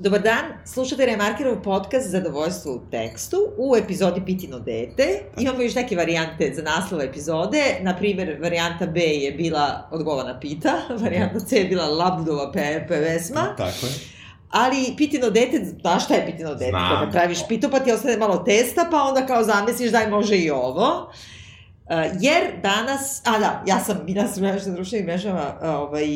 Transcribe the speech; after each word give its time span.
Dobar 0.00 0.20
dan, 0.20 0.44
slušate 0.64 1.06
Remarkerov 1.06 1.62
podcast 1.62 2.10
Zadovoljstvo 2.10 2.72
u 2.72 2.90
tekstu 2.90 3.36
u 3.58 3.76
epizodi 3.76 4.22
Pitino 4.26 4.58
dete. 4.58 5.22
Imamo 5.38 5.62
još 5.62 5.74
neke 5.74 5.96
varijante 5.96 6.52
za 6.54 6.62
naslov 6.62 7.02
epizode. 7.02 7.62
Na 7.80 7.96
primer, 7.96 8.38
varijanta 8.42 8.86
B 8.86 9.00
je 9.00 9.32
bila 9.32 9.88
Odgovana 9.90 10.40
pita, 10.40 10.72
varijanta 11.02 11.40
C 11.40 11.56
je 11.56 11.64
bila 11.64 11.86
Labdova 11.86 12.52
pe, 12.52 12.84
pesma. 12.88 13.54
Tako 13.56 13.86
je. 13.86 13.92
Ali 14.50 14.94
pitino 14.96 15.30
dete, 15.30 15.64
znaš 15.80 16.04
šta 16.04 16.14
je 16.14 16.26
pitino 16.26 16.54
dete? 16.54 16.70
Znam. 16.70 17.00
Kada 17.00 17.10
praviš 17.10 17.48
pitu 17.48 17.68
pa 17.70 17.78
ti 17.78 17.92
ostane 17.92 18.16
malo 18.16 18.36
testa, 18.36 18.88
pa 18.90 19.02
onda 19.02 19.26
kao 19.26 19.44
zamisliš 19.44 19.90
daj 19.90 20.10
može 20.10 20.36
i 20.36 20.50
ovo. 20.50 21.10
Uh, 21.84 21.96
jer 22.20 22.42
danas, 22.62 23.22
a 23.24 23.38
da, 23.38 23.62
ja 23.66 23.80
sam 23.80 24.00
Biljana 24.06 24.28
Srbljanić 24.28 24.66
na 24.66 24.72
društvenih 24.72 25.06
mrežama, 25.06 25.54
uh, 25.62 25.68
ovaj, 25.68 26.06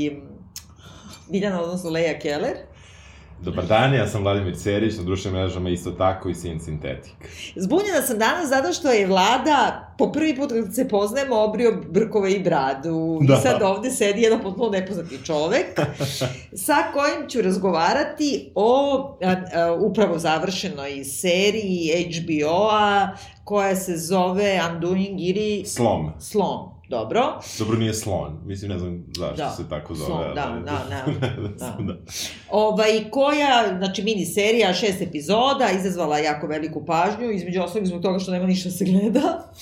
Biljana, 1.31 1.63
odnosno 1.63 1.91
Leja 1.91 2.19
Keller. 2.19 2.74
Dobar 3.41 3.67
dan, 3.67 3.95
ja 3.95 4.07
sam 4.09 4.23
Vladimir 4.23 4.57
Cerić, 4.57 4.97
na 4.97 5.03
društvenim 5.03 5.41
mrežama 5.41 5.71
isto 5.71 5.91
tako 5.91 6.29
i 6.29 6.35
Sin 6.35 6.61
Sintetik. 6.61 7.15
Zbunjena 7.57 8.03
sam 8.03 8.19
danas 8.19 8.49
zato 8.49 8.73
što 8.73 8.91
je 8.91 9.07
vlada 9.07 9.95
po 9.99 10.13
prvi 10.13 10.37
put 10.37 10.51
kad 10.53 10.75
se 10.75 10.89
poznajemo 10.89 11.37
obrio 11.37 11.83
brkove 11.91 12.33
i 12.33 12.43
bradu. 12.43 13.19
Da. 13.23 13.35
I 13.35 13.37
sad 13.43 13.63
ovde 13.63 13.91
sedi 13.91 14.23
jedan 14.23 14.43
potpuno 14.43 14.71
nepoznati 14.71 15.25
čovek 15.25 15.67
sa 16.67 16.77
kojim 16.93 17.29
ću 17.29 17.43
razgovarati 17.43 18.53
o 18.55 18.99
a, 19.23 19.35
a, 19.55 19.73
upravo 19.73 20.19
završenoj 20.19 21.05
seriji 21.05 22.11
HBO-a 22.13 23.09
koja 23.45 23.77
se 23.77 23.97
zove 23.97 24.61
Undoing 24.71 25.21
ili 25.21 25.65
Slom. 25.67 26.13
Slom. 26.19 26.74
Dobro. 26.95 27.39
Dobro, 27.59 27.79
nije 27.79 27.95
slon. 27.95 28.41
Mislim, 28.45 28.71
ne 28.71 28.79
znam 28.79 29.05
zašto 29.09 29.37
Da, 29.37 29.51
se 29.51 29.69
tako 29.69 29.95
zove. 29.95 30.07
slon, 30.09 30.35
da, 30.35 30.45
ali- 30.45 30.63
da, 30.63 30.85
da, 30.91 31.13
da. 31.59 31.83
da. 31.83 31.99
Ovaj, 32.51 33.11
koja, 33.11 33.75
znači 33.79 34.03
mini 34.03 34.27
serija, 34.27 34.75
šest 34.75 35.03
epizoda, 35.03 35.69
izazvala 35.71 36.19
jako 36.19 36.47
veliku 36.47 36.87
pažnju, 36.87 37.31
između 37.31 37.63
ostalog 37.63 37.87
zbog 37.87 38.03
toga 38.03 38.19
što 38.19 38.33
nema 38.33 38.47
ništa 38.47 38.69
da 38.69 38.75
se 38.75 38.85
gleda, 38.85 39.53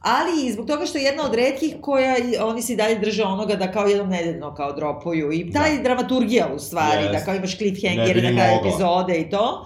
ali 0.00 0.46
i 0.46 0.52
zbog 0.52 0.66
toga 0.66 0.86
što 0.86 0.98
je 0.98 1.04
jedna 1.04 1.24
od 1.24 1.34
redkih 1.34 1.74
koja, 1.80 2.14
oni 2.40 2.62
se 2.62 2.72
i 2.72 2.76
dalje 2.76 2.94
drže 2.94 3.24
onoga 3.24 3.54
da 3.54 3.72
kao 3.72 3.86
jednom 3.86 4.08
nedeljno 4.08 4.54
kao 4.54 4.72
dropuju 4.72 5.32
i 5.32 5.50
taj 5.50 5.76
Da. 5.76 5.82
dramaturgija 5.82 6.48
u 6.54 6.58
stvari, 6.58 7.02
Jest. 7.02 7.12
da 7.12 7.20
kao 7.20 7.34
imaš 7.34 7.56
cliffhanger 7.56 8.22
na 8.24 8.30
kraju 8.32 8.60
epizode 8.60 9.14
i 9.16 9.30
to. 9.30 9.64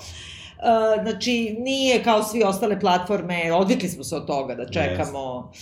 Uh, 0.58 0.62
znači, 1.03 1.56
nije 1.58 2.03
kao 2.03 2.23
svi 2.23 2.42
ostale 2.45 2.80
platforme, 2.80 3.53
odvikli 3.53 3.89
smo 3.89 4.05
se 4.05 4.17
od 4.17 4.27
toga 4.27 4.55
da 4.55 4.69
čekamo 4.69 5.53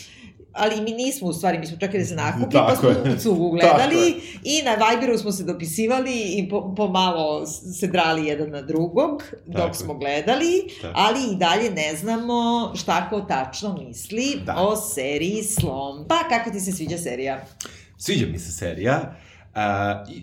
ali 0.54 0.80
mi 0.80 0.92
nismo 0.92 1.28
u 1.28 1.32
stvari, 1.32 1.58
mi 1.58 1.66
smo 1.66 1.76
čekali 1.76 1.98
da 1.98 2.04
se 2.04 2.14
nakupi, 2.14 2.56
pa 2.56 2.76
smo 2.76 2.88
je. 2.88 3.14
u 3.14 3.18
cugu 3.18 3.50
gledali 3.50 4.20
i 4.42 4.62
na 4.62 4.74
Viberu 4.74 5.18
smo 5.18 5.32
se 5.32 5.44
dopisivali 5.44 6.22
i 6.36 6.48
po, 6.48 6.74
pomalo 6.76 7.46
se 7.46 7.86
drali 7.86 8.26
jedan 8.26 8.50
na 8.50 8.62
drugog 8.62 9.22
dok 9.46 9.56
Tako 9.56 9.74
smo 9.74 9.94
gledali, 9.94 10.68
Tako. 10.82 10.94
ali 10.96 11.20
i 11.32 11.36
dalje 11.36 11.70
ne 11.70 11.96
znamo 11.96 12.70
šta 12.74 13.08
ko 13.10 13.20
tačno 13.20 13.76
misli 13.88 14.40
Da. 14.44 14.54
o 14.58 14.76
seriji 14.76 15.42
Slom. 15.42 16.04
Pa 16.08 16.28
kako 16.28 16.50
ti 16.50 16.60
se 16.60 16.72
sviđa 16.72 16.98
serija? 16.98 17.44
Sviđa 17.98 18.26
mi 18.26 18.38
se 18.38 18.52
serija. 18.52 19.16
Uh, 19.54 19.60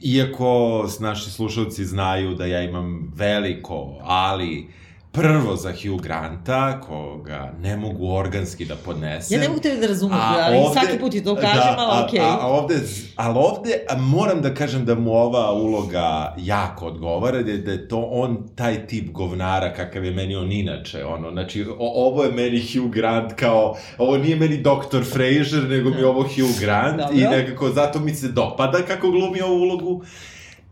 iako 0.02 0.86
naši 1.00 1.32
slušalci 1.32 1.86
znaju 1.86 2.36
da 2.36 2.46
ja 2.46 2.62
imam 2.62 3.14
veliko, 3.16 3.98
ali 4.02 4.68
prvo 5.12 5.56
za 5.56 5.72
Hugh 5.72 6.02
Granta, 6.02 6.82
koga 6.82 7.54
ne 7.62 7.78
mogu 7.78 8.12
organski 8.12 8.66
da 8.66 8.76
podnesem. 8.76 9.36
Ja 9.36 9.42
ne 9.42 9.50
mogu 9.50 9.62
tebe 9.62 9.76
da 9.76 9.88
razumem, 9.88 10.20
ali 10.22 10.58
ovde- 10.58 10.80
svaki 10.80 11.00
put 11.00 11.12
ti 11.12 11.24
to 11.24 11.36
kažem, 11.36 11.56
da, 11.56 11.76
ali 11.80 12.04
okej. 12.06 12.20
A, 12.20 12.38
a 12.42 12.48
ovde, 12.48 12.76
ali 13.16 13.36
ovde 13.38 13.70
moram 13.98 14.42
da 14.42 14.54
kažem 14.54 14.86
da 14.86 14.96
mu 14.96 15.14
ova 15.14 15.54
uloga 15.54 16.36
jako 16.38 16.86
odgovara, 16.86 17.42
da 17.42 17.52
je, 17.52 17.58
da 17.58 17.72
je 17.72 17.88
to 17.88 18.00
on 18.02 18.48
taj 18.56 18.88
tip 18.88 19.12
govnara 19.12 19.74
kakav 19.74 20.06
je 20.06 20.12
meni 20.12 20.36
on 20.36 20.52
inače, 20.52 21.06
ono, 21.06 21.32
znači, 21.32 21.66
o, 21.70 22.08
ovo 22.08 22.24
je 22.24 22.32
meni 22.32 22.66
Hugh 22.74 22.94
Grant 22.94 23.34
kao, 23.34 23.76
ovo 23.98 24.18
nije 24.18 24.36
meni 24.36 24.58
Dr. 24.58 25.04
Fraser, 25.04 25.64
nego 25.70 25.90
mi 25.90 26.04
ovo 26.04 26.22
Hugh 26.24 26.60
Grant 26.60 26.98
Dobro. 26.98 27.16
i 27.18 27.22
nekako 27.22 27.70
zato 27.70 28.00
mi 28.00 28.14
se 28.14 28.28
dopada 28.28 28.78
kako 28.88 29.12
glumi 29.12 29.42
ovu 29.42 29.56
ulogu. 29.56 30.04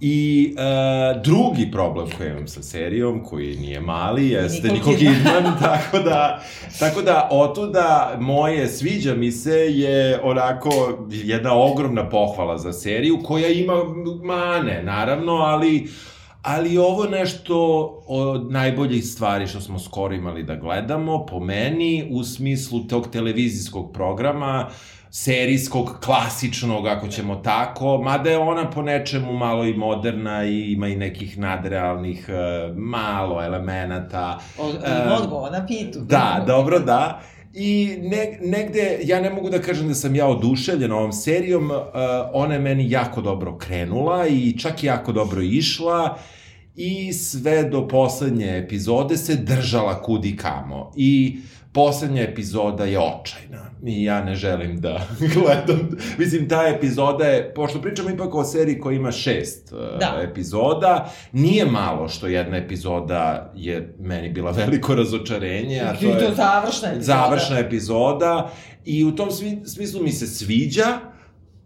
I 0.02 0.56
e, 0.58 1.20
drugi 1.24 1.72
problem 1.72 2.08
koji 2.18 2.30
imam 2.30 2.48
sa 2.48 2.64
serijom, 2.64 3.24
koji 3.24 3.56
nije 3.56 3.80
mali, 3.80 4.30
jeste 4.30 4.68
Nicole 4.68 4.98
Kidman, 4.98 5.54
tako 5.62 6.00
da, 6.00 6.44
tako 6.80 7.02
da 7.02 7.28
otuda 7.32 8.18
moje 8.20 8.68
sviđa 8.68 9.14
mi 9.16 9.32
se 9.32 9.56
je 9.56 10.20
onako 10.24 11.00
jedna 11.10 11.54
ogromna 11.54 12.10
pohvala 12.10 12.58
za 12.58 12.74
seriju 12.74 13.20
koja 13.24 13.50
ima 13.50 13.84
mane, 14.24 14.84
naravno, 14.84 15.34
ali 15.34 15.88
Ali 16.42 16.78
ovo 16.78 17.04
je 17.04 17.10
nešto 17.10 17.58
od 18.08 18.52
najboljih 18.52 19.06
stvari 19.06 19.48
što 19.48 19.62
smo 19.62 19.80
skoro 19.80 20.14
imali 20.14 20.44
da 20.44 20.56
gledamo, 20.56 21.26
po 21.26 21.40
meni, 21.40 22.10
u 22.12 22.24
smislu 22.24 22.80
tog 22.80 23.08
televizijskog 23.08 23.94
programa, 23.94 24.70
serijskog, 25.12 25.98
klasičnog, 26.04 26.88
ako 26.88 27.08
ćemo 27.08 27.36
tako, 27.36 27.98
mada 27.98 28.30
je 28.30 28.38
ona 28.38 28.70
po 28.70 28.82
nečemu 28.82 29.34
malo 29.34 29.66
i 29.66 29.74
moderna 29.74 30.46
i 30.46 30.72
ima 30.72 30.88
i 30.88 30.96
nekih 30.96 31.38
nadrealnih 31.38 32.30
e, 32.30 32.34
malo 32.76 33.44
elemenata. 33.44 34.40
Od, 34.60 34.76
E, 34.76 35.14
odgovor 35.22 35.52
na 35.52 35.66
pitu. 35.66 36.00
Da, 36.00 36.44
dobro, 36.48 36.80
da. 36.80 37.22
I 37.54 37.98
ne, 38.02 38.40
negde, 38.42 39.00
ja 39.04 39.22
ne 39.22 39.30
mogu 39.30 39.50
da 39.50 39.62
kažem 39.62 39.88
da 39.88 39.96
sam 39.96 40.16
ja 40.16 40.28
oduševljen 40.28 40.92
ovom 40.92 41.12
serijom, 41.12 41.72
uh, 41.72 41.78
ona 42.34 42.54
je 42.54 42.60
meni 42.60 42.92
jako 42.92 43.22
dobro 43.22 43.58
krenula 43.58 44.28
i 44.28 44.58
čak 44.58 44.84
jako 44.84 45.12
dobro 45.12 45.42
išla 45.42 46.18
i 46.76 47.14
sve 47.14 47.64
do 47.64 47.88
poslednje 47.88 48.58
epizode 48.58 49.18
se 49.18 49.36
držala 49.36 50.02
kudi 50.02 50.38
kamo. 50.38 50.92
I 50.96 51.38
poslednja 51.72 52.22
epizoda 52.24 52.86
je 52.86 53.00
očajna. 53.00 53.70
I 53.86 54.04
ja 54.04 54.24
ne 54.24 54.36
želim 54.36 54.78
da 54.78 55.02
gledam. 55.36 55.80
Mislim, 56.18 56.50
ta 56.50 56.64
epizoda 56.68 57.26
je, 57.26 57.54
pošto 57.54 57.82
pričamo 57.82 58.10
ipak 58.10 58.36
o 58.36 58.44
seriji 58.44 58.80
koja 58.80 58.96
ima 58.96 59.12
šest 59.12 59.72
uh, 59.72 59.80
Da. 60.00 60.22
epizoda, 60.22 61.10
nije 61.32 61.66
malo 61.66 62.08
što 62.10 62.28
jedna 62.28 62.58
epizoda 62.58 63.52
je 63.56 63.96
meni 64.00 64.30
bila 64.30 64.52
veliko 64.66 64.96
razočarenje, 64.96 65.80
a 65.80 65.94
to 65.94 66.00
I 66.00 66.12
to 66.12 66.20
je 66.20 66.36
završna 66.36 66.88
epizoda. 66.88 67.04
završna 67.18 67.60
epizoda 67.60 68.52
i 68.86 69.06
u 69.06 69.16
tom 69.16 69.30
smislu 69.66 70.04
mi 70.04 70.12
se 70.12 70.28
sviđa 70.28 70.88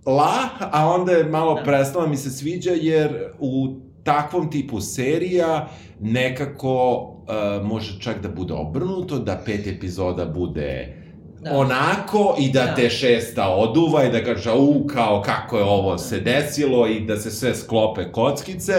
la, 0.05 0.39
a 0.61 0.87
onda 0.87 1.11
je 1.11 1.23
malo 1.23 1.55
Da. 1.55 1.63
prestala 1.63 2.07
mi 2.07 2.17
se 2.17 2.29
sviđa 2.31 2.71
jer 2.71 3.09
u 3.39 3.75
takvom 4.03 4.51
tipu 4.51 4.81
serija 4.81 5.67
nekako 5.99 7.09
uh, 7.23 7.65
može 7.65 7.99
čak 7.99 8.21
da 8.21 8.29
bude 8.29 8.53
obrnuto, 8.55 9.19
da 9.19 9.41
pet 9.45 9.67
epizoda 9.67 10.25
bude 10.25 10.97
Da. 11.41 11.51
onako 11.51 12.35
i 12.39 12.51
da, 12.51 12.63
Da. 12.63 12.75
te 12.75 12.89
šesta 12.89 13.47
oduva 13.47 14.03
i 14.03 14.11
da 14.11 14.23
kaže 14.23 14.51
u 14.51 14.87
kao 14.87 15.21
kako 15.21 15.57
je 15.57 15.63
ovo 15.63 15.97
se 15.97 16.19
desilo 16.19 16.87
i 16.87 16.99
da 16.99 17.17
se 17.17 17.31
sve 17.31 17.55
sklope 17.55 18.03
kockice 18.03 18.73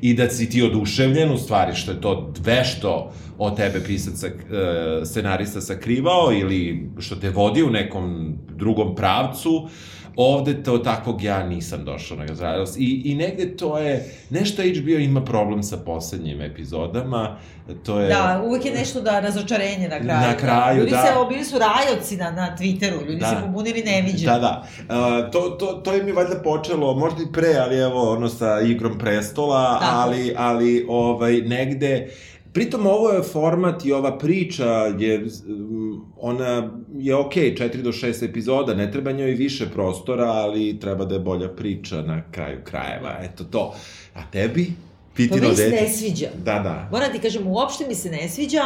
i 0.00 0.14
da 0.14 0.30
si 0.30 0.50
ti 0.50 0.62
oduševljen 0.62 1.32
u 1.32 1.38
stvari 1.38 1.74
što 1.74 1.90
je 1.90 2.00
to 2.00 2.32
vešto 2.40 3.12
od 3.38 3.56
tebe 3.56 3.80
pisac 3.80 4.14
sak- 4.16 4.52
e, 5.00 5.06
scenarista 5.06 5.60
sakrivao 5.60 6.32
ili 6.32 6.90
što 6.98 7.16
te 7.16 7.30
vodi 7.30 7.62
u 7.62 7.70
nekom 7.70 8.34
drugom 8.50 8.94
pravcu 8.94 9.68
ovde 10.16 10.62
to 10.62 10.78
takvog 10.78 11.22
ja 11.22 11.46
nisam 11.46 11.84
došao 11.84 12.16
na 12.16 12.24
razradost. 12.24 12.76
I, 12.78 13.02
I 13.04 13.14
negde 13.14 13.56
to 13.56 13.78
je, 13.78 14.10
nešto 14.30 14.62
HBO 14.62 14.90
ima 14.90 15.24
problem 15.24 15.62
sa 15.62 15.76
poslednjim 15.76 16.40
epizodama, 16.40 17.38
to 17.82 18.00
je... 18.00 18.08
Da, 18.08 18.42
uvek 18.44 18.64
je 18.64 18.72
nešto 18.72 19.00
da 19.00 19.20
razočarenje 19.20 19.88
na 19.88 20.00
kraju. 20.00 20.20
Na 20.28 20.36
kraju, 20.36 20.78
ljudi 20.78 20.90
da. 20.90 21.02
Se, 21.02 21.28
bili 21.28 21.44
su 21.44 21.58
rajoci 21.58 22.16
na, 22.16 22.30
na 22.30 22.56
Twitteru, 22.60 23.06
ljudi 23.06 23.20
Da. 23.20 23.26
se 23.26 23.36
pobunili 23.46 23.82
neviđeno. 23.82 24.32
Da, 24.32 24.38
da. 24.38 24.66
Uh, 24.80 25.30
to, 25.30 25.40
to, 25.40 25.66
to 25.66 25.92
je 25.92 26.02
mi 26.02 26.12
valjda 26.12 26.42
počelo, 26.44 26.94
možda 26.94 27.22
i 27.22 27.32
pre, 27.32 27.54
ali 27.60 27.78
evo, 27.78 28.12
ono 28.12 28.28
sa 28.28 28.60
igrom 28.60 28.98
prestola, 28.98 29.78
Tako. 29.80 29.92
ali, 29.96 30.34
ali 30.36 30.86
ovaj, 30.88 31.40
negde, 31.40 32.08
Pritom 32.56 32.86
ovo 32.86 33.10
je 33.10 33.22
format 33.22 33.84
i 33.84 33.92
ova 33.92 34.18
priča 34.18 34.64
je, 34.98 35.18
mm, 35.18 36.00
ona 36.16 36.70
je 36.98 37.14
okay, 37.14 37.58
4 37.58 37.82
do 37.82 37.92
6 37.92 38.24
epizoda, 38.24 38.74
ne 38.74 38.92
treba 38.92 39.12
njoj 39.12 39.30
više 39.30 39.66
prostora, 39.74 40.24
ali 40.24 40.80
treba 40.80 41.04
da 41.04 41.14
je 41.14 41.20
bolja 41.20 41.48
priča 41.48 42.02
na 42.02 42.22
kraju 42.30 42.58
krajeva, 42.64 43.18
eto 43.22 43.44
to. 43.44 43.74
A 44.14 44.20
tebi? 44.32 44.72
Pitino 45.16 45.42
meni 45.42 45.56
se 45.56 45.64
dete? 45.64 45.82
ne 45.82 45.88
sviđa. 45.88 46.26
Da, 46.36 46.52
da. 46.54 46.88
Moram 46.92 47.12
ti 47.12 47.18
kažem, 47.18 47.46
uopšte 47.46 47.86
mi 47.86 47.94
se 47.94 48.10
ne 48.10 48.28
sviđa, 48.28 48.62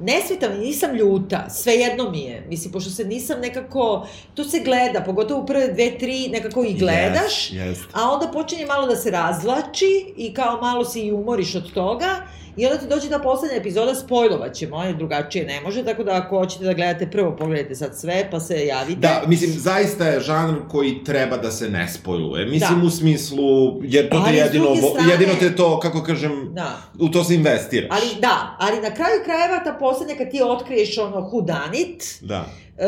ne 0.00 0.20
svita 0.20 0.48
mi, 0.48 0.58
nisam 0.58 0.94
ljuta, 0.94 1.50
svejedno 1.50 2.10
mi 2.10 2.20
je. 2.20 2.46
Mislim, 2.48 2.72
pošto 2.72 2.90
se 2.90 3.04
nisam 3.04 3.40
nekako, 3.40 4.06
to 4.34 4.44
se 4.44 4.60
gleda, 4.60 5.00
pogotovo 5.00 5.42
u 5.42 5.46
prve 5.46 5.68
dve, 5.68 5.98
tri, 5.98 6.28
nekako 6.28 6.64
i 6.64 6.74
gledaš, 6.74 7.50
Yes, 7.50 7.64
yes. 7.64 7.76
a 7.92 8.10
onda 8.10 8.28
počinje 8.28 8.66
malo 8.66 8.86
da 8.86 8.96
se 8.96 9.10
razvlači 9.10 9.86
i 10.16 10.34
kao 10.34 10.60
malo 10.60 10.84
se 10.84 11.00
i 11.00 11.12
umoriš 11.12 11.54
od 11.54 11.72
toga 11.72 12.16
I 12.56 12.66
onda 12.66 12.78
ti 12.78 12.86
dođe 12.88 13.08
ta 13.08 13.18
poslednja 13.18 13.56
epizoda, 13.56 13.94
spojlovat 13.94 14.54
ćemo, 14.54 14.82
jer 14.84 14.96
drugačije 14.96 15.44
ne 15.44 15.60
može, 15.60 15.84
tako 15.84 16.04
da 16.04 16.14
ako 16.14 16.38
hoćete 16.38 16.64
da 16.64 16.72
gledate 16.72 17.06
prvo, 17.08 17.36
pogledajte 17.36 17.74
sad 17.74 17.98
sve, 17.98 18.28
pa 18.30 18.40
se 18.40 18.66
javite. 18.66 19.00
Da, 19.00 19.22
mislim, 19.26 19.50
zaista 19.52 20.06
je 20.06 20.20
žanr 20.20 20.54
koji 20.68 21.04
treba 21.04 21.36
da 21.36 21.50
se 21.50 21.68
ne 21.68 21.88
spojluje. 21.88 22.46
Mislim 22.46 22.80
Da. 22.80 22.86
u 22.86 22.90
smislu, 22.90 23.46
jer 23.82 24.08
to 24.08 24.16
Ali 24.18 24.32
s 24.32 24.36
jedino, 24.36 24.66
strane- 24.76 25.12
jedino 25.12 25.32
te 25.34 25.56
to, 25.56 25.80
kako 25.80 25.93
kako 25.94 26.06
kažem, 26.06 26.50
Da. 26.54 26.76
u 27.00 27.08
to 27.08 27.24
se 27.24 27.34
investiraš. 27.34 27.88
Ali 27.90 28.20
da, 28.20 28.56
ali 28.58 28.80
na 28.80 28.94
kraju 28.94 29.20
krajeva 29.24 29.64
ta 29.64 29.72
poslednja 29.80 30.14
kad 30.14 30.30
ti 30.30 30.40
otkriješ 30.42 30.98
ono 30.98 31.16
who 31.16 31.44
done 31.46 31.78
it, 31.80 32.18
Da. 32.20 32.44
e, 32.78 32.86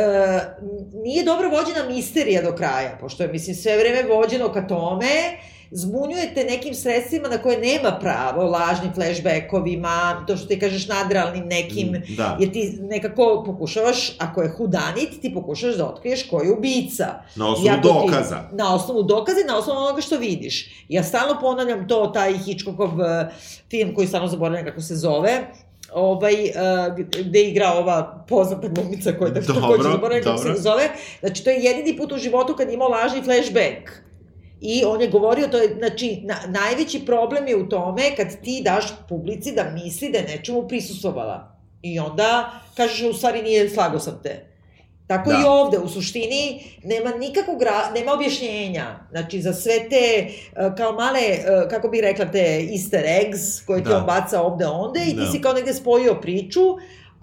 nije 1.04 1.24
dobro 1.24 1.48
vođena 1.48 1.88
misterija 1.88 2.42
do 2.42 2.56
kraja, 2.56 2.98
pošto 3.00 3.22
je, 3.22 3.28
mislim, 3.32 3.56
sve 3.56 3.76
vreme 3.78 4.02
vođeno 4.14 4.52
ka 4.52 4.66
tome, 4.66 5.06
zbunjujete 5.70 6.44
nekim 6.44 6.74
sredstvima 6.74 7.28
na 7.28 7.38
koje 7.38 7.58
nema 7.58 7.92
pravo, 7.92 8.44
lažnim 8.44 8.92
flashbackovima, 8.94 9.86
to 10.26 10.36
što 10.36 10.46
ti 10.46 10.58
kažeš 10.58 10.88
nadrealnim 10.88 11.44
nekim, 11.46 12.02
Da. 12.08 12.36
jer 12.40 12.52
ti 12.52 12.78
nekako 12.80 13.42
pokušavaš, 13.46 14.16
ako 14.18 14.42
je 14.42 14.48
hudanit, 14.48 15.20
ti 15.22 15.34
pokušavaš 15.34 15.76
da 15.76 15.86
otkriješ 15.86 16.22
ko 16.22 16.42
je 16.42 16.52
ubica. 16.52 17.06
Na 17.36 17.48
osnovu 17.48 17.66
Iako 17.66 17.82
ti- 17.82 17.94
dokaza. 18.06 18.48
na 18.52 18.74
osnovu 18.74 19.02
dokaza 19.02 19.40
i 19.40 19.44
na 19.44 19.58
osnovu 19.58 19.78
onoga 19.78 20.00
što 20.00 20.16
vidiš. 20.16 20.86
Ja 20.88 21.02
stalno 21.02 21.40
ponavljam 21.40 21.88
to, 21.88 22.06
taj 22.06 22.32
Hitchcockov 22.34 22.88
uh, 22.90 23.06
film 23.70 23.94
koji 23.94 24.06
stalno 24.06 24.28
zaboravljam 24.28 24.64
kako 24.64 24.80
se 24.80 24.96
zove, 24.96 25.46
ovaj, 25.92 26.34
uh, 26.34 26.50
gde 27.20 27.42
igra 27.42 27.72
ova 27.72 28.24
poznata 28.28 28.68
glumica 28.68 29.12
koja 29.12 29.30
Dobro, 29.30 29.54
takođe 29.54 29.82
zaboravljam 29.84 30.24
kako 30.24 30.38
se 30.38 30.60
zove. 30.60 30.88
Znači, 31.20 31.44
to 31.44 31.50
je 31.50 31.56
jedini 31.58 31.96
put 31.96 32.12
u 32.12 32.18
životu 32.18 32.54
kad 32.54 32.68
je 32.68 32.74
imao 32.74 32.88
lažni 32.88 33.22
flashback. 33.22 34.05
I 34.60 34.84
on 34.84 35.00
je 35.00 35.08
govorio, 35.08 35.48
to 35.48 35.58
je, 35.58 35.74
znači, 35.78 36.20
na, 36.24 36.34
najveći 36.48 37.06
problem 37.06 37.48
je 37.48 37.56
u 37.56 37.68
tome 37.68 38.16
kad 38.16 38.40
ti 38.42 38.62
daš 38.64 38.84
publici 39.08 39.52
da 39.52 39.70
misli 39.74 40.10
da 40.10 40.18
je 40.18 40.24
nečemu 40.36 40.68
prisustvovala. 40.68 41.56
I 41.82 41.98
onda 41.98 42.50
kažeš, 42.76 43.02
u 43.02 43.12
stvari 43.12 43.42
nije, 43.42 43.68
slago 43.68 43.98
sam 43.98 44.20
te. 44.22 44.56
Tako 45.06 45.30
Da. 45.30 45.38
i 45.38 45.44
ovde, 45.48 45.78
u 45.78 45.88
suštini, 45.88 46.62
nema 46.84 47.10
nikakvog, 47.10 47.62
nema 47.94 48.12
objašnjenja. 48.12 48.98
Znači, 49.10 49.42
za 49.42 49.52
sve 49.52 49.88
te, 49.88 49.96
e, 49.96 50.30
kao 50.76 50.92
male, 50.92 51.20
e, 51.20 51.44
kako 51.70 51.88
bih 51.88 52.00
rekla, 52.00 52.24
te 52.24 52.68
easter 52.72 53.04
eggs 53.06 53.60
koje 53.66 53.82
ti 53.82 53.88
Da. 53.88 53.96
on 53.98 54.06
baca 54.06 54.42
ovde 54.42 54.66
onde 54.66 55.00
i 55.02 55.10
ti 55.10 55.16
Da. 55.16 55.30
si 55.32 55.40
kao 55.40 55.52
negde 55.52 55.74
spojio 55.74 56.14
priču, 56.20 56.60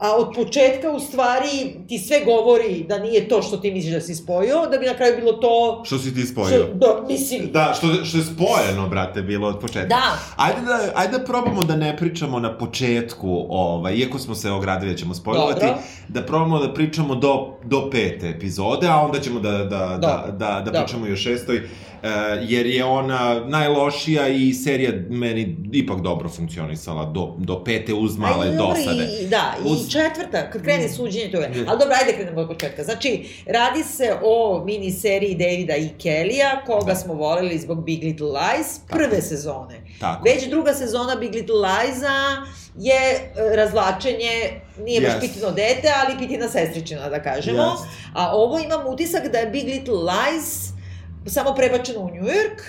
a 0.04 0.16
od 0.16 0.36
početka 0.36 0.92
u 0.92 1.00
stvari 1.00 1.76
ti 1.88 2.00
sve 2.00 2.22
govori 2.26 2.86
da 2.90 3.00
nije 3.00 3.28
to 3.28 3.42
što 3.42 3.58
ti 3.58 3.72
misliš 3.72 3.94
da 3.94 4.02
si 4.02 4.16
spojio, 4.16 4.66
da 4.72 4.78
bi 4.78 4.86
na 4.86 4.94
kraju 4.94 5.16
bilo 5.20 5.34
to 5.34 5.82
Što 5.86 5.98
si 5.98 6.16
ti 6.16 6.22
što, 6.22 6.32
spojio? 6.32 6.68
da, 6.74 7.04
mislim, 7.08 7.50
Da, 7.52 7.74
što, 7.78 8.06
što 8.06 8.18
je 8.18 8.24
spojeno, 8.24 8.90
brate, 8.90 9.22
bilo 9.22 9.48
od 9.48 9.60
početka. 9.60 9.88
Da. 9.88 10.18
Ajde 10.36 10.62
da, 10.62 10.92
ajde 10.96 11.18
da 11.18 11.24
probamo 11.24 11.64
da 11.64 11.76
ne 11.76 11.98
pričamo 11.98 12.40
na 12.40 12.58
početku, 12.58 13.46
ovaj, 13.50 13.94
iako 13.96 14.20
smo 14.20 14.36
se 14.36 14.52
ogradili 14.52 14.92
da 14.92 14.98
ćemo 14.98 15.14
spojlovati, 15.14 15.60
Dobro. 15.60 15.78
da 16.08 16.22
probamo 16.22 16.60
da 16.60 16.74
pričamo 16.74 17.16
do, 17.16 17.54
do 17.64 17.90
pete 17.90 18.30
epizode, 18.30 18.88
a 18.88 18.98
onda 18.98 19.20
ćemo 19.20 19.40
da, 19.40 19.52
da, 19.52 19.64
da, 19.64 19.98
Dobro. 19.98 20.32
da, 20.32 20.48
da 20.48 20.62
Dobro. 20.66 20.82
pričamo 20.82 21.08
i 21.08 21.14
o 21.14 21.18
šestoj, 21.18 21.62
jer 22.42 22.66
je 22.66 22.86
ona 22.86 23.42
najlošija 23.48 24.28
i 24.28 24.54
serija 24.54 24.92
meni 25.10 25.58
ipak 25.74 26.02
dobro 26.02 26.30
funkcionisala 26.30 27.06
do, 27.06 27.36
do 27.38 27.64
pete 27.64 27.94
uz 27.94 28.18
male 28.18 28.46
Ajde, 28.46 28.58
dobro, 28.58 28.76
dosade. 28.78 29.08
I, 29.22 29.28
da, 29.28 29.56
Uz- 29.64 29.88
i 29.88 29.92
četvrta, 29.92 30.50
kad 30.50 30.62
krene 30.62 30.90
suđenje 30.90 31.32
toga. 31.32 31.48
Mm. 31.48 31.70
Ali 31.70 31.80
dobro, 31.80 31.96
ajde 32.02 32.14
krenemo 32.14 32.42
od 32.42 32.48
početka. 32.48 32.84
Znači, 32.84 33.10
radi 33.46 33.84
se 33.84 34.14
o 34.24 34.64
miniseriji 34.66 35.36
Davida 35.36 35.76
i 35.76 35.90
Kellija, 35.98 36.62
koga 36.66 36.86
Da. 36.86 36.96
smo 36.96 37.14
voleli 37.14 37.60
zbog 37.60 37.84
Big 37.84 38.04
Little 38.04 38.28
Lies, 38.28 38.80
prve 38.90 39.22
sezone. 39.22 39.82
Tako. 40.00 40.24
Već 40.26 40.50
druga 40.50 40.74
sezona 40.74 41.16
Big 41.16 41.36
Little 41.36 41.56
Lies-a 41.56 42.46
je 42.78 42.94
e, 42.96 43.56
razvlačenje, 43.56 44.32
nije 44.80 45.02
baš 45.02 45.12
Yes. 45.12 45.20
pitino 45.22 45.52
dete, 45.52 45.88
ali 45.98 46.18
pitina 46.20 46.50
sestričina, 46.50 47.10
da 47.10 47.24
kažemo. 47.24 47.62
Jest. 47.64 47.84
A 48.14 48.36
ovo 48.36 48.60
imam 48.60 48.88
utisak 48.88 49.28
da 49.28 49.38
je 49.38 49.46
Big 49.48 49.66
Little 49.66 49.94
Lies 49.96 50.73
samo 51.26 51.56
prebačeno 51.56 52.00
u 52.00 52.08
New 52.08 52.24
York, 52.24 52.62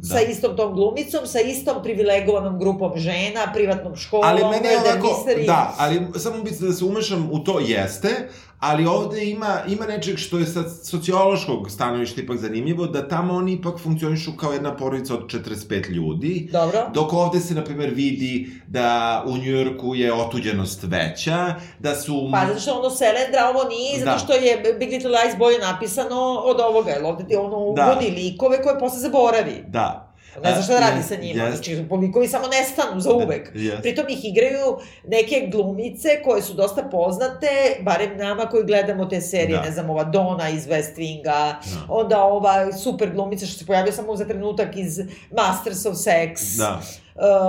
Da. 0.00 0.08
sa 0.08 0.20
istom 0.20 0.56
tom 0.56 0.74
glumicom, 0.74 1.26
sa 1.26 1.40
istom 1.40 1.82
privilegovanom 1.82 2.58
grupom 2.58 2.92
žena, 2.96 3.50
privatnom 3.54 3.96
školom, 3.96 4.24
Ali 4.24 4.44
meni 4.44 4.68
je 4.68 4.78
mystery. 4.78 5.46
da, 5.46 5.74
ali 5.78 6.06
samo 6.16 6.42
bi 6.42 6.50
da 6.50 6.72
se 6.72 6.84
umešam 6.84 7.28
u 7.32 7.38
to 7.38 7.60
jeste, 7.60 8.28
ali 8.60 8.86
ovde 8.86 9.24
ima, 9.24 9.60
ima 9.68 9.86
nečeg 9.86 10.16
što 10.18 10.38
je 10.38 10.46
sa 10.46 10.68
sociološkog 10.68 11.70
stanovišta 11.70 12.20
ipak 12.20 12.38
zanimljivo, 12.38 12.86
da 12.86 13.08
tamo 13.08 13.34
oni 13.34 13.52
ipak 13.52 13.78
funkcionišu 13.78 14.36
kao 14.36 14.52
jedna 14.52 14.76
porodica 14.76 15.14
od 15.14 15.26
45 15.26 15.90
ljudi, 15.90 16.48
Dobro. 16.52 16.90
Dok 16.94 17.12
ovde 17.12 17.40
se, 17.40 17.54
na 17.54 17.64
primjer, 17.64 17.90
vidi 17.94 18.50
da 18.66 19.24
u 19.26 19.36
Njujorku 19.36 19.94
je 19.94 20.14
otuđenost 20.14 20.82
veća, 20.82 21.54
da 21.78 21.94
su... 21.94 22.28
Pa, 22.32 22.46
zato 22.46 22.60
što 22.60 22.72
ono 22.74 22.90
Selendra, 22.90 23.48
ovo 23.54 23.68
nije, 23.68 23.98
zato 23.98 24.10
Da. 24.10 24.18
što 24.18 24.32
je 24.32 24.76
Big 24.78 24.90
Little 24.90 25.10
Lies 25.10 25.38
bolje 25.38 25.58
napisano 25.58 26.20
od 26.44 26.60
ovoga, 26.60 26.90
jer 26.90 27.04
ovde 27.04 27.38
ono 27.38 27.72
Da. 27.74 27.86
uvodi 27.86 28.10
likove 28.10 28.62
koje 28.62 28.78
posle 28.78 28.98
zaboravi. 28.98 29.64
Da. 29.68 30.07
Ne 30.40 30.52
znaš 30.52 30.64
šta 30.64 30.74
da 30.74 30.80
radi 30.80 31.02
sa 31.02 31.14
njima, 31.16 31.42
jes- 31.42 31.50
znači 31.50 31.76
likovi 31.92 32.28
samo 32.28 32.44
nestanu 32.48 33.00
za 33.00 33.12
uvek. 33.12 33.50
Jes. 33.54 33.80
Pritom 33.80 34.04
ih 34.08 34.24
igraju 34.24 34.76
neke 35.06 35.48
glumice 35.48 36.08
koje 36.24 36.42
su 36.42 36.54
dosta 36.54 36.82
poznate, 36.82 37.46
barem 37.80 38.16
nama 38.18 38.42
koji 38.42 38.64
gledamo 38.64 39.04
te 39.04 39.20
serije, 39.20 39.56
Da. 39.56 39.62
ne 39.62 39.70
znam, 39.70 39.90
ova 39.90 40.04
Dona 40.04 40.48
iz 40.48 40.66
West 40.66 40.96
Winga, 40.96 41.22
Da. 41.22 41.54
onda 41.88 42.24
ova 42.24 42.72
super 42.74 43.10
glumica 43.10 43.46
što 43.46 43.58
se 43.58 43.66
pojavio 43.66 43.92
samo 43.92 44.16
za 44.16 44.24
trenutak 44.24 44.76
iz 44.76 44.98
Masters 45.32 45.86
of 45.86 45.94
Sex, 45.96 46.56
Da. 46.58 46.80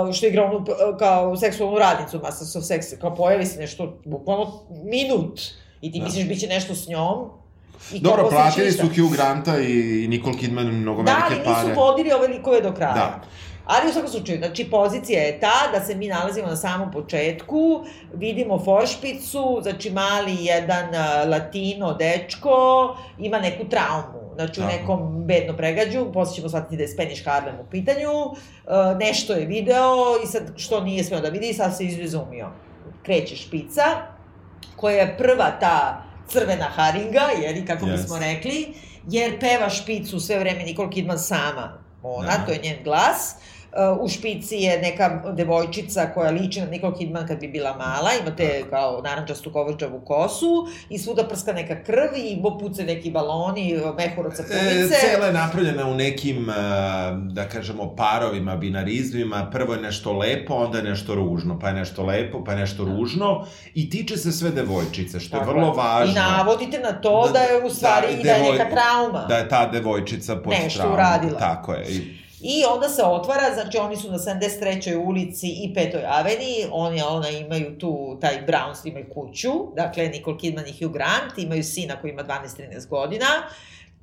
uh, 0.06 0.14
što 0.14 0.26
igra 0.26 0.44
onu 0.44 0.56
uh, 0.58 0.64
kao 0.98 1.36
seksualnu 1.36 1.78
radnicu 1.78 2.18
Masters 2.18 2.56
of 2.56 2.64
Sex, 2.64 2.98
kao 2.98 3.14
pojavi 3.14 3.46
se 3.46 3.58
nešto, 3.58 3.98
bukvalno 4.04 4.52
minut, 4.84 5.40
i 5.80 5.92
ti 5.92 5.98
Da. 5.98 6.04
misliš 6.04 6.26
biće 6.26 6.46
nešto 6.46 6.74
s 6.74 6.88
njom, 6.88 7.30
i 7.92 8.00
Dobro, 8.00 8.28
platili 8.30 8.72
su 8.72 8.86
Hugh 8.86 9.12
Granta 9.12 9.58
i 9.60 10.06
Nicole 10.08 10.38
Kidman 10.38 10.66
mnogo 10.66 11.02
Da, 11.02 11.12
velike 11.12 11.34
ali 11.34 11.44
pare. 11.44 11.68
nisu 11.68 11.80
vodili 11.80 12.12
ove 12.12 12.28
likove 12.28 12.60
do 12.60 12.72
kraja. 12.72 12.94
Da. 12.94 13.20
Ali 13.66 13.88
u 13.88 13.92
svakom 13.92 14.10
slučaju, 14.10 14.38
znači 14.38 14.70
pozicija 14.70 15.22
je 15.22 15.40
ta 15.40 15.70
da 15.72 15.80
se 15.80 15.94
mi 15.94 16.08
nalazimo 16.08 16.48
na 16.48 16.56
samom 16.56 16.90
početku, 16.90 17.84
vidimo 18.14 18.58
Foršpicu, 18.64 19.58
znači 19.62 19.90
mali 19.90 20.36
jedan 20.44 20.88
latino 21.30 21.92
dečko 21.94 22.56
ima 23.18 23.38
neku 23.38 23.64
traumu, 23.68 24.34
znači 24.34 24.60
u 24.60 24.64
Tako. 24.64 24.76
nekom 24.76 25.24
bednom 25.26 25.56
pregađu, 25.56 26.12
posle 26.12 26.34
ćemo 26.34 26.48
shvatiti 26.48 26.76
da 26.76 26.82
je 26.82 26.88
Spanish 26.88 27.24
Harlem 27.24 27.54
u 27.60 27.70
pitanju, 27.70 28.10
nešto 29.00 29.32
je 29.32 29.46
video 29.46 29.94
i 30.24 30.26
sad 30.26 30.42
što 30.56 30.80
nije 30.80 31.04
smeo 31.04 31.20
da 31.20 31.28
vidi 31.28 31.52
sad 31.52 31.76
se 31.76 31.84
izrazumio. 31.84 32.48
Kreće 33.02 33.36
špica, 33.36 33.82
koja 34.76 34.96
je 34.96 35.16
prva 35.18 35.50
ta 35.60 36.02
crvena 36.30 36.64
haringa, 36.66 37.20
jer 37.42 37.66
kako 37.66 37.86
Yes. 37.86 37.92
bismo 37.92 38.18
rekli, 38.18 38.74
jer 39.08 39.40
peva 39.40 39.70
špicu 39.70 40.20
sve 40.20 40.38
vreme 40.38 40.62
Nicole 40.62 40.90
Kidman 40.90 41.18
sama. 41.18 41.78
Ona, 42.02 42.26
Da. 42.28 42.44
to 42.46 42.52
je 42.52 42.58
njen 42.58 42.76
glas. 42.84 43.34
Uh, 43.34 43.59
u 44.00 44.08
špici 44.08 44.56
je 44.56 44.82
neka 44.82 45.22
devojčica 45.32 46.06
koja 46.14 46.30
liči 46.30 46.60
na 46.60 46.66
Nicole 46.66 46.98
Kidman 46.98 47.26
kad 47.26 47.40
bi 47.40 47.48
bila 47.48 47.76
mala, 47.76 48.10
ima 48.20 48.36
te 48.36 48.64
kao 48.70 49.00
narančastu 49.04 49.52
kovrđavu 49.52 50.00
kosu 50.00 50.68
i 50.88 50.98
svuda 50.98 51.24
prska 51.24 51.52
neka 51.52 51.84
krv 51.84 52.16
i 52.16 52.42
puce 52.60 52.84
neki 52.84 53.10
baloni, 53.10 53.80
mehur 53.96 54.26
od 54.26 54.32
E, 54.32 54.88
cela 55.00 55.26
je 55.26 55.32
napravljena 55.32 55.86
u 55.86 55.94
nekim, 55.94 56.50
e, 56.50 56.54
da 57.32 57.48
kažemo, 57.48 57.96
parovima, 57.96 58.56
binarizmima. 58.56 59.50
Prvo 59.52 59.74
je 59.74 59.80
nešto 59.80 60.12
lepo, 60.12 60.54
onda 60.54 60.78
je 60.78 60.84
nešto 60.84 61.14
ružno, 61.14 61.58
pa 61.58 61.68
je 61.68 61.74
nešto 61.74 62.04
lepo, 62.04 62.44
pa 62.44 62.52
je 62.52 62.58
nešto 62.58 62.84
ružno. 62.84 63.46
I 63.74 63.90
tiče 63.90 64.16
se 64.16 64.32
sve 64.32 64.50
devojčice, 64.50 65.20
što 65.20 65.36
je 65.36 65.44
vrlo 65.44 65.72
važno. 65.72 66.12
I 66.12 66.14
navodite 66.14 66.78
na 66.78 66.92
to 66.92 67.26
da, 67.26 67.32
Da- 67.32 67.40
je 67.40 67.64
u 67.64 67.70
stvari 67.70 68.16
da, 68.16 68.22
da, 68.22 68.30
je 68.30 68.52
neka 68.52 68.70
trauma. 68.70 69.26
Da 69.28 69.36
je 69.36 69.48
ta 69.48 69.66
devojčica 69.66 70.36
pod 70.36 70.52
Nešto 70.64 70.92
uradila. 70.92 71.38
Tako 71.38 71.72
je. 71.72 71.86
I, 71.88 72.20
I 72.42 72.64
onda 72.74 72.88
se 72.88 73.02
otvara, 73.04 73.54
znači 73.54 73.78
oni 73.78 73.96
su 73.96 74.10
na 74.10 74.18
73. 74.18 74.96
ulici 74.96 75.46
i 75.48 75.74
5. 75.74 76.02
aveniji, 76.08 76.66
oni, 76.72 77.02
ona 77.02 77.28
imaju 77.28 77.78
tu, 77.78 78.18
taj 78.20 78.46
Browns 78.46 78.88
imaju 78.88 79.06
kuću, 79.14 79.50
dakle 79.76 80.08
Nicole 80.08 80.38
Kidman 80.38 80.64
i 80.66 80.84
Hugh 80.84 80.92
Grant, 80.92 81.38
imaju 81.38 81.64
sina 81.64 81.96
koji 82.00 82.10
ima 82.10 82.22
12-13 82.24 82.88
godina, 82.88 83.26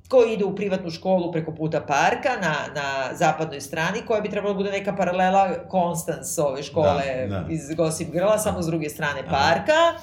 koji 0.08 0.32
ide 0.32 0.44
u 0.44 0.56
privatnu 0.56 0.90
školu 0.90 1.32
preko 1.32 1.54
puta 1.54 1.80
parka 1.80 2.36
na, 2.40 2.54
na 2.74 3.14
zapadnoj 3.14 3.60
strani, 3.60 3.98
koja 4.06 4.20
bi 4.20 4.30
trebala 4.30 4.52
da 4.54 4.58
bude 4.58 4.70
neka 4.70 4.96
paralela 4.96 5.50
Constance 5.70 6.42
ove 6.42 6.62
škole 6.62 7.02
Da, 7.28 7.40
da. 7.40 7.46
iz 7.50 7.74
Gossip 7.76 8.10
Girla, 8.12 8.38
samo 8.38 8.62
s 8.62 8.66
druge 8.66 8.88
strane 8.88 9.20
Aha. 9.20 9.30
parka. 9.30 10.00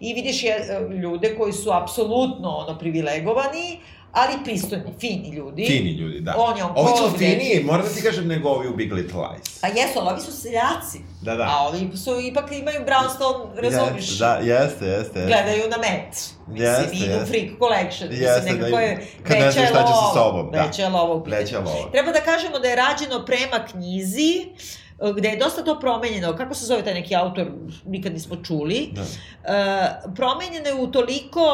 I 0.00 0.14
vidiš 0.14 0.44
je, 0.44 0.80
ljude 1.02 1.36
koji 1.36 1.52
su 1.52 1.70
apsolutno 1.72 2.48
ono 2.48 2.78
privilegovani, 2.78 3.78
ali 4.16 4.44
pristojni, 4.44 4.84
fini 5.00 5.30
ljudi. 5.36 5.66
fini 5.66 5.90
ljudi, 5.90 6.20
da. 6.20 6.34
On 6.38 6.56
je 6.56 6.64
on 6.64 6.72
Ovi 6.76 6.92
su 6.96 7.18
finiji, 7.18 7.64
moram 7.64 7.86
da 7.86 7.92
ti 7.92 8.02
kažem, 8.02 8.26
nego 8.26 8.48
ovi 8.48 8.68
u 8.68 8.76
Big 8.76 8.92
Little 8.92 9.20
Lies. 9.20 9.60
Pa 9.60 9.66
jesu, 9.66 9.98
ali 9.98 10.08
ovi 10.10 10.20
su 10.20 10.32
seljaci. 10.32 10.98
Da, 11.22 11.34
da. 11.34 11.44
A 11.44 11.68
ovi 11.68 11.96
su, 11.96 12.20
ipak 12.20 12.52
imaju 12.52 12.80
brownstone, 12.86 13.60
razumiš? 13.60 14.08
Jeste, 14.10 14.24
da, 14.24 14.34
jeste, 14.34 14.86
jeste. 14.86 15.18
jeste. 15.20 15.26
Gledaju 15.26 15.70
na 15.70 15.76
met. 15.76 16.14
Mislim, 16.46 16.68
Jeste, 16.68 16.96
idu 16.96 17.04
jeste. 17.04 17.26
Freak 17.26 17.50
Collection. 17.58 18.08
Jeste, 18.12 18.40
Mislim, 18.40 18.58
da 18.58 18.64
nekako 18.64 18.80
je 18.82 18.92
im- 18.92 19.24
kad 19.24 19.36
ne 19.36 19.50
znaš 19.50 19.56
je 19.56 19.66
šta 19.66 19.82
će 19.82 19.92
sa 19.92 20.20
sobom, 20.20 20.50
da. 20.52 20.62
Veća 20.62 20.82
je 20.82 20.88
lova 20.88 21.14
u 21.14 21.24
pitanju. 21.24 21.42
Veća 21.42 21.58
lova. 21.58 21.90
Treba 21.92 22.12
da 22.12 22.20
kažemo 22.20 22.58
da 22.58 22.68
je 22.68 22.76
rađeno 22.76 23.24
prema 23.26 23.58
knjizi, 23.70 24.32
eh, 25.02 25.12
gde 25.16 25.28
je 25.28 25.36
dosta 25.36 25.64
to 25.64 25.80
promenjeno. 25.80 26.36
Kako 26.36 26.54
se 26.54 26.66
zove 26.66 26.84
taj 26.84 26.94
neki 26.94 27.16
autor, 27.16 27.46
nikad 27.86 28.12
nismo 28.12 28.36
čuli. 28.44 28.88
Da. 28.92 29.02
E, 29.02 30.12
promenjeno 30.16 30.68
je 30.68 30.74
u 30.74 30.86
toliko 30.86 31.44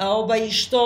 ovaj, 0.00 0.50
što 0.50 0.80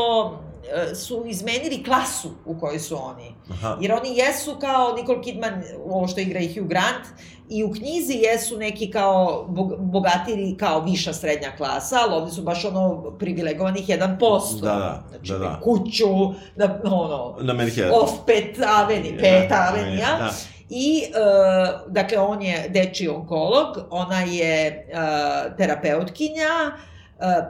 su 0.94 1.24
izmenili 1.26 1.84
klasu 1.84 2.30
u 2.44 2.58
kojoj 2.60 2.78
su 2.78 2.96
oni. 3.04 3.34
Aha. 3.50 3.78
Jer 3.80 3.92
oni 3.92 4.16
jesu 4.16 4.56
kao 4.60 4.92
Nicole 4.96 5.22
Kidman, 5.22 5.62
ovo 5.86 6.08
što 6.08 6.20
igra 6.20 6.40
i 6.40 6.54
Hugh 6.54 6.68
Grant, 6.68 7.06
i 7.48 7.64
u 7.64 7.72
knjizi 7.72 8.14
jesu 8.14 8.58
neki 8.58 8.90
kao 8.90 9.46
bog, 9.48 9.74
bogatiri, 9.78 10.56
kao 10.56 10.80
viša 10.80 11.12
srednja 11.12 11.52
klasa, 11.56 11.96
ali 12.04 12.14
ovde 12.14 12.32
su 12.32 12.42
baš 12.42 12.64
ono 12.64 13.10
privilegovanih 13.18 13.86
1%. 13.88 14.60
Da, 14.60 14.66
da, 14.66 15.04
znači, 15.08 15.32
da, 15.32 15.38
da. 15.38 15.60
kuću, 15.62 16.08
na, 16.56 16.80
ono, 16.84 17.36
Na 17.40 17.54
off 17.92 18.12
pet 18.26 18.58
aveni, 18.66 19.18
pet 19.18 19.48
Da, 19.48 19.66
avenija. 19.68 20.18
Da. 20.18 20.30
I, 20.70 21.02
uh, 21.08 21.92
dakle, 21.92 22.18
on 22.18 22.42
je 22.42 22.68
deči 22.68 23.08
onkolog, 23.08 23.66
ona 23.90 24.20
je 24.20 24.86
uh, 24.92 25.56
terapeutkinja, 25.56 26.48
uh, 26.66 26.91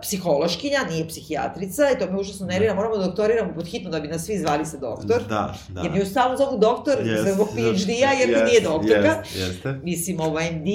psihološkinja, 0.03 0.79
nije 0.91 1.09
psihijatrica, 1.09 1.83
i 1.91 1.99
to 1.99 2.13
me 2.13 2.21
užasno 2.21 2.47
nervira, 2.47 2.75
moramo 2.75 2.97
da 2.97 3.07
doktoriramo 3.07 3.55
pod 3.55 3.67
hitno 3.67 3.91
da 3.91 4.01
bi 4.01 4.09
nas 4.09 4.25
svi 4.25 4.39
zvali 4.39 4.67
se 4.67 4.79
doktor. 4.79 5.23
Da, 5.29 5.55
da. 5.69 5.81
Jer 5.81 5.93
mi 5.93 5.99
ju 5.99 6.07
stalno 6.07 6.37
zovu 6.37 6.59
doktor 6.59 6.99
Jest, 7.07 7.35
zbog 7.35 7.49
PhD-a, 7.49 8.13
jer 8.13 8.29
mi 8.29 8.35
jest, 8.35 8.45
nije 8.47 8.61
doktorka. 8.61 9.23
Jest, 9.25 9.37
jeste. 9.37 9.81
Mislim, 9.83 10.21
ovo 10.21 10.41
MD. 10.41 10.67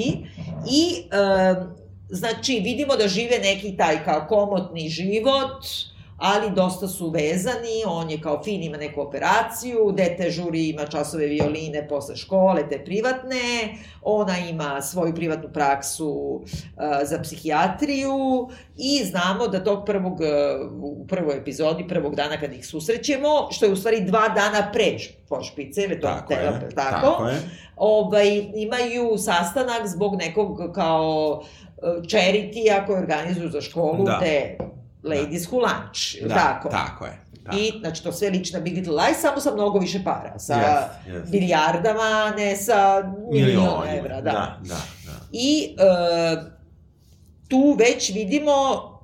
I, 0.70 1.02
um, 1.02 1.76
znači, 2.08 2.60
vidimo 2.64 2.96
da 2.96 3.08
žive 3.08 3.38
neki 3.38 3.76
taj 3.76 4.04
kao 4.04 4.26
komotni 4.28 4.88
život, 4.88 5.64
ali 6.18 6.50
dosta 6.50 6.88
su 6.88 7.10
vezani, 7.10 7.84
on 7.86 8.10
je 8.10 8.20
kao 8.20 8.42
fin, 8.44 8.62
ima 8.62 8.76
neku 8.76 9.00
operaciju, 9.00 9.92
dete 9.96 10.30
žuri 10.30 10.68
ima 10.68 10.86
časove 10.86 11.26
violine 11.26 11.88
posle 11.88 12.16
škole, 12.16 12.68
te 12.68 12.84
privatne, 12.84 13.38
ona 14.02 14.38
ima 14.38 14.82
svoju 14.82 15.14
privatnu 15.14 15.48
praksu 15.52 16.08
uh, 16.10 16.42
za 17.04 17.18
psihijatriju 17.22 18.48
i 18.76 19.04
znamo 19.04 19.48
da 19.48 19.64
tog 19.64 19.86
prvog, 19.86 20.12
uh, 20.12 20.72
u 20.82 21.06
prvoj 21.06 21.36
epizodi, 21.36 21.88
prvog 21.88 22.14
dana 22.14 22.40
kad 22.40 22.52
ih 22.52 22.66
susrećemo, 22.66 23.48
što 23.50 23.66
je 23.66 23.72
u 23.72 23.76
stvari 23.76 24.00
dva 24.00 24.28
dana 24.28 24.70
pre 24.72 24.98
pošpice, 25.28 25.82
ili 25.82 26.00
to 26.00 26.06
Tako 26.06 26.32
je, 26.32 26.68
tako, 26.74 27.06
tako 27.06 27.28
je. 27.28 27.36
ovaj, 27.76 28.28
imaju 28.54 29.18
sastanak 29.18 29.86
zbog 29.86 30.16
nekog 30.16 30.72
kao 30.74 31.42
charity 31.82 32.86
koji 32.86 32.98
organizuju 32.98 33.50
za 33.50 33.60
školu, 33.60 34.04
Da. 34.04 34.18
te 34.18 34.58
ladies 35.08 35.48
who 35.50 35.56
lunch, 35.56 36.28
Da, 36.28 36.34
tako. 36.34 36.68
tako 36.68 37.04
je. 37.04 37.20
Tako. 37.44 37.58
I, 37.58 37.72
znači, 37.80 38.02
to 38.02 38.12
sve 38.12 38.30
liči 38.30 38.52
na 38.52 38.60
Big 38.60 38.74
Little 38.74 38.94
Lies, 38.94 39.20
samo 39.20 39.40
sa 39.40 39.54
mnogo 39.54 39.78
više 39.78 40.04
para. 40.04 40.38
Sa 40.38 40.54
Yes, 40.54 41.14
yes. 41.14 42.36
ne 42.36 42.56
sa 42.56 43.02
milion 43.30 43.46
Milionima. 43.46 43.96
evra, 43.96 44.20
da. 44.20 44.30
Da, 44.30 44.58
da, 44.62 44.74
da. 45.06 45.12
I 45.32 45.74
e, 45.78 46.50
tu 47.48 47.76
već 47.78 48.14
vidimo 48.14 48.52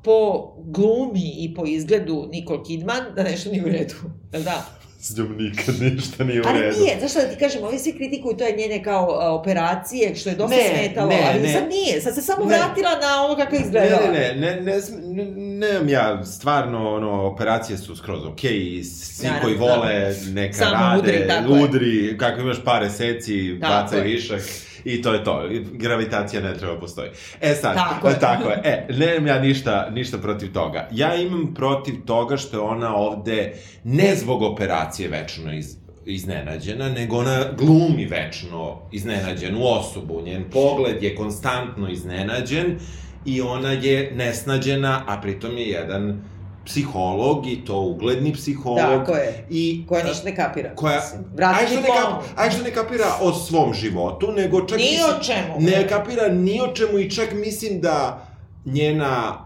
po 0.04 0.52
glumi 0.64 1.34
i 1.38 1.54
po 1.54 1.66
izgledu 1.66 2.28
Nicole 2.32 2.64
Kidman 2.64 3.02
da 3.16 3.22
nešto 3.22 3.50
nije 3.50 3.64
u 3.64 3.68
redu. 3.68 3.94
Jel 4.32 4.42
da? 4.42 4.64
S 5.04 5.16
njom 5.16 5.36
nikad 5.36 5.74
ništa 5.82 6.24
nije 6.24 6.40
u 6.40 6.44
Ali 6.46 6.60
redu. 6.60 6.76
nije, 6.78 6.96
zašto 7.00 7.20
da 7.20 7.26
ti 7.26 7.36
kažem, 7.38 7.64
ovi 7.64 7.78
svi 7.78 7.92
kritikuju 7.92 8.36
to 8.36 8.44
je 8.44 8.56
njene 8.56 8.82
kao 8.82 9.08
a, 9.12 9.32
operacije, 9.32 10.14
što 10.14 10.28
je 10.28 10.34
dosta 10.34 10.56
Ne, 10.56 10.62
smetalo, 10.70 11.08
ne, 11.08 11.22
ali 11.26 11.40
ne. 11.40 11.52
sad 11.52 11.68
nije, 11.68 12.00
sad 12.00 12.14
se 12.14 12.22
samo 12.22 12.44
Ne. 12.44 12.48
vratila 12.48 12.90
na 12.92 13.24
ono 13.24 13.36
kako 13.36 13.56
izgledala. 13.56 14.06
Ne, 14.06 14.34
ne, 14.34 14.56
ne, 14.56 14.60
ne, 14.62 14.80
ne, 15.14 15.24
ne, 15.24 15.66
nemam 15.66 15.88
ja, 15.88 16.24
stvarno, 16.24 16.94
ono, 16.94 17.22
operacije 17.22 17.78
su 17.78 17.96
skroz 17.96 18.26
okej 18.26 18.58
i 18.70 18.84
svi 18.84 19.26
Naravno, 19.26 19.42
koji 19.44 19.56
vole 19.56 19.94
neka 20.26 20.54
Samo 20.54 20.72
rade, 20.74 21.28
udri, 21.48 21.62
udri, 21.62 22.18
kako 22.18 22.40
imaš 22.40 22.64
pare 22.64 22.90
seci, 22.90 23.58
Tako 23.60 23.72
bacaj 23.74 23.98
je. 23.98 24.04
višak. 24.04 24.40
I 24.84 25.02
to 25.02 25.12
je 25.12 25.24
to. 25.24 25.48
Gravitacija 25.72 26.42
ne 26.42 26.54
treba 26.54 26.80
postoji. 26.80 27.10
E 27.40 27.54
sad, 27.54 27.74
Tako 27.74 28.08
je. 28.08 28.18
tako 28.20 28.48
je. 28.48 28.60
E, 28.64 28.86
nemam 28.88 29.26
ja 29.26 29.38
ništa, 29.38 29.90
ništa 29.90 30.18
protiv 30.18 30.52
toga. 30.52 30.88
Ja 30.92 31.16
imam 31.16 31.54
protiv 31.54 31.94
toga 32.06 32.36
što 32.36 32.56
je 32.56 32.60
ona 32.60 32.96
ovde 32.96 33.52
ne 33.84 34.16
zbog 34.16 34.42
operacije 34.42 35.08
večno 35.08 35.52
iz, 35.54 35.76
iznenađena, 36.06 36.88
nego 36.88 37.16
ona 37.18 37.44
glumi 37.58 38.04
večno 38.04 38.80
iznenađenu 38.92 39.58
osobu. 39.62 40.22
Njen 40.24 40.44
pogled 40.52 41.02
je 41.02 41.14
konstantno 41.14 41.88
iznenađen 41.88 42.78
i 43.24 43.40
ona 43.40 43.72
je 43.72 44.12
nesnađena, 44.14 45.04
a 45.06 45.20
pritom 45.20 45.58
je 45.58 45.68
jedan 45.68 46.24
psiholog 46.66 47.46
i 47.46 47.64
to 47.64 47.80
ugledni 47.80 48.32
psiholog. 48.32 48.78
Tako 48.98 49.12
je. 49.12 49.46
I, 49.50 49.84
Koja 49.88 50.04
ništa 50.04 50.24
ne 50.24 50.36
kapira. 50.36 50.74
koja, 50.74 51.00
Mislim, 51.00 51.24
vrati 51.34 51.60
aj 51.60 51.66
što, 51.66 51.80
ne 51.80 51.86
kap, 51.86 52.22
aj 52.36 52.50
što 52.50 52.62
ne 52.62 52.70
kapira 52.70 53.06
o 53.20 53.32
svom 53.32 53.74
životu, 53.74 54.32
nego 54.32 54.60
čak... 54.60 54.78
Ni 54.78 54.84
mislim- 54.84 55.16
o 55.20 55.22
čemu. 55.22 55.60
Ne 55.60 55.88
kapira 55.88 56.28
ni 56.28 56.60
o 56.60 56.68
čemu 56.68 56.98
i 56.98 57.10
čak 57.10 57.32
mislim 57.32 57.80
da 57.80 58.26
njena, 58.64 59.38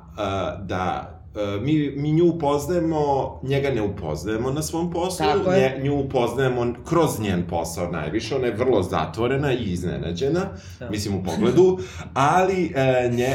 da 0.60 1.14
mi, 1.62 1.90
mi 1.96 2.12
nju 2.12 2.26
upoznajemo, 2.26 3.00
njega 3.42 3.70
ne 3.70 3.82
upoznajemo 3.82 4.50
na 4.50 4.62
svom 4.62 4.90
poslu, 4.90 5.26
nje, 5.56 5.80
nju 5.82 6.00
upoznajemo 6.00 6.74
kroz 6.88 7.20
njen 7.20 7.42
posao 7.50 7.90
najviše, 7.90 8.36
ona 8.36 8.46
je 8.46 8.54
vrlo 8.54 8.82
zatvorena 8.82 9.52
i 9.52 9.64
iznenađena, 9.64 10.40
Da. 10.78 10.90
mislim 10.90 11.14
u 11.14 11.24
pogledu, 11.24 11.78
ali 12.14 12.64
uh, 12.74 13.14
nje, 13.14 13.28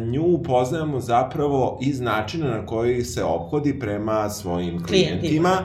uh, 0.00 0.06
nju 0.08 0.22
upoznajemo 0.22 1.00
zapravo 1.00 1.78
iz 1.82 2.00
načina 2.00 2.50
na 2.50 2.66
koji 2.66 3.04
se 3.04 3.24
ophodi 3.24 3.78
prema 3.78 4.30
svojim 4.30 4.84
Klijentima. 4.84 5.18
klijentima, 5.20 5.58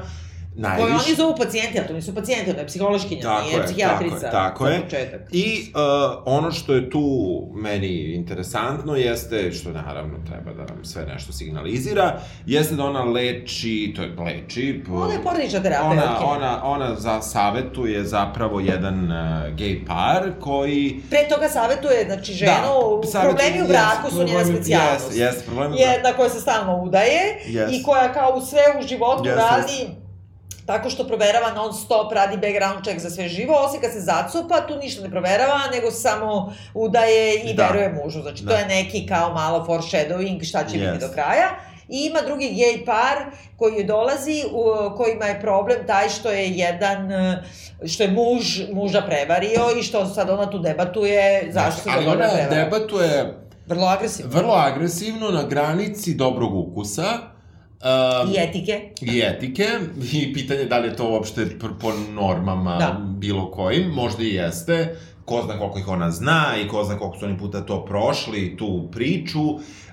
najviše. 0.55 0.87
Koje 0.87 0.93
oni 1.05 1.15
zovu 1.15 1.35
pacijenti, 1.37 1.79
a 1.79 1.87
to 1.87 1.93
nisu 1.93 2.15
pacijenti, 2.15 2.49
ono 2.51 2.59
je 2.59 2.67
psihološkinja, 2.67 3.21
Tako 3.21 3.43
nije 3.43 3.57
je, 3.57 3.63
psihijatrica. 3.63 4.31
tako 4.31 4.67
je, 4.67 4.81
tako 4.81 4.95
je. 4.95 5.27
I 5.31 5.71
uh, 5.75 6.21
ono 6.25 6.51
što 6.51 6.73
je 6.73 6.89
tu 6.89 7.01
meni 7.53 8.13
interesantno 8.15 8.95
jeste, 8.95 9.51
što 9.51 9.69
naravno 9.71 10.13
treba 10.27 10.53
da 10.53 10.73
nam 10.73 10.85
sve 10.85 11.05
nešto 11.05 11.33
signalizira, 11.33 12.19
jeste 12.45 12.75
da 12.75 12.83
ona 12.83 13.03
leči, 13.03 13.93
to 13.95 14.01
je 14.01 14.13
leči... 14.25 14.83
Ona 14.93 15.13
je 15.13 15.23
porodična 15.23 15.59
terapeutka. 15.59 16.17
Ona, 16.19 16.27
ona, 16.27 16.63
ona 16.63 16.95
za 16.95 17.21
savetuje 17.21 18.03
zapravo 18.05 18.59
jedan 18.59 19.03
uh, 19.03 19.17
gay 19.55 19.87
par 19.87 20.31
koji... 20.39 21.01
Pre 21.09 21.19
toga 21.29 21.49
savetuje, 21.49 22.05
znači, 22.05 22.33
ženu, 22.33 23.01
Da, 23.13 23.21
problemi 23.21 23.61
u 23.61 23.67
braku 23.67 24.09
su 24.11 24.23
njena 24.23 24.45
specijalnost. 24.45 25.05
Jeste, 25.05 25.19
jeste, 25.23 25.45
problemi 25.45 25.73
u 25.73 25.77
braku. 25.77 25.91
Jedna 25.91 26.13
koja 26.17 26.29
se 26.29 26.39
stalno 26.39 26.81
udaje 26.83 27.21
Yes. 27.47 27.79
i 27.79 27.83
koja 27.83 28.13
kao 28.13 28.41
sve 28.41 28.61
u 28.79 28.87
životu 28.87 29.23
Yes, 29.23 29.35
radi 29.35 30.00
tako 30.65 30.89
što 30.89 31.03
proverava 31.03 31.51
non 31.51 31.73
stop, 31.75 32.13
radi 32.13 32.37
background 32.37 32.83
check 32.83 32.99
za 32.99 33.09
sve 33.09 33.27
živo, 33.27 33.55
osim 33.57 33.81
kad 33.81 33.91
se 33.91 33.99
zacupa, 34.01 34.61
tu 34.61 34.75
ništa 34.75 35.03
ne 35.03 35.09
proverava, 35.09 35.59
nego 35.71 35.91
samo 35.91 36.31
udaje 36.75 37.35
i 37.35 37.53
Da. 37.53 37.67
veruje 37.67 37.89
mužu. 37.95 38.21
Znači, 38.21 38.39
to 38.39 38.45
Da. 38.45 38.55
je 38.55 38.65
neki 38.67 39.07
kao 39.07 39.33
malo 39.33 39.65
foreshadowing 39.65 40.43
šta 40.43 40.63
će 40.63 40.77
Yes. 40.77 40.85
biti 40.85 40.99
do 40.99 41.11
kraja. 41.13 41.49
I 41.89 41.99
ima 42.01 42.21
drugi 42.21 42.49
gej 42.49 42.85
par 42.85 43.17
koji 43.57 43.73
joj 43.73 43.83
dolazi, 43.83 44.43
u, 44.47 44.63
kojima 44.95 45.25
je 45.25 45.41
problem 45.41 45.77
taj 45.87 46.09
što 46.09 46.29
je 46.29 46.49
jedan, 46.49 47.09
što 47.85 48.03
je 48.03 48.11
muž 48.11 48.43
muža 48.73 49.01
prevario 49.01 49.61
i 49.79 49.83
što 49.83 50.05
sad 50.05 50.29
ona 50.29 50.49
tu 50.49 50.59
debatuje 50.59 51.49
zašto 51.51 51.81
se 51.81 51.89
Ali 51.89 52.05
dogodila 52.05 52.25
ona 52.25 52.35
prevara. 52.37 52.63
debatuje 52.65 53.33
Vrlo 53.67 53.87
agresivno. 53.87 54.31
vrlo 54.31 54.53
agresivno 54.55 55.29
na 55.29 55.43
granici 55.43 56.13
dobrog 56.13 56.53
ukusa. 56.55 57.03
Um, 57.83 58.31
I 58.31 58.37
etike. 58.37 58.81
i 59.01 59.21
etike 59.21 59.67
i 60.13 60.33
pitanje 60.33 60.65
da 60.65 60.77
li 60.77 60.87
je 60.87 60.95
to 60.95 61.09
uopšte 61.09 61.47
po 61.79 61.93
normama 62.11 62.77
Da. 62.77 63.01
bilo 63.17 63.51
kojim, 63.51 63.87
možda 63.87 64.23
i 64.23 64.33
jeste. 64.33 64.95
Ko 65.25 65.41
zna 65.45 65.57
koliko 65.57 65.79
ih 65.79 65.87
ona 65.87 66.11
zna 66.11 66.45
i 66.65 66.67
ko 66.67 66.83
zna 66.83 66.97
koliko 66.97 67.17
su 67.17 67.25
oni 67.25 67.37
puta 67.37 67.61
to 67.61 67.85
prošli, 67.85 68.57
tu 68.57 68.89
priču. 68.91 69.39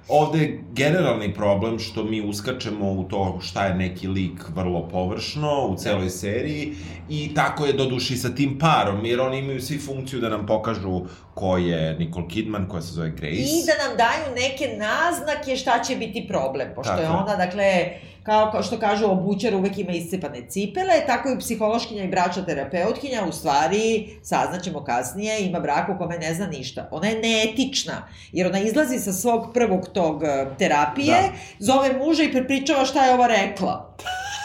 Ovde 0.09 0.39
je 0.39 0.65
generalni 0.73 1.35
problem 1.35 1.79
što 1.79 2.05
mi 2.05 2.29
uskačemo 2.29 2.93
u 2.93 3.05
to 3.05 3.39
šta 3.43 3.67
je 3.67 3.75
neki 3.75 4.09
lik 4.09 4.45
vrlo 4.55 4.89
površno 4.89 5.67
u 5.67 5.77
celoj 5.77 6.11
seriji 6.11 6.75
i 7.09 7.35
tako 7.35 7.67
je 7.67 7.73
doduši 7.73 8.17
sa 8.17 8.35
tim 8.35 8.59
parom, 8.59 9.05
jer 9.05 9.21
oni 9.21 9.39
imaju 9.39 9.61
svi 9.61 9.79
funkciju 9.79 10.21
da 10.21 10.29
nam 10.29 10.47
pokažu 10.47 11.01
ko 11.35 11.57
je 11.57 11.97
Nicole 11.99 12.29
Kidman, 12.29 12.69
koja 12.69 12.83
se 12.83 12.93
zove 12.93 13.11
Grace. 13.11 13.35
I 13.35 13.65
da 13.67 13.89
nam 13.89 13.97
daju 13.97 14.35
neke 14.35 14.77
naznake 14.77 15.57
šta 15.57 15.83
će 15.83 15.97
biti 15.97 16.27
problem, 16.29 16.69
pošto 16.75 16.93
Tako 16.93 17.03
je 17.03 17.09
ona, 17.09 17.37
dakle, 17.37 17.91
kao, 18.29 18.51
kao 18.53 18.63
što 18.63 18.79
kažu, 18.79 19.07
obućar 19.11 19.55
uvek 19.55 19.79
ima 19.79 19.93
iscepane 19.93 20.43
cipele, 20.49 21.07
tako 21.07 21.29
i 21.29 21.39
psihološkinja 21.39 22.05
i 22.05 22.09
bračna 22.09 22.45
terapeutkinja, 22.45 23.25
u 23.29 23.33
stvari, 23.33 24.09
saznaćemo 24.23 24.85
kasnije, 24.85 25.41
ima 25.41 25.61
brak 25.61 25.89
u 25.89 25.99
kome 25.99 26.19
ne 26.19 26.35
zna 26.35 26.47
ništa. 26.47 26.89
Ona 26.91 27.09
je 27.09 27.21
neetična, 27.21 28.09
jer 28.33 28.47
ona 28.47 28.59
izlazi 28.61 28.99
sa 28.99 29.13
svog 29.13 29.51
prvog 29.55 29.89
tog 29.89 30.23
eh, 30.23 30.47
terapije, 30.59 31.17
Da. 31.23 31.33
zove 31.59 31.93
muža 31.99 32.23
i 32.23 32.33
prepričava 32.33 32.85
šta 32.85 33.05
je 33.05 33.15
ova 33.15 33.27
rekla. 33.27 33.95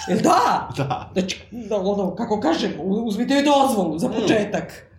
Jel 0.09 0.19
da? 0.19 0.67
Da. 0.77 1.09
Znači, 1.13 1.41
da, 1.51 1.77
ono, 1.77 2.15
kako 2.15 2.39
kažem, 2.39 2.73
uzmite 2.83 3.33
joj 3.33 3.43
dozvolu 3.43 3.99
za 3.99 4.09
početak. 4.09 4.92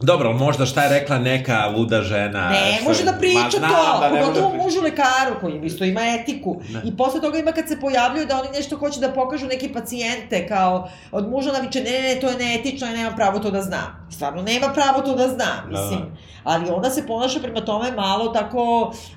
Dobro, 0.00 0.32
možda 0.32 0.66
šta 0.66 0.82
je 0.82 1.00
rekla 1.00 1.18
neka 1.18 1.66
luda 1.66 2.02
žena? 2.02 2.48
Ne, 2.50 2.76
što 2.76 2.88
može 2.88 3.04
da 3.04 3.12
priča 3.12 3.40
Ma, 3.42 3.50
znam 3.50 3.70
to, 3.70 4.00
da 4.00 4.08
da 4.08 4.20
pogotovo 4.20 4.50
priča. 4.50 4.64
mužu 4.64 4.80
lekaru 4.80 5.40
koji 5.40 5.60
isto 5.64 5.84
ima 5.84 6.00
etiku. 6.20 6.60
Ne. 6.70 6.80
I 6.84 6.96
posle 6.96 7.20
toga 7.20 7.38
ima 7.38 7.52
kad 7.52 7.68
se 7.68 7.80
pojavljuju 7.80 8.26
da 8.26 8.40
oni 8.40 8.48
nešto 8.54 8.76
hoće 8.76 9.00
da 9.00 9.08
pokažu 9.08 9.46
neke 9.46 9.72
pacijente, 9.72 10.46
kao 10.48 10.88
od 11.12 11.30
muža 11.30 11.52
naviče, 11.52 11.80
ne, 11.80 11.90
ne, 11.90 12.14
ne, 12.14 12.20
to 12.20 12.28
je 12.28 12.36
neetično, 12.36 12.86
ja 12.86 12.92
nemam 12.92 13.16
pravo 13.16 13.38
to 13.38 13.50
da 13.50 13.62
znam. 13.62 14.08
Stvarno, 14.10 14.42
nema 14.42 14.68
pravo 14.68 15.00
to 15.00 15.14
da 15.14 15.28
zna, 15.28 15.36
Da, 15.64 15.70
mislim. 15.70 16.00
da. 16.00 16.06
Ali 16.44 16.70
ona 16.70 16.90
se 16.90 17.06
ponaša 17.06 17.40
prema 17.40 17.60
tome 17.60 17.92
malo 17.92 18.28
tako, 18.28 18.62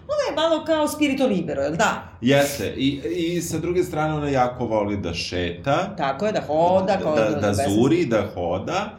ona 0.06 0.24
je 0.30 0.36
malo 0.36 0.66
kao 0.66 0.88
spirito 0.88 1.28
libero, 1.28 1.62
jel 1.62 1.76
da? 1.76 2.04
Jeste, 2.22 2.74
i, 2.78 2.88
i 3.06 3.42
sa 3.42 3.58
druge 3.58 3.84
strane 3.84 4.14
ona 4.14 4.30
jako 4.30 4.66
voli 4.66 4.98
da 4.98 5.14
šeta. 5.14 5.96
Tako 5.98 6.26
je, 6.26 6.32
da 6.32 6.42
hoda, 6.42 6.98
kao 6.98 7.16
da, 7.16 7.30
da 7.30 7.54
zuri, 7.54 8.06
da 8.06 8.24
hoda. 8.34 8.90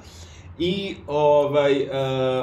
I, 0.61 0.95
ovaj, 1.07 1.83
uh, 1.83 1.88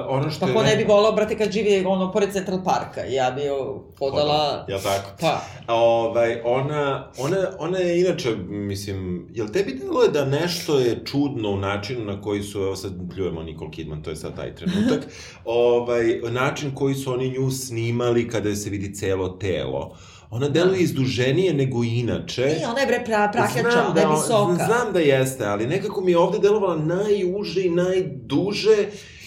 ono 0.08 0.32
što 0.32 0.40
Pa 0.40 0.48
je... 0.48 0.54
ko 0.54 0.64
ne 0.64 0.76
bi 0.76 0.84
volao, 0.84 1.12
brate, 1.12 1.38
kad 1.38 1.52
živi 1.52 1.86
ono 1.86 2.12
pored 2.12 2.32
Central 2.32 2.60
Parka, 2.64 3.02
ja 3.10 3.32
bi 3.32 3.42
joj 3.42 3.80
hodala... 4.00 4.66
Jel 4.68 4.80
tako? 4.80 5.10
Pa, 5.22 5.42
Ovaj, 5.68 6.42
ona, 6.46 7.12
ona, 7.18 7.38
ona 7.60 7.78
je 7.78 8.02
inače, 8.02 8.36
mislim, 8.48 9.28
jel 9.34 9.48
tebi 9.48 9.74
deluje 9.74 10.10
da 10.10 10.26
nešto 10.26 10.80
je 10.80 11.02
čudno 11.06 11.50
u 11.50 11.58
načinu 11.58 12.06
na 12.06 12.22
koji 12.22 12.44
su, 12.44 12.60
evo 12.62 12.76
sad 12.76 12.92
pljujemo 13.14 13.44
Nicole 13.44 13.72
Kidman, 13.72 14.04
to 14.04 14.10
je 14.10 14.16
sad 14.16 14.36
taj 14.36 14.56
trenutak, 14.56 15.08
ovaj, 15.46 16.20
način 16.32 16.76
koji 16.76 16.96
su 16.96 17.14
oni 17.14 17.30
nju 17.30 17.52
snimali 17.52 18.30
kada 18.30 18.56
se 18.56 18.70
vidi 18.70 18.96
celo 18.96 19.30
telo. 19.30 19.98
Ona 20.30 20.50
deluje 20.50 20.80
izduženije 20.82 21.54
nego 21.54 21.84
inače. 21.84 22.46
nije, 22.46 22.68
ona 22.68 22.80
je 22.80 22.88
bre 22.88 23.04
pra, 23.06 23.30
prahljača, 23.34 23.72
Znam 23.72 23.92
ona 23.92 24.02
je 24.02 24.06
da, 24.08 24.14
visoka. 24.14 24.66
Znam 24.66 24.94
da 24.94 25.00
jeste, 25.00 25.46
ali 25.46 25.68
nekako 25.68 26.02
mi 26.02 26.12
je 26.12 26.18
ovde 26.18 26.40
delovala 26.40 26.76
najuže 26.76 27.66
i 27.66 27.70
najduže. 27.70 28.78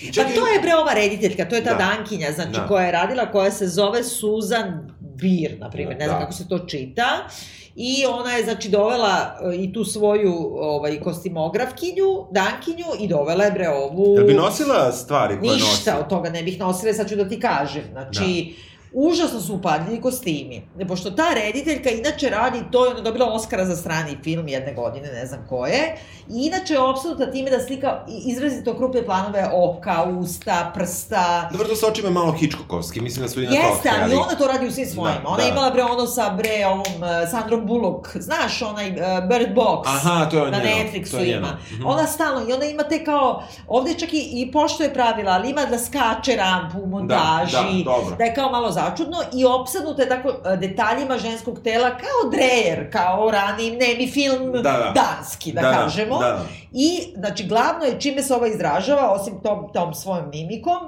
I 0.03 0.13
Pa 0.13 0.23
to 0.23 0.47
je 0.47 0.61
bre 0.63 0.75
ova 0.75 0.95
rediteljka, 0.95 1.49
to 1.49 1.57
je 1.57 1.65
ta 1.65 1.75
Da. 1.75 1.79
Dankinja, 1.79 2.33
znači 2.33 2.53
Da. 2.53 2.67
koja 2.67 2.87
je 2.87 2.93
radila, 2.93 3.33
koja 3.33 3.51
se 3.51 3.69
zove 3.69 4.05
Susan 4.05 4.91
Bir, 5.01 5.57
na 5.59 5.71
primjer, 5.71 5.97
ne 5.99 6.05
znam 6.05 6.19
Da. 6.19 6.21
kako 6.21 6.33
se 6.33 6.49
to 6.49 6.59
čita. 6.59 7.29
I 7.77 8.05
ona 8.07 8.33
je, 8.33 8.45
znači, 8.45 8.69
dovela 8.69 9.39
e, 9.53 9.57
i 9.57 9.73
tu 9.73 9.85
svoju 9.85 10.35
ovaj, 10.55 11.01
kostimografkinju, 11.01 12.27
Dankinju, 12.31 12.87
i 13.01 13.09
dovela 13.09 13.45
je 13.45 13.51
bre 13.51 13.69
ovu... 13.69 14.15
Jel 14.17 14.27
bi 14.27 14.35
nosila 14.35 14.93
stvari 14.93 15.39
koje 15.41 15.53
nosi? 15.53 15.65
Ništa 15.65 15.99
od 15.99 16.09
toga 16.09 16.31
ne 16.31 16.43
bih 16.43 16.59
nosila, 16.59 16.93
sad 16.93 17.09
ću 17.09 17.17
da 17.17 17.29
ti 17.29 17.41
kažem. 17.41 17.83
Znači, 17.93 18.55
užasno 18.93 19.41
su 19.41 19.55
upadljivi 19.55 20.01
kostimi. 20.01 20.69
Pošto 20.89 21.11
ta 21.11 21.35
rediteljka 21.35 21.91
inače 21.91 22.31
radi, 22.31 22.63
to 22.71 22.85
je 22.85 22.91
ona 22.91 23.01
dobila 23.01 23.27
Oscara 23.33 23.65
za 23.65 23.77
strani 23.77 24.17
film 24.23 24.49
jedne 24.49 24.75
godine, 24.75 25.13
ne 25.13 25.27
znam 25.27 25.47
koje, 25.49 25.97
i 26.29 26.47
inače 26.47 26.75
je 26.75 26.81
opsednuta 26.81 27.31
time 27.31 27.51
da 27.51 27.61
slika 27.61 28.05
izrazito 28.27 28.77
krupne 28.77 29.05
planove 29.05 29.51
oka, 29.53 30.05
usta, 30.05 30.73
prsta, 30.75 31.49
Dobro, 31.53 31.69
to 31.69 31.77
sa 31.77 31.87
očima 31.87 32.11
malo 32.11 32.33
hičkokovski, 32.33 33.01
mislim 33.01 33.23
da 33.23 33.29
su 33.29 33.43
i 33.43 33.47
na 33.47 33.53
Jeste, 33.53 33.89
to 33.89 33.95
ali 34.03 34.15
ona 34.15 34.35
to 34.39 34.47
radi 34.47 34.67
u 34.67 34.71
svim 34.71 34.87
svojim. 34.87 35.23
Da, 35.23 35.29
ona 35.29 35.37
da. 35.37 35.43
je 35.43 35.51
imala 35.51 35.71
bre 35.71 35.83
ono 35.83 36.07
sa 36.07 36.31
bre 36.31 36.67
ovom 36.67 36.81
uh, 36.81 37.31
Sandrom 37.31 37.67
Bullock, 37.67 38.09
znaš 38.15 38.63
onaj 38.63 38.91
uh, 38.91 38.97
Bird 39.29 39.55
Box. 39.55 39.83
Aha, 39.87 40.29
to 40.31 40.45
je 40.45 40.51
na 40.51 40.59
njeno, 40.59 40.71
Netflixu 40.71 41.11
to 41.11 41.19
je 41.19 41.37
ima. 41.37 41.59
Mhm. 41.73 41.87
Ona 41.87 42.07
stalno, 42.07 42.49
i 42.49 42.53
ona 42.53 42.65
ima 42.65 42.83
te 42.83 43.05
kao, 43.05 43.43
ovde 43.69 43.95
čak 43.95 44.13
i, 44.13 44.31
i 44.33 44.53
poštuje 44.53 44.95
pravila, 44.95 45.33
ali 45.33 45.51
ima 45.51 45.65
da 45.65 45.79
skače 45.79 46.37
rampu 46.37 46.79
u 46.79 46.87
montaži, 46.87 47.85
da, 47.85 47.85
dobro. 47.85 48.17
da 48.17 48.25
je 48.25 48.35
kao 48.35 48.51
malo 48.51 48.71
začudno 48.85 49.19
i 49.35 49.45
opsednuta 49.45 50.03
je 50.03 50.09
tako 50.09 50.29
uh, 50.29 50.59
detaljima 50.59 51.19
ženskog 51.19 51.61
tela 51.65 51.91
kao 51.91 52.31
Dreyer, 52.33 52.91
kao 52.93 53.31
rani 53.31 53.71
nemi 53.71 54.11
film 54.11 54.53
Da, 54.53 54.61
da. 54.63 54.93
danski, 54.95 55.53
da, 55.53 55.61
kažemo. 55.61 56.19
Da, 56.19 56.29
da. 56.29 56.45
I, 56.73 57.13
znači, 57.17 57.47
glavno 57.47 57.85
je 57.85 58.01
čime 58.01 58.23
se 58.23 58.35
ova 58.35 58.49
izražava, 58.49 59.13
osim 59.13 59.41
tom, 59.43 59.73
tom 59.73 59.95
svojom 59.95 60.31
mimikom, 60.31 60.79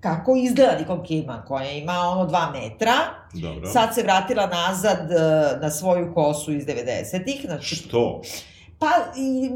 kako 0.00 0.36
izgleda 0.36 0.78
Nicole 0.78 1.04
Kidman, 1.04 1.42
koja 1.48 1.70
ima 1.70 1.92
ono 1.92 2.26
dva 2.26 2.50
metra, 2.50 2.94
Dobro. 3.32 3.68
sad 3.68 3.94
se 3.94 4.02
vratila 4.02 4.46
nazad 4.46 5.10
e, 5.10 5.14
na 5.60 5.70
svoju 5.70 6.14
kosu 6.14 6.52
iz 6.52 6.66
90-ih, 6.66 7.40
znači, 7.44 7.74
Što? 7.74 8.22
Pa 8.78 8.86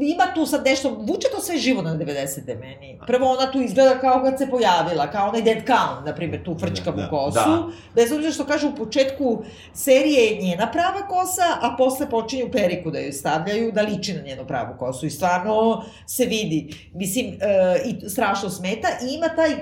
ima 0.01 0.33
tu 0.35 0.45
sad 0.45 0.65
nešto, 0.65 0.89
vuče 0.89 1.27
to 1.31 1.41
sve 1.41 1.57
živo 1.57 1.81
na 1.81 1.95
90-te 1.97 2.55
meni. 2.55 2.99
Prvo 3.07 3.31
ona 3.31 3.51
tu 3.51 3.61
izgleda 3.61 3.99
kao 3.99 4.23
kad 4.23 4.37
se 4.37 4.49
pojavila, 4.49 5.11
kao 5.11 5.29
onaj 5.29 5.41
Dead 5.41 5.57
Count, 5.57 6.05
na 6.05 6.15
primjer, 6.15 6.43
tu 6.43 6.57
frčkavu 6.59 6.97
Da, 6.97 7.03
da, 7.03 7.09
kosu, 7.09 7.39
da. 7.39 7.67
bez 7.95 8.11
obzira 8.11 8.33
što 8.33 8.45
kaže 8.45 8.67
u 8.67 8.75
početku 8.75 9.43
serije 9.73 10.25
je 10.25 10.41
njena 10.41 10.71
prava 10.71 11.07
kosa, 11.07 11.57
a 11.61 11.75
posle 11.77 12.09
počinju 12.09 12.51
periku 12.51 12.91
da 12.91 12.99
ju 12.99 13.13
stavljaju, 13.13 13.71
da 13.71 13.81
liči 13.81 14.13
na 14.13 14.21
njenu 14.21 14.47
pravu 14.47 14.75
kosu 14.79 15.05
i 15.05 15.09
stvarno 15.09 15.83
se 16.07 16.25
vidi. 16.25 16.89
Mislim, 16.93 17.25
e, 17.25 17.81
i 17.85 18.09
strašno 18.09 18.49
smeta 18.49 18.87
i 19.03 19.13
ima 19.15 19.29
taj 19.29 19.51
e, 19.51 19.59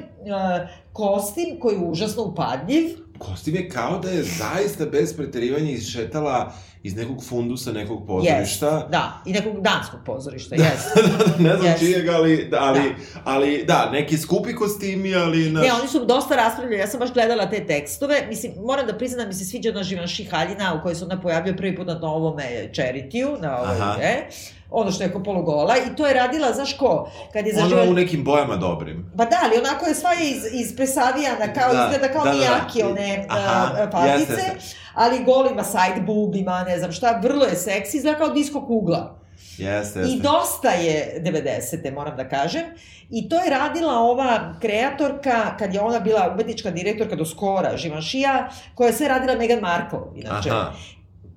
kostim 0.94 1.60
koji 1.60 1.76
je 1.76 1.86
užasno 1.86 2.24
upadljiv, 2.24 3.11
Kostim 3.22 3.56
je 3.56 3.70
kao 3.70 4.00
da 4.00 4.10
je 4.10 4.24
zaista 4.24 4.86
bez 4.86 5.16
preterivanja 5.16 5.72
išetala 5.72 6.54
iz 6.84 6.96
nekog 6.96 7.24
fundusa 7.24 7.72
nekog 7.72 8.08
pozorišta. 8.08 8.88
Da, 8.92 9.22
i 9.26 9.34
nekog 9.34 9.62
danskog 9.62 10.00
pozorišta, 10.06 10.56
jeste. 10.66 11.02
ne 11.40 11.56
znam 11.56 11.66
Jest. 11.66 11.80
čijeg, 11.80 12.08
ali, 12.10 12.48
da, 12.52 12.58
ali, 12.62 12.80
Da. 12.80 13.22
ali, 13.24 13.64
da, 13.68 13.90
neki 13.92 14.18
skupi 14.18 14.56
kostimi, 14.56 15.16
ali... 15.16 15.50
Naš... 15.52 15.64
Ne, 15.64 15.74
oni 15.74 15.88
su 15.88 16.06
dosta 16.06 16.36
raspravljali, 16.36 16.80
ja 16.80 16.88
sam 16.88 17.00
baš 17.00 17.14
gledala 17.14 17.50
te 17.50 17.66
tekstove, 17.66 18.26
mislim, 18.30 18.54
moram 18.58 18.88
da 18.88 18.98
priznam 18.98 19.20
da 19.20 19.28
mi 19.28 19.34
se 19.34 19.46
sviđa 19.46 19.70
ona 19.70 19.84
Živanši 19.84 20.24
Haljina 20.24 20.74
u 20.74 20.82
kojoj 20.84 20.96
se 20.96 21.06
ona 21.06 21.22
pojavio 21.22 21.54
prvi 21.58 21.76
put 21.76 21.88
na 21.88 22.00
ovome 22.02 22.70
Charity-u, 22.74 23.42
na 23.42 23.58
ovoj, 23.58 23.76
Aha. 23.76 23.98
e, 24.02 24.30
ono 24.72 24.92
što 24.92 25.04
je 25.04 25.14
ko 25.14 25.24
polugola, 25.24 25.76
i 25.78 25.96
to 25.96 26.08
je 26.08 26.14
radila, 26.14 26.54
znaš 26.54 26.78
ko, 26.78 27.12
kad 27.34 27.48
je 27.48 27.54
za 27.54 27.62
Ona 27.66 27.92
u 27.92 27.94
nekim 27.94 28.24
bojama 28.24 28.56
dobrim. 28.56 29.12
Pa 29.18 29.26
da, 29.26 29.38
ali 29.44 29.60
onako 29.60 29.86
je 29.86 29.96
sva 29.96 30.10
iz, 30.22 30.62
iz 30.62 30.76
presavijana, 30.76 31.54
kao 31.54 31.74
Da, 31.74 31.84
izgleda 31.84 32.14
kao 32.14 32.24
da, 32.24 32.32
da, 32.32 32.38
da. 32.38 32.44
Miyaki, 32.44 32.84
one 32.92 33.26
Aha, 33.30 33.72
a, 33.82 33.90
patice, 33.90 34.20
jeste, 34.20 34.34
jeste. 34.34 34.76
ali 34.94 35.24
gol 35.24 35.48
ima 35.52 35.64
side 35.64 36.02
boob, 36.06 36.36
ima 36.36 36.64
ne 36.64 36.80
znam 36.80 36.92
šta, 36.92 37.20
vrlo 37.24 37.46
je 37.46 37.56
seksi, 37.56 37.98
izgleda 37.98 38.18
kao 38.18 38.30
disko 38.30 38.66
kugla. 38.68 39.22
Jeste, 39.58 40.00
jeste. 40.00 40.14
I 40.14 40.20
dosta 40.22 40.70
je 40.70 41.22
90. 41.26 41.94
moram 41.94 42.18
da 42.18 42.30
kažem. 42.30 42.64
I 43.10 43.30
to 43.30 43.36
je 43.36 43.50
radila 43.50 43.94
ova 43.94 44.54
kreatorka, 44.62 45.58
kad 45.60 45.74
je 45.74 45.82
ona 45.82 46.00
bila 46.00 46.32
umetnička 46.34 46.72
direktorka 46.72 47.16
do 47.16 47.26
skora, 47.26 47.78
Živanšija, 47.78 48.50
koja 48.76 48.88
je 48.88 48.94
sve 48.94 49.08
radila 49.08 49.36
Meghan 49.36 49.60
Markle, 49.60 50.00
inače. 50.16 50.50
Aha. 50.50 50.72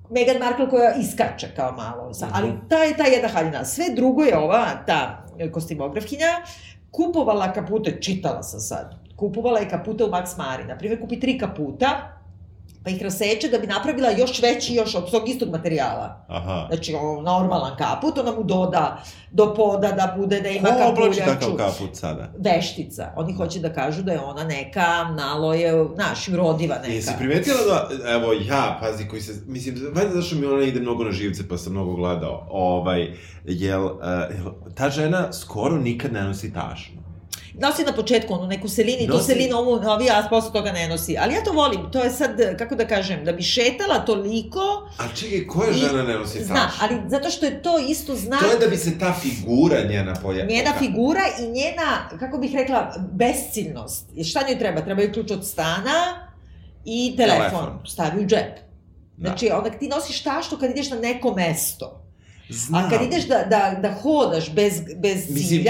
Meghan 0.09 0.37
Markle 0.39 0.69
koja 0.69 0.93
iskače 0.93 1.47
kao 1.55 1.71
malo. 1.71 2.13
Sa- 2.13 2.27
Ali 2.33 2.47
Mhm. 2.47 2.57
ta 2.69 2.77
je 2.77 2.97
ta 2.97 3.03
jedna 3.05 3.27
haljina. 3.29 3.65
Sve 3.65 3.85
drugo 3.89 4.23
je 4.23 4.37
ova, 4.37 4.65
ta 4.87 4.99
e, 5.39 5.51
kostimografkinja, 5.51 6.27
kupovala 6.91 7.53
kapute, 7.53 8.01
čitala 8.01 8.43
sam 8.43 8.59
sad, 8.59 8.85
kupovala 9.15 9.59
je 9.59 9.69
kapute 9.69 10.03
u 10.03 10.07
Max 10.07 10.37
Mari. 10.37 10.63
Naprimjer, 10.63 11.01
kupi 11.01 11.19
tri 11.19 11.37
kaputa, 11.37 12.14
pa 12.85 12.91
ih 12.91 13.01
raseče 13.01 13.47
da 13.47 13.57
bi 13.57 13.67
napravila 13.67 14.09
još 14.09 14.41
veći, 14.41 14.73
još 14.73 14.95
od 14.95 15.11
tog 15.11 15.29
istog 15.29 15.49
materijala. 15.49 16.25
Aha. 16.27 16.67
Znači, 16.71 16.93
ono, 16.93 17.21
normalan 17.21 17.77
kaput, 17.77 18.17
ona 18.17 18.31
mu 18.31 18.43
doda 18.43 19.03
do 19.31 19.53
poda 19.53 19.91
da 19.91 20.15
bude, 20.17 20.41
da 20.41 20.49
ima 20.49 20.69
Ko 20.69 20.89
oblači 20.89 21.19
takav 21.19 21.55
kaput 21.57 21.95
sada? 21.95 22.33
Veštica. 22.37 23.11
Oni 23.15 23.33
hoće 23.33 23.59
da 23.59 23.73
kažu 23.73 24.03
da 24.03 24.11
je 24.11 24.19
ona 24.19 24.43
neka, 24.43 25.03
malo 25.03 25.53
je, 25.53 25.85
znaš, 25.95 26.27
rodiva 26.27 26.75
neka. 26.75 26.93
Jesi 26.93 27.13
primetila 27.17 27.57
da, 27.67 28.11
evo 28.11 28.33
ja, 28.33 28.77
pazi, 28.81 29.07
koji 29.07 29.21
se, 29.21 29.33
mislim, 29.47 29.75
valjda 29.95 30.13
zašto 30.13 30.35
mi 30.35 30.45
ona 30.45 30.63
ide 30.63 30.79
mnogo 30.79 31.03
na 31.03 31.11
živce, 31.11 31.47
pa 31.49 31.57
sam 31.57 31.73
mnogo 31.73 31.95
gledao, 31.95 32.47
ovaj, 32.49 33.13
jel, 33.45 33.85
uh, 33.85 33.91
jel, 34.37 34.51
ta 34.75 34.89
žena 34.89 35.33
skoro 35.33 35.77
nikad 35.77 36.13
ne 36.13 36.23
nosi 36.23 36.53
tašnu. 36.53 37.04
Nosi 37.57 37.83
na 37.83 37.93
početku 37.93 38.33
onu 38.33 38.47
neku 38.47 38.67
selini, 38.69 39.07
to 39.07 39.13
Nosi- 39.13 39.25
selina 39.25 39.57
ovu 39.57 39.75
novi, 39.77 40.09
a 40.09 40.27
posle 40.29 40.51
toga 40.53 40.71
ne 40.71 40.87
nosi. 40.87 41.17
Ali 41.17 41.33
ja 41.33 41.43
to 41.43 41.51
volim, 41.53 41.91
to 41.91 41.99
je 41.99 42.09
sad, 42.11 42.29
kako 42.57 42.75
da 42.75 42.85
kažem, 42.85 43.25
da 43.25 43.31
bi 43.31 43.43
šetala 43.43 43.99
toliko, 43.99 44.59
A 44.97 45.03
čekaj, 45.15 45.47
koja 45.47 45.69
I- 45.69 45.73
žena 45.73 46.03
ne 46.03 46.13
nosi 46.13 46.33
tašnu? 46.33 46.45
zna, 46.45 46.71
ali 46.79 47.01
zato 47.07 47.29
što 47.29 47.45
je 47.45 47.61
to 47.61 47.79
isto 47.79 48.15
znak, 48.15 48.39
To 48.39 48.45
je 48.47 48.59
da 48.59 48.67
bi 48.67 48.77
se 48.77 48.99
ta 48.99 49.13
figura 49.13 49.81
njena 49.81 50.13
pojavila. 50.15 50.47
njena 50.49 50.73
figura 50.79 51.21
i 51.39 51.47
njena, 51.49 51.87
kako 52.19 52.37
bih 52.37 52.51
rekla, 52.53 52.93
besciljnost. 53.11 54.05
Jer 54.13 54.25
šta 54.25 54.41
njoj 54.47 54.59
treba? 54.59 54.81
Treba 54.81 55.01
joj 55.01 55.13
ključ 55.13 55.31
od 55.31 55.45
stana 55.45 56.27
i 56.85 57.13
telefon. 57.17 57.39
Telefon. 57.41 57.79
Stavi 57.85 58.19
u 58.19 58.27
džep. 58.27 58.55
Da. 59.17 59.27
Znači, 59.29 59.49
onda 59.49 59.69
ti 59.69 59.87
nosiš 59.87 60.23
taštu 60.23 60.57
kad 60.57 60.69
ideš 60.69 60.89
na 60.89 60.99
neko 60.99 61.33
mesto. 61.33 62.01
Znam. 62.49 62.85
A 62.85 62.89
kad 62.89 63.01
ideš 63.03 63.23
da, 63.23 63.37
da, 63.39 63.79
da 63.81 63.93
hodaš 63.93 64.51
bez, 64.51 64.73
bez 64.97 65.25
cilja, 65.25 65.33
Mislim, 65.33 65.63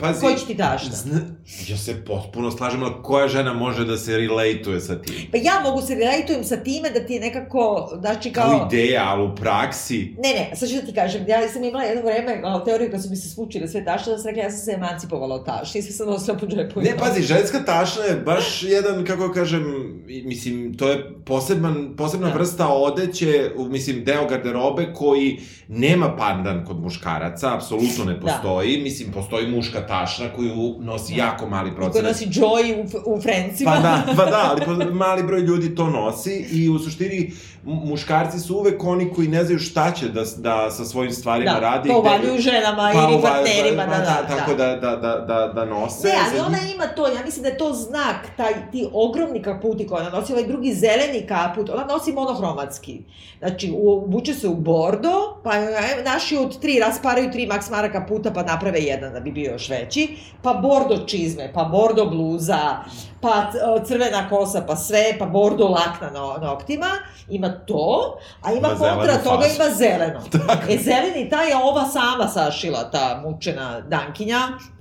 pazi... 0.00 0.20
koji 0.20 0.36
ti 0.46 0.56
tašta? 0.56 0.90
Zna, 0.90 1.20
ja 1.68 1.76
se 1.76 2.04
potpuno 2.04 2.50
slažem, 2.50 2.82
ali 2.82 2.92
koja 3.02 3.28
žena 3.28 3.52
može 3.52 3.84
da 3.84 3.96
se 3.96 4.16
relateuje 4.16 4.80
sa 4.80 5.02
tim? 5.02 5.14
Pa 5.32 5.38
ja 5.38 5.60
mogu 5.64 5.82
se 5.82 5.94
relatujem 5.94 6.44
sa 6.44 6.56
time 6.56 6.90
da 6.90 7.06
ti 7.06 7.12
je 7.14 7.20
nekako, 7.20 7.90
znači 8.00 8.32
Kao, 8.32 8.58
kao... 8.58 8.68
ideja, 8.72 9.04
ali 9.06 9.22
u 9.26 9.34
praksi... 9.34 10.14
Ne, 10.18 10.28
ne, 10.28 10.56
sad 10.56 10.68
ću 10.68 10.74
da 10.74 10.82
ti 10.82 10.94
kažem, 10.94 11.24
ja 11.28 11.48
sam 11.48 11.64
imala 11.64 11.84
jedno 11.84 12.02
vreme 12.02 12.40
malo 12.40 12.60
teoriju 12.60 12.90
kad 12.90 13.02
su 13.02 13.10
mi 13.10 13.16
se 13.16 13.28
smučile 13.28 13.68
sve 13.68 13.84
tašte, 13.84 14.10
da 14.10 14.18
sam 14.18 14.26
rekla 14.26 14.42
ja 14.42 14.50
sam 14.50 14.60
se 14.60 14.72
emancipovala 14.72 15.34
od 15.34 15.46
tašte 15.46 15.78
i 15.78 15.82
sve 15.82 15.92
sam 15.92 16.06
nosila 16.06 16.36
po 16.36 16.46
džepu. 16.46 16.80
Ne, 16.80 16.96
pazi, 16.98 17.22
ženska 17.22 17.64
tašna 17.64 18.04
je 18.04 18.16
baš 18.16 18.62
jedan, 18.62 19.04
kako 19.04 19.32
kažem, 19.32 19.64
mislim, 20.06 20.74
to 20.74 20.88
je 20.88 21.14
poseban, 21.24 21.94
posebna 21.96 22.28
Da. 22.28 22.34
vrsta 22.34 22.68
odeće, 22.68 23.50
mislim, 23.58 24.04
deo 24.04 24.26
garderobe 24.28 24.92
koji 24.94 25.40
nema 25.68 26.16
pandan 26.16 26.64
kod 26.64 26.80
muškaraca, 26.80 27.54
apsolutno 27.54 28.04
ne 28.04 28.20
postoji, 28.20 28.82
mislim, 28.82 29.12
postoji 29.12 29.46
muška 29.54 29.86
tašna 29.86 30.28
koju 30.36 30.76
nosi 30.80 31.14
jako 31.16 31.48
mali 31.48 31.74
procenat. 31.74 32.08
nosi 32.08 32.26
Joy 32.26 32.84
u, 33.04 33.14
u 33.14 33.20
Frencima. 33.20 33.70
Pa 33.70 33.80
da, 33.80 34.04
pa 34.16 34.24
da, 34.24 34.50
ali 34.50 34.84
mali 35.04 35.22
broj 35.22 35.40
ljudi 35.40 35.74
to 35.74 35.90
nosi 35.90 36.46
i 36.52 36.68
u 36.68 36.78
suštini 36.78 37.32
muškarci 37.64 38.38
su 38.38 38.56
uvek 38.56 38.84
oni 38.84 39.12
koji 39.14 39.28
ne 39.28 39.44
znaju 39.44 39.58
šta 39.58 39.92
će 39.92 40.08
da, 40.08 40.22
da 40.36 40.70
sa 40.70 40.84
svojim 40.84 41.12
stvarima 41.12 41.52
da, 41.52 41.60
radi. 41.60 41.88
gde- 41.88 41.98
uvaljuju 41.98 42.40
ženama 42.40 42.90
pa 42.94 43.08
ili 43.10 43.22
partnerima, 43.22 43.84
pa 43.84 43.90
da, 43.90 43.98
da, 43.98 44.36
Tako 44.36 44.54
da, 44.54 44.76
da, 44.76 44.96
da, 44.96 45.24
da, 45.28 45.52
da 45.54 45.64
nose. 45.64 46.08
Ne, 46.08 46.14
ali 46.30 46.40
ona 46.40 46.58
ima 46.74 46.86
to, 46.86 47.06
ja 47.08 47.24
mislim 47.24 47.42
da 47.42 47.48
je 47.48 47.58
to 47.58 47.72
znak, 47.72 48.16
taj, 48.36 48.70
ti 48.72 48.88
ogromni 48.92 49.42
kaputi 49.42 49.86
koje 49.86 50.00
ona 50.00 50.18
nosi, 50.18 50.32
ovaj 50.32 50.46
drugi 50.46 50.74
zeleni 50.74 51.26
kaput, 51.28 51.70
ona 51.70 51.84
nosi 51.84 52.12
monohromatski. 52.12 53.00
Znači, 53.38 53.74
obuče 53.86 54.34
se 54.34 54.48
u 54.48 54.54
bordo, 54.54 55.40
pa 55.44 55.54
e, 55.56 56.02
naši 56.04 56.36
od 56.36 56.60
tri 56.60 56.78
rasparaju 56.78 57.32
tri 57.32 57.46
Max 57.46 57.70
Mara 57.70 57.92
kaputa, 57.92 58.30
pa 58.30 58.42
naprave 58.42 58.80
jedan 58.80 59.12
da 59.12 59.20
bi 59.20 59.32
bio 59.32 59.52
još 59.52 59.68
veći, 59.68 60.16
pa 60.42 60.52
bordo 60.52 61.06
čizme, 61.06 61.52
pa 61.54 61.64
bordo 61.64 62.04
bluza, 62.04 62.76
pa 63.20 63.30
e, 63.30 63.84
crvena 63.84 64.28
kosa, 64.28 64.64
pa 64.66 64.76
sve, 64.76 65.16
pa 65.18 65.26
bordo 65.26 65.64
lak 65.68 66.00
na 66.00 66.10
no, 66.10 66.38
noktima, 66.40 66.86
ima 67.28 67.53
to, 67.66 68.16
a 68.42 68.52
ima 68.52 68.58
Ima 68.58 68.68
kontra 68.68 69.18
toga 69.24 69.44
fasu. 69.44 69.54
ima 69.56 69.74
zeleno. 69.74 70.20
E, 70.70 70.78
zeleni 70.78 71.30
taj 71.30 71.48
je 71.48 71.56
ova 71.56 71.84
sama 71.88 72.28
sašila, 72.28 72.90
ta 72.90 73.22
mučena 73.26 73.80
dankinja. 73.80 74.38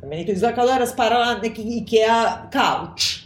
Meni 0.09 0.25
to 0.25 0.31
izgleda 0.31 0.55
kao 0.55 0.65
da 0.65 0.73
je 0.73 0.79
rasparala 0.79 1.33
neki 1.43 1.61
Ikea 1.61 2.49
kauč. 2.51 3.19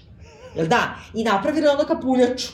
Jel 0.55 0.67
da? 0.67 0.79
I 1.13 1.23
napravila 1.23 1.71
ono 1.73 1.83
kapuljaču. 1.83 2.47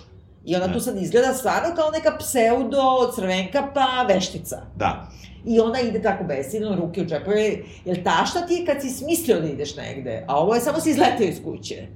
I 0.45 0.55
ona 0.55 0.73
tu 0.73 0.79
sad 0.79 0.97
izgleda 1.01 1.33
stvarno 1.33 1.75
kao 1.75 1.91
neka 1.91 2.17
pseudo 2.19 3.11
crvenka 3.15 3.67
pa 3.73 4.05
veštica. 4.13 4.61
Da. 4.75 5.07
I 5.45 5.59
ona 5.59 5.79
ide 5.79 6.01
tako 6.01 6.23
besilno, 6.23 6.75
ruke 6.75 7.01
u 7.01 7.05
džepove. 7.05 7.57
Jel 7.85 7.95
tašta 8.03 8.45
ti 8.47 8.53
je 8.53 8.65
kad 8.65 8.81
si 8.81 8.89
smislio 8.89 9.39
da 9.39 9.47
ideš 9.47 9.75
negde? 9.75 10.25
A 10.27 10.39
ovo 10.39 10.55
je 10.55 10.61
samo 10.61 10.79
si 10.79 10.89
izletio 10.89 11.27
iz 11.27 11.37
kuće. 11.43 11.87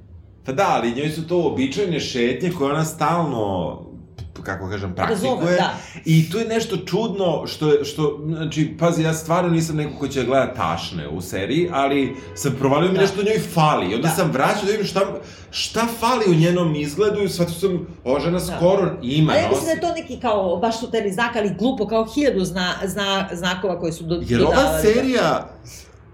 Pa 0.46 0.52
da, 0.52 0.66
ali 0.70 0.96
njoj 0.96 1.10
su 1.10 1.28
to 1.28 1.48
običajne 1.48 2.00
šetnje 2.00 2.52
koje 2.58 2.74
ona 2.74 2.86
stalno 2.86 3.78
kako 4.48 4.70
kažem, 4.70 4.94
praktikuje. 4.96 5.30
Razumem, 5.32 5.56
da. 5.56 5.74
I 6.06 6.32
tu 6.32 6.38
je 6.38 6.46
nešto 6.46 6.78
čudno 6.78 7.48
što, 7.48 7.68
je- 7.70 7.86
što, 7.86 8.20
znači, 8.28 8.76
pazi, 8.80 9.04
ja 9.04 9.14
stvarno 9.14 9.50
nisam 9.50 9.76
neko 9.76 10.00
ko 10.00 10.08
će 10.08 10.20
da 10.20 10.26
gleda 10.26 10.54
tašne 10.54 11.08
u 11.10 11.22
seriji, 11.22 11.70
ali 11.74 12.16
sam 12.36 12.54
provalio 12.54 12.90
mi 12.90 12.96
Da. 12.96 13.02
nešto 13.02 13.22
u 13.22 13.26
njoj 13.26 13.40
fali. 13.46 13.86
I 13.86 13.96
onda 13.96 14.08
Da. 14.08 14.14
sam 14.14 14.32
vraćao 14.32 14.66
da 14.66 14.72
vidim 14.72 14.86
šta, 14.86 15.02
šta 15.52 15.88
fali 16.00 16.26
u 16.28 16.36
njenom 16.36 16.76
izgledu 16.76 17.22
i 17.22 17.30
shvatio 17.30 17.54
sam, 17.56 17.74
ova 18.04 18.20
žena 18.20 18.40
skoro 18.40 18.92
ima, 19.02 19.34
A 19.34 19.36
ja 19.36 19.50
mislim 19.50 19.66
da 19.66 19.72
je 19.72 19.82
to 19.82 19.92
neki 19.92 20.20
kao, 20.20 20.58
baš 20.58 20.80
su 20.80 20.92
teri 20.92 21.12
znak, 21.12 21.36
ali 21.36 21.56
glupo, 21.60 21.88
kao 21.88 22.06
hiljadu 22.06 22.46
zna, 22.46 22.74
zna, 22.86 23.08
znakova 23.34 23.80
koje 23.80 23.92
su 23.92 24.04
do, 24.04 24.22
Jer 24.22 24.42
ova 24.42 24.50
dodavali. 24.52 24.82
serija 24.84 25.50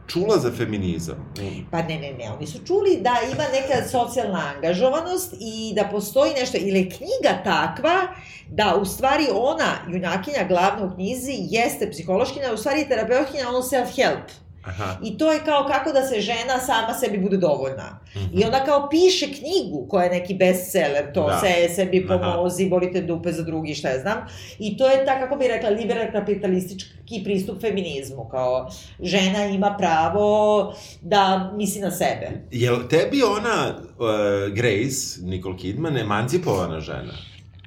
čula 0.08 0.38
za 0.38 0.52
feminizam. 0.52 1.34
Pa 1.72 1.82
ne, 1.82 2.00
ne, 2.00 2.14
ne, 2.14 2.32
oni 2.32 2.48
su 2.48 2.60
čuli 2.66 3.00
da 3.02 3.18
ima 3.34 3.44
neka 3.54 3.90
socijalna 3.90 4.52
angažovanost 4.56 5.34
i 5.40 5.74
da 5.76 5.84
postoji 5.92 6.34
nešto, 6.34 6.58
ili 6.58 6.90
knjiga 6.90 7.44
takva 7.44 8.08
da 8.50 8.76
u 8.82 8.86
stvari 8.86 9.28
ona, 9.34 9.78
junakinja 9.88 10.48
glavna 10.48 10.86
u 10.86 10.96
knjizi, 10.96 11.34
jeste 11.38 11.92
psihološkinja, 11.92 12.54
u 12.54 12.58
stvari 12.58 12.80
je 12.80 12.88
terapeutkinja, 12.88 13.50
ono 13.50 13.60
self-help. 13.60 14.43
Aha. 14.64 14.98
I 15.04 15.18
to 15.18 15.32
je 15.32 15.40
kao 15.46 15.66
kako 15.66 15.92
da 15.92 16.02
se 16.02 16.22
žena 16.22 16.60
sama 16.60 16.94
sebi 16.94 17.18
bude 17.18 17.38
dovoljna. 17.38 18.00
Mhm. 18.16 18.40
I 18.40 18.46
onda 18.46 18.66
kao 18.66 18.90
piše 18.90 19.26
knjigu 19.28 19.88
koja 19.90 20.04
je 20.04 20.10
neki 20.12 20.34
bestseller, 20.34 21.14
to 21.14 21.28
Da. 21.28 21.40
se 21.40 21.74
sebi 21.76 22.08
Aha. 22.10 22.18
pomozi, 22.34 22.70
bolite 22.70 23.02
dupe 23.02 23.32
za 23.32 23.44
drugi, 23.44 23.76
šta 23.76 23.90
ja 23.90 24.00
znam. 24.00 24.18
I 24.60 24.78
to 24.78 24.90
je 24.90 25.06
ta, 25.06 25.20
kako 25.20 25.36
bi 25.36 25.48
rekla, 25.48 25.70
liberal 25.70 26.12
kapitalistički 26.12 26.94
pristup 27.24 27.62
feminizmu, 27.62 28.28
kao 28.32 28.70
žena 29.02 29.46
ima 29.46 29.76
pravo 29.78 30.74
da 31.02 31.52
misli 31.56 31.82
na 31.82 31.92
sebe. 31.92 32.30
Jel 32.52 32.78
tebi 32.90 33.24
ona, 33.24 33.76
uh, 33.78 34.06
Grace, 34.54 34.98
Nicole 35.22 35.58
Kidman, 35.58 35.98
emancipovana 35.98 36.80
žena? 36.80 37.14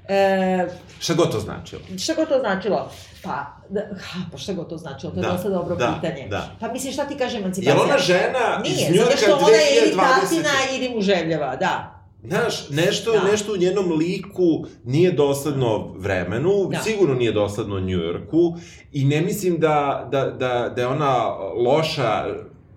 E, 0.09 0.67
Šta 0.99 1.15
god 1.15 1.33
to 1.33 1.41
značilo? 1.41 1.83
šta 1.99 2.15
god 2.15 2.29
to 2.29 2.39
značilo? 2.39 2.91
Pa, 3.23 3.31
da, 3.69 3.81
ha, 4.03 4.19
pa 4.33 4.39
šta 4.39 4.53
god 4.53 4.69
to 4.69 4.77
značilo? 4.77 5.13
To 5.13 5.19
je 5.19 5.23
Da, 5.23 5.33
dosta 5.33 5.49
dobro 5.49 5.77
da, 5.77 5.95
pitanje. 5.95 6.29
da. 6.29 6.51
Pa 6.61 6.69
mislim, 6.69 6.93
šta 6.93 7.05
ti 7.05 7.17
kaže 7.17 7.39
emancipacija? 7.39 7.75
Jel 7.75 7.85
ona 7.85 7.99
žena 7.99 8.63
iz 8.65 8.77
Nije, 8.77 8.91
Njujorka 8.91 9.17
zato 9.17 9.27
što 9.27 9.37
ona 9.39 9.57
je 9.57 9.79
ili 9.79 9.93
2020? 9.93 10.21
tatina 10.21 10.49
ili 10.77 10.89
muževljava, 10.91 11.57
da. 11.57 11.93
Znaš, 12.25 12.71
nešto, 12.71 13.13
Da. 13.13 13.23
nešto 13.23 13.53
u 13.53 13.57
njenom 13.57 13.93
liku 13.93 14.45
nije 14.85 15.13
dosledno 15.13 15.93
vremenu, 15.95 16.53
Da. 16.67 16.79
sigurno 16.79 17.15
nije 17.15 17.33
dosledno 17.33 17.81
Njujorku 17.81 18.55
i 18.93 19.05
ne 19.05 19.21
mislim 19.21 19.59
da, 19.59 20.09
da, 20.13 20.25
da, 20.25 20.69
da 20.69 20.81
je 20.81 20.87
ona 20.87 21.27
loša 21.57 22.25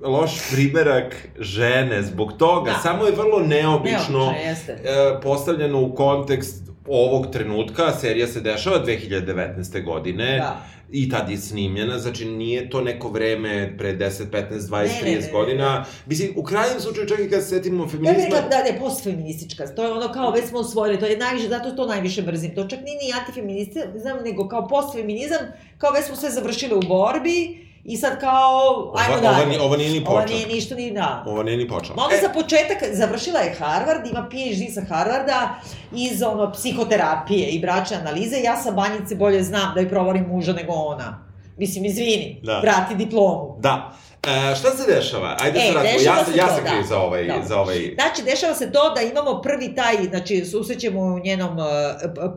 loš 0.01 0.31
primerak 0.51 1.15
žene 1.37 2.03
zbog 2.03 2.33
toga, 2.33 2.71
Da. 2.71 2.77
samo 2.77 3.05
je 3.05 3.11
vrlo 3.11 3.39
neobično 3.39 3.99
Neobično, 4.19 4.33
jeste. 4.39 4.71
e, 4.73 4.85
postavljeno 5.23 5.81
u 5.81 5.95
kontekst 5.95 6.68
ovog 6.89 7.31
trenutka, 7.31 7.91
serija 7.91 8.27
se 8.27 8.41
dešava 8.41 8.85
2019. 8.85 9.85
godine 9.85 10.37
Da. 10.37 10.65
i 10.91 11.09
tad 11.09 11.29
je 11.29 11.37
snimljena, 11.37 11.99
znači 11.99 12.25
nije 12.25 12.69
to 12.69 12.81
neko 12.81 13.09
vreme 13.09 13.75
pre 13.77 13.97
10, 13.97 14.23
15, 14.31 14.49
20, 14.51 14.71
Ne, 14.71 15.11
ne, 15.11 15.15
ne, 15.15 15.21
30 15.21 15.25
ne. 15.25 15.31
Godina. 15.31 15.85
Mislim, 16.05 16.33
u 16.35 16.43
krajnjem 16.43 16.79
slučaju, 16.79 17.07
čak 17.07 17.19
i 17.19 17.29
kad 17.29 17.43
se 17.43 17.49
setimo 17.49 17.83
Ja 17.83 17.85
bih 17.85 17.91
feminizma... 17.91 18.23
rekla 18.23 18.41
da 18.41 18.63
ne, 18.63 18.79
postfeministička, 18.79 19.67
to 19.75 19.83
je 19.83 19.91
ono 19.91 20.13
kao 20.13 20.31
već 20.31 20.45
smo 20.45 20.59
osvojili, 20.59 20.99
to 20.99 21.05
je 21.05 21.17
najviše, 21.17 21.47
zato 21.47 21.71
to 21.71 21.85
najviše 21.85 22.21
mrzim, 22.21 22.55
to 22.55 22.67
čak 22.67 22.79
nije 22.83 22.97
ni 22.97 23.13
antifeminizam, 23.19 24.23
nego 24.25 24.47
kao 24.47 24.67
postfeminizam, 24.67 25.39
kao 25.77 25.91
već 25.91 26.05
smo 26.05 26.15
sve 26.15 26.29
završili 26.29 26.75
u 26.75 26.81
borbi 26.87 27.68
i 27.83 27.97
sad 27.97 28.19
kao, 28.19 28.59
ajmo 28.95 29.13
Ova- 29.13 29.21
dalje. 29.21 29.37
Ovo, 29.37 29.49
ni- 29.49 29.57
ovo 29.57 29.77
nije 29.77 29.91
ni 29.91 29.99
Ovo 29.99 30.15
počeo. 30.15 30.35
nije 30.35 30.47
ništa 30.47 30.75
ni 30.75 30.91
da. 30.91 31.23
Ovo 31.27 31.43
nije 31.43 31.57
ni 31.57 31.67
počeo. 31.67 31.95
Ma 31.95 32.03
onda 32.03 32.15
za 32.17 32.29
početak 32.31 32.77
završila 32.91 33.39
je 33.39 33.55
Harvard, 33.55 34.07
ima 34.07 34.23
PhD 34.23 34.73
sa 34.73 34.81
Harvarda 34.85 35.49
iz 35.93 36.21
ono 36.23 36.51
psihoterapije 36.51 37.49
i 37.49 37.59
bračne 37.59 37.97
analize. 37.97 38.37
Ja 38.37 38.57
sa 38.57 38.71
banjice 38.71 39.15
bolje 39.15 39.43
znam 39.43 39.73
da 39.73 39.81
joj 39.81 39.89
provarim 39.89 40.25
muža 40.25 40.53
nego 40.53 40.73
ona. 40.73 41.25
Mislim, 41.57 41.85
izvini, 41.85 42.41
Da. 42.43 42.59
vrati 42.59 42.95
diplomu. 42.95 43.55
Da. 43.59 43.91
E, 44.23 44.55
šta 44.55 44.71
se 44.71 44.93
dešava? 44.95 45.37
Ajde 45.39 45.59
E, 45.59 45.61
se 45.61 45.71
vratimo. 45.71 45.93
Ja, 45.95 46.25
se 46.25 46.37
ja 46.37 46.47
to, 46.47 46.53
sam 46.53 46.63
kriv 46.63 46.77
da. 46.77 46.83
za 46.83 46.99
ovaj, 46.99 47.23
Da. 47.25 47.41
za 47.43 47.59
ovaj... 47.59 47.77
Znači, 47.95 48.23
dešava 48.25 48.53
se 48.55 48.71
to 48.71 48.89
da 48.89 49.01
imamo 49.01 49.41
prvi 49.41 49.75
taj, 49.75 49.95
znači, 50.03 50.45
susrećemo 50.45 51.01
u 51.01 51.19
njenom 51.19 51.57
uh, 51.57 51.65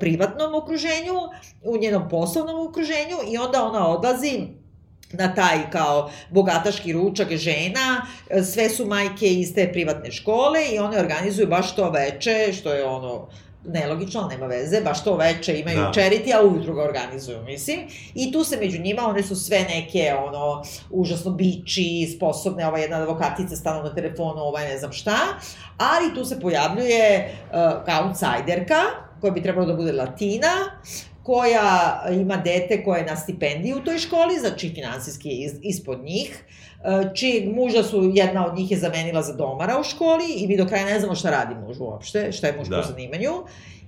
privatnom 0.00 0.54
okruženju, 0.54 1.14
u 1.62 1.76
njenom 1.76 2.08
poslovnom 2.08 2.66
okruženju 2.68 3.16
i 3.28 3.38
onda 3.38 3.64
ona 3.64 3.88
odlazi 3.88 4.40
na 5.12 5.34
taj 5.34 5.70
kao 5.70 6.10
bogataški 6.30 6.92
ručak 6.92 7.36
žena, 7.36 8.06
sve 8.52 8.68
su 8.68 8.86
majke 8.86 9.26
iz 9.26 9.54
te 9.54 9.72
privatne 9.72 10.12
škole 10.12 10.60
i 10.72 10.78
one 10.78 10.98
organizuju 10.98 11.46
baš 11.46 11.74
to 11.74 11.90
veče, 11.90 12.52
što 12.52 12.72
je 12.72 12.84
ono 12.84 13.28
nelogično, 13.64 14.28
nema 14.30 14.46
veze, 14.46 14.80
baš 14.80 15.04
to 15.04 15.16
veče 15.16 15.60
imaju 15.60 15.78
Da. 15.78 15.92
charity, 15.94 16.34
a 16.36 16.42
ujutru 16.42 16.74
ga 16.74 16.82
organizuju, 16.82 17.42
mislim. 17.42 17.80
I 18.14 18.32
tu 18.32 18.44
se 18.44 18.56
među 18.56 18.78
njima, 18.78 19.02
one 19.06 19.22
su 19.22 19.36
sve 19.36 19.60
neke, 19.60 20.14
ono, 20.26 20.62
užasno 20.90 21.30
biči, 21.30 22.12
sposobne, 22.16 22.66
ova 22.66 22.78
jedna 22.78 22.96
advokatica 22.96 23.56
stano 23.56 23.82
na 23.82 23.94
telefonu, 23.94 24.40
ovaj 24.40 24.68
ne 24.68 24.78
znam 24.78 24.92
šta, 24.92 25.16
ali 25.78 26.14
tu 26.14 26.24
se 26.24 26.40
pojavljuje 26.40 27.34
uh, 27.52 28.04
outsiderka, 28.04 28.80
koja 29.20 29.30
bi 29.30 29.42
trebalo 29.42 29.66
da 29.66 29.74
bude 29.74 29.92
latina, 29.92 30.48
koja 31.22 31.70
ima 32.12 32.36
dete 32.36 32.84
koje 32.84 33.00
je 33.00 33.06
na 33.06 33.16
stipendiji 33.16 33.74
u 33.74 33.84
toj 33.84 33.98
školi, 33.98 34.38
znači 34.40 34.72
finansijski 34.74 35.28
je 35.28 35.54
ispod 35.62 36.04
njih, 36.04 36.44
uh, 36.78 37.14
čijeg 37.14 37.56
muža 37.56 37.82
su, 37.82 38.10
jedna 38.14 38.46
od 38.46 38.54
njih 38.56 38.70
je 38.70 38.78
zamenila 38.78 39.22
za 39.22 39.32
domara 39.32 39.80
u 39.80 39.84
školi 39.84 40.32
i 40.36 40.46
mi 40.46 40.56
do 40.56 40.66
kraja 40.66 40.84
ne 40.84 40.98
znamo 41.00 41.14
šta 41.14 41.30
radi 41.30 41.54
muž 41.56 41.80
uopšte, 41.80 42.32
šta 42.32 42.46
je 42.46 42.56
muž 42.56 42.68
Da. 42.68 42.76
po 42.76 42.82
zanimanju. 42.82 43.30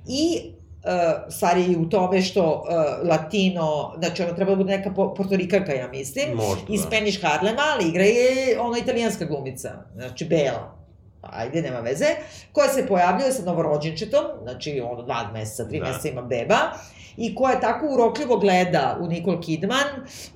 I 0.08 0.40
uh, 0.44 0.90
stvar 1.30 1.58
je 1.58 1.66
i 1.66 1.76
u 1.76 1.88
tome 1.88 2.22
što 2.22 2.44
uh, 2.44 3.08
latino, 3.08 3.94
znači 3.98 4.22
ona 4.22 4.34
treba 4.34 4.50
da 4.50 4.56
bude 4.56 4.76
neka 4.76 4.90
po- 4.90 5.14
portorikanka, 5.14 5.72
ja 5.72 5.88
mislim, 5.88 6.24
Možda, 6.34 6.72
iz 6.72 6.80
da. 6.80 6.86
Spanish 6.86 7.22
Harlema, 7.22 7.62
ali 7.74 7.88
igra 7.88 8.04
je 8.04 8.60
ona 8.60 8.78
italijanska 8.78 9.24
glumica, 9.24 9.72
znači 9.94 10.24
bela. 10.24 10.74
Ajde, 11.22 11.62
nema 11.62 11.80
veze, 11.80 12.06
koja 12.52 12.68
se 12.68 12.86
pojavljuje 12.86 13.32
sa 13.32 13.42
novorođenčetom, 13.42 14.24
znači 14.42 14.80
ono 14.80 15.02
dva 15.02 15.30
meseca, 15.32 15.68
tri 15.68 15.78
Da. 15.80 15.86
meseca 15.86 16.08
ima 16.08 16.22
beba, 16.22 16.56
i 17.16 17.34
koja 17.34 17.60
tako 17.60 17.86
urokljivo 17.86 18.36
gleda 18.38 18.98
u 19.00 19.06
Nicole 19.06 19.40
Kidman 19.40 19.86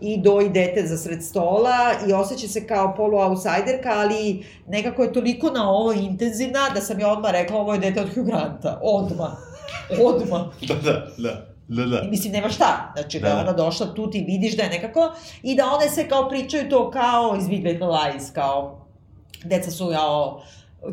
i 0.00 0.20
doji 0.20 0.48
dete 0.48 0.86
za 0.86 0.96
sred 0.96 1.22
stola 1.24 1.92
i 2.08 2.12
osjeća 2.12 2.48
se 2.48 2.66
kao 2.66 2.94
polu-outsiderka, 2.98 3.92
ali 3.94 4.46
nekako 4.66 5.02
je 5.02 5.12
toliko 5.12 5.50
na 5.50 5.70
ovo 5.70 5.92
intenzivna 5.92 6.68
da 6.74 6.80
sam 6.80 7.00
ja 7.00 7.12
odmah 7.12 7.30
rekla 7.30 7.56
ovo 7.56 7.72
je 7.74 7.80
dete 7.80 8.00
od 8.00 8.14
Hugh 8.14 8.26
Granta. 8.26 8.80
Odmah. 8.82 9.32
Odmah. 10.04 10.42
Da, 10.68 10.74
da, 10.74 11.06
da. 11.18 11.48
Da, 11.68 11.84
da. 11.84 12.00
I 12.00 12.08
mislim, 12.08 12.32
nema 12.32 12.48
šta. 12.48 12.92
Znači, 12.96 13.20
da, 13.20 13.28
Da. 13.28 13.34
je 13.34 13.40
ona 13.40 13.52
došla 13.52 13.94
tu, 13.94 14.10
ti 14.10 14.24
vidiš 14.28 14.56
da 14.56 14.62
je 14.62 14.68
nekako, 14.68 15.12
i 15.42 15.54
da 15.56 15.66
one 15.66 15.88
se 15.90 16.08
kao 16.08 16.28
pričaju 16.28 16.70
to 16.70 16.90
kao 16.90 17.36
iz 17.40 17.48
Big 17.48 17.64
Little 17.64 17.86
Lies, 17.86 18.30
kao, 18.30 18.86
deca 19.44 19.70
su, 19.70 19.90
jao, 19.92 20.42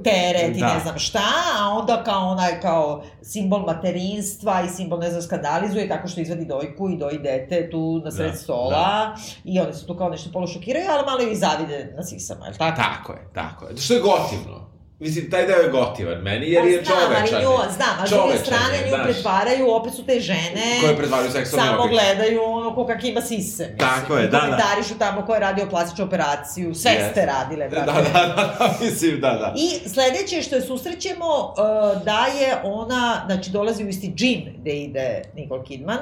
teret 0.04 0.58
i 0.58 0.60
Da. 0.60 0.74
ne 0.74 0.80
znam 0.80 1.00
šta, 1.00 1.24
a 1.60 1.70
onda 1.70 2.04
kao 2.04 2.28
ona 2.28 2.46
je 2.46 2.62
kao 2.62 3.04
simbol 3.22 3.60
materinstva 3.60 4.62
i 4.62 4.70
simbol 4.70 5.00
ne 5.00 5.10
znam 5.10 5.22
skandalizuje 5.22 5.90
tako 5.90 6.08
što 6.08 6.22
izvadi 6.22 6.46
dojku 6.46 6.90
i 6.90 6.98
doji 6.98 7.18
dete 7.18 7.70
tu 7.70 8.02
na 8.06 8.12
sred 8.12 8.32
Da, 8.32 8.38
stola 8.38 9.16
i 9.44 9.60
oni 9.60 9.74
su 9.74 9.88
tu 9.88 9.98
kao 9.98 10.10
nešto 10.10 10.32
polu 10.32 10.48
šokiraju, 10.48 10.86
ali 10.90 11.06
malo 11.06 11.22
i 11.22 11.36
zavide 11.36 11.94
na 11.98 12.04
sisama, 12.04 12.46
je 12.46 12.52
li 12.52 12.58
tako? 12.58 12.82
Tako 12.82 13.14
je, 13.14 13.30
tako 13.34 13.66
je. 13.66 13.78
Što 13.78 13.94
je 13.94 14.00
gotivno. 14.02 14.75
Mislim, 15.00 15.32
taj 15.32 15.48
deo 15.48 15.58
je 15.58 15.70
gotivan 15.70 16.18
meni, 16.18 16.52
jer 16.52 16.62
Pa 16.62 16.68
je 16.70 16.84
znam, 16.84 16.98
ali 17.00 17.30
čovečan. 17.30 17.42
nju, 17.42 17.58
znam, 17.76 17.96
a 18.02 18.08
s 18.08 18.10
druge 18.10 18.24
Čovečan 18.24 18.46
strane 18.46 18.78
nju 18.84 18.90
znaš. 18.90 19.04
pretvaraju, 19.04 19.72
opet 19.72 19.94
su 19.94 20.06
te 20.06 20.20
žene 20.20 20.78
Koje 20.82 20.98
pretvaraju 20.98 21.32
seksualni 21.32 21.68
samo 21.68 21.88
gledaju 21.88 22.42
ono 22.44 22.76
ko 22.76 22.86
kak 22.88 23.04
ima 23.04 23.22
sise, 23.22 23.38
mislim. 23.64 23.78
Tako 23.78 24.18
je, 24.18 24.24
da, 24.24 24.32
da. 24.32 24.40
Komentarišu 24.40 24.98
tamo 25.00 25.26
ko 25.26 25.34
je 25.34 25.40
radio 25.40 25.66
plastičnu 25.70 26.06
operaciju, 26.06 26.76
sve 26.76 26.92
Jeste. 26.92 27.12
ste 27.12 27.26
radile, 27.26 27.70
Da, 27.70 27.82
brate. 27.82 28.02
da, 28.04 28.20
da, 28.20 28.56
da, 28.60 28.76
mislim, 28.82 29.22
da, 29.22 29.30
da. 29.30 29.54
I 29.58 29.90
sledeće 29.90 30.42
što 30.42 30.56
je 30.56 30.62
susrećemo, 30.62 31.26
uh, 31.28 31.56
da 32.04 32.26
je 32.40 32.56
ona, 32.64 33.22
znači 33.26 33.52
dolazi 33.52 33.86
u 33.86 33.88
isti 33.88 34.14
džin 34.16 34.56
gde 34.58 34.72
ide 34.74 35.22
Nicole 35.36 35.64
Kidman, 35.64 36.00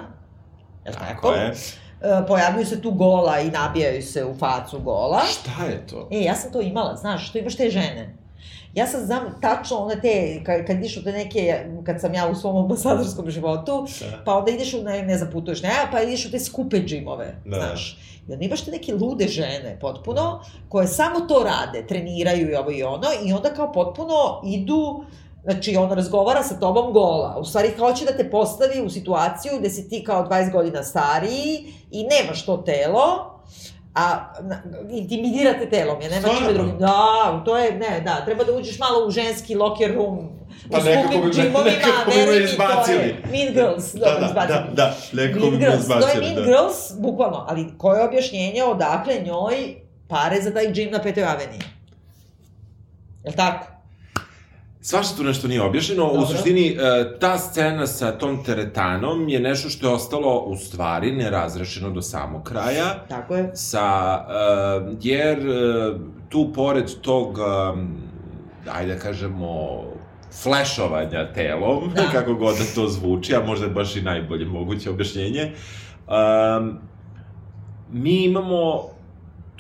je 0.86 0.92
tako? 0.92 1.06
Tako 1.08 1.34
je. 1.34 1.52
Uh, 1.52 2.28
pojavljuju 2.28 2.66
se 2.66 2.82
tu 2.82 2.92
gola 2.92 3.40
i 3.40 3.52
nabijaju 3.52 4.04
se 4.04 4.26
u 4.26 4.36
facu 4.38 4.80
gola. 4.80 5.22
Šta 5.32 5.66
je 5.66 5.88
to? 5.88 6.08
E, 6.12 6.22
ja 6.22 6.36
sam 6.36 6.52
to 6.52 6.62
imala, 6.62 6.96
znaš, 6.96 7.30
što 7.30 7.38
imaš 7.38 7.56
te 7.56 7.70
žene. 7.70 8.23
Ja 8.74 8.88
sam 8.88 9.06
znam 9.06 9.22
tačno 9.42 9.78
one 9.78 10.02
te, 10.02 10.42
kad, 10.46 10.66
kad 10.68 10.78
ideš 10.78 10.98
u 10.98 11.04
te 11.04 11.12
neke, 11.12 11.66
kad 11.86 12.02
sam 12.02 12.14
ja 12.14 12.28
u 12.28 12.36
svom 12.36 12.58
ambasadorskom 12.58 13.30
životu, 13.30 13.88
Da. 14.00 14.24
pa 14.26 14.34
onda 14.38 14.52
ideš 14.52 14.74
u, 14.74 14.84
ne, 14.84 15.04
ne 15.04 15.18
znam, 15.18 15.32
putuješ, 15.32 15.62
ne, 15.62 15.72
pa 15.92 16.02
ideš 16.02 16.26
u 16.26 16.32
te 16.32 16.40
skupe 16.40 16.78
džimove, 16.78 17.36
Da. 17.46 17.56
znaš. 17.58 17.98
I 18.28 18.34
onda 18.34 18.46
imaš 18.46 18.62
te 18.62 18.72
neke 18.72 18.94
lude 18.94 19.28
žene, 19.28 19.78
potpuno, 19.82 20.42
koje 20.70 20.88
samo 20.88 21.20
to 21.20 21.44
rade, 21.44 21.88
treniraju 21.88 22.52
i 22.52 22.56
ovo 22.56 22.72
i 22.72 22.84
ono, 22.84 23.08
i 23.26 23.34
onda 23.34 23.50
kao 23.50 23.72
potpuno 23.72 24.42
idu, 24.46 25.04
znači 25.44 25.78
ona 25.78 25.94
razgovara 25.94 26.44
sa 26.44 26.60
tobom 26.60 26.94
gola, 26.94 27.38
u 27.40 27.46
stvari 27.46 27.72
hoće 27.80 28.06
da 28.06 28.18
te 28.18 28.30
postavi 28.30 28.82
u 28.82 28.90
situaciju 28.90 29.52
gde 29.60 29.70
si 29.70 29.90
ti 29.90 30.04
kao 30.04 30.28
20 30.28 30.52
godina 30.52 30.84
stariji 30.84 31.74
i 31.92 32.04
nemaš 32.04 32.46
to 32.46 32.58
telo, 32.58 33.30
a 33.96 34.04
na, 34.42 34.62
intimidirate 34.92 35.70
telom, 35.70 36.02
je, 36.02 36.10
nema 36.10 36.28
čime 36.30 36.54
drugim. 36.54 36.78
Da, 36.78 36.96
to 37.46 37.58
je, 37.58 37.72
ne, 37.74 38.02
da, 38.02 38.26
treba 38.26 38.44
da 38.44 38.54
uđeš 38.54 38.80
malo 38.80 39.08
u 39.08 39.12
ženski 39.12 39.56
locker 39.56 39.94
room, 39.94 40.30
Pa 40.72 40.78
u 40.78 40.82
skupim 40.82 41.22
bi 41.22 41.28
me- 41.28 41.34
džimovima, 41.34 41.78
veruj 42.18 42.34
mi, 42.34 42.40
to 42.40 42.44
izbacili. 42.46 42.98
je 42.98 43.22
Mean 43.26 43.54
Girls, 43.54 43.94
Da, 43.94 44.00
dobro, 44.02 44.20
da, 44.20 44.26
izbacili. 44.26 44.60
da, 44.66 44.74
da, 44.74 44.96
nekako 45.14 45.40
bi 45.42 45.52
me 45.52 45.58
Girls, 45.58 45.88
to 45.88 45.94
je 45.94 45.98
izbacili, 45.98 46.24
Mean 46.24 46.36
da. 46.36 46.42
Girls, 46.42 46.78
bukvalno, 46.94 47.46
ali 47.50 47.78
koje 47.78 48.00
je 48.00 48.06
objašnjenje 48.06 48.64
odakle 48.64 49.14
njoj 49.16 49.56
pare 50.08 50.42
za 50.42 50.54
taj 50.54 50.72
džim 50.72 50.92
na 50.92 51.00
Petoj 51.00 51.24
aveniji? 51.26 51.62
Jel 53.24 53.34
tako? 53.36 53.68
Svašta 54.86 55.18
tu 55.18 55.24
nešto 55.24 55.48
nije 55.48 55.62
objašnjeno. 55.62 56.06
U 56.06 56.14
Dobro. 56.14 56.26
suštini, 56.28 56.68
e, 56.68 57.20
ta 57.20 57.38
scena 57.38 57.88
sa 57.88 58.12
tom 58.12 58.44
teretanom 58.44 59.30
je 59.30 59.40
nešto 59.40 59.70
što 59.70 59.88
je 59.88 59.94
ostalo 59.94 60.40
u 60.40 60.56
stvari 60.56 61.12
nerazrešeno 61.12 61.90
do 61.90 62.02
samog 62.02 62.44
kraja. 62.44 63.06
Tako 63.10 63.36
je. 63.36 63.52
Sa, 63.54 64.26
e, 64.30 64.96
jer 65.02 65.40
e, 65.40 65.94
tu 66.30 66.52
pored 66.56 66.92
tog, 67.02 67.40
ajde 68.72 68.94
da 68.94 69.00
kažemo, 69.00 69.84
flešovanja 70.42 71.34
telom, 71.34 71.92
Da. 71.96 72.04
kako 72.20 72.34
god 72.34 72.56
da 72.58 72.64
to 72.76 72.88
zvuči, 72.88 73.36
a 73.36 73.46
možda 73.46 73.66
je 73.66 73.72
baš 73.72 73.96
i 73.96 74.02
najbolje 74.02 74.46
moguće 74.46 74.90
objašnjenje, 74.90 75.52
um, 76.08 76.80
mi 77.92 78.24
imamo 78.24 78.93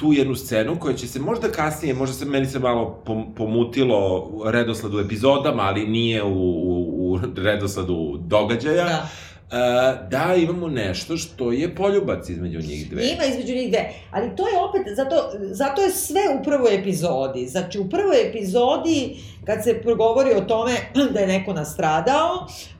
tu 0.03 0.13
jednu 0.13 0.35
scenu 0.35 0.79
koja 0.79 0.95
će 0.95 1.07
se 1.07 1.19
možda 1.19 1.47
kasnije, 1.49 1.93
možda 1.93 2.15
se 2.15 2.25
meni 2.25 2.45
se 2.45 2.59
malo 2.59 3.01
pom- 3.05 3.33
pomutilo 3.35 3.97
u 4.23 4.43
redosledu 4.45 4.99
epizodama, 4.99 5.63
ali 5.63 5.87
nije 5.87 6.23
u, 6.23 6.29
u, 6.29 6.73
u 7.03 7.19
redosledu 7.37 7.95
događaja, 8.19 8.83
Da. 8.83 9.07
e, 9.51 10.07
da 10.09 10.35
imamo 10.35 10.67
nešto 10.67 11.17
što 11.17 11.51
je 11.51 11.75
poljubac 11.75 12.29
između 12.29 12.59
njih 12.59 12.89
dve. 12.89 13.03
Ima 13.05 13.23
između 13.25 13.53
njih 13.53 13.69
dve, 13.69 13.83
ali 14.11 14.35
to 14.35 14.43
je 14.43 14.57
opet, 14.59 14.95
zato, 14.95 15.15
zato 15.41 15.81
je 15.81 15.89
sve 15.91 16.21
u 16.39 16.43
prvoj 16.43 16.75
epizodi. 16.75 17.47
Znači, 17.47 17.79
u 17.79 17.89
prvoj 17.89 18.29
epizodi, 18.29 19.15
kad 19.45 19.63
se 19.63 19.81
progovori 19.81 20.29
o 20.31 20.41
tome 20.41 20.71
da 21.13 21.19
je 21.19 21.27
neko 21.27 21.53
nastradao, 21.53 22.29
u- 22.35 22.72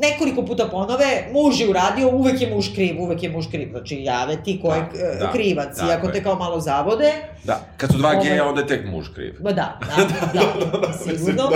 nekoliko 0.00 0.42
puta 0.42 0.68
ponove, 0.70 1.28
muž 1.32 1.60
je 1.60 1.68
uradio, 1.70 2.08
uvek 2.08 2.40
je 2.40 2.54
muž 2.54 2.68
kriv, 2.74 3.02
uvek 3.02 3.22
je 3.22 3.30
muž 3.30 3.46
kriv. 3.50 3.68
Znači, 3.70 4.02
jave 4.02 4.36
ti 4.44 4.60
ko 4.62 4.74
je 4.74 4.80
Da, 4.80 4.98
e, 5.06 5.18
da, 5.18 5.32
krivac, 5.32 5.76
tako 5.76 5.90
iako 5.90 6.08
te 6.08 6.22
kao 6.22 6.34
malo 6.34 6.60
zavode. 6.60 7.12
Da, 7.44 7.60
kad 7.76 7.92
su 7.92 7.98
dva 7.98 8.08
Ovaj- 8.08 8.24
geja, 8.24 8.48
onda 8.48 8.60
je 8.60 8.66
tek 8.66 8.86
muž 8.86 9.08
kriv. 9.14 9.34
Ba 9.40 9.52
da, 9.60 9.78
da, 9.96 10.04
da, 10.34 10.92
sigurno. 10.92 11.50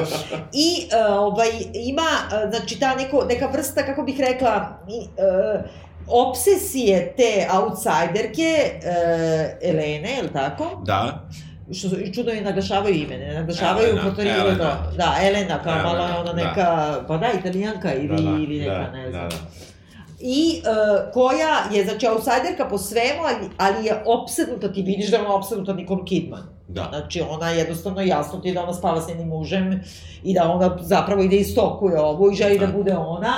I 0.53 0.89
uh, 1.11 1.19
ovaj, 1.19 1.49
ima, 1.75 2.03
uh, 2.03 2.51
znači, 2.51 2.81
ta 2.81 2.95
neko, 2.95 3.25
neka 3.29 3.47
vrsta, 3.53 3.87
kako 3.87 4.03
bih 4.03 4.21
rekla, 4.21 4.79
uh, 4.89 5.61
obsesije 6.07 7.15
te 7.17 7.49
outsiderke 7.53 8.71
uh, 8.75 9.71
Elene, 9.71 10.11
je 10.17 10.23
li 10.23 10.33
tako? 10.33 10.83
Da, 10.85 11.29
Što 11.73 11.87
i 11.97 12.13
čudno 12.15 12.33
je 12.33 12.41
naglašavaju 12.43 12.95
ime, 12.95 13.19
ne 13.19 13.35
naglašavaju 13.35 13.89
Elena, 13.89 14.15
Elena, 14.19 14.45
Elena. 14.45 14.77
Da, 14.97 15.17
Elena, 15.23 15.63
kao 15.63 15.73
Elena, 15.73 15.89
malo 15.89 16.05
je 16.07 16.15
ona 16.15 16.33
da. 16.33 16.45
neka, 16.45 17.01
pa 17.09 17.17
da, 17.17 17.33
italijanka 17.39 17.95
ili, 17.95 18.09
da, 18.09 18.15
da, 18.15 18.31
ili 18.31 18.59
neka, 18.59 18.73
da, 18.73 18.91
ne 18.91 19.11
znam. 19.11 19.23
da, 19.23 19.29
da. 19.29 19.37
I 20.21 20.63
uh, 20.63 21.13
koja 21.13 21.65
je, 21.73 21.85
znači, 21.85 22.07
outsiderka 22.07 22.69
po 22.71 22.79
svemu, 22.79 23.21
ali, 23.23 23.51
ali 23.57 23.87
je 23.87 24.03
opsednuta, 24.07 24.73
ti 24.73 24.83
vidiš 24.83 25.11
da 25.11 25.17
je 25.17 25.23
ona 25.23 25.35
opsednuta 25.35 25.73
Nicole 25.73 26.05
Kidman. 26.05 26.43
Da. 26.69 26.87
Znači, 26.89 27.23
ona 27.29 27.51
jednostavno 27.51 28.01
jasno 28.01 28.39
ti 28.39 28.53
da 28.53 28.63
ona 28.63 28.75
spava 28.75 29.01
s 29.01 29.09
njenim 29.09 29.29
mužem 29.29 29.81
i 30.25 30.35
da 30.35 30.51
ona 30.51 30.77
zapravo 30.81 31.23
ide 31.23 31.37
i 31.37 31.45
stokuje 31.45 32.01
ovo 32.01 32.31
i 32.31 32.35
želi 32.35 32.59
da 32.59 32.67
Da. 32.67 32.73
bude 32.73 32.97
ona 32.97 33.35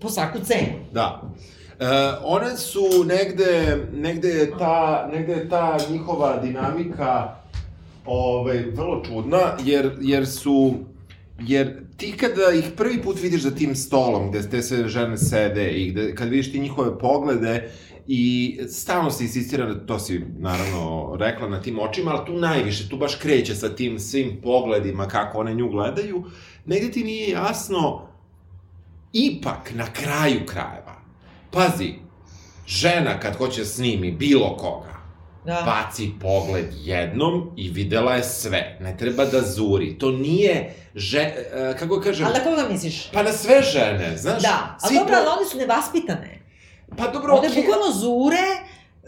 po 0.00 0.08
svaku 0.08 0.38
cenu. 0.38 0.72
Da. 0.92 1.22
E, 1.80 1.86
one 2.24 2.56
su 2.56 3.04
negde, 3.06 3.78
negde 3.92 4.28
je 4.28 4.50
ta, 4.58 5.08
negde 5.12 5.32
je 5.32 5.48
ta 5.48 5.78
njihova 5.90 6.36
dinamika 6.36 7.36
ovaj, 8.06 8.64
vrlo 8.74 9.02
čudna, 9.04 9.56
jer, 9.64 9.92
jer 10.00 10.26
su, 10.26 10.74
jer 11.38 11.84
ti 11.96 12.12
kada 12.16 12.50
ih 12.58 12.64
prvi 12.76 13.02
put 13.02 13.22
vidiš 13.22 13.42
za 13.42 13.50
tim 13.50 13.76
stolom 13.76 14.30
gde 14.30 14.50
te 14.50 14.62
sve 14.62 14.88
žene 14.88 15.18
sede 15.18 15.70
i 15.70 15.90
gde, 15.90 16.14
kad 16.14 16.28
vidiš 16.28 16.52
ti 16.52 16.60
njihove 16.60 16.98
poglede 16.98 17.70
i 18.06 18.58
stalno 18.68 19.10
se 19.10 19.24
insistira 19.24 19.66
da 19.66 19.86
to 19.86 19.98
si 19.98 20.24
naravno 20.38 21.16
rekla 21.18 21.48
na 21.48 21.62
tim 21.62 21.78
očima, 21.78 22.10
ali 22.10 22.26
tu 22.26 22.32
najviše, 22.32 22.88
tu 22.88 22.96
baš 22.96 23.14
kreće 23.14 23.54
sa 23.54 23.68
tim 23.68 23.98
svim 23.98 24.40
pogledima 24.42 25.08
kako 25.08 25.38
one 25.38 25.54
nju 25.54 25.68
gledaju, 25.68 26.24
negde 26.66 26.90
ti 26.90 27.04
nije 27.04 27.30
jasno 27.30 28.08
ipak 29.12 29.72
na 29.74 29.86
kraju 29.92 30.40
krajeva, 30.46 30.83
pazi, 31.54 31.94
žena 32.66 33.20
kad 33.20 33.36
hoće 33.36 33.64
snimi 33.64 34.12
bilo 34.12 34.56
koga, 34.56 34.94
Da. 35.44 35.62
baci 35.66 36.10
pogled 36.20 36.66
jednom 36.74 37.50
i 37.56 37.68
videla 37.70 38.14
je 38.14 38.22
sve. 38.24 38.78
Ne 38.80 38.96
treba 38.96 39.24
da 39.24 39.42
zuri. 39.42 39.98
To 39.98 40.10
nije, 40.10 40.74
že, 40.94 41.18
e, 41.18 41.34
kako 41.78 42.00
kažem, 42.00 42.26
Ali 42.26 42.34
na 42.34 42.44
koga 42.46 42.68
misliš? 42.68 43.10
pa 43.10 43.22
na 43.22 43.32
sve 43.32 43.62
žene, 43.62 44.16
znaš? 44.16 44.42
Da, 44.42 44.78
ali 44.80 44.94
dobro, 44.94 45.10
po- 45.10 45.20
ali 45.20 45.28
one 45.30 45.46
su 45.46 45.58
nevaspitane. 45.58 46.40
Pa 46.96 47.06
dobro, 47.06 47.34
One 47.34 47.48
okej. 47.48 47.62
bukvalno 47.62 47.92
zure, 47.92 48.44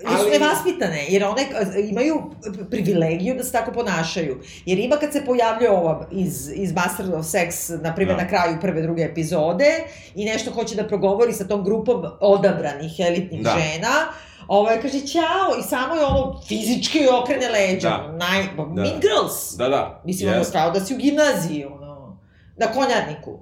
jer 0.00 0.11
su 0.11 0.18
Ali- 0.20 0.30
nevaspitane, 0.30 1.06
jer 1.09 1.24
one 1.24 1.42
e, 1.42 1.80
imaju 1.80 2.22
privilegiju 2.70 3.35
da 3.35 3.44
se 3.44 3.52
tako 3.52 3.72
ponašaju. 3.72 4.37
Jer 4.66 4.78
ima 4.78 4.96
kad 4.96 5.12
se 5.12 5.24
pojavljuje 5.24 5.70
ova 5.70 6.06
iz, 6.12 6.50
iz 6.54 6.72
Master 6.72 7.06
of 7.09 7.24
Sex, 7.24 7.50
na 7.82 7.94
primjer 7.94 8.16
Da. 8.16 8.22
na 8.22 8.28
kraju 8.28 8.59
prve, 8.61 8.82
druge 8.82 9.02
epizode, 9.02 9.85
i 10.14 10.24
nešto 10.24 10.50
hoće 10.50 10.74
da 10.76 10.88
progovori 10.88 11.32
sa 11.32 11.44
tom 11.44 11.64
grupom 11.64 12.04
odabranih 12.20 13.00
elitnih 13.00 13.42
Da. 13.42 13.50
žena, 13.52 13.88
Ovaj 14.48 14.80
kaže 14.82 15.00
ćao 15.00 15.59
i 15.61 15.62
samo 15.62 15.94
je 15.94 16.04
ono 16.04 16.40
fizički 16.42 16.98
okrene 17.12 17.48
leđa. 17.48 17.88
Da. 17.88 18.12
Naj, 18.12 18.42
da. 18.56 18.64
Mean 18.64 19.00
Girls. 19.00 19.56
Da, 19.56 19.68
da. 19.68 20.02
Mislim, 20.04 20.28
ono 20.28 20.38
jeste. 20.38 20.52
kao 20.52 20.70
da 20.70 20.80
si 20.80 20.94
u 20.94 20.98
gimnaziji, 20.98 21.64
ono, 21.64 22.18
na 22.56 22.66
konjarniku. 22.66 23.38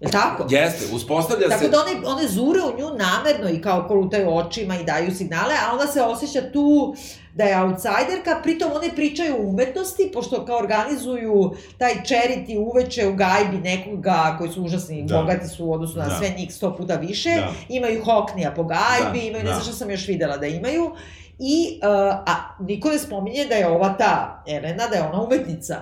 Je 0.00 0.10
tako? 0.10 0.46
Jeste, 0.50 0.94
uspostavlja 0.94 1.48
Tako 1.48 1.64
se... 1.64 1.68
da 1.68 1.78
one, 1.80 2.06
one 2.06 2.28
zure 2.28 2.60
u 2.62 2.78
nju 2.78 2.86
namerno 2.88 3.50
i 3.50 3.62
kao 3.62 3.84
kolutaju 3.88 4.30
očima 4.30 4.76
i 4.76 4.84
daju 4.84 5.14
signale, 5.14 5.54
a 5.54 5.74
ona 5.74 5.86
se 5.86 6.02
osjeća 6.02 6.50
tu 6.52 6.94
da 7.34 7.44
je 7.44 7.62
outsiderka, 7.62 8.40
pritom 8.42 8.70
one 8.72 8.94
pričaju 8.94 9.34
o 9.36 9.42
umetnosti, 9.42 10.10
pošto 10.14 10.44
kao 10.44 10.58
organizuju 10.58 11.50
taj 11.78 11.92
charity 11.94 12.58
uveče 12.60 13.08
u 13.08 13.14
gajbi 13.14 13.58
nekoga 13.58 14.34
koji 14.38 14.50
su 14.50 14.62
užasni, 14.62 15.02
Da. 15.02 15.16
bogati 15.16 15.48
su 15.48 15.66
u 15.66 15.72
odnosu 15.72 15.98
na 15.98 16.04
Da. 16.04 16.14
sve 16.16 16.34
njih 16.38 16.54
sto 16.54 16.76
puta 16.76 16.94
više, 16.94 17.28
Da. 17.30 17.48
imaju 17.68 18.04
hoknija 18.04 18.50
po 18.50 18.64
gajbi, 18.64 19.18
Da, 19.18 19.24
imaju 19.24 19.44
ne 19.44 19.50
da. 19.50 19.54
znam 19.54 19.62
šta 19.62 19.72
sam 19.72 19.90
još 19.90 20.08
videla 20.08 20.36
da 20.36 20.46
imaju, 20.46 20.90
i, 21.38 21.80
uh, 21.82 21.88
a 22.26 22.34
niko 22.60 22.88
ne 22.88 22.98
spominje 22.98 23.44
da 23.44 23.54
je 23.54 23.68
ova 23.68 23.88
ta 23.88 24.42
Elena, 24.46 24.86
da 24.86 24.96
je 24.96 25.02
ona 25.02 25.22
umetnica. 25.22 25.76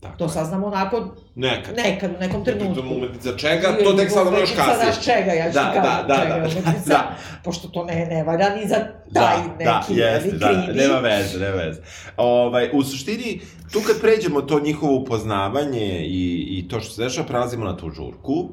Tako 0.00 0.18
To 0.18 0.24
je. 0.24 0.28
saznamo 0.30 0.66
onako 0.66 1.08
Nekad. 1.38 1.76
nekad, 1.76 2.10
u 2.16 2.20
nekom 2.20 2.44
trenutku. 2.44 2.72
Pritom 2.72 2.92
umetnica 2.92 3.36
čega, 3.36 3.76
to 3.84 3.92
tek 3.92 4.08
još 4.10 4.26
Umetnica 4.28 4.56
kasnije. 4.56 4.92
Znaš 4.92 5.04
čega, 5.04 5.32
ja 5.32 5.48
ću 5.50 5.54
Da, 5.54 5.72
da, 5.74 6.04
da, 6.08 6.22
čega 6.22 6.34
je 6.34 6.40
da, 6.40 6.46
umetnica, 6.48 6.88
da. 6.88 7.16
pošto 7.44 7.68
to 7.68 7.84
ne, 7.84 8.06
ne 8.06 8.24
valja 8.24 8.54
ni 8.56 8.68
za 8.68 8.76
Da, 9.10 9.20
taj 9.20 9.66
da, 9.66 9.78
neki 9.80 10.00
jeste, 10.00 10.30
da, 10.36 10.48
krivi. 10.66 10.78
nema 10.78 10.98
veze, 10.98 11.38
nema 11.38 11.56
veze. 11.56 11.80
Ovaj, 12.16 12.70
u 12.72 12.82
suštini, 12.84 13.40
tu 13.72 13.80
kad 13.86 14.00
pređemo 14.00 14.42
to 14.42 14.60
njihovo 14.60 14.94
upoznavanje 14.94 16.00
i, 16.06 16.46
i 16.50 16.68
to 16.68 16.80
što 16.80 16.92
se 16.92 17.02
dešava, 17.02 17.26
prelazimo 17.26 17.64
na 17.64 17.76
tu 17.76 17.90
žurku. 17.90 18.48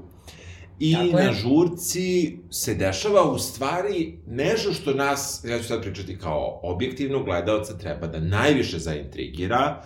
I 0.79 0.93
Tako 0.93 1.17
je. 1.19 1.25
na 1.25 1.33
žurci 1.33 2.37
se 2.51 2.73
dešava 2.73 3.23
u 3.23 3.39
stvari 3.39 4.17
nešto 4.27 4.73
što 4.73 4.93
nas, 4.93 5.41
ja 5.47 5.57
ću 5.59 5.63
sad 5.63 5.81
pričati 5.81 6.19
kao 6.19 6.59
objektivnog 6.63 7.25
gledalca, 7.25 7.77
treba 7.77 8.07
da 8.07 8.19
najviše 8.19 8.79
zaintrigira, 8.79 9.81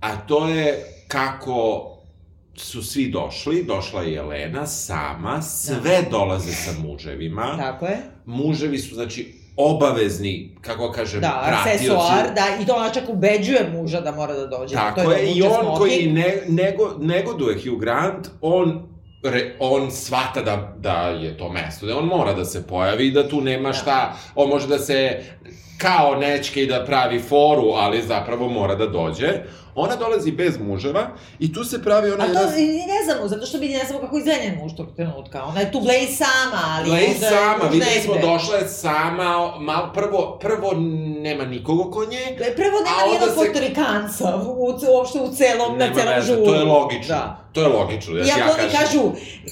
a 0.00 0.16
to 0.16 0.48
je 0.48 0.84
kako 1.08 1.86
su 2.60 2.82
svi 2.82 3.06
došli, 3.06 3.64
došla 3.64 4.02
je 4.02 4.12
Jelena 4.12 4.66
sama, 4.66 5.42
sve 5.42 6.02
dolaze 6.10 6.52
sa 6.52 6.70
muževima 6.78 7.56
Tako 7.58 7.86
je. 7.86 7.98
muževi 8.26 8.78
su, 8.78 8.94
znači, 8.94 9.34
obavezni, 9.56 10.56
kako 10.60 10.92
kažem, 10.92 11.20
Da, 11.20 11.42
pratioci. 11.46 11.90
aksesuar, 11.90 12.34
da, 12.34 12.62
i 12.62 12.66
to 12.66 12.74
ona 12.74 12.90
čak 12.90 13.04
ubeđuje 13.08 13.70
muža 13.72 14.00
da 14.00 14.12
mora 14.12 14.34
da 14.34 14.46
dođe. 14.48 14.74
Tako 14.74 15.02
to 15.02 15.12
je, 15.12 15.16
da 15.16 15.22
i 15.22 15.42
on 15.42 15.50
smoking. 15.54 15.78
koji 15.78 16.06
ne, 16.06 16.42
nego, 16.48 16.94
negoduje 16.98 17.56
Hugh 17.56 17.80
Grant, 17.80 18.28
on 18.40 18.88
re, 19.22 19.56
on 19.58 19.90
shvata 19.90 20.42
da, 20.42 20.74
da 20.78 20.92
je 21.00 21.38
to 21.38 21.48
mesto, 21.48 21.86
da 21.86 21.98
on 21.98 22.06
mora 22.06 22.32
da 22.32 22.44
se 22.44 22.66
pojavi 22.66 23.10
da 23.10 23.28
tu 23.28 23.40
nema 23.40 23.68
Da. 23.68 23.72
šta, 23.72 24.16
on 24.34 24.48
može 24.48 24.66
da 24.66 24.78
se 24.78 25.22
kao 25.78 26.14
nečke 26.16 26.62
i 26.62 26.66
da 26.66 26.84
pravi 26.84 27.18
foru, 27.20 27.68
ali 27.68 28.02
zapravo 28.02 28.48
mora 28.48 28.74
da 28.74 28.86
dođe. 28.86 29.28
Ona 29.80 29.96
dolazi 29.96 30.32
bez 30.32 30.58
muževa 30.58 31.06
i 31.38 31.52
tu 31.52 31.64
se 31.64 31.82
pravi 31.82 32.10
ona 32.10 32.24
A 32.24 32.26
to 32.26 32.32
jedna... 32.32 32.56
i 32.56 32.66
ne 32.66 33.04
znamo, 33.04 33.28
zato 33.28 33.46
što 33.46 33.58
mi 33.58 33.68
ne 33.68 33.84
znamo 33.84 34.00
kako 34.00 34.18
izgleda 34.18 34.40
njen 34.40 34.54
muž 34.56 34.72
tog 34.74 34.86
trenutka. 34.96 35.44
Ona 35.44 35.60
je 35.60 35.72
tu 35.72 35.80
Blaze 35.80 36.12
sama, 36.14 36.62
ali... 36.68 36.86
Blaze 36.86 37.06
možda 37.08 37.26
je 37.26 37.32
sama, 37.32 37.64
videli 37.64 38.00
smo, 38.00 38.14
došla 38.16 38.56
je 38.56 38.68
sama, 38.68 39.30
mal, 39.60 39.92
prvo, 39.92 40.38
prvo 40.38 40.72
nema 41.18 41.44
nikoga 41.44 41.82
oko 41.82 42.04
nje, 42.04 42.24
Prvo 42.56 42.76
A 42.76 42.80
nema 42.80 42.96
onda 42.96 43.06
nijednog 43.06 43.28
se- 43.30 43.34
Portorikanca 43.36 44.36
u, 44.38 44.66
uopšte 44.90 45.18
u 45.20 45.28
celom, 45.30 45.72
na 45.72 45.84
Nema 45.84 45.94
celom 45.94 46.14
veze, 46.14 46.26
žuru. 46.26 46.44
to 46.44 46.54
je 46.54 46.64
logično. 46.64 47.14
Da. 47.14 47.36
To 47.52 47.60
je 47.60 47.68
logično. 47.68 48.16
Ja, 48.16 48.24
Iako 48.26 48.40
ja 48.40 48.44
oni 48.46 48.62
kažem, 48.62 48.78
kažu, 48.78 49.02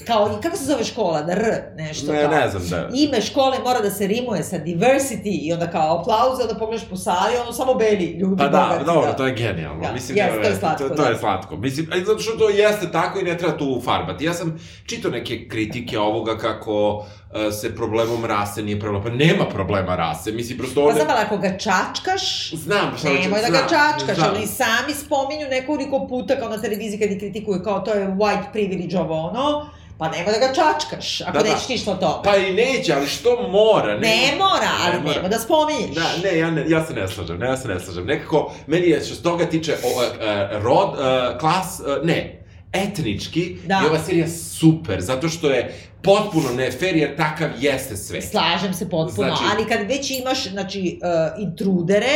kao, 0.07 0.29
i 0.29 0.41
kako 0.41 0.57
se 0.57 0.65
zove 0.65 0.83
škola, 0.83 1.21
da 1.21 1.31
R, 1.31 1.43
nešto 1.75 2.11
Ne, 2.11 2.21
kao. 2.21 2.31
ne 2.31 2.49
znam 2.49 2.63
da... 2.65 2.89
Ime 2.95 3.21
škole 3.21 3.57
mora 3.59 3.79
da 3.79 3.91
se 3.91 4.07
rimuje 4.07 4.43
sa 4.43 4.55
diversity 4.57 5.39
i 5.41 5.53
onda 5.53 5.67
kao 5.67 5.99
aplauze, 5.99 6.41
onda 6.41 6.55
pogledaš 6.55 6.89
po 6.89 6.95
sali, 6.97 7.37
ono 7.37 7.53
samo 7.53 7.73
beli 7.73 8.05
ljudi. 8.05 8.35
Pa 8.37 8.47
da, 8.47 8.59
bogati, 8.63 8.85
dobro, 8.85 9.13
to 9.13 9.25
je 9.25 9.33
genijalno. 9.33 9.81
Da, 9.81 9.91
Mislim, 9.93 10.17
jeste, 10.25 10.41
to 10.41 10.47
je 10.49 10.55
slatko, 10.55 10.83
To, 10.83 10.95
to 10.95 11.03
da. 11.03 11.09
je 11.09 11.17
slatko. 11.17 11.57
Mislim, 11.57 11.87
a 11.91 11.95
i 11.97 12.03
zato 12.03 12.19
što 12.19 12.31
to 12.31 12.49
jeste 12.49 12.91
tako 12.91 13.19
i 13.19 13.23
ne 13.23 13.37
treba 13.37 13.57
tu 13.57 13.81
farbati. 13.85 14.25
Ja 14.25 14.33
sam 14.33 14.59
čitao 14.85 15.11
neke 15.11 15.47
kritike 15.47 15.99
ovoga 15.99 16.37
kako 16.37 17.05
e, 17.33 17.51
se 17.51 17.75
problemom 17.75 18.25
rase 18.25 18.63
nije 18.63 18.79
problem. 18.79 19.03
Pa 19.03 19.09
nema 19.09 19.45
problema 19.45 19.95
rase. 19.95 20.31
Mislim, 20.31 20.57
prosto 20.57 20.81
Pa 20.81 20.87
one... 20.87 20.95
znam, 20.95 21.07
ali 21.09 21.19
ako 21.25 21.37
ga 21.37 21.57
čačkaš, 21.57 22.51
Znam, 22.53 22.97
šta 22.97 23.09
Nemoj 23.09 23.41
da 23.41 23.47
ga 23.49 23.57
znam, 23.67 23.69
čačkaš, 23.69 24.15
znam. 24.17 24.29
ali 24.35 24.47
sami 24.47 24.93
spominju 24.93 25.47
nekoliko 25.49 26.07
puta 26.09 26.35
kao 26.39 26.49
na 26.49 26.61
televiziji 26.61 26.99
kad 26.99 27.11
ih 27.11 27.19
kritikuju 27.19 27.61
kao 27.63 27.79
to 27.79 27.93
je 27.93 28.07
white 28.07 28.51
privilege 28.51 28.97
ovo 28.99 29.15
ono, 29.27 29.69
pa 29.99 30.09
nemoj 30.09 30.33
da 30.33 30.39
ga 30.39 30.53
čačkaš, 30.53 31.21
ako 31.21 31.31
Da, 31.31 31.39
da. 31.39 31.49
nećeš 31.49 31.67
ništa 31.69 31.91
od 31.91 31.99
toga. 31.99 32.21
Pa 32.23 32.37
i 32.37 32.53
neće, 32.53 32.93
ali 32.93 33.07
što 33.07 33.47
mora? 33.49 33.97
Ne 33.97 34.17
mora, 34.37 34.69
ali 34.81 34.93
Ne 34.93 34.99
mora. 35.01 35.27
da 35.27 35.39
spominješ. 35.39 35.95
Da, 35.95 36.09
ne, 36.23 36.37
ja, 36.37 36.51
ne, 36.51 36.65
ja 36.67 36.85
se 36.85 36.93
ne 36.93 37.07
slažem, 37.07 37.39
ne, 37.39 37.47
ja 37.47 37.57
se 37.57 37.67
ne 37.67 37.79
slažem. 37.79 38.05
Nekako, 38.05 38.53
meni 38.67 38.87
je 38.87 38.99
što 38.99 39.15
se 39.15 39.23
toga 39.23 39.45
tiče 39.45 39.73
o, 39.75 40.03
e, 40.03 40.07
rod, 40.53 40.89
e, 40.91 41.39
klas, 41.39 41.79
e, 41.79 42.05
ne, 42.05 42.41
etnički, 42.73 43.57
Da. 43.65 43.81
i 43.83 43.87
ova 43.87 43.99
serija 43.99 44.27
super, 44.27 45.01
zato 45.01 45.29
što 45.29 45.49
je 45.49 45.73
potpuno 46.03 46.49
nefer, 46.51 46.95
jer 46.95 47.15
takav 47.17 47.49
jeste 47.59 47.97
svet. 47.97 48.23
Slažem 48.23 48.73
se 48.73 48.89
potpuno, 48.89 49.27
Znači- 49.27 49.43
ali 49.51 49.67
kad 49.67 49.87
već 49.87 50.11
imaš, 50.11 50.43
znači, 50.43 50.99
uh, 51.35 51.43
intrudere, 51.43 52.09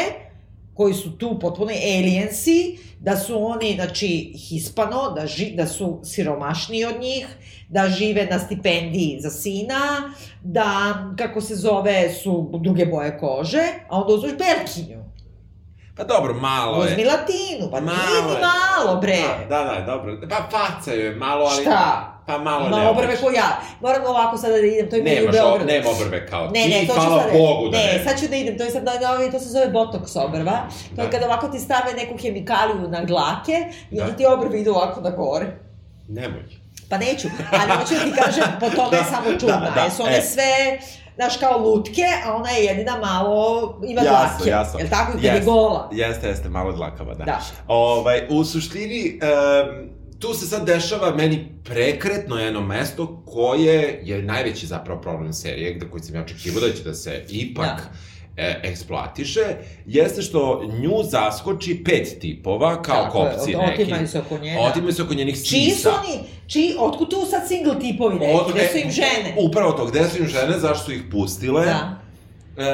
koji 0.74 0.94
su 0.94 1.18
tu 1.18 1.40
potpuno 1.40 1.72
aliensi, 1.72 2.78
da 3.00 3.18
su 3.18 3.46
oni, 3.46 3.74
znači, 3.76 4.34
hispano, 4.50 5.12
da, 5.16 5.28
ži, 5.28 5.52
da 5.56 5.68
su 5.68 6.00
siromašniji 6.04 6.86
od 6.86 7.00
njih, 7.02 7.28
da 7.70 7.90
žive 7.90 8.26
na 8.26 8.40
stipendiji 8.40 9.18
za 9.22 9.30
sina, 9.30 10.14
da, 10.44 10.94
kako 11.18 11.42
se 11.42 11.56
zove, 11.56 12.14
su 12.24 12.50
druge 12.62 12.86
boje 12.86 13.18
kože, 13.20 13.64
a 13.90 14.02
onda 14.02 14.14
uzmeš 14.14 14.32
Berkinju. 14.32 15.04
Pa 15.98 16.04
dobro, 16.04 16.34
malo 16.34 16.84
je. 16.84 16.92
Uzmi 16.92 17.06
Latinu, 17.06 17.72
pa 17.72 17.82
Malo 17.82 17.98
nije 17.98 18.24
ni 18.24 18.32
je. 18.34 18.40
malo, 18.42 19.00
bre. 19.02 19.22
Da, 19.50 19.58
da, 19.64 19.80
da, 19.80 19.86
dobro. 19.86 20.18
Pa 20.30 20.36
faca 20.52 20.92
je 20.92 21.16
malo, 21.16 21.46
ali... 21.46 21.62
Šta? 21.62 22.13
Pa 22.26 22.38
malo 22.38 22.68
Ima 22.68 22.78
ne. 22.78 22.88
obrve 22.88 23.16
ko 23.16 23.32
ja. 23.32 23.50
Moram 23.82 24.06
ovako 24.06 24.38
sada 24.38 24.54
da 24.54 24.60
idem, 24.60 24.90
to 24.90 24.96
je 24.96 25.02
u 25.02 25.06
Nemaš, 25.06 25.26
o, 25.26 25.32
Beogradu. 25.34 25.66
nema 25.66 25.90
obrve 25.90 26.28
kao 26.28 26.46
Ne, 26.46 26.64
ti, 26.64 26.70
ne, 26.72 26.88
to 26.88 26.94
hvala. 26.94 27.24
Bogu 27.34 27.70
da 27.70 27.78
ne, 27.78 27.84
ne. 27.88 28.04
sad 28.04 28.20
ću 28.20 28.28
da 28.28 28.36
idem, 28.36 28.58
to 28.58 28.64
je 28.64 28.72
sad, 28.72 28.84
da, 28.84 28.92
to 29.32 29.40
se 29.40 29.50
zove 29.50 29.68
botox 29.68 30.18
obrva. 30.18 30.58
To 30.96 31.02
je 31.02 31.06
Da. 31.06 31.10
kada 31.10 31.26
ovako 31.26 31.48
ti 31.48 31.60
stave 31.60 31.94
neku 31.94 32.18
hemikaliju 32.18 32.88
na 32.90 33.04
dlake 33.04 33.58
i 33.92 33.96
Da. 33.96 34.08
ti 34.08 34.26
obrve 34.28 34.60
idu 34.60 34.72
ovako 34.72 35.02
na 35.02 35.10
gore. 35.10 35.46
Nemoj. 36.10 36.44
Pa 36.90 36.98
neću, 36.98 37.28
ali 37.52 37.72
hoću 37.72 37.94
da 37.94 38.00
ti 38.02 38.12
kažem, 38.18 38.44
po 38.60 38.70
tome 38.72 38.98
je 38.98 39.04
Da, 39.04 39.10
samo 39.10 39.30
čudna. 39.32 39.60
da, 39.60 39.72
da, 39.72 39.82
jer 39.82 39.92
su 39.92 40.04
one 40.04 40.18
e. 40.18 40.22
sve, 40.22 40.80
znaš, 41.16 41.38
kao 41.38 41.58
lutke, 41.60 42.04
a 42.26 42.36
ona 42.36 42.50
je 42.50 42.66
jedina 42.66 42.98
malo, 42.98 43.40
ima 43.84 44.02
Jasno, 44.02 44.18
dlake. 44.38 44.50
jasno. 44.50 44.80
Jel 44.80 44.90
tako? 44.90 45.12
I 45.12 45.22
kad 45.22 45.36
je 45.36 45.42
gola. 45.42 45.90
Jeste, 45.92 46.28
jeste, 46.28 46.50
malo 46.50 46.72
dlakava, 46.72 47.14
da. 47.14 47.24
Da. 47.26 47.40
Ovaj, 47.68 48.22
u 48.30 48.44
suštini, 48.46 49.20
um, 49.22 49.90
tu 50.24 50.34
se 50.34 50.48
sad 50.48 50.66
dešava 50.66 51.16
meni 51.16 51.46
prekretno 51.64 52.36
jedno 52.36 52.62
mesto 52.62 53.24
koje 53.26 54.00
je 54.04 54.22
najveći 54.22 54.68
zapravo 54.68 55.02
problem 55.02 55.34
serije, 55.34 55.74
gde 55.74 55.86
koji 55.88 56.04
sam 56.04 56.16
ja 56.16 56.22
očekivao 56.22 56.62
da 56.62 56.74
će 56.74 56.84
da 56.84 56.94
se 56.94 57.26
ipak 57.30 57.66
Da. 57.68 57.90
e, 58.38 58.60
eksploatiše, 58.64 59.42
jeste 59.86 60.22
što 60.22 60.42
nju 60.74 60.94
zaskoči 61.04 61.84
pet 61.86 62.20
tipova, 62.22 62.82
kao 62.82 63.04
Tako 63.04 63.18
je, 63.20 63.32
kopci 63.32 63.56
od- 63.56 63.62
neki. 63.62 63.82
Otimaju 63.84 64.08
se 64.08 64.20
oko 64.20 64.38
nje, 64.38 64.54
da. 64.54 64.60
Otimaju 64.62 64.94
se 64.94 65.04
oko 65.04 65.14
njenih 65.14 65.38
sisa. 65.38 65.50
Čiji 65.50 65.72
su 65.72 65.90
oni, 65.90 66.20
čiji, 66.48 66.76
otkud 66.80 67.10
tu 67.10 67.26
sad 67.30 67.48
single 67.48 67.80
tipovi 67.80 68.16
neki, 68.16 68.34
Od- 68.36 68.52
gde 68.52 68.68
su 68.68 68.78
e, 68.78 68.82
im 68.82 68.92
žene? 68.92 69.36
Upravo 69.40 69.72
to, 69.72 69.86
gde 69.86 70.04
su 70.06 70.18
im 70.18 70.28
žene, 70.28 70.60
zašto 70.60 70.86
su 70.86 70.92
ih 70.92 71.02
pustile. 71.12 71.66
Da. 71.66 72.03
E, 72.58 72.66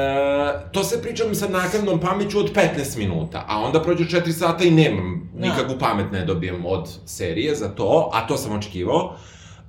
to 0.72 0.84
se 0.84 1.02
pričam 1.02 1.34
sa 1.34 1.48
naknadnom 1.48 2.00
pameću 2.00 2.38
od 2.38 2.52
15 2.54 2.98
minuta, 2.98 3.44
a 3.48 3.58
onda 3.58 3.82
prođu 3.82 4.04
4 4.04 4.32
sata 4.32 4.64
i 4.64 4.70
nemam 4.70 5.30
Da. 5.34 5.46
nikakvu 5.46 5.78
pamet 5.78 6.12
ne 6.12 6.24
dobijem 6.24 6.66
od 6.66 6.88
serije 7.06 7.54
za 7.54 7.68
to, 7.68 8.10
a 8.12 8.26
to 8.26 8.36
sam 8.36 8.52
očekivao. 8.52 9.12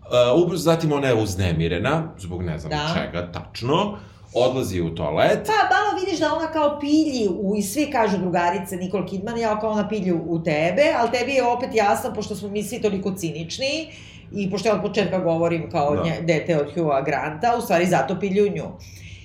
E, 0.04 0.44
ubrzo 0.44 0.64
zatim 0.64 0.92
ona 0.92 1.08
je 1.08 1.14
uznemirena, 1.16 2.04
zbog 2.18 2.44
ne 2.44 2.60
znam 2.60 2.70
Da. 2.70 2.94
čega 2.96 3.32
tačno, 3.32 3.98
odlazi 4.34 4.82
u 4.82 4.96
toalet. 4.96 5.46
Pa, 5.48 5.76
malo 5.76 6.00
vidiš 6.00 6.20
da 6.20 6.34
ona 6.34 6.48
kao 6.48 6.80
pilji, 6.80 7.28
u, 7.32 7.56
i 7.58 7.62
svi 7.62 7.92
kažu 7.92 8.18
drugarice 8.18 8.76
Nicole 8.78 9.08
Kidman, 9.08 9.38
ja 9.38 9.60
kao 9.60 9.70
ona 9.72 9.88
pilji 9.88 10.12
u 10.14 10.44
tebe, 10.44 10.84
ali 10.98 11.12
tebi 11.12 11.32
je 11.32 11.44
opet 11.48 11.70
jasno, 11.74 12.14
pošto 12.14 12.36
smo 12.36 12.50
mi 12.50 12.64
svi 12.64 12.82
toliko 12.82 13.12
cinični, 13.12 13.88
i 14.34 14.52
pošto 14.52 14.70
ja 14.70 14.76
od 14.76 14.82
početka 14.82 15.20
govorim 15.20 15.72
kao 15.72 15.96
Da. 15.96 16.04
dete 16.22 16.58
od 16.58 16.74
Hugha 16.74 17.02
Granta, 17.02 17.56
u 17.58 17.62
stvari 17.62 17.86
zato 17.86 18.20
pilju 18.20 18.52
nju. 18.52 18.64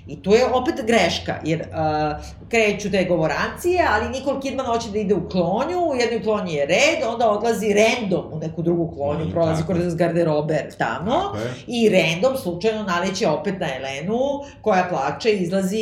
I 0.06 0.22
tu 0.22 0.30
je 0.32 0.46
opet 0.52 0.74
greška, 0.86 1.34
jer 1.44 1.60
uh, 1.60 2.24
kreću 2.48 2.90
te 2.90 3.04
govorancije, 3.04 3.86
ali 3.90 4.08
Nicole 4.08 4.40
Kidman 4.40 4.66
hoće 4.66 4.90
da 4.90 4.98
ide 4.98 5.14
u 5.14 5.28
klonju, 5.28 5.78
u 5.90 5.94
jednoj 5.94 6.22
klonji 6.22 6.54
je 6.54 6.66
red, 6.66 7.08
onda 7.08 7.30
odlazi 7.30 7.74
random 7.74 8.24
u 8.32 8.38
neku 8.38 8.62
drugu 8.62 8.94
klonju, 8.96 9.24
Mm, 9.24 9.30
prolazi 9.32 9.62
tako. 9.62 9.72
kroz 9.72 9.94
garderobe 9.94 10.68
tamo. 10.78 11.22
I 11.66 11.88
random 11.88 12.36
slučajno 12.36 12.82
naleće 12.82 13.28
opet 13.28 13.54
na 13.60 13.66
Elenu, 13.76 14.18
koja 14.62 14.86
plače 14.90 15.30
i 15.30 15.42
izlazi 15.42 15.76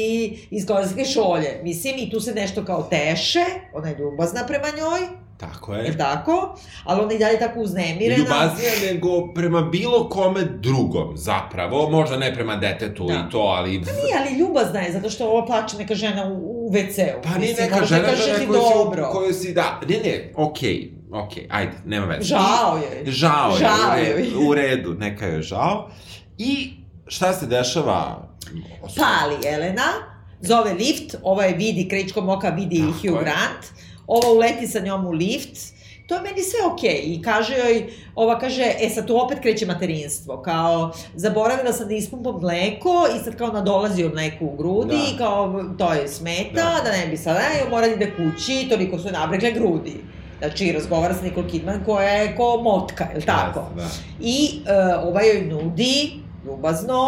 iz 0.51 0.67
kozinske 0.67 1.05
šolje. 1.05 1.61
Mislim, 1.63 1.95
i 1.99 2.11
tu 2.11 2.21
se 2.21 2.35
nešto 2.35 2.65
kao 2.65 2.83
teše, 2.83 3.45
ona 3.75 3.89
je 3.89 3.97
ljubazna 3.99 4.41
prema 4.47 4.67
njoj, 4.69 5.24
Tako 5.37 5.75
je 5.75 5.85
je. 5.85 5.99
tako? 5.99 6.57
Ali 6.85 7.01
ona 7.01 7.13
i 7.13 7.19
dalje 7.19 7.39
tako 7.39 7.61
uznemirena. 7.61 8.17
Ljubaznija 8.19 8.73
nego 8.93 9.33
prema 9.35 9.63
bilo 9.63 10.09
kome 10.09 10.45
drugom, 10.45 11.17
zapravo. 11.17 11.91
Možda 11.91 12.17
ne 12.17 12.35
prema 12.35 12.57
detetu 12.57 13.07
Da. 13.07 13.15
i 13.15 13.31
to, 13.33 13.39
ali... 13.39 13.71
Nije, 13.71 14.15
ali 14.21 14.39
ljubazna 14.39 14.81
je, 14.81 14.93
zato 14.93 15.11
što 15.11 15.29
ova 15.29 15.47
plače 15.47 15.77
neka 15.77 15.95
žena 15.95 16.27
u, 16.27 16.67
u 16.67 16.71
WC-u. 16.73 17.23
Pa 17.23 17.39
nije 17.39 17.55
neka 17.55 17.85
žena, 17.85 18.09
kaže 18.09 18.23
žena 18.23 18.39
koju 18.47 18.61
dobro. 18.75 19.11
koju 19.13 19.35
si, 19.35 19.55
da, 19.55 19.81
ne, 19.89 19.97
ne, 19.97 20.33
okej, 20.37 20.93
okej, 21.13 21.47
ajde, 21.51 21.73
nema 21.85 22.07
veze. 22.07 22.25
Žao 22.25 22.77
je. 22.77 23.11
Žao 23.13 23.51
je, 23.51 23.59
Žao 23.59 23.95
u, 23.95 23.99
je. 23.99 24.15
redu, 24.17 24.41
u 24.49 24.55
redu, 24.55 24.95
neka 24.95 25.27
je 25.27 25.43
žao. 25.43 25.91
I 26.39 26.73
šta 27.07 27.33
se 27.33 27.47
dešava? 27.47 28.29
Pali 28.81 29.37
Elena, 29.47 29.87
zove 30.41 30.73
lift, 30.73 31.15
ova 31.23 31.45
je 31.45 31.55
vidi, 31.55 31.89
Krejčkom 31.89 32.29
oka 32.29 32.49
vidi 32.49 32.79
Tako 32.79 32.93
Hugh 32.93 33.27
je. 33.27 33.35
Ova 34.07 34.33
uleti 34.33 34.67
sa 34.67 34.81
njom 34.81 35.07
u 35.07 35.11
lift, 35.11 35.75
to 36.07 36.15
je 36.15 36.21
meni 36.21 36.43
sve 36.43 36.61
okej. 36.73 37.01
I 37.05 37.23
kaže 37.23 37.55
joj, 37.57 37.87
ova 38.15 38.39
kaže, 38.39 38.63
e 38.81 38.91
sad 38.91 39.07
tu 39.07 39.21
opet 39.21 39.39
kreće 39.41 39.67
materinstvo, 39.67 40.43
kao, 40.43 40.93
zaboravila 41.15 41.73
sam 41.73 41.89
da 41.89 41.95
ispumpam 41.95 42.41
mleko 42.41 43.07
i 43.17 43.25
sad 43.25 43.37
kao 43.37 43.49
nadolazi 43.49 44.03
joj 44.03 44.11
mleko 44.11 44.45
u 44.45 44.57
grudi 44.57 44.97
Da. 44.97 45.15
i 45.15 45.19
kao, 45.19 45.65
to 45.79 45.93
je 45.93 46.09
smeta, 46.09 46.55
Da. 46.55 46.81
da, 46.85 46.97
ne 46.97 47.07
bi 47.07 47.17
sad, 47.17 47.37
e, 47.37 47.71
mora 47.71 47.87
da 47.89 47.93
ide 47.95 48.13
kući, 48.17 48.67
toliko 48.69 48.99
su 48.99 49.11
nabrekle 49.11 49.53
grudi. 49.53 49.95
Znači, 50.39 50.73
razgovara 50.73 51.15
sa 51.15 51.23
Nicole 51.23 51.49
Kidman 51.49 51.85
koja 51.85 52.09
je 52.09 52.37
ko 52.37 52.61
motka, 52.63 53.05
je 53.05 53.17
li 53.17 53.23
tako? 53.23 53.61
Jeste, 53.77 53.99
da. 54.19 54.27
I 54.27 54.49
uh, 54.61 55.09
ovaj 55.09 55.29
joj 55.29 55.43
nudi 55.47 56.11
ljubazno, 56.45 56.99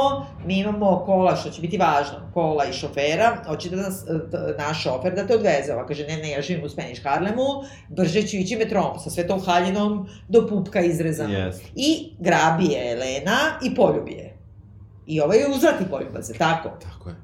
mi 0.47 0.59
imamo 0.59 1.03
kola, 1.07 1.37
što 1.37 1.51
će 1.51 1.61
biti 1.61 1.79
važno, 1.79 2.31
kola 2.35 2.65
i 2.65 2.73
šofera, 2.73 3.43
hoće 3.47 3.71
da 3.71 3.77
nas, 3.77 4.05
t- 4.05 4.55
naš 4.59 4.83
šofer 4.83 5.15
da 5.15 5.27
te 5.27 5.35
odveze. 5.35 5.73
Ova 5.73 5.87
kaže, 5.87 6.07
ne, 6.07 6.17
ne, 6.17 6.31
ja 6.31 6.43
živim 6.43 6.65
u 6.65 6.69
Spanish 6.69 7.03
Harlemu, 7.05 7.43
brže 7.89 8.23
ću 8.23 8.37
ići 8.37 8.57
metrom, 8.57 8.99
sa 8.99 9.11
sve 9.11 9.27
tom 9.27 9.41
haljinom 9.41 10.09
do 10.29 10.47
pupka 10.49 10.81
izrezano. 10.81 11.35
Jeste. 11.35 11.65
I 11.75 12.13
grabi 12.19 12.65
je 12.65 12.93
Elena 12.93 13.39
i 13.63 13.75
poljubi 13.75 14.13
je. 14.13 14.37
I 15.07 15.21
ovaj 15.21 15.39
je 15.39 15.49
uzvrati 15.49 15.85
poljubac, 15.91 16.29
je 16.29 16.35
tako? 16.35 16.69
Tako 16.83 17.09
je. 17.09 17.17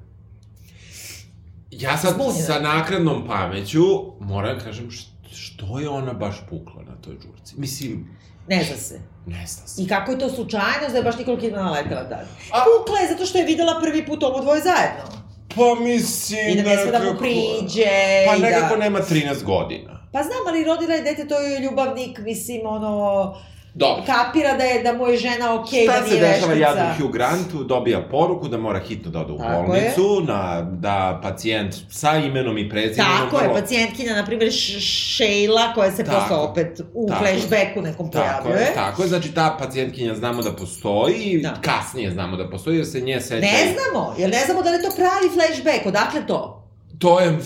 Ja 1.70 1.96
sad 1.98 2.14
Zbunjena. 2.14 2.34
sa 2.34 2.60
nakradnom 2.60 3.26
pameću 3.26 3.82
moram 4.20 4.58
da 4.58 4.64
kažem 4.64 4.88
što 5.30 5.78
je 5.78 5.88
ona 5.88 6.12
baš 6.12 6.36
pukla 6.50 6.82
na 6.82 6.96
toj 7.00 7.14
žurci. 7.22 7.54
Mislim, 7.58 8.16
Ne 8.49 8.64
zna 8.64 8.76
se. 8.76 9.01
ne 9.26 9.47
zna 9.47 9.66
se. 9.66 9.82
I 9.82 9.88
kako 9.88 10.12
je 10.12 10.18
to 10.18 10.28
slučajno 10.28 10.88
da 10.90 10.97
je 10.97 11.03
baš 11.03 11.18
Nicole 11.18 11.40
Kidman 11.40 11.64
naletela 11.64 12.09
tad? 12.09 12.26
A- 12.53 12.64
Pukla 12.78 12.99
je 12.99 13.09
zato 13.09 13.26
što 13.26 13.38
je 13.38 13.45
videla 13.45 13.80
prvi 13.82 14.07
put 14.07 14.22
ovo 14.22 14.40
dvoje 14.40 14.62
zajedno. 14.62 15.22
Pa 15.57 15.80
mislim... 15.80 16.49
I 16.49 16.62
da 16.62 16.70
ne 16.70 16.76
sme 16.76 16.90
da 16.90 16.99
mu 16.99 17.18
priđe. 17.18 17.86
Pa 18.28 18.36
i 18.36 18.40
nekako 18.40 18.74
da... 18.74 18.80
nema 18.80 18.99
13 19.01 19.43
godina. 19.43 20.09
Pa 20.12 20.22
znam, 20.22 20.38
ali 20.49 20.64
rodila 20.64 20.95
je 20.95 21.03
dete, 21.03 21.28
to 21.28 21.38
je 21.38 21.61
ljubavnik, 21.61 22.18
mislim, 22.18 22.61
ono... 22.66 23.36
Dobro. 23.74 24.04
Kapira 24.06 24.56
da 24.56 24.64
je, 24.64 24.82
da 24.82 24.92
mu 24.92 25.06
je 25.06 25.16
žena 25.16 25.60
okej, 25.60 25.84
Šta 25.84 26.00
da 26.00 26.06
se 26.06 26.14
nije 26.14 26.20
dešava 26.20 26.52
veštica. 26.52 26.68
jadnom 26.68 26.96
Hugh 27.00 27.12
Grantu, 27.12 27.64
dobija 27.64 28.00
poruku 28.10 28.48
da 28.48 28.58
mora 28.58 28.78
hitno 28.80 29.10
da 29.10 29.20
ode 29.20 29.32
u 29.32 29.38
Tako 29.38 29.62
bolnicu, 29.66 30.22
na, 30.26 30.62
da 30.62 31.20
pacijent 31.22 31.74
sa 31.90 32.16
imenom 32.16 32.58
i 32.58 32.68
prezimenom... 32.68 33.30
Tako 33.30 33.44
je, 33.44 33.60
pacijentkinja, 33.60 34.14
na 34.14 34.24
primjer, 34.24 34.52
Sheila, 35.16 35.74
koja 35.74 35.90
se 35.92 36.04
Tako. 36.04 36.20
posle 36.20 36.36
opet 36.36 36.80
u 36.94 37.08
Tako. 37.08 37.24
flashbacku 37.24 37.82
nekom 37.82 38.10
Tako 38.10 38.24
pojavljuje. 38.42 38.66
je, 38.66 38.74
tako 38.74 39.02
je, 39.02 39.08
znači 39.08 39.34
ta 39.34 39.56
pacijentkinja 39.58 40.14
znamo 40.14 40.42
da 40.42 40.52
postoji, 40.52 41.40
da. 41.42 41.54
kasnije 41.60 42.10
znamo 42.10 42.36
da 42.36 42.50
postoji, 42.50 42.76
jer 42.76 42.86
se 42.86 43.00
nje 43.00 43.20
seća... 43.20 43.40
Ne 43.46 43.74
znamo, 43.74 44.14
jer 44.18 44.30
ne 44.30 44.44
znamo 44.46 44.62
da 44.62 44.70
li 44.70 44.76
je 44.76 44.82
to 44.82 44.90
pravi 44.96 45.28
flashback, 45.34 45.86
odakle 45.86 46.26
to? 46.26 46.61
To 47.03 47.20
je 47.20 47.38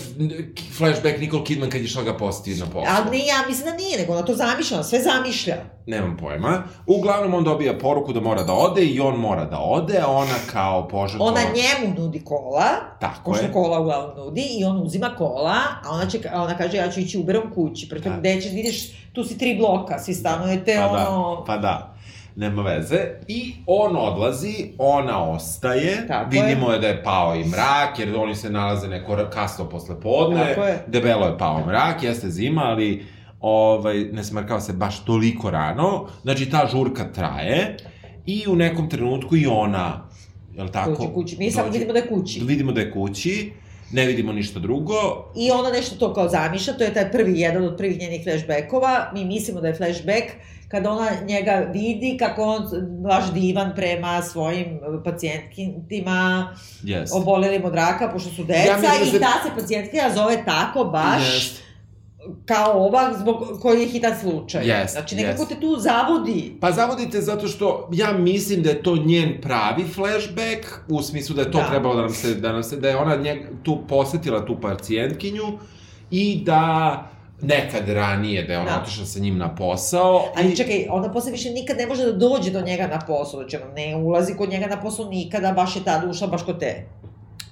flashback 0.77 1.19
Nicole 1.19 1.43
Kidman 1.43 1.69
kad 1.69 1.81
je 1.81 1.85
išla 1.85 2.03
ga 2.03 2.17
posjetiti 2.17 2.59
na 2.59 2.65
poslu. 2.65 2.87
Ali 2.89 3.11
nije, 3.11 3.25
ja 3.25 3.35
mislim 3.47 3.65
da 3.65 3.73
nije, 3.73 3.97
nego 3.97 4.13
ona 4.13 4.25
to 4.25 4.35
zamišlja, 4.35 4.77
ona 4.77 4.83
sve 4.83 4.99
zamišlja. 4.99 5.55
Nemam 5.85 6.17
pojma. 6.17 6.63
Uglavnom 6.87 7.33
on 7.33 7.43
dobija 7.43 7.77
poruku 7.77 8.13
da 8.13 8.19
mora 8.21 8.43
da 8.43 8.53
ode 8.53 8.85
i 8.85 8.99
on 8.99 9.15
mora 9.19 9.45
da 9.45 9.59
ode, 9.59 9.99
a 9.99 10.07
ona 10.07 10.35
kao 10.51 10.87
požrtvo... 10.87 11.25
Ona 11.25 11.39
njemu 11.41 11.95
nudi 11.99 12.23
kola, 12.25 12.65
Tako 12.99 13.31
pošto 13.31 13.45
je. 13.45 13.51
kola 13.51 13.79
uglavnom 13.79 14.17
nudi, 14.17 14.41
i 14.59 14.63
on 14.65 14.81
uzima 14.81 15.09
kola, 15.17 15.57
a 15.85 15.91
ona, 15.91 16.05
će, 16.05 16.19
a 16.33 16.41
ona 16.43 16.57
kaže 16.57 16.77
ja 16.77 16.91
ću 16.91 16.99
ići 16.99 17.17
Uberom 17.17 17.53
kući, 17.55 17.89
pritom 17.89 18.11
Da. 18.11 18.19
gde 18.19 18.41
ćeš, 18.41 18.51
vidiš, 18.51 18.91
tu 19.13 19.23
si 19.23 19.37
tri 19.37 19.55
bloka, 19.55 19.99
svi 19.99 20.13
stanujete, 20.13 20.75
Pa 20.75 20.97
da, 20.97 21.09
ono... 21.09 21.43
pa 21.45 21.57
da. 21.57 21.96
Nema 22.37 22.61
veze. 22.61 22.99
I 23.27 23.53
on 23.65 23.95
odlazi, 23.95 24.73
ona 24.77 25.29
ostaje. 25.31 26.07
Tako 26.07 26.35
je. 26.35 26.41
Vidimo 26.41 26.71
je 26.71 26.79
da 26.79 26.87
je 26.87 27.03
pao 27.03 27.35
i 27.35 27.45
mrak, 27.45 27.99
jer 27.99 28.15
oni 28.15 28.35
se 28.35 28.49
nalaze 28.49 28.87
neko 28.87 29.17
kasno 29.33 29.69
posle 29.69 29.99
podne. 30.01 30.39
Je. 30.39 30.83
Debelo 30.87 31.25
je 31.25 31.37
pao 31.37 31.65
mrak, 31.65 32.03
jeste 32.03 32.29
zima, 32.29 32.61
ali 32.63 33.05
ovaj, 33.39 33.97
ne 33.97 34.23
smrkava 34.23 34.59
se 34.59 34.73
baš 34.73 35.05
toliko 35.05 35.49
rano. 35.49 36.07
Znači, 36.21 36.49
ta 36.49 36.67
žurka 36.71 37.11
traje 37.13 37.77
i 38.25 38.43
u 38.47 38.55
nekom 38.55 38.89
trenutku 38.89 39.35
i 39.35 39.45
ona, 39.45 40.09
jel 40.55 40.67
tako? 40.67 40.91
Dođe 40.91 41.13
kući. 41.13 41.37
Mi 41.37 41.51
samo 41.51 41.69
vidimo 41.69 41.93
da 41.93 41.99
je 41.99 42.07
kući. 42.07 42.41
Vidimo 42.45 42.71
da 42.71 42.81
je 42.81 42.91
kući, 42.91 43.51
ne 43.91 44.05
vidimo 44.05 44.33
ništa 44.33 44.59
drugo. 44.59 44.95
I 45.35 45.51
ona 45.51 45.69
nešto 45.69 45.95
to 45.95 46.13
kao 46.13 46.29
zamišlja, 46.29 46.73
to 46.73 46.83
je 46.83 46.93
taj 46.93 47.11
prvi, 47.11 47.39
jedan 47.39 47.65
od 47.65 47.77
prvih 47.77 47.99
njenih 47.99 48.23
flashbackova. 48.23 49.11
Mi 49.13 49.25
mislimo 49.25 49.61
da 49.61 49.67
je 49.67 49.75
flashback 49.75 50.25
kada 50.67 50.91
ona 50.91 51.07
njega 51.23 51.69
vidi 51.73 52.17
kako 52.19 52.43
on 52.43 52.63
baš 53.01 53.33
divan 53.33 53.71
prema 53.75 54.21
svojim 54.21 54.79
pacijentkintima, 55.05 56.47
Yes. 56.83 57.07
obolelim 57.13 57.65
od 57.65 57.75
raka, 57.75 58.09
pošto 58.09 58.29
su 58.29 58.43
deca, 58.43 58.59
Ja 58.61 58.77
da 58.77 58.87
i 59.03 59.11
se- 59.11 59.19
ta 59.19 59.33
se 59.43 59.49
pacijentkinja 59.55 60.09
zove 60.15 60.43
tako 60.45 60.83
baš 60.83 61.21
Yes. 61.23 61.57
kao 62.45 62.71
ova 62.77 63.13
zbog 63.13 63.59
koji 63.61 63.81
je 63.81 63.87
hitan 63.87 64.13
slučaj. 64.21 64.63
Yes, 64.63 64.91
znači 64.91 65.15
nekako 65.15 65.43
yes. 65.43 65.47
te 65.47 65.55
tu 65.55 65.75
zavodi. 65.77 66.57
Pa 66.61 66.71
zavodite 66.71 67.21
zato 67.21 67.47
što 67.47 67.89
ja 67.93 68.11
mislim 68.13 68.61
da 68.63 68.69
je 68.69 68.83
to 68.83 68.95
njen 68.97 69.41
pravi 69.41 69.83
flashback, 69.85 70.65
u 70.89 71.01
smislu 71.01 71.35
da 71.35 71.41
je 71.41 71.51
to 71.51 71.57
Da. 71.57 71.63
da. 71.63 71.69
trebalo 71.69 71.95
da 71.95 72.01
nam 72.01 72.09
se, 72.09 72.35
da 72.35 72.51
nam 72.51 72.63
se, 72.63 72.77
da 72.77 72.89
je 72.89 72.97
ona 72.97 73.15
njeg, 73.15 73.37
tu 73.63 73.79
posetila 73.89 74.45
tu 74.45 74.57
pacijentkinju 74.61 75.43
i 76.11 76.41
da 76.45 77.03
nekad 77.41 77.89
ranije 77.89 78.43
da 78.43 78.53
je 78.53 78.59
ona 78.59 78.71
Da. 78.71 78.81
otišla 78.81 79.05
sa 79.05 79.19
njim 79.19 79.37
na 79.37 79.55
posao. 79.55 80.25
Ali 80.37 80.47
i, 80.47 80.55
čekaj, 80.55 80.85
ona 80.89 81.11
posle 81.11 81.31
više 81.31 81.49
nikad 81.49 81.77
ne 81.77 81.87
može 81.87 82.03
da 82.03 82.11
dođe 82.13 82.51
do 82.51 82.61
njega 82.61 82.87
na 82.87 82.99
posao, 82.99 83.39
znači 83.39 83.55
ona 83.57 83.73
ne 83.73 83.95
ulazi 83.97 84.33
kod 84.33 84.49
njega 84.49 84.67
na 84.67 84.77
posao 84.77 85.05
nikada, 85.05 85.51
baš 85.51 85.75
je 85.75 85.83
tada 85.83 86.07
ušla 86.07 86.27
baš 86.27 86.43
kod 86.43 86.59
te. 86.59 86.85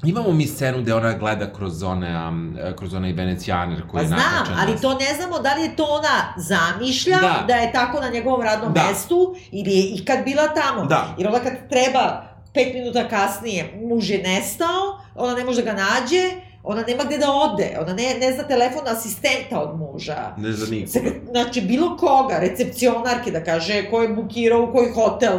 Imamo 0.04 0.32
mi 0.32 0.48
scenu 0.48 0.78
gde 0.80 0.94
ona 0.94 1.14
gleda 1.14 1.54
kroz 1.54 1.84
one, 1.84 2.28
um, 2.28 2.58
kroz 2.78 2.94
onaj 2.94 3.12
venecijaner 3.14 3.82
koji 3.82 3.92
Pa 3.94 4.02
je 4.02 4.08
znam, 4.08 4.20
nakačen. 4.22 4.56
ali 4.58 4.72
na- 4.72 4.78
to 4.78 4.94
ne 4.96 5.14
znamo 5.16 5.40
da 5.40 5.54
li 5.54 5.62
je 5.62 5.76
to 5.76 5.84
ona 5.86 6.34
zamišlja, 6.40 7.18
da, 7.18 7.44
Da. 7.48 7.54
je 7.56 7.72
tako 7.72 8.00
na 8.00 8.10
njegovom 8.10 8.42
radnom 8.42 8.74
Da. 8.74 8.84
mestu, 8.84 9.36
ili 9.52 9.72
je 9.72 9.86
ikad 9.86 10.24
bila 10.26 10.48
tamo. 10.50 10.86
Da. 10.86 11.16
Jer 11.18 11.28
onda 11.28 11.40
kad 11.40 11.70
treba, 11.70 12.24
pet 12.54 12.74
minuta 12.74 13.08
kasnije, 13.08 13.74
muž 13.82 14.10
je 14.10 14.18
nestao, 14.20 14.82
ona 15.16 15.34
ne 15.34 15.44
može 15.44 15.62
da 15.62 15.72
ga 15.72 15.78
nađe, 15.80 16.24
ona 16.66 16.84
nema 16.88 17.04
gde 17.04 17.18
da 17.18 17.32
ode, 17.32 17.78
ona 17.82 17.94
ne, 17.94 18.18
ne 18.20 18.32
zna 18.32 18.44
telefon 18.44 18.88
asistenta 18.88 19.62
od 19.62 19.80
muža. 19.80 20.36
Ne 20.38 20.52
za 20.52 20.66
nikoga. 20.72 21.16
Znači, 21.32 21.62
bilo 21.62 21.98
koga, 21.98 22.38
recepcionarke 22.40 23.32
da 23.32 23.44
kaže 23.44 23.90
ko 23.90 24.02
je 24.02 24.10
bukirao 24.10 24.64
u 24.64 24.72
koji 24.72 24.92
hotel. 24.92 25.38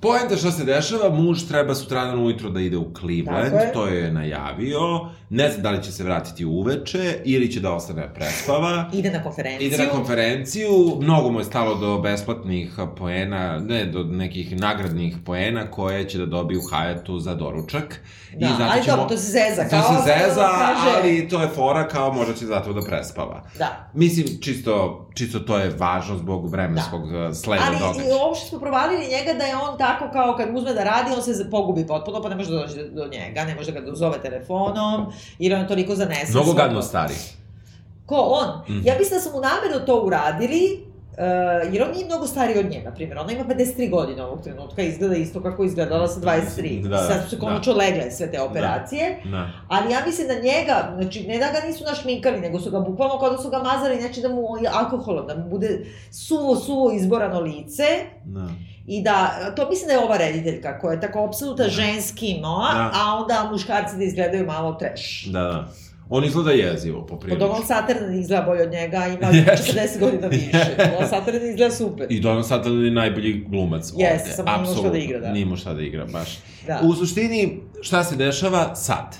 Poenta 0.00 0.36
šta 0.36 0.50
se 0.50 0.64
dešava, 0.64 1.10
muž 1.10 1.42
treba 1.42 1.74
sutradan 1.74 2.18
ujutro 2.18 2.50
da 2.50 2.60
ide 2.60 2.76
u 2.76 2.86
Cleveland, 2.94 3.52
je. 3.54 3.72
to 3.72 3.86
je 3.86 4.12
najavio, 4.12 4.80
ne 5.30 5.50
zna 5.50 5.62
da 5.62 5.70
li 5.70 5.82
će 5.82 5.92
se 5.92 6.04
vratiti 6.04 6.44
uveče 6.44 6.98
ili 7.24 7.52
će 7.52 7.60
da 7.60 7.72
ostane 7.72 8.14
prespava. 8.14 8.90
Ide 8.92 9.10
na 9.10 9.22
konferenciju. 9.22 9.66
Ide 9.66 9.78
na 9.78 9.88
konferenciju, 9.88 10.70
mnogo 11.00 11.30
mu 11.30 11.40
je 11.40 11.44
stalo 11.44 11.74
do 11.74 11.98
besplatnih 11.98 12.68
poena, 12.96 13.58
ne, 13.58 13.84
do 13.84 14.02
nekih 14.02 14.60
nagradnih 14.60 15.16
poena 15.26 15.66
koje 15.66 16.08
će 16.08 16.18
da 16.18 16.26
dobije 16.26 16.58
u 16.58 16.62
Hayatu 16.62 17.18
za 17.18 17.34
doručak. 17.34 18.00
Da, 18.32 18.46
ali 18.62 18.82
dobro, 18.86 19.04
to 19.04 19.16
se 19.16 19.26
zeza, 19.28 19.62
To 19.64 19.70
kao 19.70 19.96
se 19.96 20.02
zeza, 20.04 20.48
kaže- 20.48 20.96
ali 20.96 21.28
to 21.28 21.42
je 21.42 21.48
fora 21.48 21.88
kao 21.88 22.12
možda 22.12 22.34
će 22.34 22.46
zato 22.46 22.72
da 22.72 22.80
prespava. 22.80 23.42
Da. 23.58 23.90
Mislim, 23.94 24.26
čisto, 24.40 25.06
čisto 25.14 25.38
to 25.40 25.58
je 25.58 25.70
važno 25.70 26.16
zbog 26.16 26.50
vremenskog 26.50 27.12
da. 27.12 27.34
sleda 27.34 27.64
Ali 27.66 27.78
događaja. 27.78 28.08
i 28.08 28.12
ovo 28.14 28.34
što 28.34 28.46
smo 28.46 28.58
provalili 28.58 29.02
njega 29.02 29.38
da 29.38 29.44
je 29.44 29.56
on 29.58 29.78
tako 29.90 30.12
kao 30.12 30.36
kad 30.36 30.48
uzme 30.56 30.74
da 30.74 30.84
radi, 30.84 31.10
on 31.16 31.22
se 31.22 31.50
pogubi 31.50 31.86
potpuno, 31.86 32.22
pa 32.22 32.28
ne 32.28 32.36
može 32.36 32.50
da 32.50 32.58
dođe 32.58 32.84
do 32.84 33.08
njega, 33.08 33.44
ne 33.44 33.54
može 33.54 33.72
da 33.72 33.80
ga 33.80 33.86
dozove 33.86 34.18
telefonom, 34.22 35.12
jer 35.38 35.54
on 35.54 35.60
je 35.60 35.68
toliko 35.68 35.94
zanesen. 35.94 36.30
Mnogo 36.34 36.52
gadno 36.52 36.82
stari. 36.82 37.14
Ko 38.06 38.16
on? 38.16 38.48
Mhm. 38.68 38.86
Ja 38.86 38.94
mislim 38.98 39.18
da 39.18 39.22
su 39.22 39.30
mu 39.32 39.40
namerno 39.40 39.86
to 39.86 40.02
uradili, 40.02 40.86
uh, 41.20 41.74
jer 41.74 41.82
on 41.82 41.90
nije 41.94 42.06
mnogo 42.06 42.26
stariji 42.26 42.58
od 42.58 42.70
nje, 42.70 42.82
na 42.84 42.90
primjer. 42.90 43.18
Ona 43.18 43.32
ima 43.32 43.44
53 43.44 43.90
godine 43.90 44.24
ovog 44.24 44.42
trenutka, 44.42 44.82
izgleda 44.82 45.16
isto 45.16 45.42
kako 45.42 45.64
izgledala 45.64 46.08
sa 46.08 46.20
23. 46.20 46.82
Da, 46.82 46.88
da, 46.88 46.98
Sad 46.98 47.22
su 47.24 47.30
se 47.30 47.38
konačno 47.38 47.72
legle 47.72 48.10
sve 48.10 48.30
te 48.30 48.40
operacije. 48.40 49.22
Da. 49.24 49.50
Ali 49.68 49.92
ja 49.92 49.98
mislim 50.06 50.28
da 50.28 50.34
njega, 50.34 50.92
znači 50.96 51.26
ne 51.26 51.38
da 51.38 51.46
ga 51.46 51.66
nisu 51.66 51.84
našminkali, 51.84 52.40
nego 52.40 52.60
su 52.60 52.70
ga 52.70 52.80
bukvalno 52.80 53.18
kao 53.18 53.30
da 53.30 53.38
su 53.38 53.50
ga 53.50 53.58
mazali, 53.58 54.00
znači 54.00 54.20
da 54.20 54.28
mu 54.28 54.42
alkoholom, 54.72 55.26
da 55.26 55.34
mu 55.36 55.48
bude 55.48 55.86
suvo, 56.10 56.56
suvo 56.56 56.92
izborano 56.92 57.40
lice. 57.40 57.84
Da. 58.24 58.48
I 58.86 59.02
da, 59.02 59.30
to 59.56 59.68
mislim 59.68 59.86
da 59.86 59.92
je 59.92 60.04
ova 60.04 60.16
rediteljka 60.16 60.78
koja 60.78 60.92
je 60.92 61.00
tako 61.00 61.24
apsoluta 61.24 61.68
ženski 61.68 62.38
moa, 62.42 62.72
Da. 62.74 62.90
a 62.94 63.16
onda 63.20 63.48
muškarci 63.52 63.96
da 63.96 64.04
izgledaju 64.04 64.46
malo 64.46 64.72
trash. 64.72 65.26
Da, 65.26 65.40
da. 65.40 65.68
On 66.10 66.24
izgleda 66.24 66.50
jezivo, 66.50 66.98
Od 66.98 67.06
poprilično. 67.06 67.46
Donald 67.46 67.62
Sutherland 67.62 68.20
izgleda 68.20 68.42
bolje 68.42 68.62
od 68.62 68.70
njega, 68.70 69.06
ima 69.20 69.28
Jeste. 69.50 69.72
40 69.72 70.00
godina 70.00 70.26
više. 70.26 70.74
Donald 70.78 71.08
Sutherland 71.10 71.44
izgleda 71.44 71.74
super. 71.74 72.06
I 72.10 72.20
Donald 72.20 72.46
Sutherland 72.46 72.84
je 72.84 72.90
najbolji 72.90 73.44
glumac 73.48 73.84
Jeste, 73.88 74.04
ovde. 74.06 74.32
samo 74.32 74.50
nije 74.52 74.62
imao 74.62 74.76
šta 74.76 74.90
da 74.90 74.98
igra, 74.98 75.18
da. 75.20 75.32
Nije 75.32 75.42
imao 75.42 75.56
šta 75.56 75.74
da 75.74 75.82
igra, 75.82 76.06
baš. 76.06 76.38
Da. 76.66 76.80
U 76.82 76.94
suštini, 76.94 77.60
šta 77.80 78.04
se 78.04 78.16
dešava 78.16 78.74
sad? 78.74 79.16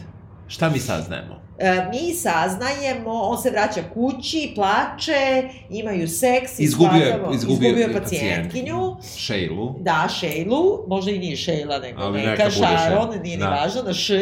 Šta 0.49 0.69
mi 0.69 0.79
saznajemo? 0.79 1.41
E, 1.59 1.87
mi 1.91 2.15
saznajemo, 2.15 3.11
on 3.13 3.39
se 3.39 3.51
vraća 3.51 3.81
kući, 3.95 4.53
plače, 4.55 5.43
imaju 5.71 6.09
seks, 6.09 6.59
Izgubio 6.59 7.07
izgubio, 7.07 7.35
izgubio 7.35 7.69
je 7.69 7.81
je 7.81 7.93
pacijentkinju. 7.93 8.97
Šejlu. 9.17 9.75
Da, 9.81 10.09
Šejlu, 10.11 10.85
možda 10.89 11.11
i 11.11 11.19
nije 11.19 11.37
Šejla, 11.37 11.79
nego 11.79 12.03
Ali 12.03 12.19
neka, 12.19 12.31
neka 12.31 12.51
Šejla. 12.51 13.11
nije 13.23 13.37
ni 13.37 13.43
Da. 13.43 13.49
važno, 13.51 13.83
da 13.83 13.93
Š. 13.93 14.21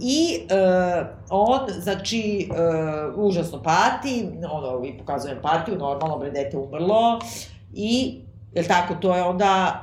I 0.00 0.40
uh, 0.40 1.06
on, 1.30 1.60
znači, 1.80 2.48
uh, 2.50 3.24
užasno 3.24 3.62
pati, 3.62 4.28
ono, 4.52 4.84
i 4.84 4.98
pokazuje 4.98 5.34
empatiju, 5.34 5.78
normalno, 5.78 6.18
bre, 6.18 6.30
dete 6.30 6.56
umrlo. 6.56 7.20
I, 7.74 8.20
jel 8.54 8.64
tako, 8.64 8.94
to 8.94 9.16
je 9.16 9.22
onda 9.22 9.82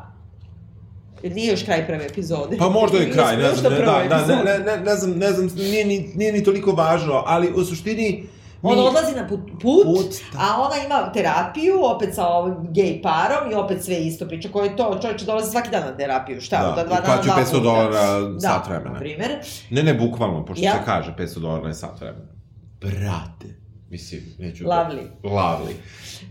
nije 1.24 1.51
još 1.51 1.64
kraj 1.64 1.88
prve 1.88 2.05
epizode. 2.05 2.57
Pa 2.57 2.70
možda 2.70 2.97
i 2.97 3.11
kraj, 3.14 3.38
ne 3.38 3.55
znam, 3.55 3.74
na 3.74 3.80
ne, 3.80 3.86
da, 3.86 4.16
da, 4.18 4.26
ne, 4.28 4.43
ne, 4.43 4.59
ne, 4.59 4.78
ne 4.84 4.95
znam, 4.95 5.11
ne 5.11 5.32
znam, 5.32 5.49
nije 5.55 5.86
ni, 5.86 6.11
nije 6.16 6.34
ni 6.34 6.43
toliko 6.43 6.72
važno, 6.72 7.24
ali 7.26 7.53
u 7.55 7.66
suštini 7.66 8.24
On 8.64 8.80
odlazi 8.80 9.16
na 9.16 9.28
put, 9.28 9.39
put, 9.51 9.84
Put, 9.86 10.05
da. 10.34 10.39
a 10.39 10.61
ona 10.61 10.76
ima 10.86 11.11
terapiju, 11.11 11.86
opet 11.86 12.16
sa 12.16 12.28
ovim 12.28 12.55
gej 12.70 13.01
parom 13.01 13.51
i 13.51 13.55
opet 13.55 13.84
sve 13.84 13.95
isto 13.97 14.28
priča. 14.28 14.49
Ko 14.49 14.61
je 14.61 14.76
to? 14.76 14.99
Čovječ 15.01 15.22
dolazi 15.22 15.51
svaki 15.51 15.70
dan 15.70 15.84
na 15.84 15.97
terapiju, 15.97 16.41
šta? 16.41 16.57
Da, 16.57 16.70
Onda 16.70 16.84
dva 16.84 16.97
i 16.97 17.24
dva 17.24 17.36
500 17.36 17.45
puta. 17.45 17.59
dolara 17.59 18.01
sat 18.39 18.41
Da, 18.41 18.64
vremena. 18.68 18.91
na 18.91 18.99
primer. 18.99 19.32
Ne, 19.70 19.84
ne, 19.84 19.93
bukvalno, 19.95 20.45
pošto 20.45 20.66
Ja? 20.66 20.72
se 20.72 20.80
kaže 20.86 21.14
500 21.14 21.39
dolara 21.39 21.68
je 21.68 21.74
sat 21.74 22.01
vremena. 22.01 22.32
Brate. 22.82 23.55
Mislim, 23.89 24.22
neću... 24.39 24.64
Lovely. 24.64 25.07
Lovely. 25.24 25.74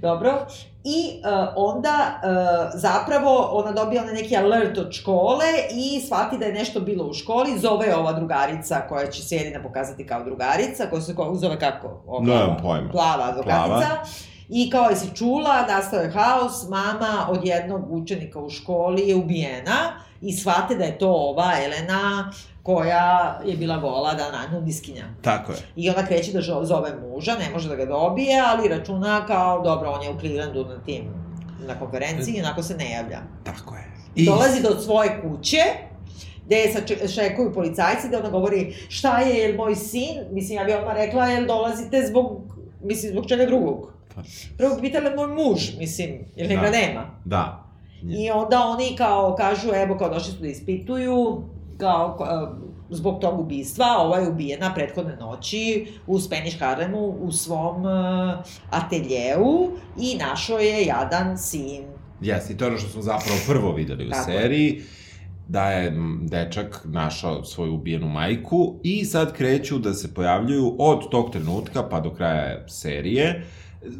Dobro. 0.01 0.47
I 0.85 1.21
uh, 1.21 1.49
onda 1.57 2.21
uh, 2.23 2.31
zapravo 2.75 3.49
ona 3.53 3.73
dobija 3.73 4.03
onaj 4.03 4.15
neki 4.15 4.37
alert 4.37 4.79
od 4.79 4.93
škole 4.93 5.45
i 5.71 6.01
shvati 6.01 6.39
da 6.39 6.45
je 6.45 6.53
nešto 6.53 6.81
bilo 6.81 7.05
u 7.05 7.13
školi, 7.13 7.59
zove 7.59 7.97
ova 7.97 8.13
drugarica 8.13 8.81
koja 8.89 9.07
će 9.07 9.23
se 9.23 9.37
jedina 9.37 9.63
pokazati 9.63 10.07
kao 10.07 10.25
drugarica, 10.25 10.87
koja 10.91 11.03
se 11.03 11.15
ko- 11.15 11.35
zove 11.35 11.59
kako? 11.59 12.03
Ova, 12.07 12.25
Nemam 12.27 12.57
pojma. 12.63 12.91
Plava 12.91 13.25
advokatica. 13.25 13.67
Plava. 13.67 14.05
I 14.49 14.71
kao 14.71 14.91
je 14.91 14.97
si 14.97 15.17
čula, 15.17 15.67
nastao 15.69 16.01
je 16.01 16.11
haos, 16.11 16.69
mama 16.69 17.27
od 17.31 17.41
jednog 17.45 17.93
učenika 17.93 18.39
u 18.41 18.51
školi 18.51 19.09
je 19.09 19.17
ubijena 19.17 19.93
i 20.21 20.33
shvate 20.33 20.75
da 20.75 20.85
je 20.85 20.99
to 20.99 21.11
ova 21.11 21.53
Elena 21.65 22.31
koja 22.63 23.05
je 23.45 23.57
bila 23.57 23.77
gola 23.77 24.15
da 24.15 24.33
na 24.33 24.47
nudiskinja. 24.51 25.05
Tako 25.23 25.53
je. 25.53 25.59
I 25.77 25.91
ona 25.91 26.07
kreće 26.07 26.33
da 26.33 26.41
zove 26.63 26.91
muža, 27.01 27.33
ne 27.35 27.51
može 27.51 27.69
da 27.69 27.77
ga 27.77 27.87
dobije, 27.87 28.41
ali 28.47 28.69
računa 28.69 29.27
kao, 29.27 29.63
dobro, 29.63 29.91
on 29.91 30.03
je 30.03 30.11
u 30.11 30.21
Clevelandu 30.21 30.65
na 30.65 30.79
tim, 30.79 31.05
na 31.61 31.79
konferenciji, 31.79 32.41
onako 32.41 32.63
se 32.63 32.77
ne 32.77 32.91
javlja. 32.91 33.21
Tako 33.45 33.75
je. 33.75 33.85
I... 34.15 34.27
Dolazi 34.27 34.63
do 34.63 34.81
svoje 34.81 35.23
kuće, 35.23 35.59
gde 36.47 36.57
je 36.57 36.73
sače- 36.73 37.09
šekuju 37.09 37.53
policajci, 37.53 38.09
gde 38.09 38.17
ona 38.17 38.31
govori, 38.31 38.75
šta 38.89 39.19
je, 39.19 39.35
je 39.35 39.49
li 39.49 39.57
moj 39.57 39.77
sin? 39.77 40.25
Mislim, 40.31 40.59
ja 40.59 40.65
bi 40.65 40.73
odmah 40.73 40.95
rekla, 40.95 41.27
jel 41.27 41.47
dolazite 41.47 42.07
zbog, 42.07 42.41
mislim, 42.83 43.13
zbog 43.13 43.27
čega 43.27 43.47
drugog? 43.47 43.93
Pa, 44.15 44.21
Prvo 44.59 44.75
bi 44.75 44.81
pitala 44.81 45.11
moj 45.17 45.29
muž, 45.29 45.61
mislim, 45.79 46.25
jer 46.37 46.49
Da. 46.49 46.71
nema. 46.71 47.11
Da. 47.25 47.65
I 48.03 48.31
onda 48.31 48.61
oni 48.61 48.97
kao 48.97 49.35
kažu, 49.37 49.69
evo 49.75 49.99
kao 49.99 50.09
došli 50.09 50.33
su 50.33 50.39
da 50.39 50.47
ispituju, 50.47 51.43
kao 51.83 52.19
e, 52.21 52.95
zbog 52.95 53.21
tog 53.21 53.41
ubistva, 53.41 53.87
ova 53.99 54.19
je 54.19 54.29
ubijena 54.29 54.75
prethodne 54.75 55.17
noći 55.17 55.87
u 56.07 56.21
Spanish 56.21 56.59
Harlemu 56.59 57.07
u 57.21 57.33
svom 57.33 57.85
uh, 57.85 57.91
ateljeu 58.71 59.71
i 60.01 60.17
našo 60.19 60.59
je 60.59 60.85
jadan 60.87 61.39
sin. 61.39 61.83
Jeste, 62.21 62.53
i 62.53 62.57
to 62.57 62.65
je 62.65 62.69
ono 62.69 62.79
što 62.79 62.89
smo 62.89 63.03
zapravo 63.03 63.39
prvo 63.47 63.73
videli 63.73 64.07
u 64.07 64.11
Tako 64.11 64.31
je. 64.31 64.41
seriji, 64.41 64.83
da 65.49 65.71
je 65.71 65.93
dečak 66.23 66.81
našao 66.85 67.45
svoju 67.45 67.75
ubijenu 67.75 68.09
majku 68.09 68.81
i 68.83 69.05
sad 69.05 69.33
kreću 69.33 69.79
da 69.79 69.95
se 69.95 70.15
pojavljuju 70.15 70.77
od 70.79 71.11
tog 71.11 71.31
trenutka 71.31 71.89
pa 71.89 72.01
do 72.01 72.15
kraja 72.15 72.69
serije. 72.69 73.45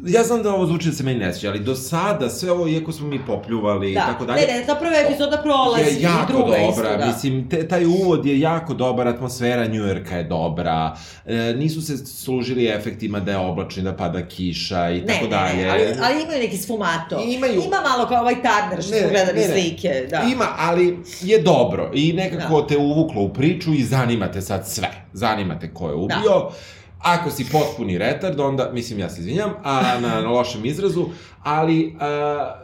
Ja 0.07 0.23
znam 0.23 0.43
da 0.43 0.53
ovo 0.53 0.65
zvuči 0.65 0.89
da 0.89 0.95
se 0.95 1.03
meni 1.03 1.19
ne 1.19 1.33
sviđa, 1.33 1.49
ali 1.49 1.59
do 1.59 1.75
sada 1.75 2.29
sve 2.29 2.51
ovo, 2.51 2.67
iako 2.67 2.91
smo 2.91 3.07
mi 3.07 3.25
popljuvali 3.25 3.91
i 3.91 3.93
Da, 3.93 4.05
tako 4.05 4.25
dalje, 4.25 4.47
ne, 4.47 4.53
ne, 4.59 4.65
ta 4.65 4.75
prva 4.75 4.95
epizoda 5.07 5.37
prolazi 5.43 5.95
je 5.95 6.01
jako 6.01 6.31
i 6.31 6.35
druga 6.35 6.51
dobra, 6.51 6.69
isto, 6.69 6.97
da. 6.97 7.05
mislim, 7.05 7.49
te, 7.49 7.67
taj 7.67 7.85
uvod 7.85 8.25
je 8.25 8.39
jako 8.39 8.73
dobar, 8.73 9.07
atmosfera 9.07 9.65
Njujorka 9.65 10.17
je 10.17 10.23
dobra, 10.23 10.97
e, 11.25 11.53
nisu 11.57 11.81
se 11.81 11.97
služili 11.97 12.67
efektima 12.67 13.19
da 13.19 13.31
je 13.31 13.37
oblačno, 13.37 13.81
i 13.81 13.83
da 13.83 13.93
pada 13.93 14.27
kiša 14.27 14.89
i 14.89 15.01
ne, 15.01 15.07
tako 15.07 15.23
ne, 15.23 15.29
dalje. 15.29 15.63
ne, 15.63 15.69
ali, 15.69 15.83
ali 16.01 16.23
imaju 16.23 16.39
neki 16.39 16.57
sfumato. 16.57 17.19
Imaju. 17.27 17.53
Ima 17.65 17.81
malo 17.81 18.07
kao 18.07 18.21
ovaj 18.21 18.35
Turner 18.35 18.83
što 18.83 18.91
Ne, 18.91 18.99
smo 18.99 19.09
gledali 19.09 19.39
ne, 19.39 19.47
ne. 19.47 19.53
slike, 19.53 20.07
da. 20.09 20.21
Ima, 20.31 20.45
ali 20.57 20.99
je 21.21 21.41
dobro 21.41 21.91
i 21.93 22.13
nekako 22.13 22.61
Da. 22.61 22.67
te 22.67 22.77
uvuklo 22.77 23.21
u 23.21 23.33
priču 23.33 23.73
i 23.73 23.83
zanimate 23.83 24.41
sad 24.41 24.67
sve. 24.67 24.89
Zanimate 25.13 25.73
ko 25.73 25.87
je 25.87 25.95
ubio. 25.95 26.17
Da. 26.23 26.49
Ako 27.03 27.31
si 27.31 27.45
potpuni 27.51 27.97
retard, 27.97 28.39
onda, 28.39 28.69
mislim, 28.73 28.99
ja 28.99 29.09
se 29.09 29.21
izvinjam, 29.21 29.53
a, 29.63 29.99
na, 30.01 30.21
na 30.21 30.29
lošem 30.29 30.65
izrazu, 30.65 31.05
ali 31.43 31.95
a, 31.99 32.61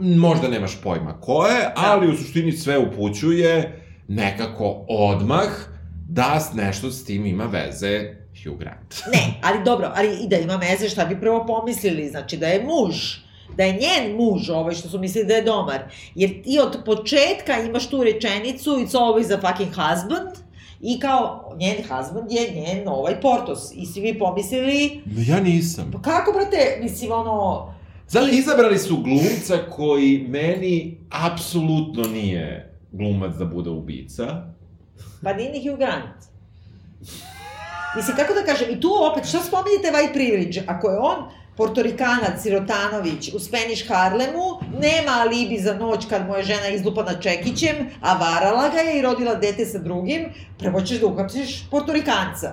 možda 0.00 0.48
nemaš 0.48 0.80
pojma 0.82 1.20
ko 1.20 1.46
je, 1.46 1.72
ali 1.76 2.12
u 2.12 2.16
suštini 2.16 2.52
sve 2.52 2.78
upućuje 2.78 3.82
nekako 4.08 4.84
odmah 4.88 5.48
da 6.08 6.40
nešto 6.54 6.90
s 6.90 7.04
tim 7.04 7.26
ima 7.26 7.44
veze 7.44 8.14
Hugh 8.44 8.58
Grant. 8.58 8.94
Ne, 9.12 9.40
ali 9.42 9.64
dobro, 9.64 9.92
ali 9.94 10.16
i 10.24 10.28
da 10.28 10.36
ima 10.36 10.56
veze 10.56 10.88
šta 10.88 11.04
bi 11.04 11.20
prvo 11.20 11.46
pomislili, 11.46 12.08
znači 12.08 12.36
da 12.36 12.46
je 12.46 12.64
muž, 12.64 12.96
da 13.56 13.64
je 13.64 13.72
njen 13.72 14.16
muž 14.16 14.50
ovaj 14.50 14.74
što 14.74 14.88
su 14.88 14.98
mislili 14.98 15.26
da 15.26 15.34
je 15.34 15.42
domar. 15.42 15.80
Jer 16.14 16.42
ti 16.42 16.58
od 16.62 16.78
početka 16.84 17.58
imaš 17.58 17.88
tu 17.90 18.02
rečenicu 18.02 18.70
it's 18.70 18.92
always 18.92 19.34
a 19.34 19.40
fucking 19.40 19.70
husband 19.74 20.45
i 20.86 21.00
kao 21.00 21.52
njen 21.56 21.76
husband 21.78 22.30
je 22.30 22.50
njen 22.52 22.88
ovaj 22.88 23.20
Portos. 23.20 23.72
I 23.74 23.86
svi 23.86 24.00
vi 24.02 24.18
pomislili, 24.18 25.02
Ja 25.18 25.40
nisam. 25.40 25.90
pa 25.92 26.02
kako 26.02 26.32
brate, 26.32 26.78
mislim 26.82 27.12
ono, 27.12 27.72
Zato 28.08 28.28
izabrali 28.28 28.78
su 28.78 28.96
glumca 28.96 29.70
koji 29.70 30.26
meni 30.28 30.98
apsolutno 31.26 32.02
nije 32.04 32.72
glumac 32.92 33.34
da 33.34 33.44
bude 33.44 33.70
ubica. 33.70 34.42
pa 35.22 35.32
nije 35.32 35.52
ni 35.52 35.68
Hugh 35.68 35.78
Grant. 35.78 36.16
Mislim, 37.96 38.16
kako 38.16 38.34
da 38.34 38.42
kažem, 38.42 38.70
i 38.70 38.80
tu 38.80 38.88
opet, 39.12 39.28
šta 39.28 39.38
spominjete 39.40 39.88
White 39.88 40.12
Privilege? 40.12 40.60
Ako 40.66 40.90
je 40.90 40.98
on 40.98 41.16
Portorikanac 41.56 42.42
Sirotanović 42.42 43.34
u 43.34 43.38
Spanish 43.38 43.88
Harlemu, 43.88 44.60
nema 44.80 45.12
alibi 45.12 45.58
za 45.58 45.74
noć 45.74 46.06
kad 46.08 46.26
mu 46.26 46.34
je 46.34 46.42
žena 46.42 46.68
izlupana 46.68 47.20
čekićem, 47.20 47.76
a 48.00 48.14
varala 48.14 48.68
ga 48.68 48.78
je 48.78 48.98
i 48.98 49.02
rodila 49.02 49.34
dete 49.34 49.66
sa 49.66 49.78
drugim, 49.78 50.32
prvo 50.58 50.80
ćeš 50.80 51.00
da 51.00 51.06
uhapsiš 51.06 51.70
Portorikanca. 51.70 52.52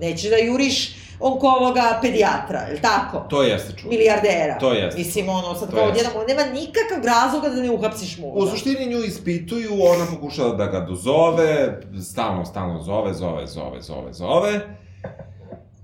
Nećeš 0.00 0.30
da 0.30 0.36
juriš 0.36 0.96
onkovoga 1.20 1.98
pedijatra, 2.02 2.60
je 2.60 2.72
li 2.72 2.80
tako? 2.80 3.26
To 3.30 3.42
jeste 3.42 3.76
čudo. 3.76 3.90
Milijardera. 3.90 4.58
To 4.58 4.72
jeste. 4.72 4.98
Mislim, 4.98 5.28
ono, 5.28 5.54
sad 5.54 5.70
To 5.70 5.76
kao 5.76 5.84
odjednom, 5.84 6.12
nema 6.28 6.42
nikakav 6.42 7.04
razloga 7.04 7.48
da 7.48 7.62
ne 7.62 7.70
uhapsiš 7.70 8.18
muža. 8.18 8.46
U 8.46 8.46
suštini 8.46 8.86
nju 8.86 8.98
ispituju, 9.04 9.70
ona 9.82 10.06
pokušava 10.14 10.54
da 10.54 10.66
ga 10.66 10.80
dozove, 10.80 11.80
stalno, 12.10 12.44
stalno 12.44 12.82
zove, 12.82 13.14
zove, 13.14 13.46
zove, 13.46 13.82
zove, 13.82 14.12
zove. 14.12 14.60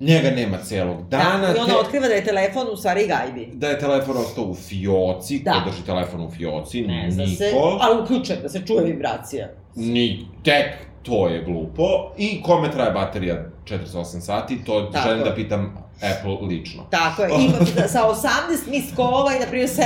Njega 0.00 0.30
nema 0.30 0.58
celog 0.58 1.08
dana. 1.08 1.38
da, 1.42 1.48
i 1.48 1.58
ona 1.58 1.66
te- 1.66 1.76
otkriva 1.76 2.08
da 2.08 2.14
je 2.14 2.24
telefon 2.24 2.66
u 2.72 2.76
stvari 2.76 3.06
gajbi. 3.06 3.48
da 3.52 3.68
je 3.68 3.78
telefon 3.78 4.16
ostao 4.16 4.44
u 4.44 4.54
fioci, 4.54 5.38
Da. 5.38 5.52
ko 5.54 5.70
drži 5.70 5.82
telefon 5.82 6.20
u 6.20 6.30
fioci, 6.30 6.82
Ne 6.82 7.10
zna 7.10 7.24
niko. 7.24 7.36
se, 7.36 7.50
ali 7.80 8.02
uključen, 8.02 8.36
da 8.42 8.48
se 8.48 8.62
čuje 8.66 8.84
vibracija. 8.84 9.48
Ni 9.74 10.26
tek 10.44 10.66
to 11.02 11.28
je 11.28 11.44
glupo. 11.44 12.12
I 12.18 12.42
kome 12.42 12.70
traje 12.70 12.90
baterija 12.92 13.44
48 13.64 14.20
sati, 14.20 14.64
to 14.64 14.82
Tako 14.92 15.08
želim 15.08 15.20
je. 15.24 15.28
da 15.30 15.34
pitam 15.34 15.76
Apple 16.18 16.46
lično. 16.48 16.82
Tako 16.90 17.22
je, 17.22 17.30
ima 17.44 17.58
da, 17.76 17.88
sa 17.88 18.00
18 18.00 18.70
missed 18.70 18.96
call-ova 18.96 19.36
i 19.36 19.40
na 19.40 19.46
primjer 19.46 19.68
700 19.68 19.82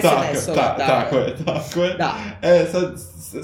SMS-ova. 0.00 0.54
ta, 0.56 0.76
tako 0.86 1.16
je, 1.16 1.36
tako 1.44 1.82
je. 1.82 1.94
Da. 1.94 2.14
E, 2.42 2.66
sad, 2.72 2.94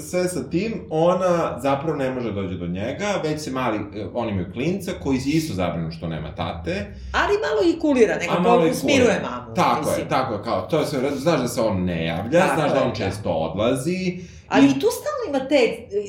sve 0.01 0.27
sa 0.27 0.49
tim, 0.49 0.87
ona 0.89 1.59
zapravo 1.61 1.97
ne 1.97 2.09
može 2.11 2.31
da 2.31 2.41
dođe 2.41 2.57
do 2.57 2.67
njega, 2.67 3.05
već 3.23 3.41
se 3.41 3.51
mali, 3.51 3.77
e, 3.77 4.05
oni 4.13 4.31
imaju 4.31 4.51
klinca 4.53 4.91
koji 5.03 5.19
se 5.19 5.29
isto 5.29 5.53
zabrinu 5.53 5.91
što 5.91 6.07
nema 6.07 6.35
tate. 6.35 6.85
Ali 7.11 7.33
malo 7.33 7.75
i 7.75 7.79
kulira, 7.79 8.13
A 8.13 8.17
nekako 8.17 8.41
malo 8.41 8.73
smiruje 8.73 9.21
mamu. 9.23 9.53
Tako 9.55 9.79
mislim. 9.79 9.99
je, 9.99 10.09
tako 10.09 10.33
je, 10.33 10.43
kao, 10.43 10.61
to 10.61 10.79
je 10.79 10.85
sve, 10.85 10.99
znaš 11.15 11.39
da 11.41 11.47
se 11.47 11.61
on 11.61 11.83
ne 11.83 12.05
javlja, 12.05 12.39
Tako 12.39 12.55
znaš 12.59 12.71
da 12.71 12.77
je, 12.77 12.83
on 12.83 12.89
da. 12.89 12.95
često 12.95 13.29
odlazi. 13.29 14.19
Ali 14.47 14.65
i 14.67 14.79
tu 14.79 14.87
stalno 14.91 15.23
ima 15.29 15.47
te 15.49 15.59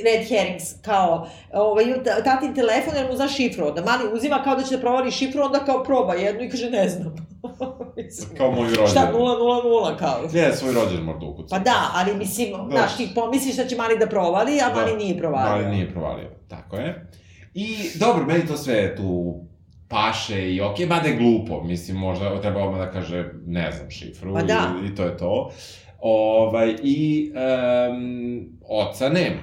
red 0.05 0.29
herrings, 0.29 0.65
kao, 0.83 1.29
ovaj, 1.53 1.85
ta- 2.05 2.23
tatin 2.25 2.55
telefon, 2.55 2.95
jer 2.97 3.07
mu 3.11 3.17
zna 3.17 3.29
šifru, 3.29 3.67
onda 3.67 3.83
mali 3.83 4.05
uzima 4.13 4.43
kao 4.45 4.57
da 4.57 4.63
će 4.63 4.77
da 4.77 4.81
provali 4.81 5.11
šifru, 5.11 5.43
onda 5.43 5.59
kao 5.59 5.85
proba 5.85 6.15
jednu 6.15 6.43
i 6.43 6.51
kaže 6.51 6.71
ne 6.71 6.89
znam. 6.89 7.15
Kao 8.39 8.51
moj 8.51 8.69
rođen. 8.69 8.87
Šta, 8.87 9.13
000 9.15 9.97
kao. 9.99 10.21
Ne, 10.33 10.53
svoj 10.53 10.75
rođen 10.75 11.03
možda 11.05 11.27
ukuca. 11.27 11.57
Pa 11.57 11.59
da, 11.59 11.91
ali 11.95 12.15
mislim, 12.15 12.49
znaš, 12.71 12.97
ti 12.97 13.09
pomisliš 13.15 13.57
da 13.57 13.67
će 13.67 13.77
mali 13.77 13.99
da 13.99 14.07
provali, 14.07 14.61
a 14.61 14.75
mali 14.75 14.97
nije 14.97 15.19
provalio. 15.19 15.63
Mali 15.63 15.77
nije 15.77 15.91
provalio, 15.91 16.31
tako 16.49 16.77
je. 16.77 17.07
I, 17.55 17.77
dobro, 17.95 18.25
meni 18.27 18.47
to 18.47 18.57
sve 18.57 18.97
tu 18.97 19.35
paše 19.89 20.55
i 20.55 20.61
okej, 20.61 20.87
mada 20.87 21.09
je 21.09 21.17
glupo, 21.17 21.63
mislim, 21.63 21.97
možda 21.97 22.41
treba 22.41 22.65
odmah 22.65 22.81
da 22.81 22.91
kaže, 22.93 23.31
ne 23.47 23.73
znam 23.73 23.91
šifru 23.91 24.35
Pa 24.35 24.43
da. 24.43 24.61
i, 24.83 24.87
i 24.87 24.95
to 24.95 25.03
je 25.03 25.17
to. 25.17 25.51
Ovaj, 26.09 26.77
i 26.83 27.33
um, 27.91 28.59
oca 28.69 29.09
nema. 29.09 29.41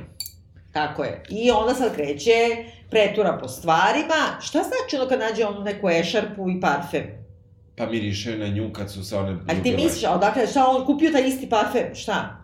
Tako 0.71 1.03
je. 1.03 1.23
I 1.29 1.51
onda 1.51 1.73
sad 1.73 1.95
kreće 1.95 2.31
pretura 2.89 3.37
po 3.41 3.47
stvarima. 3.47 4.39
Šta 4.41 4.59
znači 4.63 4.95
ono 4.95 5.09
kad 5.09 5.19
nađe 5.19 5.45
onu 5.45 5.63
neku 5.63 5.89
ešarpu 5.89 6.49
i 6.49 6.61
parfem? 6.61 7.03
Pa 7.75 7.85
miriše 7.85 8.37
na 8.37 8.47
nju 8.47 8.73
kad 8.73 8.91
su 8.91 9.03
se 9.03 9.17
one 9.17 9.37
Ali 9.49 9.63
ti 9.63 9.75
misliš, 9.75 10.03
a 10.03 10.11
odakle, 10.15 10.47
šta 10.47 10.67
on 10.67 10.85
kupio 10.85 11.11
taj 11.11 11.27
isti 11.27 11.49
parfem? 11.49 11.95
Šta? 11.95 12.43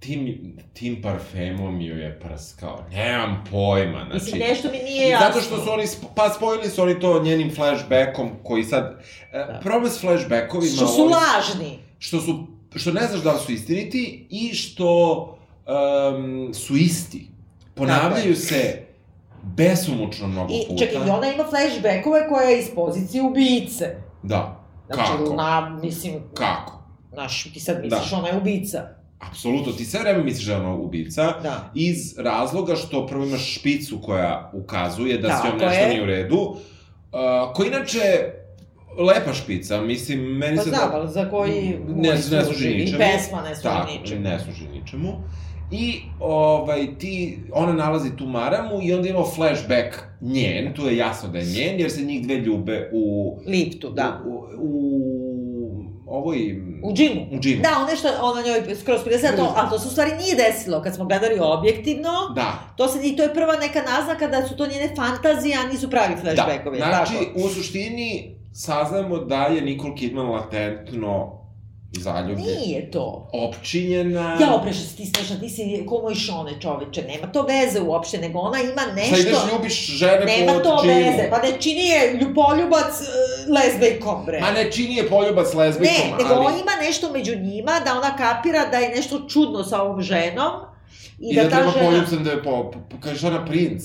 Tim, 0.00 0.56
tim 0.72 1.02
parfemom 1.02 1.80
ju 1.80 1.98
je 1.98 2.20
prskao. 2.20 2.84
Nemam 2.90 3.44
pojma, 3.50 4.04
znači... 4.10 4.24
Mislim, 4.24 4.42
nešto 4.48 4.68
mi 4.70 4.78
nije 4.78 5.08
jasno. 5.08 5.26
Zato 5.26 5.40
što 5.40 5.64
su 5.64 5.72
oni, 5.72 5.84
pa 6.14 6.30
spojili 6.30 6.68
su 6.68 6.82
oni 6.82 7.00
to 7.00 7.22
njenim 7.22 7.54
flashbackom, 7.54 8.30
koji 8.42 8.64
sad... 8.64 9.00
Da. 9.32 9.60
Problem 9.62 9.90
s 9.90 10.00
flashbackovima... 10.00 10.76
Što 10.76 10.86
su 10.86 11.02
ovi- 11.02 11.12
lažni. 11.12 11.78
što 11.98 12.20
su, 12.20 12.46
što 12.74 12.92
ne 12.92 13.06
znaš 13.06 13.20
da 13.22 13.32
li 13.32 13.38
su 13.38 13.52
istiniti 13.52 14.26
i 14.30 14.54
što 14.54 15.20
um, 15.66 16.54
su 16.54 16.76
isti. 16.76 17.26
Ponavljaju 17.74 18.36
se 18.36 18.82
besomučno 19.42 20.26
mnogo 20.28 20.52
I 20.52 20.66
puta. 20.68 20.84
čekaj, 20.84 21.06
i 21.06 21.10
ona 21.10 21.26
ima 21.26 21.44
flashbackove 21.44 22.28
koja 22.28 22.48
je 22.48 22.58
iz 22.58 22.68
pozicije 22.74 23.22
ubice. 23.22 23.96
Da. 24.22 24.60
Znači, 24.86 25.10
Kako? 25.12 25.34
na, 25.34 25.78
mislim, 25.82 26.14
Kako? 26.34 26.82
znaš, 27.12 27.42
ti 27.44 27.60
sad 27.60 27.76
misliš 27.82 28.10
Da. 28.10 28.16
ona 28.16 28.28
je 28.28 28.36
ubica. 28.36 28.88
Apsolutno, 29.20 29.72
ti 29.72 29.84
sve 29.84 30.00
vreme 30.00 30.22
misliš 30.22 30.46
da 30.46 30.52
je 30.52 30.58
ona 30.58 30.74
ubica, 30.74 31.22
Da. 31.42 31.70
iz 31.74 32.18
razloga 32.18 32.76
što 32.76 33.06
prvo 33.06 33.24
imaš 33.24 33.54
špicu 33.54 33.98
koja 34.02 34.50
ukazuje 34.54 35.18
da 35.18 35.28
s 35.30 35.44
njom 35.44 35.52
Tako 35.52 35.64
nešto 35.64 35.82
je. 35.82 35.88
nije 35.88 36.02
u 36.02 36.06
redu, 36.06 36.36
uh, 36.38 36.56
koja 37.54 37.68
inače 37.68 38.00
lepa 38.98 39.32
špica, 39.34 39.80
mislim, 39.80 40.20
meni 40.20 40.56
Pa 40.56 40.62
se... 40.62 40.68
znam, 40.68 40.90
ali 40.92 41.10
za 41.10 41.30
koji 41.30 41.78
Ne- 41.88 42.08
ne 42.30 42.44
služi 42.44 42.68
ničemu. 42.68 42.98
pesma 42.98 43.42
ne 43.42 43.54
služi 43.54 43.62
Tako, 43.64 43.90
ničemu. 43.92 44.20
ne 44.20 44.40
služi 44.40 44.68
ničemu. 44.70 45.12
I, 45.70 45.94
ovaj, 46.20 46.98
ti, 46.98 47.38
ona 47.52 47.72
nalazi 47.72 48.16
tu 48.16 48.26
maramu 48.26 48.78
i 48.82 48.92
onda 48.94 49.08
ima 49.08 49.22
flashback 49.26 49.96
njen, 50.20 50.72
tu 50.74 50.86
je 50.86 50.96
jasno 50.96 51.28
da 51.28 51.38
je 51.38 51.44
njen, 51.46 51.80
jer 51.80 51.90
se 51.90 52.02
njih 52.02 52.22
dve 52.22 52.34
ljube 52.36 52.90
u... 52.92 53.36
Liftu, 53.46 53.90
da. 53.90 54.22
U, 54.26 54.44
u, 54.58 55.84
ovoj... 56.06 56.38
U 56.82 56.92
džimu. 56.94 57.26
U 57.32 57.40
džimu. 57.40 57.62
Da, 57.62 57.68
ona 57.78 57.96
što 57.96 58.08
ona 58.22 58.42
njoj 58.42 58.76
skroz 58.76 59.00
prilazila, 59.02 59.32
to, 59.32 59.54
ali 59.56 59.70
to 59.70 59.78
se 59.78 59.88
u 59.88 59.90
stvari 59.90 60.10
nije 60.12 60.34
desilo. 60.36 60.82
Kad 60.82 60.94
smo 60.94 61.04
gledali 61.04 61.38
objektivno, 61.40 62.10
Da. 62.34 62.72
to, 62.76 62.88
se, 62.88 62.98
i 63.04 63.16
to 63.16 63.22
je 63.22 63.34
prva 63.34 63.56
neka 63.56 63.82
naznaka 63.82 64.26
da 64.28 64.48
su 64.48 64.56
to 64.56 64.66
njene 64.66 64.90
fantazije, 64.96 65.56
a 65.56 65.72
nisu 65.72 65.90
pravi 65.90 66.14
flashbackovi. 66.16 66.78
Da, 66.78 66.84
znači, 66.84 67.12
tako? 67.26 67.46
u 67.46 67.48
suštini 67.48 68.33
saznamo 68.54 69.18
da 69.18 69.42
je 69.44 69.60
Nicole 69.60 69.96
Kidman 69.96 70.26
latentno 70.26 71.44
zaljubljena. 72.00 72.60
Nije 72.60 72.90
to. 72.90 73.30
Opčinjena... 73.32 74.38
Ja 74.40 74.54
opreša 74.54 74.80
se 74.80 74.96
ti 74.96 75.06
smešna, 75.06 75.40
ti 75.40 75.48
si 75.48 75.84
ko 75.88 76.00
moj 76.02 76.14
šone 76.14 76.60
čoveče, 76.60 77.02
nema 77.02 77.32
to 77.32 77.42
veze 77.42 77.80
uopšte, 77.80 78.18
nego 78.18 78.38
ona 78.38 78.58
ima 78.60 78.82
Šta 79.06 79.16
ideš 79.16 79.32
nešto... 79.32 79.48
ljubiš 79.52 79.86
žene 79.86 80.24
Nema 80.24 80.52
po 80.52 80.58
to 80.58 80.82
veze, 80.86 81.30
pa 81.30 81.38
ne 81.38 81.60
čini 81.60 81.86
je 81.86 82.18
lju- 82.20 82.34
poljubac 82.34 83.00
uh, 83.00 83.54
lezbejkom, 83.54 84.24
bre. 84.26 84.40
Ma 84.40 84.50
ne 84.50 84.72
čini 84.72 84.94
je 84.94 85.08
poljubac 85.08 85.54
lezbikom, 85.54 85.94
Ne, 85.94 86.24
nego 86.24 86.34
ali... 86.34 86.60
ima 86.60 86.72
nešto 86.86 87.12
među 87.12 87.36
njima, 87.36 87.72
da 87.84 87.98
ona 87.98 88.16
kapira 88.16 88.66
da 88.70 88.76
je 88.76 88.88
nešto 88.96 89.28
čudno 89.28 89.64
sa 89.64 89.82
ovom 89.82 90.02
ženom 90.02 90.52
i, 91.18 91.28
I 91.28 91.36
da, 91.36 91.42
da, 91.42 91.48
treba 91.48 91.72
ta 91.72 91.78
žena... 91.78 91.90
poljubcem 91.90 92.24
da 92.24 92.30
je 92.30 92.42
po... 92.42 92.72
kažeš 93.00 93.24
ona 93.24 93.44
princ. 93.44 93.82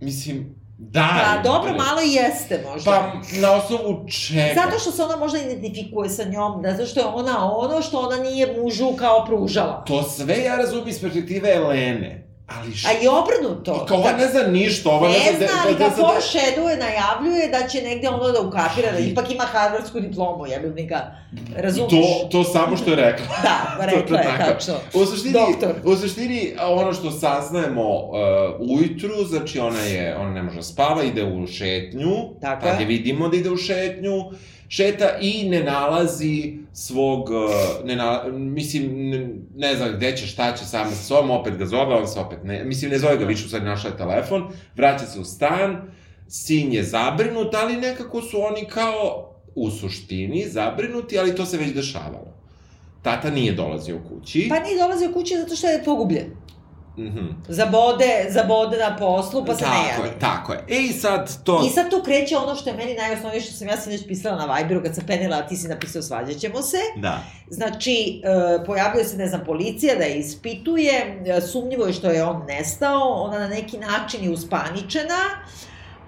Mislim, 0.00 0.63
da. 0.90 1.08
Pa 1.24 1.48
dobro, 1.48 1.72
malo 1.72 2.00
i 2.06 2.12
jeste 2.12 2.64
možda. 2.70 2.90
Pa, 2.90 3.12
na 3.40 3.52
osnovu 3.52 4.06
čega? 4.08 4.54
Zato 4.54 4.78
što 4.78 4.90
se 4.90 5.02
ona 5.02 5.16
možda 5.16 5.38
identifikuje 5.38 6.10
sa 6.10 6.24
njom, 6.24 6.62
da 6.62 6.70
zato 6.72 6.86
što 6.86 7.00
je 7.00 7.06
ona 7.06 7.52
ono 7.52 7.82
što 7.82 7.98
ona 7.98 8.16
nije 8.16 8.56
mužu 8.60 8.92
kao 8.98 9.24
pružala. 9.26 9.84
To 9.86 10.02
sve 10.02 10.42
ja 10.42 10.56
razumim 10.56 10.88
iz 10.88 11.00
perspektive 11.00 11.54
Elene. 11.54 12.23
Ali 12.46 12.74
š... 12.74 12.88
A 12.88 12.92
i 13.02 13.08
obrnuto. 13.08 13.82
I 13.84 13.88
kao 13.88 13.98
ova 13.98 14.12
ne 14.12 14.28
zna 14.28 14.42
ništa, 14.42 14.90
ova 14.90 15.08
ne, 15.08 15.14
Ne 15.18 15.38
zna... 15.38 15.46
zna, 15.46 15.62
ali 15.64 15.72
da, 15.72 15.78
da, 15.78 15.88
da, 15.88 16.02
foreshadowuje, 16.02 16.78
najavljuje 16.78 17.48
da 17.48 17.68
će 17.68 17.82
negde 17.82 18.08
ono 18.08 18.32
da 18.32 18.40
ukapira, 18.40 18.92
da 18.92 18.98
ipak 18.98 19.30
ima 19.30 19.42
harvardsku 19.42 20.00
diplomu, 20.00 20.46
jebim 20.46 20.86
ga, 20.86 21.16
razumeš? 21.56 21.90
To, 21.90 22.28
to 22.30 22.44
samo 22.44 22.76
što 22.76 22.90
je 22.90 22.96
rekla. 22.96 23.26
Da, 23.42 23.84
rekla 23.96 24.18
je, 24.18 24.38
tačno. 24.38 24.74
U 24.94 25.06
suštini, 25.06 25.32
Doktor. 25.32 25.74
u 25.84 25.96
suštini, 25.96 26.52
ono 26.62 26.92
što 26.92 27.10
saznajemo 27.10 27.94
uh, 27.94 28.14
ujutru, 28.58 29.24
znači 29.28 29.58
ona 29.58 29.80
je, 29.80 30.16
ona 30.16 30.30
ne 30.30 30.42
može 30.42 30.56
da 30.56 30.62
spava, 30.62 31.02
ide 31.02 31.24
u 31.24 31.46
šetnju, 31.46 32.14
Tako 32.40 32.66
tad 32.66 32.80
je. 32.80 32.82
je 32.82 32.86
vidimo 32.86 33.28
da 33.28 33.36
ide 33.36 33.50
u 33.50 33.56
šetnju, 33.56 34.12
šeta 34.68 35.18
i 35.20 35.48
ne 35.48 35.64
nalazi 35.64 36.58
svog, 36.72 37.30
uh, 37.30 37.86
ne 37.86 37.96
na, 37.96 38.24
mislim, 38.32 39.10
ne, 39.10 39.28
ne 39.56 39.76
znam 39.76 39.92
gde 39.96 40.16
će, 40.16 40.26
šta 40.26 40.56
će 40.56 40.64
sama 40.64 40.90
sa 40.90 41.02
sobom, 41.02 41.30
opet 41.30 41.56
ga 41.56 41.66
zove, 41.66 41.94
on 41.94 42.08
se 42.08 42.20
opet 42.20 42.38
ne, 42.44 42.64
mislim, 42.64 42.90
ne 42.90 42.98
zove 42.98 43.16
ga 43.16 43.24
više, 43.24 43.44
u 43.44 43.46
stvari 43.46 43.64
našla 43.64 43.90
je 43.90 43.96
telefon, 43.96 44.52
vraća 44.76 45.06
se 45.06 45.20
u 45.20 45.24
stan, 45.24 45.92
sin 46.28 46.72
je 46.72 46.82
zabrinut, 46.82 47.54
ali 47.54 47.76
nekako 47.76 48.22
su 48.22 48.42
oni 48.42 48.64
kao, 48.68 49.30
u 49.54 49.70
suštini, 49.70 50.48
zabrinuti, 50.48 51.18
ali 51.18 51.36
to 51.36 51.46
se 51.46 51.58
već 51.58 51.72
dešavalo. 51.72 52.34
Tata 53.02 53.30
nije 53.30 53.52
dolazio 53.52 54.00
kući. 54.08 54.46
Pa 54.48 54.60
nije 54.60 54.78
dolazio 54.78 55.12
kući 55.12 55.36
zato 55.36 55.56
što 55.56 55.66
je 55.66 55.84
pogubljen. 55.84 56.26
Mhm. 56.98 57.26
Zabode, 57.48 58.26
zabode 58.30 58.78
na 58.78 58.96
poslu, 58.96 59.44
pa 59.44 59.54
se 59.54 59.64
ne 59.64 59.70
tako 59.70 60.02
javi. 60.02 60.08
je, 60.08 60.18
tako 60.18 60.52
je. 60.52 60.64
E 60.68 60.80
i 60.80 60.92
sad 60.92 61.44
to... 61.44 61.62
I 61.66 61.70
sad 61.70 61.90
tu 61.90 62.02
kreće 62.04 62.36
ono 62.36 62.54
što 62.54 62.70
je 62.70 62.76
meni 62.76 62.94
najosnovnije 62.94 63.40
što 63.40 63.52
sam 63.52 63.68
ja 63.68 63.76
sinoć 63.76 64.06
pisala 64.08 64.46
na 64.46 64.54
Viberu 64.54 64.82
kad 64.82 64.94
sam 64.94 65.04
penila, 65.06 65.36
a 65.36 65.46
ti 65.46 65.56
si 65.56 65.68
napisao 65.68 66.02
svađat 66.02 66.36
ćemo 66.36 66.62
se. 66.62 66.76
Da. 66.96 67.18
Znači, 67.48 68.22
e, 68.24 68.64
pojavio 68.64 69.04
se, 69.04 69.16
ne 69.16 69.26
znam, 69.26 69.40
policija 69.46 69.94
da 69.94 70.04
je 70.04 70.18
ispituje, 70.18 71.22
e, 71.26 71.40
sumnjivo 71.40 71.86
je 71.86 71.92
što 71.92 72.10
je 72.10 72.24
on 72.24 72.46
nestao, 72.46 73.00
ona 73.00 73.38
na 73.38 73.48
neki 73.48 73.78
način 73.78 74.24
je 74.24 74.30
uspaničena, 74.30 75.20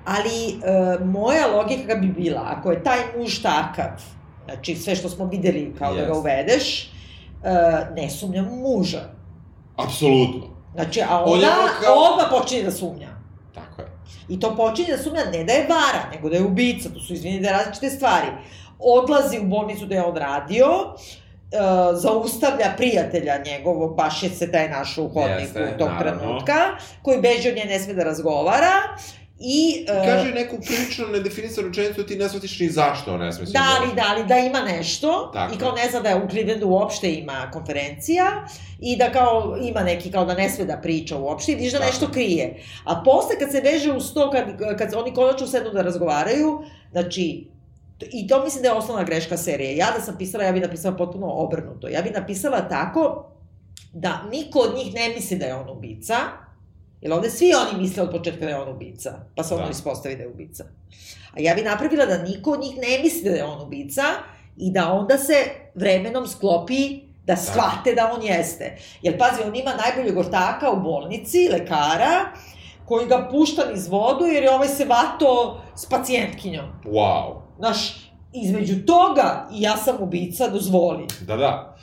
ali 0.05 0.49
e, 0.49 1.05
moja 1.05 1.47
logika 1.47 1.95
bi 1.95 2.07
bila, 2.07 2.43
ako 2.45 2.71
je 2.71 2.85
taj 2.85 2.99
muž 3.19 3.43
takav, 3.43 4.03
znači 4.45 4.75
sve 4.75 4.97
što 4.97 5.09
smo 5.09 5.25
videli 5.25 5.75
kao 5.79 5.95
da 5.95 6.05
ga 6.05 6.15
uvedeš, 6.15 6.85
e, 6.85 6.89
ne 7.97 8.11
sumnjam 8.11 8.45
muža. 8.45 9.03
Apsolutno. 9.77 10.56
Znači, 10.77 11.03
a 11.03 11.25
On 11.25 11.41
je 11.41 11.47
ona 11.47 11.59
ono 11.59 11.69
kao- 11.83 11.95
odmah 11.95 12.27
počinje 12.33 12.63
da 12.63 12.71
sumnja. 12.71 13.09
Tako 13.55 13.83
je. 13.83 13.89
I 14.29 14.41
to 14.41 14.57
počinje 14.57 14.89
da 14.89 15.03
sumnja 15.03 15.25
ne 15.25 15.45
da 15.45 15.53
je 15.53 15.67
vara, 15.69 16.11
nego 16.13 16.29
da 16.29 16.37
je 16.37 16.43
ubica, 16.43 16.89
to 16.89 17.01
su 17.01 17.13
izvinite 17.13 17.51
različite 17.51 17.91
stvari. 17.91 18.27
Odlazi 18.79 19.39
u 19.39 19.45
bolnicu 19.45 19.87
da 19.87 19.95
je 19.95 20.05
on 20.05 20.17
radio, 20.17 20.67
e, 20.67 21.57
zaustavlja 21.95 22.75
prijatelja 22.77 23.39
njegovog, 23.47 23.97
baš 23.97 24.23
je 24.23 24.31
se 24.31 24.53
taj 24.53 24.69
našao 24.69 25.05
u 25.05 25.09
hodniku 25.09 25.41
Jeste, 25.41 25.75
tog 25.79 25.89
naravno. 25.89 26.21
trenutka, 26.21 26.55
koji 27.03 27.21
beže 27.21 27.49
od 27.49 27.57
nje 27.57 27.65
ne 27.65 27.79
sme 27.79 27.95
da 27.95 28.05
razgovara. 28.05 28.73
I, 29.41 29.87
e, 29.89 30.07
Kaže 30.07 30.35
neku 30.35 30.57
prilično 30.67 31.07
nedefinisanu 31.07 31.69
rečenicu, 31.69 32.07
ti 32.07 32.17
ne 32.17 32.29
shvatiš 32.29 32.61
ni 32.61 32.69
zašto 32.69 33.15
on 33.15 33.21
ne 33.21 33.33
sme 33.33 33.45
da 33.45 33.79
li, 33.85 33.95
da 33.97 34.15
li, 34.15 34.27
da 34.29 34.37
ima 34.39 34.61
nešto 34.61 35.31
Tako 35.35 35.55
i 35.55 35.59
kao 35.59 35.73
ne 35.73 35.91
zna 35.91 36.01
da 36.01 36.09
je 36.09 36.17
u 36.17 36.29
Clevelandu 36.31 36.69
uopšte 36.69 37.15
ima 37.15 37.51
konferencija 37.53 38.25
i 38.81 38.97
da 38.97 39.13
kao 39.13 39.59
ima 39.63 39.83
neki 39.83 40.11
kao 40.11 40.25
da 40.25 40.35
ne 40.35 40.49
sme 40.49 40.65
da 40.65 40.77
priča 40.77 41.17
uopšte 41.17 41.53
i 41.53 41.55
vidiš 41.55 41.73
da 41.73 41.79
Tako 41.79 41.91
nešto 41.91 42.05
je. 42.05 42.13
krije. 42.13 42.63
A 42.85 43.03
posle 43.05 43.39
kad 43.39 43.51
se 43.51 43.61
veže 43.61 43.93
u 43.93 44.01
sto, 44.01 44.31
kad, 44.31 44.45
kad 44.79 44.95
oni 44.95 45.15
konačno 45.15 45.47
sednu 45.47 45.71
da 45.71 45.83
razgovaraju, 45.83 46.63
znači 46.93 47.47
I 48.13 48.27
to 48.29 48.45
mislim 48.45 48.63
da 48.63 48.69
je 48.69 48.75
osnovna 48.75 49.05
greška 49.05 49.37
serije. 49.37 49.77
Ja 49.77 49.87
da 49.97 50.01
sam 50.05 50.19
pisala, 50.19 50.45
ja 50.45 50.53
bih 50.53 50.63
napisala 50.63 50.97
potpuno 50.97 51.27
obrnuto. 51.27 51.89
Ja 51.89 52.03
bih 52.03 52.13
napisala 52.13 52.69
tako 52.69 53.31
da 53.93 54.23
niko 54.31 54.59
od 54.59 54.75
njih 54.77 54.95
ne 54.95 55.09
misli 55.09 55.39
da 55.39 55.47
je 55.47 55.55
on 55.55 55.71
ubica, 55.71 56.17
jer 57.01 57.13
ovde 57.13 57.31
svi 57.31 57.53
oni 57.55 57.83
misle 57.83 58.03
od 58.03 58.11
početka 58.11 58.45
da 58.45 58.51
je 58.51 58.59
on 58.61 58.69
ubica, 58.69 59.15
pa 59.37 59.45
se 59.45 59.55
ono 59.55 59.65
Da. 59.65 59.71
ispostavi 59.71 60.17
da 60.17 60.23
je 60.23 60.29
ubica. 60.29 60.65
A 61.33 61.41
ja 61.41 61.55
bih 61.55 61.65
napravila 61.65 62.07
da 62.07 62.23
niko 62.23 62.51
od 62.51 62.61
njih 62.61 62.77
ne 62.77 62.99
misli 63.03 63.31
da 63.31 63.37
je 63.37 63.45
on 63.45 63.63
ubica 63.63 64.03
i 64.57 64.71
da 64.71 64.93
onda 64.93 65.19
se 65.19 65.35
vremenom 65.75 66.27
sklopi 66.27 67.01
da 67.25 67.37
shvate 67.37 67.95
da 67.95 68.13
on 68.15 68.23
jeste. 68.23 68.77
Jer 69.03 69.19
pazi, 69.19 69.43
on 69.47 69.57
ima 69.57 69.71
najboljeg 69.75 70.19
ortaka 70.19 70.71
u 70.71 70.81
bolnici, 70.81 71.49
lekara, 71.53 72.25
koji 72.85 73.07
ga 73.07 73.29
pušta 73.31 73.63
niz 73.73 73.89
vodu 73.89 74.25
jer 74.25 74.43
je 74.43 74.51
ovaj 74.51 74.69
se 74.69 74.85
vato 74.85 75.61
s 75.77 75.87
pacijentkinjom. 75.87 76.65
Wow. 76.85 77.35
Znaš, 77.59 78.11
između 78.33 78.87
toga 78.87 79.49
i 79.53 79.63
ja 79.63 79.77
sam 79.77 79.97
ubica, 80.01 80.49
dozvoli. 80.49 81.07
Da, 81.21 81.37
da. 81.37 81.77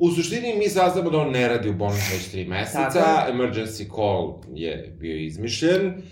U 0.00 0.10
suštini 0.10 0.54
mi 0.58 0.68
saznamo 0.68 1.10
da 1.10 1.18
on 1.18 1.30
ne 1.30 1.48
radi 1.48 1.68
u 1.68 1.74
bolnici 1.74 2.12
već 2.12 2.28
tri 2.30 2.44
meseca, 2.44 2.92
Tako 2.92 3.32
emergency 3.32 3.94
call 3.94 4.34
je 4.54 4.96
bio 4.98 5.16
izmišljen, 5.16 6.02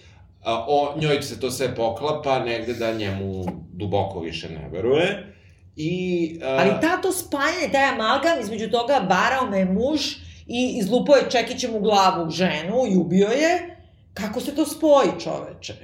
a, 0.44 0.64
o 0.68 0.94
njoj 1.00 1.22
se 1.22 1.40
to 1.40 1.50
sve 1.50 1.74
poklapa 1.74 2.38
negde 2.38 2.74
da 2.74 2.92
njemu 2.92 3.44
duboko 3.72 4.20
više 4.20 4.48
ne 4.48 4.68
veruje. 4.72 5.34
I, 5.76 6.40
a, 6.42 6.56
Ali 6.60 6.80
ta 6.80 7.00
to 7.00 7.12
spajanje, 7.12 7.72
taj 7.72 7.84
amalgam 7.84 8.40
između 8.40 8.70
toga 8.70 8.94
varao 9.10 9.50
me 9.50 9.64
muž 9.64 10.00
i 10.46 10.78
izlupao 10.80 11.16
je 11.16 11.30
čekićem 11.30 11.74
u 11.74 11.80
glavu 11.80 12.30
ženu 12.30 12.76
i 12.92 12.96
ubio 12.96 13.28
je, 13.28 13.76
kako 14.14 14.40
se 14.40 14.54
to 14.54 14.66
spoji 14.66 15.10
čoveče? 15.20 15.74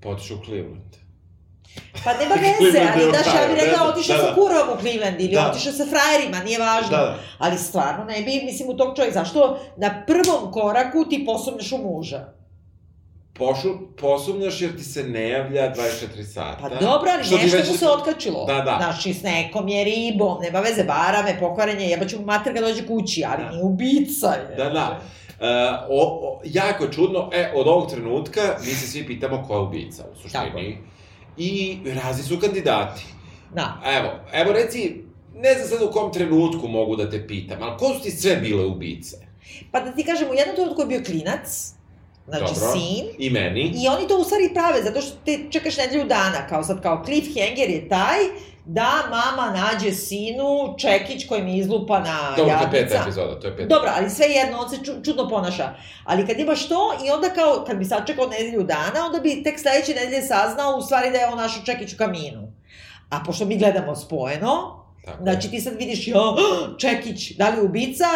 potišu 0.00 0.34
u 0.34 0.44
Cleveland. 0.44 0.96
Pa 2.04 2.12
nema 2.14 2.34
veze, 2.60 2.80
ali 2.94 3.12
daš, 3.12 3.26
ja 3.28 3.46
bih 3.48 3.56
rekla 3.56 3.78
da, 3.78 3.90
otišao 3.90 4.16
da, 4.16 4.22
sa 4.22 4.28
da. 4.28 4.34
kurom 4.34 4.68
u 4.68 4.80
Cleveland 4.80 5.20
ili 5.20 5.34
Da. 5.34 5.50
otišao 5.50 5.72
sa 5.72 5.84
frajerima, 5.86 6.38
nije 6.38 6.58
važno. 6.58 6.90
Da, 6.90 6.96
da. 6.96 7.16
Ali 7.38 7.58
stvarno 7.58 8.04
ne 8.04 8.14
bi, 8.16 8.42
mislim, 8.44 8.68
u 8.68 8.76
tog 8.76 8.96
čovjeka, 8.96 9.14
zašto 9.14 9.40
na 9.76 10.04
prvom 10.06 10.52
koraku 10.52 11.04
ti 11.04 11.24
posumnjaš 11.26 11.72
u 11.72 11.78
muža? 11.78 12.20
Pošu, 13.34 13.68
posumnjaš 13.96 14.60
jer 14.60 14.76
ti 14.76 14.84
se 14.84 15.02
ne 15.04 15.28
javlja 15.28 15.74
24 15.74 16.24
sata. 16.24 16.56
Pa 16.60 16.68
dobro, 16.70 17.10
ali 17.10 17.24
Što 17.24 17.36
nešto 17.36 17.56
već- 17.56 17.68
mu 17.68 17.74
se 17.74 17.88
otkačilo. 17.88 18.44
Da, 18.44 18.54
da. 18.54 18.76
Znači, 18.80 19.14
s 19.14 19.22
nekom 19.22 19.68
je 19.68 19.84
ribom, 19.84 20.42
nema 20.42 20.60
veze, 20.60 20.82
vara 20.82 21.22
me, 21.22 21.40
pokvarenje, 21.40 21.86
jebaću 21.86 22.18
mu 22.18 22.26
mater 22.26 22.54
kad 22.54 22.64
dođe 22.64 22.86
kući, 22.86 23.24
ali 23.26 23.44
Da. 23.44 23.50
nije 23.50 23.62
ubica 23.64 24.26
je. 24.28 24.56
Da, 24.56 24.70
da. 24.70 25.00
Uh, 25.40 25.46
o, 25.90 26.02
o, 26.02 26.40
jako 26.44 26.84
je 26.84 26.92
čudno, 26.92 27.30
e, 27.32 27.52
od 27.54 27.66
ovog 27.66 27.90
trenutka 27.90 28.40
mi 28.60 28.66
se 28.66 28.86
svi 28.86 29.06
pitamo 29.06 29.44
ko 29.44 29.54
je 29.54 29.60
ubica 29.60 30.02
u 30.04 30.06
Tako 30.06 30.18
suštini. 30.22 30.64
je. 30.64 30.78
I 31.40 31.78
razni 31.94 32.24
su 32.24 32.40
kandidati. 32.40 33.02
Da. 33.54 33.80
Evo, 33.98 34.10
evo 34.32 34.52
reci, 34.52 35.02
ne 35.34 35.54
znam 35.54 35.68
sad 35.68 35.88
u 35.88 35.92
kom 35.92 36.12
trenutku 36.12 36.68
mogu 36.68 36.96
da 36.96 37.10
te 37.10 37.26
pitam, 37.26 37.62
ali 37.62 37.78
ko 37.78 37.94
su 37.94 38.02
ti 38.02 38.10
sve 38.10 38.36
bile 38.36 38.64
ubice? 38.64 39.16
Pa 39.70 39.80
da 39.80 39.92
ti 39.92 40.04
kažem, 40.04 40.30
u 40.30 40.34
jednom 40.34 40.56
trenutku 40.56 40.80
je 40.82 40.86
bio 40.86 41.02
klinac, 41.06 41.72
znači 42.26 42.54
Dobro. 42.54 42.72
sin, 42.72 43.06
I 43.18 43.30
meni. 43.30 43.60
I 43.60 43.88
oni 43.88 44.08
to 44.08 44.18
u 44.18 44.24
stvari 44.24 44.50
prave, 44.54 44.82
zato 44.82 45.00
što 45.00 45.16
te 45.24 45.38
čekaš 45.50 45.76
nedelju 45.76 46.04
dana, 46.04 46.46
kao 46.48 46.62
sad, 46.64 46.82
kao 46.82 47.02
cliffhanger 47.04 47.70
je 47.70 47.88
taj 47.88 48.18
da 48.72 48.90
mama 49.10 49.50
nađe 49.50 49.92
sinu 49.92 50.74
čekić 50.78 51.28
koji 51.28 51.42
mi 51.42 51.56
izlupa 51.58 51.98
na 51.98 52.34
Dobro, 52.36 52.54
to 52.58 52.64
je 52.64 52.70
peta 52.70 52.76
jadnica. 52.76 53.02
epizoda, 53.02 53.40
to 53.40 53.46
je 53.46 53.56
peta. 53.56 53.68
Dobro, 53.68 53.90
ali 53.96 54.10
sve 54.10 54.26
jedno, 54.26 54.58
on 54.58 54.70
se 54.70 54.76
ču, 54.84 54.92
čudno 55.04 55.28
ponaša. 55.28 55.74
Ali 56.04 56.26
kad 56.26 56.38
imaš 56.38 56.68
to 56.68 56.92
i 57.06 57.10
onda 57.10 57.28
kao, 57.28 57.64
kad 57.66 57.76
bi 57.76 57.84
sačekao 57.84 58.26
nedelju 58.26 58.62
dana, 58.62 59.06
onda 59.06 59.18
bi 59.18 59.42
tek 59.42 59.60
sledeće 59.60 59.94
nedelje 59.94 60.22
saznao 60.22 60.76
u 60.76 60.82
stvari 60.82 61.10
da 61.10 61.18
je 61.18 61.26
on 61.26 61.38
našao 61.38 61.62
čekić 61.64 61.94
u 61.94 61.96
kaminu. 61.96 62.52
A 63.10 63.22
pošto 63.26 63.44
mi 63.44 63.58
gledamo 63.58 63.96
spojeno, 63.96 64.84
Tako. 65.04 65.22
znači 65.22 65.50
ti 65.50 65.60
sad 65.60 65.74
vidiš, 65.78 66.08
jo, 66.08 66.36
čekić, 66.82 67.36
da 67.36 67.48
li 67.48 67.56
je 67.56 67.62
ubica, 67.62 68.06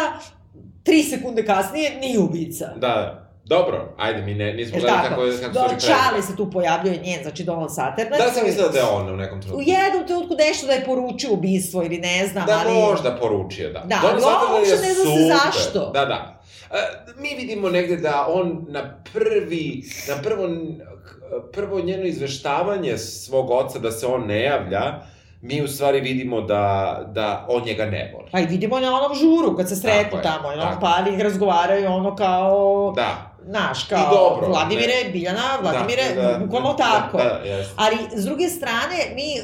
tri 0.83 1.03
sekunde 1.03 1.45
kasnije 1.45 1.99
nije 1.99 2.19
ubica. 2.19 2.65
Da, 2.65 2.87
da. 2.87 3.24
Dobro, 3.45 3.93
ajde, 3.97 4.21
mi 4.21 4.33
ne, 4.33 4.53
nismo 4.53 4.77
Jel 4.77 4.81
gledali 4.81 5.09
tako? 5.09 5.21
kako, 5.21 5.41
kako 5.41 5.53
Do, 5.53 5.63
pređe. 5.69 5.87
Čale 5.87 6.21
se 6.21 6.35
tu 6.35 6.51
pojavljuje 6.51 6.97
njen, 6.97 7.19
znači 7.23 7.43
Donald 7.43 7.69
Sutherland. 7.69 8.23
Da 8.23 8.31
sam 8.31 8.43
mislila 8.45 8.69
da 8.69 8.79
je 8.79 8.85
on 8.85 9.09
u 9.13 9.17
nekom 9.17 9.37
U 9.37 9.41
trenutku. 9.41 9.63
jednom 9.65 10.07
trenutku 10.07 10.35
nešto 10.39 10.67
da 10.67 10.73
je 10.73 10.85
poručio 10.85 11.33
ubistvo 11.33 11.83
ili 11.83 11.97
ne 11.97 12.27
znam, 12.27 12.45
Da, 12.45 12.61
ali... 12.65 12.73
možda 12.73 13.17
poručio, 13.21 13.71
da. 13.71 13.79
Da, 13.79 13.99
Donald 14.01 14.23
ali 14.23 14.59
uopšte 14.59 14.73
je 14.73 14.81
ne 14.81 14.93
zna 14.93 15.03
se 15.03 15.37
zašto. 15.43 15.91
Da, 15.93 16.05
da. 16.05 16.41
E, 16.71 16.77
mi 17.17 17.35
vidimo 17.35 17.69
negde 17.69 17.97
da 17.97 18.25
on 18.29 18.65
na 18.69 19.03
prvi, 19.13 19.83
na 20.07 20.21
prvo, 20.23 20.47
prvo 21.53 21.79
njeno 21.79 22.03
izveštavanje 22.03 22.97
svog 22.97 23.49
oca 23.51 23.79
da 23.79 23.91
se 23.91 24.07
on 24.07 24.27
ne 24.27 24.41
javlja, 24.41 25.01
mi 25.41 25.61
u 25.61 25.67
stvari 25.67 26.01
vidimo 26.01 26.41
da, 26.41 27.01
da 27.07 27.45
on 27.49 27.63
njega 27.65 27.85
ne 27.85 28.11
voli. 28.13 28.29
Pa 28.31 28.39
i 28.39 28.45
vidimo 28.45 28.79
na 28.79 28.95
onom 28.95 29.17
žuru, 29.17 29.57
kad 29.57 29.69
se 29.69 29.75
sretnu 29.75 30.17
je, 30.17 30.23
tamo, 30.23 30.51
i 30.51 30.55
on 30.55 30.61
tako. 30.61 30.81
pali 30.81 31.15
i 31.15 31.23
razgovaraju 31.23 31.91
ono 31.91 32.15
kao... 32.15 32.93
Da. 32.95 33.34
Naš, 33.47 33.83
kao, 33.83 33.99
I 33.99 34.15
dobro, 34.15 34.47
Vladimire, 34.47 35.03
ne. 35.03 35.09
Biljana, 35.11 35.57
Vladimire, 35.61 36.03
da, 36.15 36.21
da, 36.21 36.37
bukvalno 36.37 36.73
da, 36.73 36.83
tako. 36.83 37.17
Da, 37.17 37.23
da. 37.23 37.63
Ali, 37.75 37.97
s 38.15 38.25
druge 38.25 38.47
strane, 38.47 38.95
mi, 39.15 39.41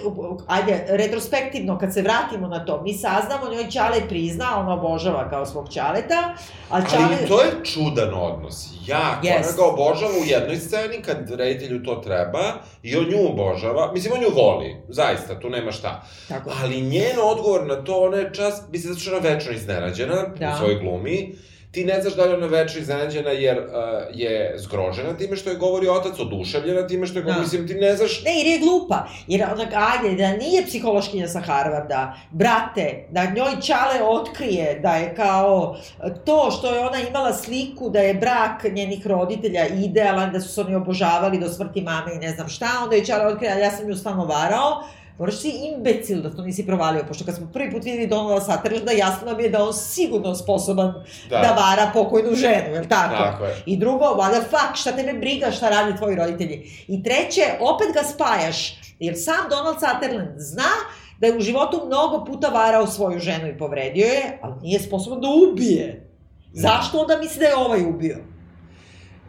ajde, 0.48 0.86
retrospektivno, 0.90 1.78
kad 1.80 1.94
se 1.94 2.02
vratimo 2.02 2.48
na 2.48 2.66
to, 2.66 2.82
mi 2.82 2.94
saznamo, 2.94 3.52
njoj 3.52 3.70
Ćale 3.70 4.08
prizna, 4.10 4.60
ona 4.60 4.74
obožava 4.74 5.30
kao 5.30 5.46
svog 5.46 5.70
Ćaleta, 5.70 6.34
a 6.70 6.82
Ćale... 6.82 7.04
Ali 7.04 7.28
to 7.28 7.42
je 7.42 7.52
čudan 7.64 8.14
odnos. 8.14 8.68
Jako. 8.88 9.28
Jest. 9.28 9.60
Ona 9.60 9.68
ga 9.68 9.74
obožava 9.74 10.12
u 10.22 10.26
jednoj 10.26 10.58
sceni 10.58 11.02
kad 11.06 11.30
reditelju 11.30 11.84
to 11.84 11.96
treba 11.96 12.44
i 12.84 12.98
on 12.98 13.04
nju 13.04 13.30
obožava. 13.30 13.92
Mislim, 13.94 14.14
on 14.14 14.20
nju 14.20 14.44
voli. 14.44 14.76
Zaista, 14.90 15.40
tu 15.40 15.50
nema 15.50 15.72
šta. 15.72 16.04
Tako. 16.28 16.52
Ali 16.64 16.82
njen 16.82 17.18
odgovor 17.24 17.68
na 17.68 17.84
to, 17.84 18.02
ona 18.02 18.18
je 18.18 18.34
čas, 18.34 18.62
mislim, 18.72 18.94
zato 18.94 19.02
što 19.02 19.12
ona 19.12 19.30
večno 19.30 19.52
iznenađena 19.52 20.26
Da. 20.40 20.54
u 20.54 20.58
svojoj 20.58 20.80
glumi. 20.80 21.36
Ti 21.72 21.86
ne 21.86 22.02
znaš 22.02 22.16
da 22.16 22.26
li 22.26 22.34
ona 22.34 22.48
večno 22.48 22.82
iznenađena 22.82 23.30
jer 23.30 23.58
uh, 23.58 23.66
je 24.14 24.54
zgrožena 24.58 25.18
time 25.18 25.36
što 25.36 25.50
je 25.50 25.56
govori 25.56 25.88
otac, 25.90 26.20
oduševljena 26.20 26.88
time 26.88 27.08
što 27.08 27.20
je 27.20 27.24
govori, 27.24 27.38
Da. 27.38 27.42
mislim, 27.42 27.68
ti 27.68 27.74
ne 27.74 27.96
znaš... 27.96 28.24
Ne, 28.24 28.38
jer 28.38 28.48
je 28.48 28.60
glupa. 28.60 29.08
Jer 29.28 29.44
onak, 29.54 29.70
ajde, 29.74 30.16
da 30.16 30.38
nije 30.38 30.66
psihološkinja 30.66 31.28
sa 31.28 31.40
Harvarda, 31.40 32.14
brate, 32.32 33.06
da 33.10 33.26
njoj 33.26 33.62
Čale 33.62 34.04
otkrije 34.04 34.80
da 34.80 34.96
je 34.96 35.16
kao 35.16 35.78
to 36.26 36.52
što 36.52 36.76
je 36.76 36.80
ona 36.80 36.98
imala 37.10 37.34
sliku 37.34 37.90
da 37.90 38.00
je 38.00 38.14
brak 38.14 38.64
njenih 38.64 39.08
roditelja 39.08 39.68
idealan, 39.68 40.32
da 40.32 40.40
su 40.40 40.54
se 40.54 40.62
oni 40.62 40.76
obožavali 40.76 41.40
do 41.40 41.50
smrti 41.50 41.82
mame 41.82 42.16
i 42.16 42.20
ne 42.20 42.32
znam 42.32 42.48
šta, 42.50 42.68
onda 42.84 42.96
je 42.96 43.06
Čale 43.06 43.26
otkrije, 43.26 43.52
ali 43.52 43.62
ja 43.62 43.72
sam 43.72 43.90
ju 43.90 43.96
stvarno 43.96 44.26
varao, 44.26 44.84
Moraš 45.22 45.36
si 45.36 45.50
imbecil 45.50 46.22
da 46.22 46.32
to 46.32 46.42
nisi 46.42 46.66
provalio, 46.66 47.04
pošto 47.08 47.26
kad 47.26 47.36
smo 47.36 47.48
prvi 47.54 47.72
put 47.72 47.84
videli 47.84 48.08
Donalda 48.08 48.42
Sutherlanda, 48.42 48.92
jasno 48.92 49.32
nam 49.32 49.40
je 49.40 49.50
da 49.50 49.64
on 49.64 49.74
sigurno 49.74 50.36
sposoban 50.36 50.94
da, 51.30 51.38
da 51.38 51.48
vara 51.48 51.92
pokojnu 51.94 52.36
ženu, 52.36 52.74
jel 52.74 52.84
tako? 52.90 53.16
Tako 53.16 53.46
je. 53.46 53.64
I 53.66 53.78
drugo, 53.78 54.06
what 54.06 54.32
the 54.32 54.50
fuck, 54.50 54.76
šta 54.76 54.92
tebe 54.92 55.14
briga 55.14 55.52
šta 55.52 55.70
rade 55.70 55.98
tvoji 55.98 56.16
roditelji. 56.16 56.72
I 56.88 57.04
treće, 57.04 57.42
opet 57.60 57.88
ga 57.94 58.04
spajaš, 58.04 58.80
jer 59.00 59.14
sam 59.18 59.50
Donald 59.50 59.78
Sutherland 59.80 60.30
zna 60.38 60.72
da 61.20 61.28
je 61.28 61.38
u 61.38 61.42
životu 61.42 61.82
mnogo 61.86 62.26
puta 62.26 62.48
varao 62.48 62.88
svoju 62.88 63.20
ženu 63.20 63.48
i 63.48 63.58
povredio 63.58 64.06
je, 64.06 64.40
ali 64.42 64.54
nije 64.62 64.80
sposoban 64.80 65.22
da 65.22 65.28
ubije. 65.52 66.10
Zašto 66.54 67.00
onda 67.00 67.18
misli 67.18 67.40
da 67.40 67.46
je 67.46 67.56
ovaj 67.56 67.82
ubio? 67.82 68.18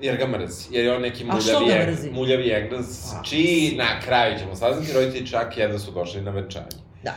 Jer 0.03 0.17
ga 0.17 0.27
mrzi, 0.27 0.65
jer 0.71 0.85
je 0.85 0.95
on 0.95 1.03
neki 1.03 1.25
muljavi, 1.25 1.67
ga 1.67 1.75
eng- 1.75 1.87
mrzi? 1.87 2.11
muljavi 2.11 2.51
englez, 2.51 3.13
A. 3.13 3.23
čiji 3.25 3.75
na 3.77 4.01
kraju 4.01 4.39
ćemo 4.39 4.55
saznati, 4.55 4.93
roditelji 4.93 5.27
čak 5.27 5.57
jedva 5.57 5.79
su 5.79 5.91
došli 5.91 6.21
na 6.23 6.31
venčanje. 6.31 6.67
Da. 7.03 7.15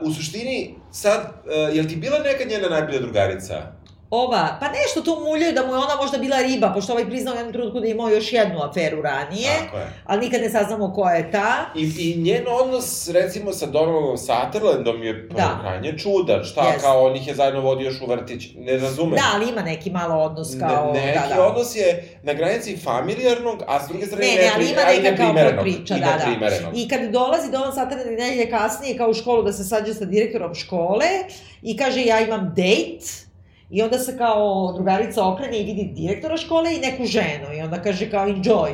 Uh, 0.00 0.08
u 0.08 0.14
suštini, 0.14 0.74
sad, 0.90 1.20
uh, 1.70 1.76
jel 1.76 1.84
ti 1.86 1.96
bila 1.96 2.18
neka 2.18 2.44
njena 2.44 2.68
najbolja 2.68 2.98
drugarica? 2.98 3.72
Ova, 4.12 4.56
pa 4.60 4.66
nešto 4.68 5.00
tu 5.02 5.24
muljaju 5.24 5.52
da 5.52 5.62
mu 5.62 5.72
je 5.72 5.78
ona 5.78 5.96
možda 5.96 6.18
bila 6.18 6.38
riba, 6.38 6.72
pošto 6.74 6.92
ovaj 6.92 7.06
priznao 7.06 7.34
u 7.34 7.36
jednom 7.36 7.52
trenutku 7.52 7.80
da 7.80 7.86
je 7.86 7.92
imao 7.92 8.08
još 8.08 8.32
jednu 8.32 8.62
aferu 8.62 9.02
ranije, 9.02 9.50
ali 10.04 10.20
nikad 10.20 10.40
ne 10.40 10.50
saznamo 10.50 10.92
koja 10.92 11.14
je 11.14 11.30
ta. 11.30 11.54
I, 11.76 11.92
I 11.98 12.16
njen 12.16 12.44
odnos, 12.50 13.08
recimo, 13.08 13.52
sa 13.52 13.66
Donaldom 13.66 14.18
Sutherlandom 14.18 15.02
je 15.02 15.28
Da. 15.30 15.58
krajnje 15.60 15.98
čudan. 15.98 16.44
Šta, 16.44 16.62
Jest. 16.62 16.80
kao 16.80 17.06
on 17.06 17.16
ih 17.16 17.28
je 17.28 17.34
zajedno 17.34 17.60
vodio 17.60 17.84
još 17.84 18.00
u 18.00 18.06
vrtić? 18.06 18.44
Ne 18.56 18.76
razumem. 18.78 19.14
Da, 19.14 19.22
ali 19.34 19.48
ima 19.48 19.62
neki 19.62 19.90
malo 19.90 20.14
odnos 20.16 20.48
kao... 20.60 20.92
ne, 20.92 21.06
neki 21.06 21.28
da, 21.28 21.34
da. 21.34 21.46
odnos 21.46 21.76
je 21.76 22.18
na 22.22 22.32
granici 22.32 22.76
familijarnog, 22.76 23.62
a 23.66 23.84
s 23.84 23.88
druge 23.88 24.06
strane 24.06 24.26
Ne, 24.26 24.34
ne, 24.34 24.50
ali 24.54 24.64
ima 24.64 24.74
nepri- 24.74 24.86
a 24.86 24.92
i 24.92 25.02
neka 25.02 25.16
kao 25.24 25.62
priča, 25.62 25.94
da, 25.94 26.00
da. 26.40 26.70
I 26.74 26.88
kad 26.88 27.00
dolazi 27.02 27.50
Donald 27.50 27.74
Sutherland 27.74 28.10
nedelje 28.10 28.50
kasnije 28.50 28.96
kao 28.96 29.10
u 29.10 29.14
školu 29.14 29.42
da 29.42 29.52
se 29.52 29.64
sađe 29.64 29.94
sa 29.94 30.04
direktorom 30.04 30.54
škole 30.54 31.06
i 31.62 31.76
kaže 31.76 32.02
ja 32.02 32.20
imam 32.20 32.48
date 32.48 33.29
i 33.70 33.82
onda 33.82 33.98
se 33.98 34.18
kao 34.18 34.72
drugarica 34.74 35.26
okrene 35.26 35.58
i 35.58 35.64
vidi 35.64 35.92
direktora 35.94 36.36
škole 36.36 36.74
i 36.74 36.80
neku 36.80 37.04
ženu 37.04 37.54
i 37.58 37.62
onda 37.62 37.82
kaže 37.82 38.10
kao 38.10 38.26
enjoy. 38.26 38.72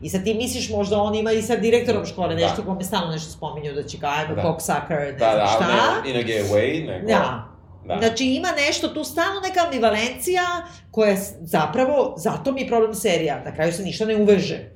I 0.00 0.08
sad 0.08 0.24
ti 0.24 0.34
misliš 0.34 0.70
možda 0.70 0.98
on 0.98 1.14
ima 1.14 1.32
i 1.32 1.42
sa 1.42 1.56
direktorom 1.56 2.06
škole 2.06 2.34
Da. 2.34 2.46
nešto 2.46 2.62
kome 2.62 2.84
stalno 2.84 3.12
nešto 3.12 3.30
spominju 3.30 3.72
da 3.72 3.82
će 3.82 3.98
kao 3.98 4.10
ajmo 4.10 4.34
Da. 4.34 4.42
cocksucker, 4.42 4.98
ne 4.98 5.12
Da, 5.12 5.18
znam 5.18 5.38
da, 5.38 5.46
šta. 5.46 6.00
ne 6.04 6.10
in 6.10 6.16
a 6.16 6.20
gay 6.20 6.52
way, 6.52 6.86
nego... 6.86 7.06
Da. 7.06 7.44
Da. 7.86 7.98
Znači 7.98 8.24
ima 8.26 8.48
nešto 8.66 8.88
tu 8.88 9.04
stalno 9.04 9.40
neka 9.40 9.60
ambivalencija 9.64 10.42
koja 10.90 11.16
zapravo, 11.40 12.14
zato 12.16 12.52
mi 12.52 12.60
je 12.60 12.68
problem 12.68 12.94
serija, 12.94 13.42
na 13.44 13.54
kraju 13.54 13.72
se 13.72 13.82
ništa 13.82 14.04
ne 14.04 14.16
uveže. 14.16 14.70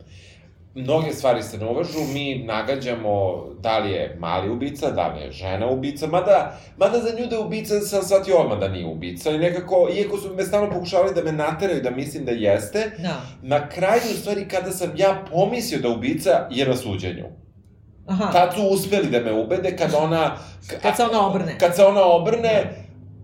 Mnoge 0.74 1.12
stvari 1.12 1.42
se 1.42 1.58
ne 1.58 1.66
uvažu, 1.66 1.98
mi 2.14 2.38
nagađamo 2.38 3.44
da 3.60 3.78
li 3.78 3.90
je 3.92 4.16
mali 4.18 4.50
ubica, 4.50 4.90
da 4.90 5.08
li 5.08 5.20
je 5.20 5.32
žena 5.32 5.66
ubica, 5.66 6.06
mada, 6.06 6.58
mada 6.76 6.98
za 6.98 7.10
nju 7.18 7.26
da 7.26 7.36
je 7.36 7.42
ubica 7.42 7.80
sam 7.80 8.02
shvatio 8.02 8.36
odmah 8.36 8.58
da 8.58 8.68
nije 8.68 8.86
ubica 8.86 9.30
i 9.30 9.38
nekako, 9.38 9.88
iako 9.94 10.18
su 10.18 10.34
me 10.34 10.42
stalno 10.42 10.70
pokušavali 10.72 11.14
da 11.14 11.22
me 11.22 11.32
nateraju 11.32 11.82
da 11.82 11.90
mislim 11.90 12.24
da 12.24 12.30
jeste, 12.30 12.90
Da. 12.98 13.20
na 13.42 13.68
kraju 13.68 14.00
u 14.14 14.16
stvari 14.16 14.48
kada 14.48 14.70
sam 14.70 14.92
ja 14.96 15.24
pomislio 15.32 15.80
da 15.80 15.88
ubica 15.88 16.30
je 16.50 16.66
na 16.66 16.76
suđenju. 16.76 17.24
Aha. 18.06 18.32
Tad 18.32 18.54
su 18.54 18.62
uspeli 18.62 19.10
da 19.10 19.20
me 19.20 19.32
ubede 19.32 19.76
kad 19.76 19.94
ona... 19.94 20.36
Kad 20.82 20.96
se 20.96 21.02
ona 21.02 21.26
obrne. 21.26 21.58
Kad 21.58 21.76
se 21.76 21.84
ona 21.84 22.04
obrne, 22.04 22.81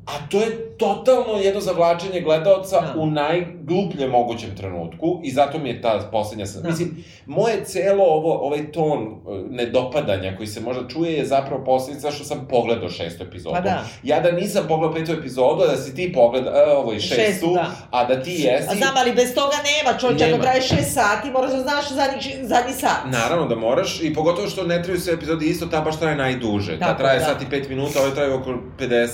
a 0.08 0.28
to 0.30 0.40
je 0.40 0.76
totalno 0.78 1.38
jedno 1.38 1.60
zavlačenje 1.60 2.20
gledaoca 2.20 2.80
Da. 2.80 2.94
u 3.00 3.06
najglupljem 3.06 4.10
mogućem 4.10 4.56
trenutku 4.56 5.20
i 5.24 5.30
zato 5.30 5.58
mi 5.58 5.68
je 5.68 5.82
ta 5.82 6.08
poslednja. 6.12 6.44
Da. 6.62 6.68
Mislim, 6.68 7.04
moje 7.26 7.64
celo 7.64 8.04
ovo, 8.04 8.38
ovaj 8.38 8.72
ton 8.72 8.98
e, 9.02 9.10
nedopadanja 9.50 10.36
koji 10.36 10.46
se 10.46 10.60
možda 10.60 10.88
čuje 10.88 11.12
je 11.12 11.26
zapravo 11.26 11.64
posledica 11.64 12.10
što 12.10 12.24
sam 12.24 12.46
pogledao 12.50 12.88
šestu 12.88 13.24
epizodu. 13.24 13.54
Pa 13.54 13.60
da. 13.60 13.84
Ja 14.02 14.20
da 14.20 14.32
nisam 14.32 14.64
pogledao 14.68 14.94
petu 14.94 15.12
epizodu, 15.12 15.64
da 15.66 15.76
si 15.76 15.94
ti 15.94 16.12
pogleda, 16.12 16.50
e, 16.50 16.72
ovo 16.72 16.92
i 16.92 17.00
šestu, 17.00 17.22
Šestu, 17.22 17.54
da. 17.54 17.66
a 17.90 18.04
da 18.04 18.22
ti 18.22 18.30
jesi... 18.30 18.68
A 18.70 18.74
znam, 18.74 18.94
ali 18.96 19.12
bez 19.12 19.34
toga 19.34 19.56
nema, 19.56 19.98
čovječe, 19.98 20.24
ako 20.24 20.42
traje 20.42 20.60
6 20.60 20.82
sati, 20.82 21.30
moraš 21.30 21.50
da 21.52 21.58
znaš 21.60 21.88
zadnji, 21.88 22.46
zadnji 22.46 22.72
sat. 22.72 23.00
Naravno 23.06 23.46
da 23.46 23.54
moraš, 23.56 24.00
i 24.02 24.14
pogotovo 24.14 24.48
što 24.48 24.64
ne 24.64 24.82
traju 24.82 25.00
sve 25.00 25.14
epizode 25.14 25.46
isto, 25.46 25.66
ta 25.66 25.80
baš 25.80 25.98
traje 25.98 26.16
najduže. 26.16 26.78
Ta 26.78 26.86
Tako, 26.86 26.98
traje 26.98 27.18
da. 27.18 27.24
sat 27.24 27.42
i 27.42 27.46
5 27.46 27.68
minuta, 27.68 28.00
ove 28.00 28.14
traje 28.14 28.34
oko 28.34 28.54
50. 28.78 29.08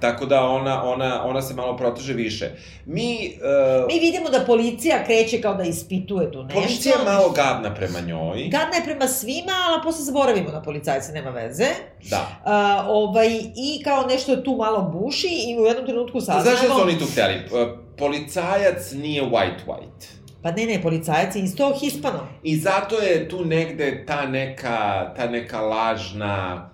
Tako 0.00 0.26
da 0.26 0.42
ona, 0.42 0.84
ona, 0.84 1.24
ona 1.24 1.42
se 1.42 1.54
malo 1.54 1.76
proteže 1.76 2.12
više. 2.12 2.50
Mi, 2.86 3.38
uh, 3.80 3.86
Mi 3.88 4.00
vidimo 4.00 4.30
da 4.30 4.44
policija 4.46 5.04
kreće 5.04 5.40
kao 5.40 5.54
da 5.54 5.62
ispituje 5.62 6.32
tu 6.32 6.42
nešto. 6.42 6.60
policija 6.60 6.98
je 6.98 7.04
malo 7.04 7.30
gadna 7.30 7.74
prema 7.74 8.00
njoj. 8.00 8.48
Gadna 8.48 8.76
je 8.76 8.84
prema 8.84 9.06
svima, 9.08 9.52
ali 9.68 9.82
posle 9.84 10.04
zaboravimo 10.04 10.50
na 10.50 10.62
policajce, 10.62 11.12
nema 11.12 11.30
veze. 11.30 11.66
Da. 12.10 12.40
A, 12.44 12.84
ovaj, 12.88 13.28
I 13.56 13.82
kao 13.84 14.06
nešto 14.06 14.32
je 14.32 14.44
tu 14.44 14.56
malo 14.56 14.82
buši 14.82 15.28
i 15.48 15.58
u 15.58 15.64
jednom 15.64 15.86
trenutku 15.86 16.20
saznamo... 16.20 16.42
Znaš 16.42 16.58
šta 16.58 16.68
su 16.68 16.82
oni 16.82 16.98
tu 16.98 17.04
hteli? 17.04 17.34
Uh, 17.34 17.78
policajac 17.98 18.92
nije 18.92 19.22
white-white. 19.22 20.18
Pa 20.42 20.50
ne, 20.50 20.66
ne, 20.66 20.82
policajac 20.82 21.36
je 21.36 21.42
isto 21.42 21.74
hispano. 21.80 22.28
I 22.42 22.56
zato 22.56 22.98
je 22.98 23.28
tu 23.28 23.44
negde 23.44 24.04
ta 24.06 24.26
neka, 24.26 25.12
ta 25.16 25.26
neka 25.26 25.60
lažna 25.60 26.67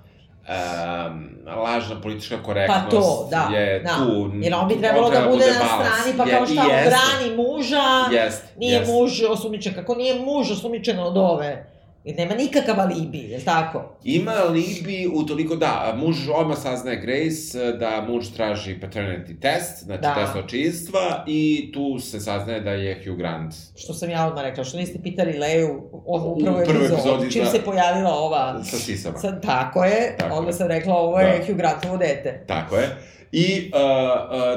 um, 0.45 1.29
lažna 1.57 2.01
politička 2.01 2.37
korektnost 2.39 2.85
Pa 2.85 2.91
to, 2.91 3.29
da, 3.31 3.57
je 3.57 3.81
da. 3.81 3.91
tu. 3.91 4.31
Jer 4.35 4.55
on 4.55 4.69
bi 4.69 4.79
trebalo 4.79 5.11
da 5.11 5.21
bude 5.21 5.47
na 5.47 5.67
balans. 5.69 5.95
strani, 5.95 6.19
pa 6.19 6.25
Je- 6.25 6.31
kao 6.31 6.47
šta, 6.47 6.63
on 6.63 6.69
brani 6.69 7.37
muža, 7.37 7.83
Jest, 8.13 8.45
nije 8.57 8.79
jest. 8.79 8.93
muž 8.93 9.23
osumničen. 9.23 9.75
Kako 9.75 9.95
nije 9.95 10.15
muž 10.17 10.51
osumničen 10.51 10.99
od 10.99 11.17
ove? 11.17 11.74
Jer 12.05 12.17
nema 12.17 12.35
nikakav 12.35 12.81
alibi, 12.81 13.19
je 13.19 13.45
tako? 13.45 13.97
Ima 14.05 14.33
alibi 14.49 15.11
u 15.15 15.27
toliko 15.27 15.57
da, 15.57 15.95
muž 15.97 16.17
odmah 16.35 16.59
saznaje 16.59 16.97
Grace 17.01 17.73
da 17.73 18.05
muž 18.09 18.27
traži 18.37 18.77
paternity 18.83 19.41
test, 19.41 19.85
znači 19.85 20.03
Da. 20.03 20.15
test 20.15 20.37
očinstva 20.37 21.25
i 21.27 21.71
tu 21.75 21.99
se 21.99 22.21
saznaje 22.21 22.61
da 22.61 22.71
je 22.71 23.03
Hugh 23.07 23.19
Grant 23.19 23.55
Što 23.77 23.95
sam 23.95 24.11
ja 24.11 24.27
odmah 24.27 24.43
rekla, 24.43 24.65
što 24.65 24.77
niste 24.77 24.99
pitali 25.03 25.39
Leju 25.39 25.83
u 25.93 26.17
U 26.17 26.39
prvoj 26.39 26.65
prvoj 26.65 26.87
epizodi, 26.87 27.31
čim 27.33 27.45
da. 27.45 27.51
se 27.51 27.63
pojavila 27.63 28.11
ova... 28.15 28.65
sa 28.65 28.77
sisama. 28.77 29.19
Sad, 29.19 29.43
tako 29.43 29.85
je, 29.85 30.17
Tako 30.19 30.37
onda 30.37 30.49
je. 30.49 30.53
sam 30.53 30.69
rekla 30.69 30.95
ovo 30.95 31.21
je 31.21 31.39
Da. 31.39 31.45
Hugh 31.47 31.57
Grantovo 31.57 31.97
dete. 31.97 32.45
Tako 32.47 32.77
je. 32.77 32.97
I 33.33 33.71
uh, 33.75 33.81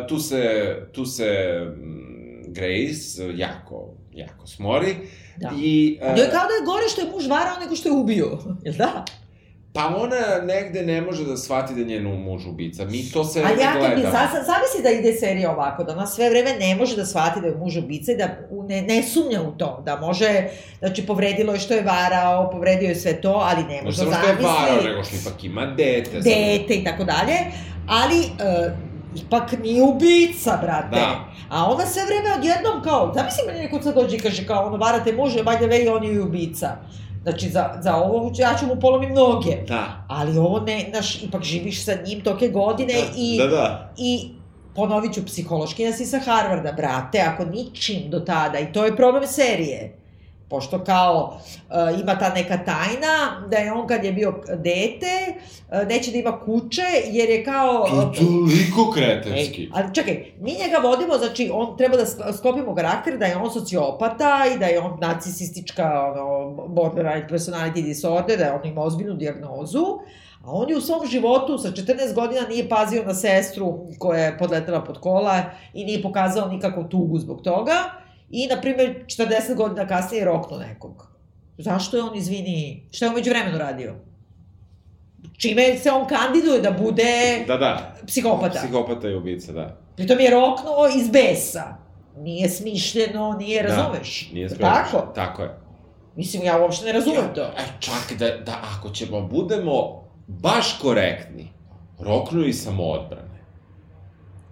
uh, 0.01 0.07
tu 0.07 0.19
se, 0.19 0.41
tu 0.93 1.05
se 1.05 1.27
Grace 2.47 3.37
jako, 3.37 3.93
jako 4.13 4.47
smori. 4.47 4.95
Da. 5.38 5.51
I, 5.57 5.99
uh, 6.01 6.07
Njoj 6.07 6.25
je 6.25 6.31
kao 6.31 6.41
da 6.41 6.53
je 6.53 6.65
gore 6.65 6.89
što 6.89 7.01
je 7.01 7.11
muž 7.11 7.27
varao 7.27 7.59
nego 7.59 7.75
što 7.75 7.89
je 7.89 7.93
ubio, 7.93 8.38
jel 8.65 8.75
da? 8.75 9.05
Pa 9.73 9.85
ona 9.88 10.17
negde 10.45 10.81
ne 10.83 11.01
može 11.01 11.25
da 11.25 11.38
shvati 11.38 11.73
da 11.73 11.79
je 11.79 11.85
njen 11.85 12.03
muž 12.03 12.45
ubica. 12.45 12.85
Mi 12.85 13.11
to 13.11 13.23
se 13.23 13.41
Ali 13.41 13.61
ja 13.61 13.71
kad 13.71 13.81
bi, 13.81 14.01
gledamo. 14.01 14.11
za, 14.11 14.27
za- 14.33 14.43
zamisli 14.43 14.83
da 14.83 14.89
ide 14.91 15.13
serija 15.13 15.51
ovako, 15.51 15.83
da 15.83 15.93
ona 15.93 16.07
sve 16.07 16.29
vreme 16.29 16.53
ne 16.55 16.75
može 16.75 16.95
da 16.95 17.05
shvati 17.05 17.41
da 17.41 17.47
je 17.47 17.55
muž 17.55 17.77
ubica 17.77 18.11
i 18.11 18.17
da 18.17 18.27
ne, 18.63 18.81
ne 18.83 19.03
sumnja 19.03 19.41
u 19.43 19.51
to, 19.51 19.81
da 19.85 19.95
može, 19.97 20.47
znači 20.79 21.05
povredilo 21.05 21.53
je 21.53 21.59
što 21.59 21.73
je 21.73 21.81
varao, 21.83 22.49
povredio 22.51 22.89
je 22.89 22.95
sve 22.95 23.21
to, 23.21 23.31
ali 23.31 23.63
ne 23.63 23.69
Ne 23.69 23.81
može 23.81 23.97
samo 23.97 24.09
da 24.09 24.17
što 24.17 24.27
je 24.27 24.35
varao, 24.35 24.83
nego 24.83 25.03
što 25.03 25.15
ipak 25.17 25.43
ima 25.43 25.65
dete. 25.67 26.11
dete 26.13 26.73
i 26.73 26.83
tako 26.83 27.03
dalje, 27.03 27.35
ali 27.88 28.17
e, 28.19 28.71
ipak 29.26 29.51
nije 29.63 29.84
ubica, 29.84 30.59
brate. 30.61 30.95
Da. 30.95 31.26
A 31.49 31.65
ona 31.72 31.86
sve 31.86 32.05
vreme 32.05 32.36
odjednom 32.38 32.84
kao, 32.84 33.11
zamisli 33.15 33.43
meni 33.47 33.59
neko 33.59 33.82
sad 33.82 33.95
dođe 33.95 34.15
i 34.15 34.20
kaže 34.20 34.45
kao, 34.45 34.68
ono, 34.68 34.78
varate 34.78 35.13
muže, 35.13 35.43
by 35.43 35.55
the 35.55 35.65
way, 35.65 35.95
on 35.95 36.03
je 36.03 36.22
ubica. 36.22 36.70
Znači, 37.24 37.49
za, 37.49 37.70
za 37.82 37.95
ovo 37.95 38.32
ja 38.38 38.55
ću 38.59 38.65
mu 38.65 38.80
polomim 38.82 39.13
noge. 39.13 39.57
Da. 39.68 40.05
Ali 40.07 40.38
ovo 40.38 40.59
ne, 40.59 40.86
znaš, 40.89 41.24
ipak 41.24 41.43
živiš 41.43 41.86
sa 41.86 41.93
njim 42.05 42.22
toke 42.22 42.47
godine 42.47 42.93
i, 43.18 43.38
Da, 43.38 43.47
da. 43.47 43.93
i 43.97 44.30
ponovit 44.76 45.13
ću, 45.13 45.26
psihološkinja 45.26 45.91
si 45.91 46.05
sa 46.05 46.20
Harvarda, 46.20 46.72
brate, 46.72 47.20
ako 47.20 47.45
ničim 47.45 48.09
do 48.09 48.20
tada, 48.20 48.59
i 48.59 48.72
to 48.74 48.86
je 48.86 48.95
problem 48.95 49.28
serije. 49.28 49.99
Pošto 50.49 50.83
kao 50.83 51.39
e, 51.69 52.01
ima 52.01 52.19
ta 52.19 52.33
neka 52.33 52.57
tajna 52.57 53.47
da 53.49 53.57
je 53.57 53.73
on 53.73 53.87
kad 53.87 54.03
je 54.03 54.13
bio 54.13 54.33
dete 54.47 55.35
e, 55.71 55.85
neće 55.85 56.11
da 56.11 56.17
ima 56.17 56.39
kuće 56.39 56.83
jer 57.05 57.29
je 57.29 57.43
kao... 57.43 57.87
To 57.89 58.01
je 58.01 58.13
toliko 58.13 58.91
kretenski. 58.95 59.61
Ej, 59.61 59.69
ali 59.73 59.93
čekaj, 59.93 60.25
mi 60.39 60.51
njega 60.51 60.77
vodimo, 60.83 61.17
znači 61.17 61.49
on 61.53 61.77
treba 61.77 61.97
da 61.97 62.05
sk- 62.05 62.37
sklopimo 62.37 62.75
karakter 62.75 63.17
da 63.17 63.25
je 63.25 63.37
on 63.37 63.51
sociopata 63.51 64.45
i 64.55 64.59
da 64.59 64.65
je 64.65 64.79
on 64.79 64.97
narcisistička 65.01 66.11
ono, 66.11 66.51
borderline 66.67 67.27
personality 67.29 67.83
disorder, 67.83 68.37
da 68.37 68.43
je 68.43 68.53
on 68.53 68.67
ima 68.67 68.81
ozbiljnu 68.81 69.13
dijagnozu, 69.13 69.85
a 70.43 70.51
on 70.51 70.69
je 70.69 70.77
u 70.77 70.81
svom 70.81 71.07
životu 71.07 71.57
sa 71.57 71.71
14 71.71 72.13
godina 72.15 72.41
nije 72.49 72.69
pazio 72.69 73.03
na 73.03 73.13
sestru 73.13 73.85
koja 73.99 74.23
je 74.23 74.37
podletela 74.37 74.83
pod 74.83 74.99
kola 74.99 75.43
i 75.73 75.85
nije 75.85 76.01
pokazao 76.01 76.47
nikakvu 76.47 76.83
tugu 76.83 77.19
zbog 77.19 77.41
toga 77.41 78.07
i, 78.30 78.47
na 78.47 78.61
primjer, 78.61 79.05
40 79.05 79.55
godina 79.55 79.88
kasnije 79.88 80.19
je 80.21 80.25
roknuo 80.25 80.59
nekog. 80.59 81.07
Zašto 81.57 81.97
je 81.97 82.03
on, 82.03 82.17
izvini, 82.17 82.88
šta 82.91 83.05
je 83.05 83.09
on 83.09 83.15
među 83.15 83.30
vremenu 83.30 83.57
radio? 83.57 83.95
Čime 85.38 85.78
se 85.78 85.91
on 85.91 86.07
kandiduje 86.07 86.61
da 86.61 86.71
bude 86.71 87.43
Da, 87.47 87.57
da. 87.57 87.95
psihopata? 88.07 88.59
Psihopata 88.59 89.07
je 89.07 89.17
ubica, 89.17 89.51
da. 89.51 89.78
Pritom 89.95 90.19
je 90.19 90.30
roknuo 90.32 90.88
iz 90.95 91.09
besa. 91.09 91.63
Nije 92.17 92.49
smišljeno, 92.49 93.34
nije, 93.39 93.63
Da, 93.63 93.69
razumeš? 93.75 94.30
Nije 94.34 94.43
Je 94.43 94.49
spremno. 94.49 94.75
Tako? 94.75 95.11
Tako 95.15 95.43
je. 95.43 95.49
Mislim, 96.15 96.43
ja 96.43 96.61
uopšte 96.61 96.86
ne 96.86 96.91
razumem 96.91 97.34
to. 97.36 97.41
E, 97.41 97.63
čak 97.80 98.17
da, 98.19 98.38
da 98.38 98.61
ako 98.78 98.89
ćemo 98.89 99.21
budemo 99.21 100.03
baš 100.28 100.80
korektni, 100.82 101.47
roknu 101.99 102.43
i 102.43 102.53
samoodbrane. 102.53 103.26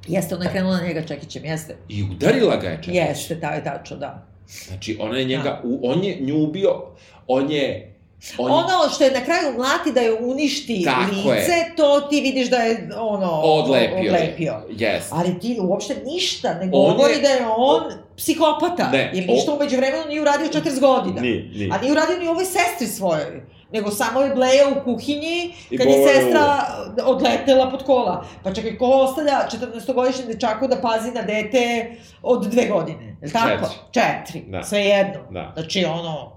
Jeste, 0.08 0.36
ona 0.36 0.43
je 0.43 0.51
krenula 0.51 0.78
na 0.78 0.84
njega 0.84 1.01
čekićem, 1.03 1.45
jeste. 1.45 1.76
I 1.89 2.03
udarila 2.03 2.56
ga 2.56 2.68
je 2.68 2.80
čak. 2.84 2.93
Jeste, 2.95 3.39
ta 3.39 3.49
je 3.49 3.64
tačno, 3.64 3.97
da. 3.97 4.28
Znači, 4.68 4.97
ona 4.99 5.18
je 5.18 5.26
njega, 5.26 5.62
u, 5.64 5.80
on 5.84 6.03
je 6.03 6.18
nju 6.20 6.36
ubio, 6.38 6.82
on 7.28 7.51
je... 7.51 7.91
On 8.38 8.51
je 8.51 8.56
Ono 8.56 8.89
što 8.89 9.03
je 9.03 9.12
na 9.12 9.22
kraju 9.22 9.53
mlati 9.53 9.91
da 9.91 10.01
je 10.01 10.14
uništi 10.16 10.82
Tako 10.86 10.99
je. 11.30 11.36
lice, 11.36 11.53
to 11.78 12.01
ti 12.01 12.22
vidiš 12.22 12.49
da 12.49 12.58
je, 12.58 12.89
ono, 12.97 13.32
odlepio. 13.34 13.97
odlepio. 13.99 14.62
Yes. 14.70 15.01
Ali 15.10 15.39
ti 15.39 15.58
uopšte 15.62 15.95
ništa 16.06 16.53
ne 16.53 16.68
govori 16.68 17.14
je- 17.14 17.20
da 17.20 17.28
je 17.28 17.41
on 17.49 17.84
psihopata. 18.18 18.89
Ne, 18.91 19.12
jer 19.14 19.28
ništa 19.28 19.51
o- 19.51 19.56
umeđu 19.56 19.78
vremenu 19.78 20.03
nije 20.08 20.22
uradio 20.22 20.47
40 20.47 20.80
godina. 20.80 21.22
Nije, 21.22 21.43
nije. 21.45 21.70
A 21.74 21.78
nije 21.78 21.91
uradio 21.91 22.18
ni 22.18 22.28
ovoj 22.28 22.45
sestri 22.45 22.88
svojoj. 22.88 23.41
Nego 23.72 23.91
samo 23.91 24.22
je 24.22 24.36
bleja 24.36 24.68
u 24.70 24.84
kuhinji 24.84 25.53
I 25.70 25.78
kad 25.78 25.88
je 25.88 25.93
sestra 26.07 26.66
odletela 27.05 27.72
pod 27.72 27.84
kola. 27.84 28.26
Pa 28.43 28.53
čekaj, 28.53 28.78
ko 28.78 28.86
ostavlja 28.86 29.47
14-godišnjem 29.51 30.28
dečaku 30.28 30.68
da 30.68 30.82
pazi 30.82 31.11
na 31.11 31.22
dete 31.22 31.91
od 32.22 32.47
dve 32.51 32.68
godine? 32.68 33.18
Je 33.22 33.32
tako? 33.32 33.70
Četiri. 33.91 34.43
Da. 34.47 34.63
Sve 34.63 34.80
jedno. 34.80 35.20
Da. 35.32 35.51
Znači, 35.55 35.86
ono... 35.86 36.36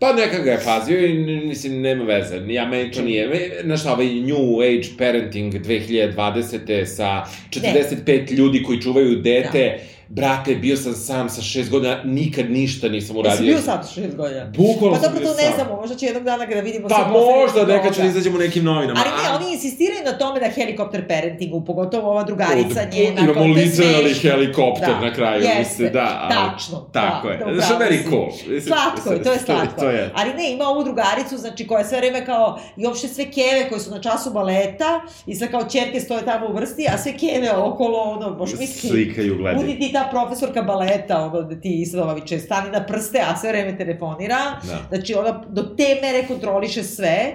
Pa 0.00 0.12
neka 0.12 0.38
ga 0.38 0.50
je 0.50 0.60
pazio 0.64 1.06
i 1.06 1.14
mislim, 1.46 1.80
nema 1.80 2.04
veze. 2.04 2.40
Ja, 2.48 2.66
meni 2.66 2.92
to 2.92 3.02
nije. 3.02 3.50
Znaš 3.64 3.86
ovaj 3.86 4.06
New 4.06 4.60
Age 4.60 4.88
Parenting 4.98 5.54
2020. 5.54 6.84
sa 6.84 7.24
45 7.50 8.32
ljudi 8.32 8.62
koji 8.62 8.80
čuvaju 8.80 9.16
dete. 9.16 9.80
Brate, 10.10 10.54
bio 10.56 10.76
sam 10.76 10.94
sam 10.94 11.28
sa 11.28 11.40
6 11.42 11.70
godina, 11.70 12.02
nikad 12.04 12.50
ništa 12.50 12.88
nisam 12.88 13.16
Jesi 13.16 13.20
uradio. 13.20 13.46
bio 13.46 13.58
sad 13.60 13.88
šest 13.94 14.16
godina? 14.16 14.44
Bukvalno 14.48 14.96
Pa 14.96 15.02
sam 15.02 15.12
dobro, 15.12 15.28
to 15.28 15.34
ne 15.34 15.42
sam. 15.42 15.54
znamo, 15.54 15.76
možda 15.76 15.96
će 15.96 16.06
jednog 16.06 16.24
dana 16.24 16.46
kada 16.46 16.60
vidimo 16.60 16.88
Pa 16.88 17.08
možda, 17.08 17.66
neka 17.66 17.90
ću 17.90 18.00
da 18.00 18.06
izađemo 18.06 18.36
u 18.36 18.40
nekim 18.40 18.64
novinama. 18.64 19.00
Ali 19.02 19.22
ne, 19.22 19.44
oni 19.44 19.54
insistiraju 19.54 20.00
na 20.04 20.12
tome 20.12 20.40
da 20.40 20.46
helikopter 20.48 21.08
parentingu, 21.08 21.64
pogotovo 21.64 22.10
ova 22.10 22.24
drugarica 22.24 22.80
Od- 22.82 22.94
njena. 22.94 23.20
imamo 23.22 23.44
literally 23.46 24.22
helikopter 24.22 24.88
na 25.02 25.14
kraju, 25.14 25.42
jeste, 25.42 25.58
mislim, 25.58 25.92
da, 25.92 26.18
ali- 26.22 26.34
Tačno, 26.34 26.78
Tako 26.92 27.28
da, 27.28 27.32
je. 27.32 27.38
da, 27.38 27.44
upravo 27.46 27.80
very 27.80 28.10
cool. 28.10 28.26
Slatko 28.60 29.12
je, 29.12 29.22
to 29.22 29.32
je 29.32 29.38
slatko. 29.38 29.80
To 29.80 29.90
je. 29.90 30.10
Ali 30.14 30.34
ne, 30.34 30.52
ima 30.52 30.64
ovu 30.64 30.84
drugaricu, 30.84 31.36
znači, 31.36 31.66
koja 31.66 31.78
je 31.78 31.84
sve 31.84 31.98
vreme 31.98 32.26
kao, 32.26 32.60
i 32.76 32.86
uopšte 32.86 33.08
sve 33.08 33.24
keve 33.26 33.68
koje 33.68 33.80
su 33.80 33.90
na 33.90 34.00
času 34.00 34.30
baleta, 34.30 34.90
i 35.26 35.34
sve 35.34 35.50
kao 35.50 35.64
čerke 35.64 36.00
stoje 36.00 36.24
tamo 36.24 36.46
u 36.46 36.52
vrsti, 36.52 36.86
a 36.88 36.98
sve 36.98 37.12
keve 37.14 37.52
okolo, 37.52 37.98
ono, 38.00 38.30
možeš 38.30 38.58
misliti, 38.58 38.88
Slikaju, 38.88 39.36
gledaju. 39.36 39.58
budi 39.58 39.78
ti 39.78 39.92
ta 40.00 40.08
profesorka 40.10 40.62
baleta, 40.62 41.24
ono, 41.24 41.42
da 41.42 41.60
ti 41.60 41.80
Islamoviće 41.82 42.38
stani 42.38 42.70
na 42.70 42.86
prste, 42.86 43.20
a 43.28 43.36
sve 43.36 43.48
vreme 43.50 43.78
telefonira, 43.78 44.38
Da. 44.62 44.78
znači, 44.88 45.14
ona 45.14 45.42
do 45.48 45.62
te 45.62 45.98
mere 46.02 46.26
kontroliše 46.26 46.82
sve, 46.82 47.34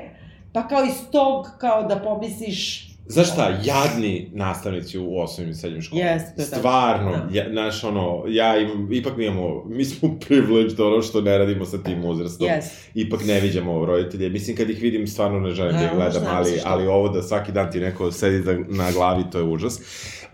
pa 0.53 0.68
kao 0.68 0.84
iz 0.86 1.11
tog, 1.11 1.47
kao 1.59 1.84
da 1.84 1.95
pomisliš, 1.95 2.91
Znaš 3.07 3.32
šta, 3.32 3.49
jadni 3.63 4.30
nastavnici 4.34 4.99
u 4.99 5.20
osnovnim 5.20 5.51
i 5.51 5.55
srednjim 5.55 5.82
školama. 5.82 6.09
Jeste, 6.09 6.36
to 6.36 6.41
je 6.41 6.47
tako. 6.49 6.59
Stvarno, 6.59 7.11
Da. 7.11 7.28
ja, 7.32 7.45
znaš, 7.51 7.84
ono, 7.84 8.24
ja 8.28 8.57
imam, 8.57 8.93
ipak 8.93 9.18
mi 9.18 9.26
imamo, 9.26 9.63
mi 9.66 9.86
smo 9.86 10.09
privileged 10.28 10.80
ono 10.80 11.01
što 11.01 11.22
ne 11.22 11.38
radimo 11.38 11.66
sa 11.66 11.84
tim 11.84 12.05
uzrastom. 12.05 12.47
jes, 12.47 12.66
Ipak 12.93 13.20
ne 13.26 13.39
viđamo 13.39 13.86
roditelje. 13.86 14.30
Mislim, 14.30 14.57
kad 14.57 14.70
ih 14.70 14.82
vidim, 14.82 15.07
stvarno 15.07 15.39
ne 15.39 15.51
želim 15.51 15.72
da 15.72 15.84
ih 15.84 15.91
Ne, 15.91 15.95
gledam, 15.95 16.24
ali, 16.30 16.59
ali 16.66 16.88
ovo 16.88 17.09
da 17.09 17.22
svaki 17.24 17.51
dan 17.51 17.72
ti 17.72 17.80
neko 17.80 18.11
sedi 18.11 18.39
da, 18.43 18.53
na 18.53 18.91
glavi, 18.91 19.24
to 19.32 19.38
je 19.38 19.43
užas. 19.43 19.80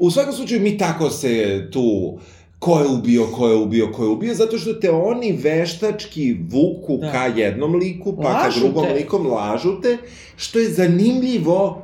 U 0.01 0.11
svakom 0.11 0.33
slučaju, 0.33 0.61
mi 0.61 0.77
tako 0.77 1.09
se 1.09 1.67
tu 1.71 2.17
ko 2.59 2.79
je 2.79 2.87
ubio, 2.87 3.27
ko 3.27 3.47
je 3.47 3.55
ubio, 3.55 3.91
ko 3.91 4.03
je 4.03 4.09
ubio, 4.09 4.33
zato 4.33 4.57
što 4.57 4.73
te 4.73 4.91
oni 4.91 5.31
veštački 5.31 6.37
vuku 6.49 6.97
Da. 6.97 7.11
ka 7.11 7.25
jednom 7.25 7.75
liku, 7.75 8.15
pa 8.21 8.29
Lažu 8.29 8.59
ka 8.59 8.59
drugom 8.59 8.85
te. 8.85 8.93
likom, 8.93 9.27
lažu 9.27 9.81
te, 9.81 9.97
što 10.35 10.59
je 10.59 10.69
zanimljivo 10.69 11.81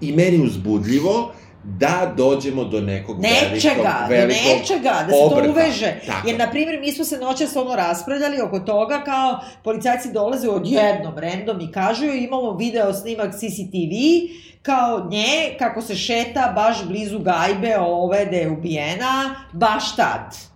i 0.00 0.12
meni 0.12 0.44
uzbudljivo 0.44 1.32
da 1.64 2.12
dođemo 2.16 2.64
do 2.64 2.80
nekog 2.80 3.20
nečega, 3.20 3.46
velikog, 3.50 3.84
do 4.08 4.14
velikog 4.14 4.58
nečega, 4.58 5.04
da 5.06 5.12
se 5.12 5.24
obrta. 5.24 5.44
to 5.44 5.50
uveže. 5.50 5.94
Tako. 6.06 6.28
Jer, 6.28 6.38
na 6.38 6.50
primjer, 6.50 6.80
mi 6.80 6.92
smo 6.92 7.04
se 7.04 7.18
noćas 7.18 7.56
ono 7.56 7.76
raspravljali 7.76 8.40
oko 8.40 8.58
toga 8.58 9.02
kao 9.04 9.40
policajci 9.64 10.12
dolaze 10.12 10.48
odjednom, 10.48 11.18
random 11.18 11.60
i 11.60 11.72
kažu 11.72 12.04
imamo 12.04 12.56
video 12.56 12.94
snimak 12.94 13.34
CCTV 13.34 13.94
kao 14.62 15.06
nje 15.10 15.56
kako 15.58 15.82
se 15.82 15.94
šeta 15.94 16.52
baš 16.54 16.84
blizu 16.84 17.18
gajbe 17.18 17.78
ove 17.78 18.26
da 18.26 18.36
je 18.36 18.50
ubijena, 18.50 19.34
baš 19.52 19.96
tad. 19.96 20.49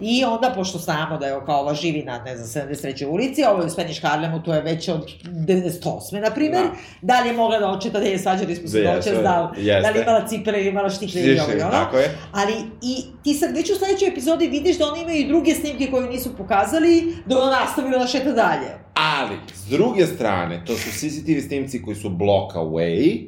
I 0.00 0.24
onda, 0.24 0.52
pošto 0.54 0.78
znamo 0.78 1.18
da 1.18 1.26
je 1.26 1.36
kao 1.46 1.60
ova 1.60 1.74
živi 1.74 2.02
na, 2.02 2.18
ne 2.18 2.36
znam, 2.36 2.66
73. 2.68 3.06
ulici, 3.06 3.44
ovo 3.44 3.60
je 3.60 3.66
u 3.66 3.70
Spanish 3.70 4.02
Harlemu, 4.02 4.42
to 4.42 4.54
je 4.54 4.62
već 4.62 4.88
od 4.88 5.06
98. 5.24 6.20
na 6.20 6.30
primjer, 6.30 6.62
Da. 7.02 7.14
da. 7.14 7.20
li 7.20 7.28
je 7.28 7.34
mogla 7.34 7.58
da 7.58 7.70
očita 7.70 8.00
da 8.00 8.06
je 8.06 8.18
svađali 8.18 8.56
smo 8.56 8.68
se 8.68 8.82
Da, 8.82 9.00
da, 9.22 9.52
da 9.82 9.90
li 9.90 10.00
imala 10.02 10.26
cipele 10.28 10.60
ili 10.60 10.68
imala 10.68 10.90
štikle 10.90 11.20
ili 11.20 11.40
ovo 11.40 11.52
i 11.52 11.60
ono. 11.60 11.70
Tako 11.70 11.98
je. 11.98 12.18
Ali 12.32 12.52
i 12.82 13.02
ti 13.24 13.34
sad 13.34 13.56
već 13.56 13.70
u 13.70 13.74
sledećoj 13.74 14.08
epizodi 14.08 14.48
vidiš 14.48 14.78
da 14.78 14.86
oni 14.92 15.02
imaju 15.02 15.16
i 15.20 15.28
druge 15.28 15.54
snimke 15.54 15.90
koje 15.90 16.08
nisu 16.08 16.36
pokazali, 16.36 17.14
da 17.26 17.38
ona 17.38 17.50
nastavila 17.60 17.98
da 17.98 18.06
šeta 18.06 18.32
dalje. 18.32 18.68
Ali, 18.94 19.36
s 19.54 19.68
druge 19.70 20.06
strane, 20.06 20.62
to 20.66 20.74
su 20.76 20.90
CCTV 20.90 21.46
snimci 21.48 21.82
koji 21.82 21.96
su 21.96 22.08
block 22.10 22.54
away, 22.56 23.26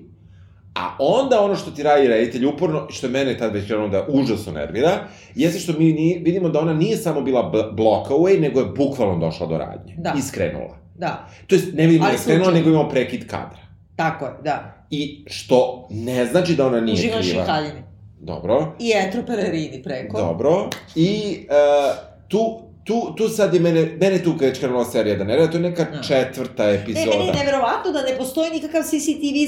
A 0.74 0.96
onda 0.98 1.40
ono 1.40 1.56
što 1.56 1.70
ti 1.70 1.82
radi 1.82 2.08
reditelj 2.08 2.46
uporno, 2.46 2.86
što 2.90 3.06
je 3.06 3.10
mene 3.10 3.38
tad 3.38 3.54
već 3.54 3.66
krenuo 3.66 3.88
da 3.88 4.06
užasno 4.08 4.52
nervira, 4.52 4.90
jeste 5.34 5.58
što 5.58 5.72
mi 5.72 5.84
ni, 5.84 6.20
vidimo 6.20 6.48
da 6.48 6.60
ona 6.60 6.74
nije 6.74 6.96
samo 6.96 7.20
bila 7.20 7.42
bl- 7.44 7.72
block 7.72 8.10
away, 8.10 8.40
nego 8.40 8.60
je 8.60 8.66
bukvalno 8.68 9.18
došla 9.18 9.46
do 9.46 9.58
radnje. 9.58 9.94
Da. 9.98 10.14
I 10.18 10.22
skrenula. 10.22 10.76
Da, 10.94 11.28
To 11.46 11.54
jest, 11.54 11.66
ne 11.74 11.86
vidimo 11.86 12.04
da 12.06 12.12
je 12.12 12.18
skrenula, 12.18 12.44
slučajno. 12.44 12.58
nego 12.60 12.76
imamo 12.76 12.88
prekid 12.90 13.26
kadra. 13.26 13.60
tako 13.96 14.24
je, 14.24 14.32
da. 14.44 14.74
I 14.90 15.24
što 15.26 15.86
ne 15.90 16.26
znači 16.26 16.54
da 16.54 16.66
ona 16.66 16.80
nije 16.80 16.94
Uživaš 16.94 17.26
i 17.26 17.30
kriva. 17.30 17.44
haljini. 17.44 17.82
Dobro. 18.20 18.72
I 18.78 18.92
etropelerini 18.96 19.82
preko. 19.82 20.18
Dobro. 20.18 20.68
I 20.94 21.38
uh, 21.40 21.96
tu, 22.28 22.38
tu, 22.84 23.14
tu 23.16 23.28
sad 23.28 23.54
je 23.54 23.60
mene, 23.60 23.88
mene 24.00 24.18
tu 24.18 24.32
već 24.40 24.58
krenula 24.58 24.84
serija 24.84 25.16
da 25.16 25.24
ne 25.24 25.36
rada, 25.36 25.50
to 25.50 25.56
je 25.56 25.62
neka 25.62 25.84
Da. 25.86 26.02
četvrta 26.02 26.66
Ne, 26.66 26.74
epizoda. 26.74 27.10
meni 27.10 27.26
je 27.26 27.32
neverovatno 27.34 27.92
da 27.92 28.02
ne 28.02 28.16
postoji 28.18 28.50
nikakav 28.50 28.82
CCTV 28.82 28.96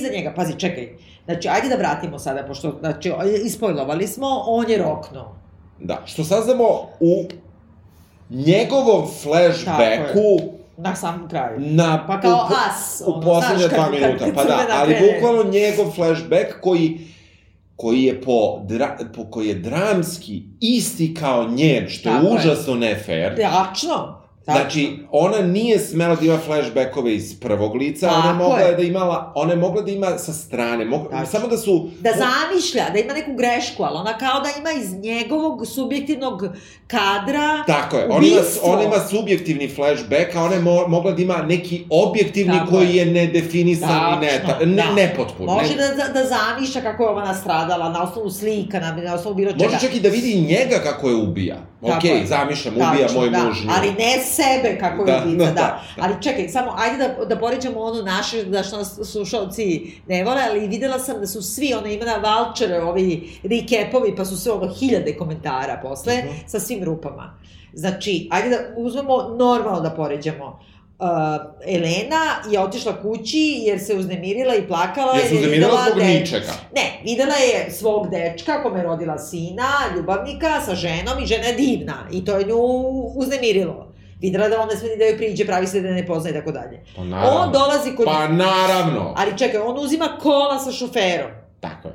za 0.03 0.17
njega. 0.17 0.33
Pazi, 0.33 0.59
čekaj. 0.59 0.89
Znači, 1.25 1.49
ajde 1.49 1.69
da 1.69 1.77
vratimo 1.77 2.19
sada, 2.19 2.43
pošto, 2.43 2.77
znači, 2.81 3.13
ispojlovali 3.45 4.07
smo, 4.07 4.27
on 4.47 4.71
je 4.71 4.79
rokno. 4.79 5.35
Da, 5.81 6.03
što 6.05 6.25
saznamo 6.25 6.65
u 7.01 7.25
njegovom 8.31 9.07
flashbacku 9.23 10.53
Na 10.77 10.97
samom 10.97 11.29
kraju. 11.29 11.61
na... 11.61 12.05
Pa 12.07 12.21
kao 12.21 12.31
u, 12.31 12.53
as, 12.71 13.03
U 13.07 13.11
ono, 13.13 13.21
poslednje 13.23 13.59
znaš, 13.59 13.71
kad- 13.71 13.79
dva 13.79 13.91
minuta, 13.91 14.25
pa 14.35 14.45
da, 14.45 14.67
ali 14.71 14.97
bukvalno 15.01 15.51
njegov 15.51 15.91
flashback 15.91 16.61
koji 16.61 16.99
koji 17.77 18.03
je 18.03 18.21
po, 18.21 18.61
dra, 18.65 18.99
po 19.17 19.25
koji 19.31 19.49
je 19.49 19.55
dramski 19.55 20.43
isti 20.61 21.15
kao 21.15 21.45
njen, 21.49 21.89
što 21.89 22.11
Tako 22.11 22.27
je 22.27 22.33
užasno 22.35 22.75
ne 22.75 23.03
fair. 23.07 23.37
Tačno. 23.37 24.22
Znači, 24.45 24.99
ona 25.11 25.39
nije 25.39 25.79
smela 25.79 26.15
da 26.17 26.25
ima 26.25 26.39
flashbackove 26.39 27.15
iz 27.15 27.41
prvog 27.41 27.75
lica, 27.75 28.09
ona 28.09 28.17
je 28.17 28.23
Tako 28.23 28.37
mogla 28.39 28.59
je. 28.59 28.77
da 28.77 28.83
imala, 28.83 29.33
ona 29.35 29.53
je 29.53 29.59
mogla 29.59 29.83
da 29.83 29.91
ima 29.91 30.19
sa 30.19 30.33
strane, 30.33 30.85
mogla, 30.85 31.11
Tačno. 31.11 31.27
samo 31.27 31.47
da 31.49 31.57
su... 31.57 31.91
Da 32.01 32.11
zamišlja, 32.11 32.85
da 32.93 32.99
ima 32.99 33.13
neku 33.13 33.31
grešku, 33.37 33.83
ali 33.83 33.97
ona 33.97 34.19
kao 34.19 34.41
da 34.41 34.49
ima 34.59 34.71
iz 34.83 34.93
njegovog 34.95 35.67
subjektivnog 35.67 36.43
kadra 36.87 37.65
Tako 37.67 37.97
je, 37.97 38.07
ona 38.11 38.27
ima, 38.27 38.41
ona 38.63 38.83
ima 38.83 38.99
subjektivni 39.11 39.69
flashback, 39.69 40.35
a 40.37 40.43
ona 40.43 40.55
je 40.55 40.61
mo, 40.61 40.87
mogla 40.89 41.13
da 41.13 41.23
ima 41.23 41.37
neki 41.43 41.85
objektivni 41.91 42.59
Tako 42.59 42.71
koji 42.71 42.89
je. 42.89 42.97
je 42.97 43.07
nedefinisan 43.07 44.15
i 44.15 44.27
ne, 44.27 44.41
Tačno, 44.41 44.55
ta, 44.59 44.67
ne, 44.67 44.75
da. 44.75 44.93
nepotpun. 44.95 45.47
Može 45.47 45.77
ne, 45.77 45.89
da, 45.89 45.95
da, 45.95 46.13
da 46.13 46.27
zamišlja 46.29 46.81
kako 46.83 47.03
je 47.03 47.09
ova 47.09 47.25
nastradala, 47.25 47.89
na 47.89 48.03
osnovu 48.03 48.31
slika, 48.31 48.81
na, 48.81 48.97
na 48.97 49.15
osnovu 49.15 49.37
bilo 49.37 49.53
čega. 49.53 49.65
Može 49.65 49.81
čak 49.81 49.97
i 49.97 50.01
da 50.01 50.09
vidi 50.09 50.41
njega 50.41 50.79
kako 50.83 51.09
je 51.09 51.15
ubija. 51.17 51.72
Je. 51.83 52.27
zamišljam, 52.27 52.75
ubija 52.75 53.09
moj 53.15 53.31
da. 53.31 53.39
muž 53.39 53.65
nju. 53.65 53.71
Ali 53.79 53.93
ne 53.93 54.19
sebe 54.21 54.79
kako 54.81 55.03
je 55.03 55.07
Da, 55.07 55.25
ubica, 55.27 55.45
da, 55.45 55.53
da, 55.53 55.55
da. 55.55 55.83
Ali 55.99 56.15
čekaj, 56.23 56.49
samo 56.49 56.75
ajde 56.77 56.97
da, 56.99 57.25
da 57.25 57.39
poređamo 57.39 57.81
ono 57.81 58.03
naše, 58.03 58.45
da 58.45 58.63
što 58.63 58.77
nas 58.77 58.99
slušalci 59.05 59.67
ne 60.09 60.25
vole, 60.25 60.41
ali 60.51 60.69
videla 60.69 60.99
sam 60.99 61.21
da 61.21 61.27
su 61.27 61.43
svi, 61.43 61.75
ono 61.75 61.87
ima 61.87 62.05
na 62.05 62.15
Valčere, 62.17 62.81
ovi 62.81 63.31
recapovi, 63.43 64.17
pa 64.17 64.25
su 64.25 64.37
sve 64.37 64.53
ono 64.53 64.75
hiljade 64.75 65.17
komentara 65.17 65.81
posle, 65.83 66.15
Mhm. 66.19 66.35
sa 66.47 66.61
svim 66.61 66.85
rupama. 66.85 67.35
Znači, 67.73 68.29
ajde 68.31 68.49
da 68.49 68.57
uzmemo 68.77 69.17
normalno 69.31 69.81
da 69.81 69.91
poređamo. 69.91 70.61
Uh, 70.99 71.09
Elena 71.67 72.21
je 72.51 72.61
otišla 72.61 73.03
kući 73.03 73.55
jer 73.59 73.81
se 73.81 73.95
uznemirila 73.95 74.57
i 74.57 74.69
plakala. 74.69 75.15
Jer 75.15 75.33
je 75.33 75.39
uznemirala 75.39 75.73
videla 75.73 75.87
zbog 75.87 75.99
de- 75.99 76.09
ničega. 76.11 76.53
Ne, 76.75 77.01
videla 77.05 77.35
je 77.35 77.71
svog 77.71 78.11
dečka 78.11 78.63
kome 78.63 78.79
je 78.79 78.85
rodila 78.85 79.19
sina, 79.19 79.69
ljubavnika 79.97 80.61
sa 80.61 80.75
ženom 80.75 81.23
i 81.23 81.27
žena 81.27 81.45
je 81.45 81.55
divna 81.55 81.95
i 82.13 82.25
to 82.25 82.37
je 82.37 82.47
nju 82.47 82.57
uznemirilo. 83.17 83.93
Videla 84.21 84.49
da 84.49 84.61
on 84.61 84.69
ne 84.69 84.77
sme 84.77 84.89
ni 84.89 84.97
da 84.97 85.05
joj 85.05 85.17
priđe, 85.17 85.47
pravi 85.47 85.67
se 85.67 85.81
da 85.81 85.91
ne 85.91 86.07
poznaje 86.07 86.33
i 86.33 86.39
tako 86.39 86.53
dalje. 86.53 86.85
Pa 86.97 87.05
naravno. 87.05 87.41
On 87.41 87.53
dolazi 87.53 87.97
kod... 87.97 88.07
Pa 88.07 88.29
naravno. 88.29 89.15
Ali 89.17 89.39
čekaj, 89.39 89.61
on 89.61 89.79
uzima 89.79 90.19
kola 90.23 90.59
sa 90.59 90.73
šoferom. 90.73 91.31
Tako 91.61 91.89
je. 91.89 91.92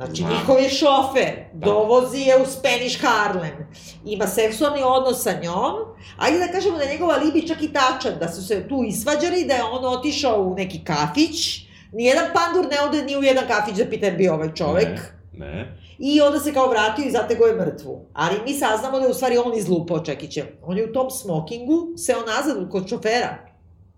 Znači, 0.00 0.22
Znam. 0.22 0.32
njihov 0.32 0.60
je 0.60 0.68
šofer, 0.68 1.34
Da. 1.52 1.66
dovozi 1.66 2.18
je 2.18 2.42
u 2.42 2.46
Spanish 2.46 3.00
Harlem, 3.00 3.68
ima 4.04 4.26
seksualni 4.26 4.82
odnos 4.84 5.22
sa 5.22 5.32
njom, 5.42 5.74
ajde 6.18 6.38
da 6.38 6.52
kažemo 6.52 6.78
da 6.78 6.84
je 6.84 6.92
njegova 6.92 7.16
libi 7.16 7.48
čak 7.48 7.62
i 7.62 7.72
tačan, 7.72 8.12
da 8.20 8.28
su 8.28 8.46
se 8.46 8.68
tu 8.68 8.84
isvađali, 8.88 9.44
da 9.44 9.54
je 9.54 9.62
on 9.62 9.98
otišao 9.98 10.42
u 10.42 10.54
neki 10.54 10.84
kafić, 10.84 11.60
nijedan 11.92 12.24
pandur 12.34 12.72
ne 12.72 12.80
ode 12.80 13.04
ni 13.04 13.16
u 13.16 13.22
jedan 13.22 13.44
kafić 13.48 13.76
da 13.76 13.90
pita 13.90 14.06
je 14.06 14.12
bio 14.12 14.34
ovaj 14.34 14.54
čovek, 14.54 14.88
Ne, 15.32 15.46
ne. 15.46 15.76
I 15.98 16.20
onda 16.20 16.40
se 16.40 16.54
kao 16.54 16.68
vratio 16.68 17.04
i 17.04 17.10
zatego 17.10 17.44
je 17.44 17.54
mrtvu. 17.54 18.06
Ali 18.12 18.36
mi 18.44 18.54
saznamo 18.54 18.98
da 18.98 19.04
je 19.04 19.10
u 19.10 19.14
stvari 19.14 19.38
on 19.38 19.56
izlupao 19.58 20.04
Čekića. 20.04 20.44
On 20.62 20.78
je 20.78 20.90
u 20.90 20.92
tom 20.92 21.10
smokingu 21.10 21.88
seo 21.96 22.20
nazad 22.20 22.70
kod 22.70 22.88
šofera. 22.88 23.38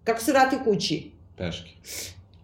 Kako 0.05 0.21
se 0.21 0.33
vratio 0.33 0.59
kući? 0.65 1.13
Teški. 1.39 1.71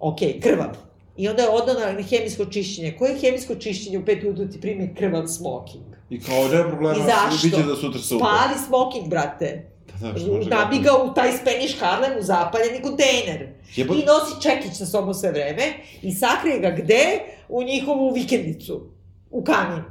Ok, 0.01 0.19
krvav. 0.43 0.88
I 1.19 1.29
onda 1.29 1.43
je 1.43 1.49
odao 1.49 1.75
na 1.75 2.03
hemijsko 2.03 2.45
čišćenje. 2.45 2.97
Koje 2.99 3.19
hemijsko 3.21 3.55
čišćenje 3.55 3.99
u 3.99 4.05
pet 4.05 4.25
ujutru 4.25 4.49
ti 4.49 4.61
primi 4.61 4.95
krvav 4.95 5.27
smoking? 5.27 5.85
I 6.11 6.21
kao, 6.21 6.49
nema 6.49 6.69
problema, 6.69 7.05
biće 7.43 7.62
da 7.62 7.77
sutra 7.77 8.01
super. 8.01 8.27
Spali 8.27 8.55
smoking, 8.66 9.09
brate. 9.09 9.71
Da, 10.01 10.12
da, 10.12 10.57
Nabi 10.57 10.83
kako- 10.83 10.99
ga 10.99 11.11
u 11.11 11.14
taj 11.14 11.33
Spanish 11.33 11.81
Harlem 11.81 12.19
u 12.19 12.23
zapaljeni 12.23 12.83
kontejner. 12.83 13.49
Jebo... 13.77 13.95
I 13.95 13.97
nosi 13.97 14.43
čekić 14.43 14.79
sa 14.79 14.87
sobom 14.87 15.14
sve 15.14 15.31
vreme 15.31 15.62
i 16.03 16.12
sakrije 16.12 16.59
ga 16.59 16.71
gde? 16.71 17.21
U 17.49 17.62
njihovu 17.62 18.12
vikendicu. 18.14 18.91
U 19.31 19.45
kamin. 19.45 19.83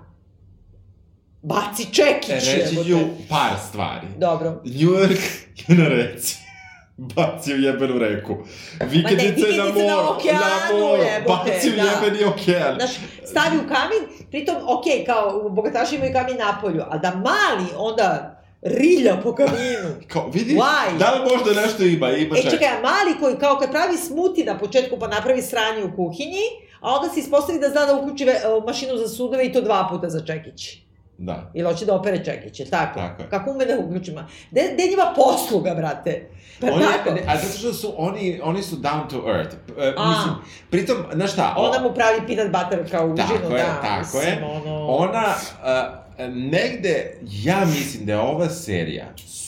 Baci 1.42 1.86
čekić. 1.92 2.30
Reći 2.30 2.76
jebote. 2.76 2.90
ću 2.90 2.98
par 3.30 3.54
stvari. 3.70 4.08
Dobro. 4.18 4.50
New 4.66 4.90
York 4.90 5.22
je 5.68 5.76
na 5.76 5.88
reci. 5.88 6.47
Bacio 7.16 7.56
jebenu 7.56 8.00
reku. 8.00 8.38
Vikendice 8.86 9.48
na 9.58 9.64
na 9.64 10.10
okeanu, 10.10 10.80
moru. 10.80 11.04
jebote, 11.04 11.52
Bacio 11.52 11.72
da. 11.76 11.84
jebeni 11.84 12.24
okean. 12.24 12.76
Znaš, 12.76 12.92
stavi 13.26 13.58
u 13.58 13.68
kamin, 13.68 14.28
pritom, 14.32 14.56
ok, 14.68 14.84
kao, 15.06 15.50
bogataši 15.50 15.96
imaju 15.96 16.14
kamin 16.14 16.38
na 16.38 16.58
polju, 16.62 16.84
a 16.90 16.98
da 16.98 17.12
mali 17.16 17.68
onda 17.78 18.34
rilja 18.62 19.18
po 19.24 19.36
kaminu. 19.36 19.90
Kao, 20.12 20.30
vidi, 20.34 20.56
Why? 20.56 20.98
da 21.00 21.12
li 21.12 21.32
možda 21.32 21.62
nešto 21.62 21.84
ima, 21.84 22.12
ima 22.12 22.38
E, 22.38 22.42
čekaj, 22.42 22.68
a 22.68 22.82
mali 22.82 23.20
koji 23.20 23.38
kao 23.38 23.58
kad 23.58 23.72
pravi 23.72 23.98
smuti 23.98 24.44
na 24.44 24.58
početku 24.58 25.00
pa 25.00 25.08
napravi 25.08 25.42
sranje 25.42 25.84
u 25.84 25.96
kuhinji, 25.96 26.44
a 26.80 26.92
onda 26.94 27.10
se 27.10 27.20
ispostavi 27.20 27.60
da 27.60 27.70
zna 27.70 27.86
da 27.86 27.96
uključi 27.96 28.26
mašinu 28.68 28.98
za 28.98 29.08
sudove 29.08 29.46
i 29.46 29.54
to 29.54 29.62
dva 29.62 29.88
puta 29.92 30.10
za 30.10 30.26
čekić. 30.26 30.87
Da. 31.20 31.52
Ili 31.54 31.66
hoće 31.66 31.86
da 31.86 31.96
opere 31.96 32.26
čekiće, 32.26 32.66
tako. 32.66 33.00
Tako 33.00 33.22
je. 33.22 33.30
Kako 33.30 33.52
ume 33.52 33.66
da 33.66 33.80
uključima. 33.80 34.28
De, 34.52 34.62
de 34.62 34.84
njima 34.84 35.14
posluga, 35.16 35.74
brate. 35.74 36.30
Pa 36.62 36.68
Oni, 36.68 36.84
tako. 36.86 37.12
ne, 37.12 37.22
a 37.28 37.38
zato 37.38 37.58
što 37.58 37.74
su 37.74 37.94
oni, 37.98 38.40
oni 38.44 38.64
su 38.64 38.76
down 38.76 39.10
to 39.10 39.24
earth. 39.30 39.56
E, 39.80 39.94
A. 39.98 40.10
mislim, 40.10 40.34
pritom, 40.70 40.98
znaš 41.14 41.32
šta? 41.34 41.54
o- 41.58 41.62
Ona 41.62 41.80
mu 41.80 41.94
pravi 41.94 42.22
peanut 42.28 42.52
butter 42.54 42.92
kao 42.92 43.06
užinu, 43.06 43.28
Tako 43.30 43.54
je, 43.54 43.64
da. 43.64 43.82
tako 43.82 44.00
mislim, 44.00 44.24
je. 44.24 44.46
Ono... 44.46 44.88
Ona, 44.88 45.26
uh, 45.28 46.26
negde, 46.28 47.18
ja 47.24 47.60
mislim 47.62 48.06
da 48.06 48.12
je 48.12 48.20
ova 48.20 48.50
serija 48.50 49.06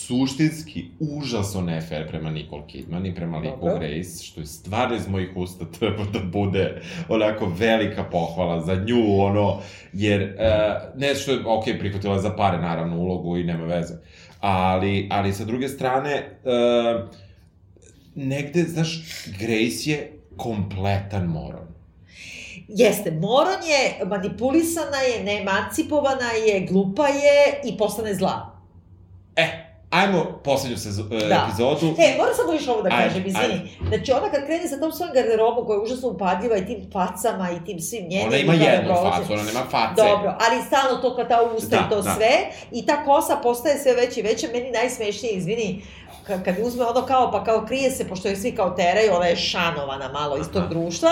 suštinski 0.09 0.85
užasno 0.99 1.61
nefair 1.61 2.07
prema 2.07 2.31
Nicole 2.31 2.67
Kidman 2.67 3.05
i 3.05 3.15
prema 3.15 3.37
liku 3.37 3.65
Dobro. 3.65 3.79
Grace, 3.79 4.23
što 4.23 4.39
je 4.39 4.45
stvarno 4.45 4.95
iz 4.95 5.07
mojih 5.07 5.29
usta 5.35 5.65
treba 5.79 6.03
da 6.13 6.19
bude 6.19 6.81
onako 7.09 7.45
velika 7.57 8.03
pohvala 8.03 8.61
za 8.61 8.75
nju, 8.75 9.21
ono, 9.21 9.61
jer, 9.93 10.21
uh, 10.21 10.99
ne 10.99 11.15
što 11.15 11.31
je, 11.31 11.39
ok, 11.45 11.63
prihvatila 11.79 12.19
za 12.19 12.29
pare, 12.29 12.57
naravno, 12.57 12.97
ulogu 12.97 13.37
i 13.37 13.43
nema 13.43 13.65
veze, 13.65 13.93
ali, 14.39 15.07
ali 15.11 15.33
sa 15.33 15.45
druge 15.45 15.67
strane, 15.67 16.39
uh, 16.43 17.09
negde, 18.15 18.63
znaš, 18.63 19.03
Grace 19.39 19.89
je 19.89 20.11
kompletan 20.37 21.25
moron. 21.25 21.67
Jeste, 22.67 23.11
Moron 23.11 23.63
je 23.63 24.05
manipulisana 24.05 24.97
je, 24.97 25.23
neemancipovana 25.23 26.31
je, 26.31 26.65
glupa 26.65 27.07
je 27.07 27.61
i 27.63 27.77
postane 27.77 28.13
zla. 28.15 28.61
E, 29.35 29.68
ajmo 29.91 30.39
poslednju 30.43 30.77
sezo, 30.77 31.03
da. 31.03 31.17
Da. 31.19 31.45
epizodu. 31.45 31.95
E, 31.97 32.17
moram 32.17 32.33
samo 32.35 32.53
još 32.53 32.67
ovo 32.67 32.81
da 32.81 32.89
Ajde, 32.89 33.03
kažem, 33.03 33.25
izvini. 33.25 33.45
ajde. 33.45 33.69
Znači, 33.87 34.11
ona 34.11 34.31
kad 34.31 34.45
krene 34.45 34.67
sa 34.67 34.79
tom 34.79 34.91
svojom 34.91 35.13
garderobom 35.13 35.65
koja 35.65 35.75
je 35.75 35.81
užasno 35.81 36.07
upadljiva 36.09 36.57
i 36.57 36.65
tim 36.65 36.89
facama 36.93 37.51
i 37.51 37.65
tim 37.65 37.79
svim 37.79 38.03
njenim... 38.03 38.27
Ona 38.27 38.37
ima 38.37 38.53
kada 38.53 38.65
jednu 38.65 38.89
prolazi- 38.89 39.17
facu, 39.17 39.33
ona 39.33 39.43
nema 39.43 39.63
face. 39.67 39.93
Dobro, 39.97 40.35
ali 40.41 40.61
stalno 40.63 40.97
to 40.99 41.15
kad 41.15 41.27
ta 41.27 41.41
usta 41.47 41.67
Da, 41.69 41.85
i 41.85 41.89
to 41.89 42.01
da. 42.01 42.15
sve, 42.15 42.31
i 42.71 42.85
ta 42.85 43.05
kosa 43.05 43.35
postaje 43.37 43.77
sve 43.77 43.93
veća 43.93 44.19
i 44.19 44.23
veća, 44.23 44.47
meni 44.53 44.71
najsmešnije, 44.71 45.33
izvini, 45.33 45.81
ka- 46.29 46.43
kad 46.43 46.55
uzme 46.63 46.85
ono 46.85 47.05
kao, 47.05 47.31
pa 47.31 47.43
kao 47.43 47.65
krije 47.65 47.91
se, 47.91 48.07
pošto 48.07 48.27
je 48.27 48.35
svi 48.35 48.51
kao 48.55 48.69
teraju, 48.69 49.13
ona 49.15 49.25
je 49.25 49.35
šanovana 49.35 50.11
malo 50.11 50.37
iz 50.37 50.47
tog 50.53 50.63
društva, 50.69 51.11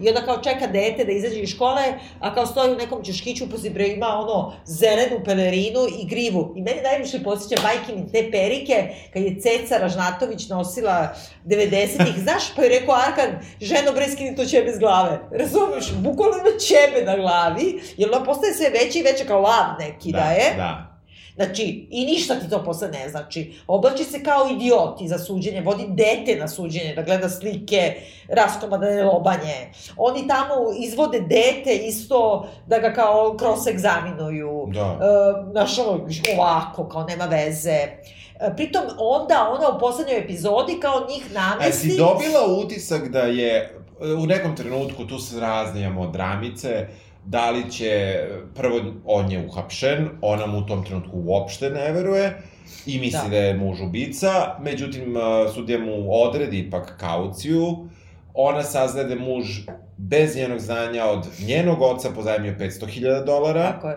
i 0.00 0.08
onda 0.08 0.22
kao 0.24 0.42
čeka 0.42 0.66
dete 0.66 1.04
da 1.04 1.12
izađe 1.12 1.40
iz 1.40 1.50
škole, 1.50 1.82
a 2.20 2.34
kao 2.34 2.46
stoji 2.46 2.72
u 2.72 2.76
nekom 2.76 3.04
češkiću, 3.04 3.50
poslije 3.50 3.70
bre 3.70 3.88
ima 3.88 4.06
ono 4.06 4.52
zelenu 4.64 5.24
pelerinu 5.24 5.80
i 6.00 6.06
grivu. 6.06 6.52
I 6.56 6.62
meni 6.62 6.80
najviše 6.82 7.22
podsjeća 7.22 7.62
majke 7.62 7.92
mi 7.96 8.12
te 8.12 8.30
perike, 8.30 8.88
kad 9.12 9.22
je 9.22 9.40
Ceca 9.40 9.78
Ražnatović 9.78 10.48
nosila 10.48 11.08
90-ih, 11.46 12.22
znaš, 12.22 12.54
pa 12.56 12.62
je 12.62 12.80
rekao 12.80 12.94
Arkan, 12.94 13.38
ženo 13.60 13.92
bre 13.92 14.08
skini 14.08 14.36
to 14.36 14.44
ćebe 14.44 14.72
s 14.72 14.78
glave. 14.78 15.18
Razumiješ, 15.32 15.92
bukvalno 15.92 16.36
ima 16.36 16.58
ćebe 16.58 17.04
na 17.04 17.16
glavi, 17.16 17.80
jer 17.96 18.10
ona 18.12 18.24
postaje 18.24 18.54
sve 18.54 18.70
veća 18.70 18.98
i 18.98 19.02
veća 19.02 19.24
kao 19.24 19.40
lav 19.40 19.66
neki 19.78 20.12
da, 20.12 20.18
je. 20.18 20.54
Da. 20.56 20.87
Znači, 21.38 21.86
i 21.90 22.04
ništa 22.04 22.34
ti 22.34 22.50
to 22.50 22.64
posle 22.64 22.88
ne 22.88 23.08
znači. 23.08 23.54
Oblači 23.66 24.04
se 24.04 24.22
kao 24.22 24.48
idioti 24.50 25.08
za 25.08 25.18
suđenje, 25.18 25.60
vodi 25.60 25.84
dete 25.88 26.36
na 26.40 26.48
suđenje, 26.48 26.94
da 26.94 27.02
gleda 27.02 27.28
slike, 27.28 27.94
raskomadane 28.28 29.04
lobanje. 29.04 29.72
Oni 29.96 30.28
tamo 30.28 30.54
izvode 30.78 31.20
dete 31.20 31.76
isto 31.76 32.48
da 32.66 32.78
ga 32.78 32.92
kao 32.92 33.36
cross-egzaminuju. 33.38 34.72
Da. 34.72 34.98
E, 35.00 35.50
znaš, 35.50 35.78
ono, 35.78 36.08
ovako, 36.36 36.88
kao 36.88 37.04
nema 37.04 37.24
veze. 37.24 37.70
E, 37.70 38.56
pritom, 38.56 38.82
onda 38.98 39.48
ona 39.58 39.76
u 39.76 39.80
poslednjoj 39.80 40.18
epizodi 40.18 40.80
kao 40.82 41.06
njih 41.10 41.26
E, 41.30 41.34
namesti... 41.34 41.90
si 41.90 41.96
dobila 41.96 42.46
utisak 42.64 43.08
da 43.08 43.20
je 43.20 43.78
u 44.22 44.26
nekom 44.26 44.56
trenutku, 44.56 45.04
tu 45.04 45.18
se 45.18 45.40
raznijamo 45.40 46.06
dramice, 46.06 46.86
da 47.30 47.50
li 47.50 47.70
će, 47.70 48.20
prvo, 48.54 48.80
on 49.04 49.32
je 49.32 49.46
uhapšen, 49.46 50.08
ona 50.20 50.46
mu 50.46 50.58
u 50.58 50.66
tom 50.66 50.84
trenutku 50.84 51.10
uopšte 51.14 51.70
ne 51.70 51.92
veruje, 51.92 52.42
i 52.86 52.98
misli 53.00 53.20
da, 53.22 53.28
Da. 53.28 53.36
je 53.36 53.54
muž 53.54 53.80
ubica, 53.80 54.58
međutim, 54.60 55.14
sudija 55.54 55.78
mu 55.78 56.12
odredi 56.22 56.58
ipak 56.58 56.96
kauciju, 57.00 57.88
ona 58.34 58.62
saznaje 58.62 59.08
da 59.08 59.14
muž 59.14 59.46
bez 59.96 60.36
njenog 60.36 60.58
znanja 60.58 61.04
od 61.04 61.26
njenog 61.46 61.82
oca 61.82 62.10
pozajmio 62.10 62.54
500.000 62.58 63.24
dolara, 63.24 63.72
Tako 63.72 63.88
je. 63.88 63.96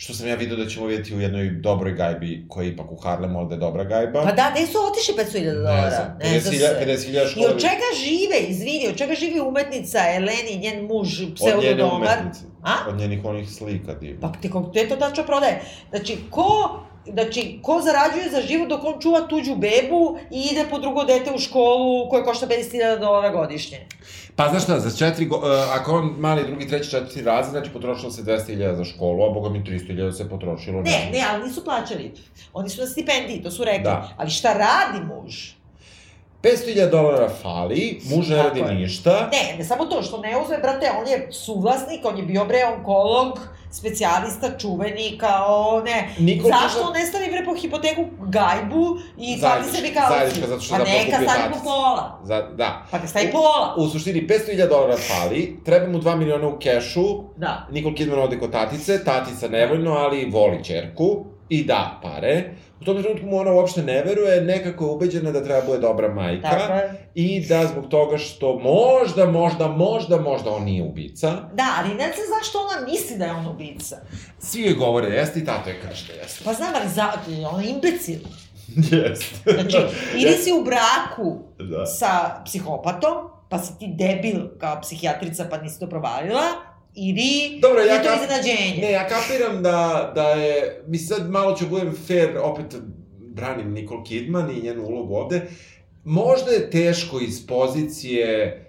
Što 0.00 0.14
sam 0.14 0.28
ja 0.28 0.34
vidio 0.34 0.56
da 0.56 0.66
ćemo 0.66 0.86
vidjeti 0.86 1.14
u 1.14 1.20
jednoj 1.20 1.50
dobroj 1.50 1.92
gajbi, 1.92 2.44
koja 2.48 2.64
je 2.64 2.70
ipak 2.70 2.92
u 2.92 2.96
Harlemu, 2.96 3.38
ali 3.38 3.48
da 3.48 3.54
je 3.54 3.58
dobra 3.58 3.84
gajba. 3.84 4.22
Pa 4.22 4.32
da, 4.32 4.52
gde 4.54 4.66
su 4.66 4.78
otišli 4.90 5.14
500.000 5.14 5.54
dolara? 5.54 5.90
znam, 5.90 6.18
Ne 6.22 6.40
zna 6.40 6.50
50.000 6.50 6.96
se. 6.96 7.10
50.000 7.10 7.40
I 7.40 7.46
od 7.46 7.60
čega 7.60 7.88
žive, 8.04 8.38
izvini, 8.48 8.88
od 8.88 8.96
čega 8.96 9.14
živi 9.14 9.40
umetnica 9.40 9.98
Eleni, 10.16 10.58
njen 10.58 10.86
muž, 10.86 11.20
Od 11.20 11.26
njene 11.26 11.34
pseudodomar? 11.34 11.96
umetnice. 11.96 12.40
A? 12.62 12.72
Od 12.88 12.96
njenih 12.98 13.24
onih 13.24 13.50
slika 13.50 13.94
divno. 13.94 14.20
Pa 14.20 14.32
ti 14.40 14.48
kako 14.50 14.70
te 14.74 14.88
to 14.88 14.96
tačno 14.96 15.24
prodaje? 15.24 15.62
Znači, 15.90 16.16
ko 16.30 16.80
Znači, 17.06 17.58
ko 17.62 17.80
zarađuje 17.80 18.30
za 18.30 18.40
život 18.40 18.68
dok 18.68 18.84
on 18.84 19.00
čuva 19.00 19.20
tuđu 19.20 19.54
bebu 19.54 20.18
i 20.30 20.48
ide 20.52 20.64
po 20.70 20.78
drugo 20.78 21.04
dete 21.04 21.32
u 21.34 21.38
školu 21.38 22.08
koje 22.10 22.24
košta 22.24 22.46
50.000 22.46 22.98
dolara 23.00 23.30
godišnje? 23.30 23.86
Pa 24.36 24.48
znaš 24.48 24.62
šta, 24.62 24.80
za 24.80 24.96
četiri, 24.96 25.26
go, 25.26 25.36
uh, 25.36 25.44
ako 25.72 25.92
on 25.92 26.14
mali 26.18 26.46
drugi, 26.46 26.68
treći, 26.68 26.90
četvrti 26.90 27.22
razred, 27.22 27.50
znači 27.50 27.70
potrošilo 27.70 28.10
se 28.10 28.22
200.000 28.22 28.76
za 28.76 28.84
školu, 28.84 29.24
a 29.24 29.30
boga 29.30 29.48
mi 29.48 29.64
300.000 29.64 30.12
se 30.12 30.28
potrošilo. 30.28 30.82
Ne, 30.82 31.10
ne, 31.12 31.24
ali 31.30 31.44
nisu 31.44 31.64
plaćali. 31.64 32.12
Oni 32.52 32.68
su 32.68 32.80
na 32.80 32.86
stipendiji, 32.86 33.42
to 33.42 33.50
su 33.50 33.64
rekli. 33.64 33.84
Da. 33.84 34.08
Ali 34.16 34.30
šta 34.30 34.52
radi 34.52 35.06
muž? 35.06 35.34
500.000 36.42 36.90
dolara 36.90 37.28
fali, 37.42 38.00
muž 38.04 38.28
ne 38.28 38.36
radi 38.36 38.62
ništa. 38.62 39.28
Ne, 39.32 39.58
ne 39.58 39.64
samo 39.64 39.84
to, 39.84 40.02
što 40.02 40.18
ne 40.18 40.36
uzme, 40.44 40.58
brate, 40.58 40.90
on 41.00 41.08
je 41.08 41.28
suvlasnik, 41.32 42.04
on 42.04 42.16
je 42.16 42.22
bio 42.22 42.44
bre 42.44 42.64
onkolog, 42.76 43.38
specijalista, 43.70 44.58
čuveni, 44.58 45.18
kao, 45.18 45.82
ne. 45.84 46.14
Niko 46.18 46.48
Zašto 46.48 46.92
ne 46.92 47.06
stavi 47.06 47.26
bre 47.26 47.44
po 47.44 47.54
hipoteku 47.54 48.04
gajbu 48.20 48.84
i 49.18 49.36
Zajednička- 49.36 49.76
sebi 49.76 49.94
kao... 49.94 50.08
zajednička, 50.10 50.46
zato 50.46 50.60
što 50.60 50.74
Pa 50.74 50.78
zapravo 50.78 50.98
neka 50.98 51.10
kupio 51.12 51.28
stavi 51.28 51.52
po 51.52 51.58
pola. 51.64 52.20
Za, 52.24 52.42
da. 52.42 52.86
Pa 52.90 52.98
ga 52.98 53.06
stavi 53.06 53.30
pola. 53.32 53.74
U 53.76 53.88
suštini, 53.88 54.26
500.000 54.28 54.68
dolara 54.68 54.96
fali, 54.98 55.60
treba 55.64 55.86
mu 55.88 55.98
2 55.98 56.16
miliona 56.16 56.48
u 56.48 56.58
kešu, 56.58 57.04
Da. 57.36 57.66
Nicole 57.70 57.94
Kidman 57.94 58.18
ode 58.18 58.38
kod 58.38 58.52
tatice, 58.52 59.04
tatica 59.04 59.48
nevoljno, 59.48 59.92
ali 59.92 60.30
voli 60.30 60.64
čerku 60.64 61.24
i 61.48 61.64
da 61.64 62.00
pare. 62.02 62.50
U 62.80 62.84
tom 62.84 63.02
trenutku 63.02 63.26
mu 63.26 63.36
ona 63.38 63.52
uopšte 63.52 63.82
ne 63.82 64.02
veruje, 64.02 64.40
nekako 64.40 64.84
je 64.84 64.90
ubeđena 64.90 65.30
da 65.32 65.44
treba 65.44 65.66
bude 65.66 65.78
dobra 65.78 66.14
majka. 66.14 66.50
Tako 66.50 66.72
je. 66.72 67.08
I 67.14 67.46
da 67.46 67.66
zbog 67.66 67.88
toga 67.88 68.18
što 68.18 68.58
možda, 68.58 69.26
možda, 69.26 69.68
možda, 69.68 70.20
možda 70.20 70.50
on 70.50 70.64
nije 70.64 70.82
ubica. 70.82 71.30
Da, 71.54 71.74
ali 71.78 71.88
ne 71.88 72.12
znam 72.12 72.26
zašto 72.38 72.58
ona 72.58 72.86
misli 72.86 73.18
da 73.18 73.24
je 73.24 73.32
on 73.32 73.46
ubica. 73.46 73.96
Svi 74.38 74.62
joj 74.62 74.74
govore 74.74 75.08
da 75.10 75.14
jeste 75.14 75.38
i 75.40 75.44
tato 75.44 75.70
je 75.70 75.80
kaže 75.88 76.06
da 76.06 76.12
jeste. 76.12 76.44
Pa 76.44 76.52
znam, 76.52 76.72
ali 76.80 76.88
za, 76.88 77.12
ona 77.52 77.62
je 77.62 77.70
imbecil. 77.70 78.18
Jeste. 78.96 79.52
Znači, 79.52 79.76
ili 80.16 80.32
si 80.32 80.52
u 80.52 80.64
braku 80.64 81.38
Da. 81.58 81.86
sa 81.86 82.42
psihopatom, 82.44 83.14
pa 83.48 83.58
si 83.58 83.78
ti 83.78 83.86
debil 83.98 84.40
kao 84.58 84.80
psihijatrica 84.80 85.46
pa 85.50 85.58
nisi 85.58 85.80
to 85.80 85.86
provalila, 85.88 86.42
ili 86.94 87.60
Dobro, 87.60 87.80
ja 87.80 88.02
to 88.02 88.08
kap- 88.08 88.22
iznenađenje. 88.22 88.82
Ne, 88.82 88.92
ja 88.92 89.08
kapiram 89.08 89.62
da, 89.62 90.12
da 90.14 90.28
je, 90.28 90.82
mi 90.86 90.98
sad 90.98 91.30
malo 91.30 91.56
ću 91.56 91.66
budem 91.68 91.94
fair, 92.06 92.38
opet 92.42 92.66
branim 93.18 93.72
Nicole 93.72 94.04
Kidman 94.04 94.50
i 94.50 94.62
njenu 94.62 94.84
ulogu 94.84 95.14
ovde, 95.14 95.42
možda 96.04 96.50
je 96.50 96.70
teško 96.70 97.20
iz 97.20 97.46
pozicije 97.46 98.64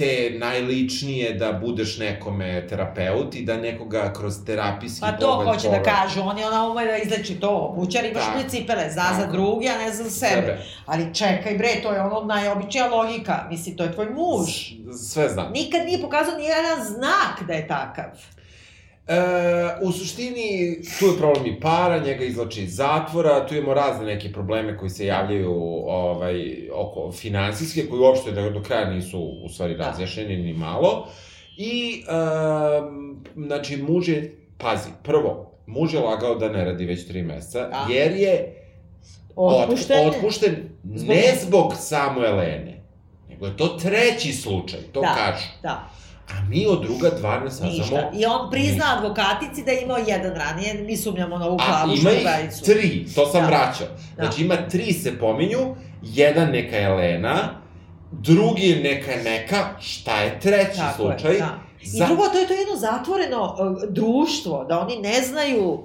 te 0.00 0.30
najličnije 0.34 1.34
da 1.34 1.52
budeš 1.52 1.98
nekome 1.98 2.66
terapeut 2.68 3.34
i 3.34 3.42
da 3.42 3.56
nekoga 3.56 4.12
kroz 4.12 4.34
terapijski 4.46 5.00
Pa 5.00 5.12
to 5.12 5.26
pogled 5.28 5.48
hoće 5.48 5.68
da 5.68 5.82
kažu, 5.82 6.20
on 6.22 6.38
je 6.38 6.46
ona 6.46 6.68
ume 6.68 6.84
da 6.86 6.96
izleči 6.96 7.34
to. 7.34 7.74
Bućar 7.76 8.04
imaš 8.04 8.24
Tako. 8.24 8.38
bre 8.38 8.48
cipele, 8.48 8.90
zna 8.90 9.04
za 9.20 9.26
drugi, 9.26 9.68
a 9.68 9.78
ne 9.78 9.92
za 9.92 10.10
sebe. 10.10 10.32
Sebe. 10.32 10.58
Ali 10.86 11.14
čekaj 11.14 11.54
bre, 11.54 11.68
to 11.82 11.92
je 11.92 12.00
ono 12.00 12.20
najobičnija 12.24 12.86
logika. 12.88 13.46
Misli, 13.50 13.76
to 13.76 13.84
je 13.84 13.92
tvoj 13.92 14.06
muž. 14.06 14.48
S- 14.92 15.12
Sve 15.12 15.28
znam. 15.28 15.52
Nikad 15.52 15.84
nije 15.84 16.00
pokazao 16.00 16.38
ni 16.38 16.44
jedan 16.44 16.86
znak 16.86 17.46
da 17.46 17.52
je 17.52 17.68
takav. 17.68 18.04
E, 19.10 19.14
u 19.82 19.92
suštini, 19.92 20.78
tu 20.98 21.06
je 21.06 21.18
problem 21.18 21.46
i 21.46 21.60
para, 21.60 21.98
njega 21.98 22.24
izlači 22.24 22.62
iz 22.62 22.76
zatvora, 22.76 23.46
tu 23.46 23.54
imamo 23.54 23.74
razne 23.74 24.06
neke 24.06 24.32
probleme 24.32 24.78
koji 24.78 24.90
se 24.90 25.06
javljaju 25.06 25.52
ovaj, 25.86 26.40
oko 26.74 27.12
finansijske, 27.12 27.86
koji 27.88 28.00
uopšte 28.00 28.32
do, 28.32 28.50
do 28.50 28.62
kraja 28.62 28.90
nisu 28.90 29.20
u 29.20 29.48
stvari 29.48 29.76
Da. 29.76 29.84
razjašnjeni 29.84 30.36
ni 30.36 30.52
malo. 30.52 31.08
I, 31.56 32.04
um, 32.78 33.24
znači, 33.36 33.76
muž 33.78 34.08
je, 34.08 34.36
pazi, 34.58 34.88
prvo, 35.02 35.52
muž 35.66 35.94
je 35.94 36.00
lagao 36.00 36.34
da 36.34 36.48
ne 36.48 36.64
radi 36.64 36.84
već 36.84 37.06
tri 37.08 37.22
meseca, 37.22 37.58
Da. 37.60 37.86
jer 37.90 38.12
je 38.12 38.56
Otpušten. 39.36 40.08
Ot, 40.08 40.14
otpušten 40.14 40.56
Zbog- 40.84 41.08
ne 41.08 41.22
zbog 41.40 41.72
samo 41.76 42.24
Elene, 42.24 42.82
nego 43.28 43.46
je 43.46 43.56
to 43.56 43.66
treći 43.68 44.32
slučaj, 44.32 44.80
to 44.92 45.00
Da. 45.00 45.14
kažu. 45.14 45.46
Da, 45.62 45.89
A 46.30 46.48
mi 46.48 46.66
od 46.66 46.82
druga 46.82 47.10
dva 47.10 47.38
ne 47.38 47.50
saznamo 47.50 47.72
ništa. 47.72 48.10
I 48.14 48.26
on 48.26 48.50
prizna 48.50 48.70
ništa. 48.72 48.96
advokatici 48.96 49.64
da 49.64 49.70
je 49.70 49.82
imao 49.82 49.98
jedan 49.98 50.34
ranije, 50.34 50.74
mi 50.76 50.96
sumnjamo 50.96 51.38
na 51.38 51.46
ovu 51.46 51.56
A 51.56 51.66
klavušu 51.66 52.00
ima 52.00 52.10
ih 52.10 52.50
tri, 52.64 53.06
to 53.14 53.26
sam 53.26 53.40
Da. 53.40 53.46
vraćao. 53.46 53.86
Znači 54.14 54.42
ima 54.42 54.56
tri 54.64 54.92
se 54.92 55.18
pominju, 55.18 55.58
jedan 56.02 56.50
neka 56.50 56.76
je 56.76 56.84
Elena, 56.84 57.36
drugi 58.12 58.62
je 58.64 58.82
neka 58.84 59.12
neka, 59.24 59.56
šta 59.80 60.16
je 60.16 60.40
treći 60.40 60.76
Tako 60.78 61.02
je, 61.02 61.18
slučaj? 61.18 61.38
da. 61.38 61.58
I 61.82 61.86
Za- 61.88 62.06
drugo, 62.06 62.22
to 62.24 62.38
je 62.38 62.46
to 62.46 62.54
jedno 62.54 62.76
zatvoreno 62.76 63.44
uh, 63.44 63.90
društvo, 63.90 64.64
da 64.64 64.80
oni 64.80 64.96
ne 64.98 65.20
znaju 65.22 65.78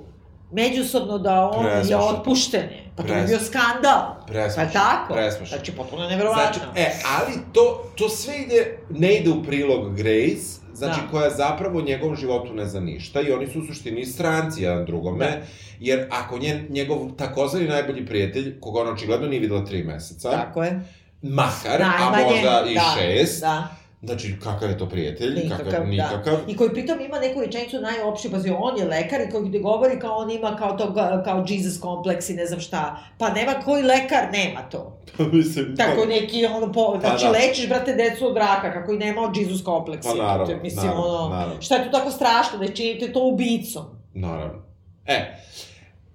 međusobno 0.52 1.18
da 1.18 1.50
on 1.50 1.66
je 1.66 1.72
Presmešno. 1.72 2.06
otpušten. 2.08 2.64
Pa 2.96 3.04
to 3.04 3.14
bi 3.14 3.22
bio 3.28 3.39
skandal. 3.39 4.16
Pa 4.20 4.26
Presmešno, 4.28 4.74
tako? 4.74 5.14
presmešno. 5.14 5.58
Znači, 5.58 5.72
potpuno 5.72 6.10
neverovatno. 6.10 6.43
Znači, 6.43 6.80
e, 6.82 6.91
ali 7.18 7.34
to, 7.54 7.91
to 7.96 8.10
sve 8.10 8.38
ide, 8.38 8.78
ne 8.89 9.16
ide 9.16 9.30
u 9.30 9.43
prilog 9.43 9.96
Grace, 9.96 10.46
znači 10.74 11.00
Da. 11.02 11.08
koja 11.12 11.30
zapravo 11.30 11.82
njegovom 11.82 12.16
životu 12.16 12.54
ne 12.54 12.66
zna 12.66 12.80
ništa 12.80 13.22
i 13.22 13.32
oni 13.32 13.48
su 13.48 13.60
u 13.60 13.66
suštini 13.66 14.06
stranci 14.06 14.64
jedan 14.64 14.86
drugome, 14.86 15.26
Da. 15.26 15.38
jer 15.80 16.08
ako 16.12 16.38
njen, 16.38 16.68
njegov 16.70 17.12
takozvani 17.12 17.68
najbolji 17.68 18.06
prijatelj, 18.06 18.60
koga 18.60 18.82
ona 18.82 18.91
očigledno 18.91 19.28
nije 19.28 19.39
videla 19.39 19.66
tri 19.66 19.84
meseca, 19.84 20.32
Tako 20.32 20.64
je. 20.64 20.80
makar, 21.22 21.82
a 21.82 21.88
Najmanje, 21.89 22.24
možda 22.26 22.64
i 22.70 22.74
da, 22.76 22.96
šest, 22.98 23.41
Da, 23.41 23.68
znači 24.04 24.36
kakav 24.43 24.70
je 24.70 24.78
to 24.78 24.89
prijatelj, 24.89 25.34
nikakav, 25.36 25.66
kakav, 25.66 25.88
nikakav, 25.88 26.34
da. 26.36 26.52
I 26.52 26.58
koji 26.58 26.70
pritom 26.70 27.02
ima 27.02 27.20
neku 27.20 27.41
rečenicu 27.41 27.82
najopšiju, 27.82 28.32
pazi, 28.32 28.50
on 28.60 28.78
je 28.78 28.86
lekar 28.86 29.22
i 29.22 29.30
koji 29.32 29.50
gde 29.50 29.60
govori 29.60 30.00
kao 30.00 30.16
on 30.18 30.32
ima 30.32 30.56
kao 30.56 30.78
to, 30.78 30.93
kao 31.26 31.46
Jesus 31.48 31.80
kompleks 31.80 32.30
i 32.30 32.34
ne 32.34 32.46
znam 32.46 32.60
šta. 32.60 32.98
Pa 33.18 33.30
nema 33.30 33.54
koji 33.66 33.84
lekar, 33.84 34.24
nema 34.32 34.62
to. 34.62 35.02
mislim, 35.32 35.76
Tako 35.78 36.06
neki, 36.06 36.46
ono, 36.46 36.72
po, 36.74 36.93
Pa 36.93 37.00
znači 37.00 37.26
da. 37.26 37.32
lečiš, 37.32 37.68
brate, 37.70 37.93
decu 37.93 38.28
od 38.28 38.38
raka, 38.38 38.74
kako 38.74 38.91
i 38.91 38.98
nema 38.98 39.22
od 39.22 39.38
Jesus 39.38 39.64
kompleks. 39.64 40.08
Pa 40.08 40.14
naravno, 40.14 40.58
Mislim, 40.64 40.86
naravno, 40.86 41.04
ono, 41.08 41.36
naravno. 41.36 41.62
šta 41.62 41.76
je 41.76 41.86
tu 41.86 41.91
tako 41.91 42.12
strašno, 42.12 42.58
da 42.60 42.68
činite 42.68 43.14
to 43.14 43.20
ubicom? 43.24 43.86
Naravno. 44.14 44.66
E, 45.06 45.36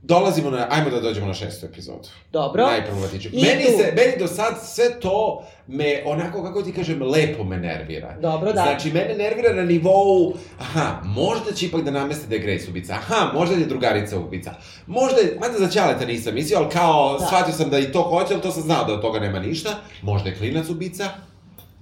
dolazimo 0.02 0.50
na, 0.50 0.66
ajmo 0.70 0.90
da 0.90 1.00
dođemo 1.00 1.26
na 1.26 1.34
šestu 1.34 1.66
epizodu. 1.66 2.08
Dobro. 2.32 2.66
Najproblematičniju. 2.66 3.42
Meni 3.42 3.64
tu. 3.64 3.70
se, 3.70 3.92
meni 3.96 4.12
do 4.18 4.26
sad 4.26 4.54
sve 4.64 5.00
to 5.00 5.46
me, 5.66 6.02
onako, 6.06 6.42
kako 6.42 6.62
ti 6.62 6.72
kažem, 6.72 7.02
lepo 7.02 7.44
me 7.44 7.56
nervira. 7.58 8.16
Dobro, 8.20 8.52
da. 8.52 8.62
Znači, 8.62 8.90
mene 8.92 9.14
nervira 9.14 9.52
na 9.52 9.62
nivou, 9.62 10.34
aha, 10.60 11.00
možda 11.04 11.52
će 11.52 11.66
ipak 11.66 11.82
da 11.82 11.90
nameste 11.90 12.26
da 12.28 12.34
je 12.34 12.40
Grace 12.40 12.70
ubica, 12.70 12.92
aha, 12.92 13.30
možda 13.34 13.56
je 13.56 13.66
drugarica 13.66 14.18
ubica, 14.18 14.54
možda 14.86 15.20
je, 15.20 15.36
mada 15.40 15.58
za 15.58 15.68
Ćaleta 15.68 16.04
nisam 16.06 16.34
mislio, 16.34 16.58
ali 16.58 16.68
kao, 16.70 17.18
Da. 17.18 17.26
shvatio 17.26 17.54
sam 17.54 17.70
da 17.70 17.78
i 17.78 17.92
to 17.92 18.02
hoće, 18.02 18.34
ali 18.34 18.42
to 18.42 18.50
sam 18.50 18.62
znao 18.62 18.84
da 18.84 18.92
od 18.94 19.00
toga 19.00 19.18
nema 19.20 19.38
ništa, 19.38 19.70
možda 20.02 20.28
je 20.28 20.36
klinac 20.36 20.68
ubica, 20.68 21.08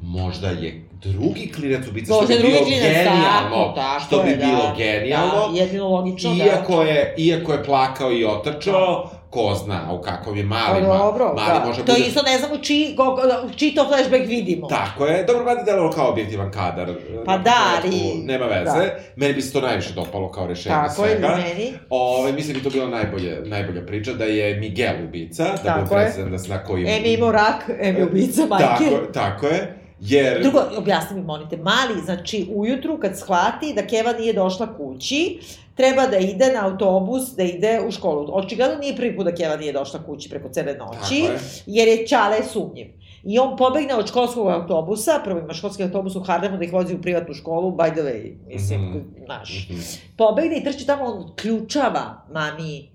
možda 0.01 0.49
je 0.49 0.75
drugi 0.95 1.53
klinac 1.53 1.89
ubica, 1.89 2.13
što 2.15 2.27
bi 2.27 2.35
bilo 2.37 2.59
klinac, 2.59 2.83
genijalno, 2.85 3.51
tako, 3.51 3.73
tako 3.77 4.01
što 4.01 4.19
bi 4.19 4.31
je, 4.31 4.37
da. 4.37 4.47
bilo 4.47 4.75
genijalno, 4.77 5.49
Da, 5.49 5.61
jedino 5.61 5.89
logično, 5.89 6.31
da. 6.31 6.45
Iako 6.45 6.83
je, 6.83 7.15
iako 7.19 7.53
je 7.53 7.65
plakao 7.65 8.13
i 8.13 8.25
otrčao, 8.27 9.11
ko 9.31 9.55
zna 9.57 9.93
u 9.93 10.01
kakvom 10.01 10.37
je 10.37 10.43
Pa 10.43 10.49
mali, 10.49 10.83
dobro, 10.83 11.25
mali 11.27 11.59
da. 11.61 11.65
može 11.67 11.79
To 11.79 11.93
bude... 11.93 11.99
isto 12.01 12.23
ne 12.23 12.39
znamo 12.39 12.57
čiji, 12.57 12.95
go, 12.97 13.17
čiji 13.57 13.75
to 13.75 13.85
flashback 13.87 14.27
vidimo. 14.27 14.67
Tako 14.69 15.07
je, 15.07 15.25
dobro, 15.25 15.45
mada 15.45 15.63
delalo 15.63 15.91
kao 15.91 16.09
objektivan 16.09 16.51
kadar. 16.51 16.91
Pa 17.25 17.33
Na 17.33 17.39
da, 17.39 17.55
ali- 17.77 18.23
Nema 18.25 18.45
veze. 18.47 18.65
da. 18.65 18.91
Meni 19.17 19.35
bi 19.35 19.43
se 19.43 19.53
to 19.53 19.61
najviše 19.61 19.93
dopalo 19.93 20.31
kao 20.31 20.47
rešenje 20.47 20.75
Tako 20.77 21.05
je, 21.05 21.11
svega. 21.11 21.29
meni. 21.39 21.73
Ove, 21.91 22.33
mislim 22.33 22.53
da 22.53 22.59
bi 22.59 22.65
to 22.65 22.71
bila 22.71 22.89
najbolje, 22.89 23.41
najbolja 23.43 23.87
priča, 23.87 24.13
da 24.13 24.25
je 24.25 24.57
Miguel 24.57 24.95
ubica, 25.05 25.45
da 25.45 25.57
Tako 25.57 25.85
bude 25.87 26.01
je. 26.19 26.25
da 26.25 26.39
zna 26.39 26.65
koji... 26.65 26.83
Em 26.83 27.05
je 27.05 27.15
imao 27.15 27.33
rak, 27.33 27.71
em 27.81 27.97
je 27.97 28.05
ubica 28.05 28.47
majke. 28.47 28.65
Tako, 28.85 29.07
tako 29.07 29.47
je, 29.47 29.78
jer... 30.01 30.43
Drugo, 30.43 30.63
objasni 30.79 31.17
mi, 31.17 31.23
molite, 31.23 31.57
mali, 31.57 32.01
znači, 32.05 32.49
ujutru 32.55 32.99
kad 33.01 33.19
shvati 33.19 33.73
da 33.75 33.87
Keva 33.87 34.13
nije 34.13 34.33
došla 34.33 34.77
kući, 34.77 35.39
treba 35.75 36.07
da 36.07 36.17
ide 36.17 36.53
na 36.53 36.67
autobus, 36.67 37.23
da 37.37 37.43
ide 37.43 37.81
u 37.89 37.91
školu. 37.91 38.29
Očigledno 38.33 38.79
nije 38.79 38.97
prvi 38.97 39.17
put 39.17 39.25
da 39.25 39.35
Keva 39.35 39.57
nije 39.57 39.73
došla 39.73 40.03
kući 40.07 40.31
preko 40.31 40.49
cele 40.49 40.75
noći, 40.75 41.15
je. 41.15 41.39
jer 41.67 41.89
je 41.89 42.07
Ćale 42.07 42.45
sumnjiv. 42.53 42.87
I 43.25 43.39
on 43.39 43.57
pobegne 43.57 43.95
od 43.95 44.09
školskog 44.09 44.49
autobusa, 44.49 45.21
prvo 45.25 45.41
ima 45.41 45.53
školski 45.55 45.83
autobus 45.83 46.17
u 46.17 46.21
Hardemu 46.21 46.57
da 46.57 46.65
ih 46.65 46.73
vozi 46.73 46.95
u 46.95 47.03
privatnu 47.03 47.35
školu, 47.35 47.73
by 47.73 47.93
the 47.93 48.01
way, 48.03 48.35
mislim, 48.47 48.81
Mhm. 48.81 48.99
znaš. 49.25 49.69
Mhm. 49.71 49.81
Pobegne 50.17 50.59
i 50.59 50.65
trči 50.65 50.87
tamo, 50.87 51.05
on 51.05 51.33
ključava 51.37 52.23
mami 52.33 52.89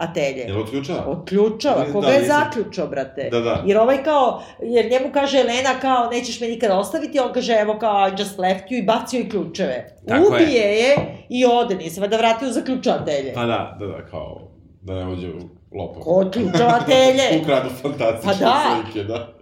atelje. 0.00 0.40
Jel 0.40 0.60
otključava? 0.60 1.04
Otključava, 1.06 1.84
koga 1.92 2.06
da, 2.06 2.12
je 2.12 2.20
nisam- 2.20 2.38
zaključao, 2.44 2.86
brate. 2.86 3.28
Da, 3.30 3.40
da. 3.40 3.62
Jer 3.66 3.78
ovaj 3.78 4.02
kao, 4.04 4.42
jer 4.62 4.90
njemu 4.90 5.12
kaže 5.12 5.38
Elena 5.38 5.80
kao, 5.80 6.10
nećeš 6.10 6.40
me 6.40 6.48
nikada 6.48 6.78
ostaviti, 6.78 7.18
on 7.18 7.32
kaže, 7.32 7.52
evo 7.52 7.78
kao, 7.78 8.08
I 8.08 8.12
just 8.18 8.38
left 8.38 8.64
you 8.64 8.78
i 8.78 8.82
bacio 8.82 9.20
i 9.20 9.28
ključeve. 9.28 9.96
Tako 10.08 10.22
je. 10.22 10.28
Ubije 10.42 10.66
je. 10.72 10.96
i 11.28 11.46
ode, 11.46 11.74
nisam 11.74 12.10
da 12.10 12.16
vratio 12.16 12.48
za 12.48 12.60
ključatelje. 12.60 13.32
Pa 13.34 13.46
da, 13.46 13.76
da, 13.80 13.86
da, 13.86 14.06
kao, 14.10 14.40
da 14.82 14.94
ne 14.94 15.12
uđe 15.12 15.28
u 15.28 15.38
lopov. 15.78 16.02
Ko 16.02 16.30
ključavatelje? 16.32 17.22
Ukradu 17.42 17.68
fantastične 17.82 18.32
Pa 18.32 18.44
da. 18.44 18.82
slike, 18.84 19.04
da. 19.04 19.39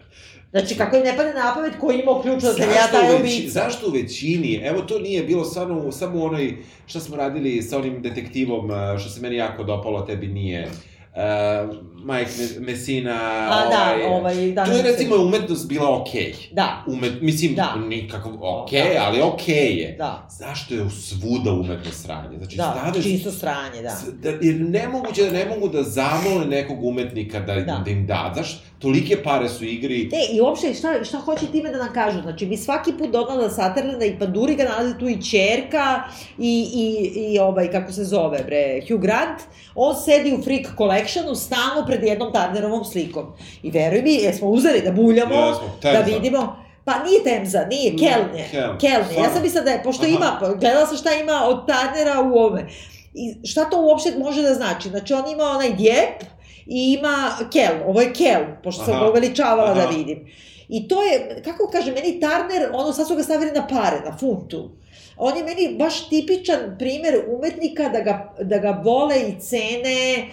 Znači, 0.51 0.77
kako 0.77 0.97
im 0.97 1.03
ne 1.03 1.17
pade 1.17 1.35
na 1.35 1.53
pamet 1.55 1.73
ko 1.81 1.91
je 1.91 2.01
imao 2.01 2.23
ključatelje, 2.23 2.67
ja 2.67 2.83
Zašto, 2.83 2.97
taj 2.99 3.13
veći, 3.13 3.23
ubica. 3.39 3.51
zašto 3.55 3.89
u 3.89 3.93
većini, 3.93 4.55
evo 4.55 4.83
to 4.83 4.99
nije 4.99 5.23
bilo 5.23 5.45
samo, 5.45 5.93
samo 5.93 6.19
u 6.19 6.25
onoj, 6.25 6.57
šta 6.87 7.01
smo 7.01 7.17
radili 7.17 7.63
sa 7.63 7.79
onim 7.79 8.03
detektivom, 8.03 8.69
što 8.99 9.11
se 9.11 9.21
meni 9.21 9.37
jako 9.37 9.65
dopalo, 9.65 10.01
tebi 10.01 10.27
nije, 10.27 10.65
uh, 10.65 11.77
Mike 12.07 12.31
Me- 12.33 12.61
Messina, 12.61 13.15
A 13.51 13.67
da, 13.67 14.09
ovaj, 14.09 14.51
da. 14.53 14.65
to 14.65 14.73
je 14.73 14.83
recimo 14.83 15.17
umetnost 15.17 15.69
bila 15.69 16.01
okej. 16.01 16.35
Da, 16.53 16.85
Umet, 16.87 17.13
mislim, 17.21 17.55
Da. 17.55 17.75
nikakav, 17.79 18.33
okej, 18.35 18.95
Da. 18.95 19.03
ali 19.03 19.21
okej 19.23 19.75
je. 19.75 19.95
da, 19.99 20.29
Zašto 20.31 20.75
je 20.75 20.91
svuda 20.91 21.53
umetno 21.53 21.91
sranje? 21.93 22.39
Znači, 22.39 22.57
da, 22.57 22.75
staveš 22.79 23.05
čisto 23.05 23.31
sranje, 23.31 23.83
da. 23.83 23.97
Da, 24.23 24.39
jer 24.41 24.61
nemoguće 24.61 25.25
da 25.25 25.31
ne 25.31 25.47
mogu 25.47 25.69
da 25.69 25.83
zamole 25.83 26.47
nekog 26.47 26.85
umetnika 26.85 27.41
da, 27.41 27.55
Da. 27.55 27.83
da. 27.85 27.91
im 27.91 28.07
da, 28.07 28.33
tolike 28.79 29.23
pare 29.23 29.49
su 29.49 29.65
igri. 29.65 30.09
Ne, 30.13 30.37
i 30.37 30.41
uopšte, 30.41 30.75
šta, 30.75 31.05
šta 31.05 31.19
hoće 31.19 31.47
time 31.53 31.71
da 31.71 31.79
nam 31.79 31.93
kažu? 31.93 32.23
Znači, 32.23 32.47
mi 32.47 32.57
svaki 32.57 32.93
put 32.99 33.11
Donalda 33.11 33.51
Sutherlanda 33.51 34.05
i 34.05 34.19
Panduri 34.19 34.55
ga 34.55 34.65
nalazi 34.65 34.99
tu 34.99 35.09
i 35.09 35.23
čerka 35.23 36.03
i, 36.39 36.71
i, 36.75 37.09
i 37.33 37.39
ovaj, 37.39 37.71
kako 37.71 37.93
se 37.93 38.05
zove, 38.05 38.43
bre, 38.47 38.81
Hugh 38.89 39.03
Grant, 39.03 39.41
on 39.75 39.95
sedi 39.97 40.35
u 40.35 40.43
Freak 40.43 40.67
Collectionu 40.77 41.35
stalno 41.35 41.87
pred 41.87 42.03
jednom 42.03 42.33
Turnerovom 42.33 42.85
slikom. 42.85 43.27
I 43.63 43.71
veruj 43.71 44.03
mi, 44.03 44.15
jesmo 44.15 44.49
uzeli 44.49 44.81
da 44.81 44.93
buljamo, 44.93 45.35
Jesmo, 45.35 45.79
da 45.83 46.01
vidimo, 46.01 46.57
Pa 46.89 47.05
nije 47.05 47.25
Temza, 47.25 47.67
nije, 47.71 47.93
Ne, 47.93 47.99
Keln 47.99 48.39
je. 48.39 48.49
Keln. 48.51 48.79
Keln 48.79 49.05
je. 49.11 49.23
Ja 49.23 49.31
sam 49.33 49.43
mislila 49.43 49.65
da 49.65 49.71
je, 49.71 49.83
pošto 49.83 50.03
Aha. 50.03 50.15
ima, 50.15 50.57
gledala 50.61 50.87
sam 50.87 50.97
šta 50.97 51.11
ima 51.13 51.45
od 51.45 51.67
Turnera 51.67 52.21
u 52.21 52.39
ove. 52.39 52.67
I 53.15 53.47
šta 53.47 53.71
to 53.71 53.81
uopšte 53.81 54.19
može 54.19 54.43
da 54.43 54.55
znači? 54.55 54.89
Znači, 54.89 55.15
on 55.15 55.31
ima 55.33 55.45
onaj 55.45 55.73
djep 55.73 56.23
i 56.69 56.97
ima 56.99 57.17
Keln. 57.53 57.83
Ovo 57.87 58.01
je 58.01 58.13
Keln, 58.13 58.47
pošto 58.65 58.85
sam 58.85 58.95
Aha. 58.95 59.05
ga 59.05 59.11
uveličavala 59.11 59.75
da 59.75 59.81
Aha. 59.81 59.91
vidim. 59.91 60.27
I 60.69 60.89
to 60.89 61.03
je, 61.03 61.43
kako 61.45 61.69
kaže, 61.73 61.93
meni 61.93 62.21
Turner, 62.21 62.71
ono 62.73 62.93
sad 62.93 63.09
su 63.09 63.17
ga 63.17 63.23
stavili 63.23 63.51
na 63.53 63.67
pare, 63.67 64.01
na 64.05 64.17
funtu. 64.19 64.71
On 65.17 65.37
je 65.37 65.45
meni 65.45 65.77
baš 65.79 66.09
tipičan 66.09 66.77
primer 66.79 67.15
umetnika 67.29 67.89
da 67.89 68.01
ga, 68.01 68.35
da 68.41 68.59
ga 68.59 68.81
vole 68.85 69.21
i 69.21 69.41
cene 69.41 70.15
eh, 70.15 70.27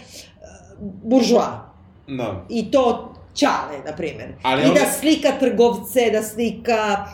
buržoa. 1.03 1.73
Da. 2.07 2.45
I 2.49 2.71
to 2.71 3.11
Ćale, 3.35 3.77
na 3.85 3.95
primjer. 3.95 4.33
Ali 4.43 4.61
I 4.61 4.65
onda- 4.65 4.79
da 4.79 4.91
slika 4.91 5.31
trgovce, 5.39 6.09
da 6.11 6.23
slika... 6.23 7.05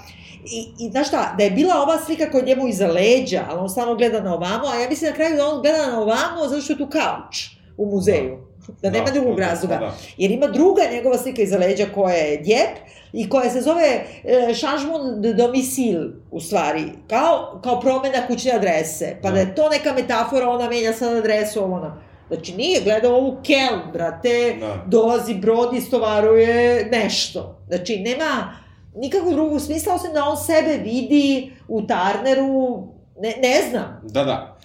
I, 0.46 0.86
I 0.86 0.90
znaš 0.92 1.08
šta, 1.08 1.36
da 1.38 1.44
je 1.44 1.52
bila 1.52 1.76
ova 1.76 1.98
slika 2.06 2.32
kod 2.32 2.46
njemu 2.46 2.68
iza 2.68 2.88
leđa, 2.88 3.46
ali 3.50 3.60
on 3.60 3.70
stalno 3.70 3.96
gleda 3.96 4.22
na 4.22 4.34
ovamo, 4.34 4.68
a 4.68 4.76
ja 4.76 4.90
mislim 4.90 5.10
na 5.10 5.16
kraju 5.16 5.36
da 5.36 5.48
on 5.48 5.62
gleda 5.62 5.88
na 5.88 6.02
ovamo 6.02 6.48
zato 6.48 6.62
što 6.62 6.74
je 6.74 6.78
tu 6.78 6.88
kauč 6.90 7.50
u 7.78 7.86
muzeju. 7.86 8.38
Da, 8.38 8.51
nema 8.82 9.10
drugog 9.14 9.40
da, 9.40 9.46
razloga. 9.48 9.78
da. 9.78 9.96
Jer 10.18 10.32
ima 10.32 10.48
druga 10.48 10.82
njegova 10.92 11.18
slika 11.18 11.42
iza 11.42 11.58
leđa 11.58 11.86
koja 11.96 12.16
je 12.16 12.38
djep 12.38 12.70
i 13.14 13.30
koja 13.30 13.50
se 13.50 13.62
zove 13.62 14.04
e, 14.24 14.54
changement 14.54 15.20
de 15.22 15.34
domicile, 15.34 16.06
u 16.32 16.40
stvari, 16.40 16.84
kao, 17.10 17.60
kao 17.64 17.80
promena 17.80 18.28
kućne 18.28 18.52
adrese. 18.52 19.16
Pa 19.22 19.28
da. 19.30 19.34
Da. 19.34 19.40
je 19.40 19.56
to 19.56 19.70
neka 19.70 19.94
metafora, 19.94 20.50
ona 20.50 20.70
menja 20.70 20.94
sad 20.94 21.18
adresu, 21.18 21.64
ona. 21.64 22.02
Znači 22.28 22.56
nije 22.56 22.82
gledao 22.82 23.16
ovu 23.16 23.38
Keln, 23.44 23.92
brate, 23.94 24.56
Da. 24.60 24.84
dolazi 24.88 25.34
brod 25.34 25.74
i 25.74 25.82
stovaruje 25.82 26.86
nešto. 26.92 27.60
Znači 27.68 28.00
nema 28.00 28.54
nikakvog 28.96 29.34
drugog 29.34 29.62
smisla, 29.62 29.94
osim 29.94 30.14
da 30.14 30.24
on 30.24 30.38
sebe 30.38 30.78
vidi 30.84 31.52
u 31.68 31.82
Turneru, 31.82 32.88
ne, 33.20 33.36
ne 33.42 33.70
znam. 33.70 34.02
Da, 34.04 34.24
da. 34.24 34.58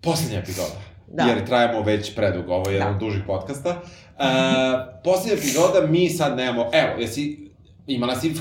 Poslednja 0.00 0.38
epizoda. 0.38 0.83
Da. 1.14 1.22
Jer 1.24 1.46
trajamo 1.46 1.82
već 1.82 2.14
predugo, 2.14 2.54
ovo 2.54 2.70
je 2.70 2.74
jedan 2.74 2.88
Da. 2.88 2.94
od 2.94 3.00
dužih 3.00 3.22
podcasta. 3.26 3.70
Uh, 3.70 4.24
poslednja 5.04 5.34
epizoda, 5.34 5.86
mi 5.88 6.10
sad 6.10 6.36
nemamo, 6.36 6.70
evo, 6.72 7.00
jesi 7.00 7.50
imala 7.86 8.16
si 8.20 8.32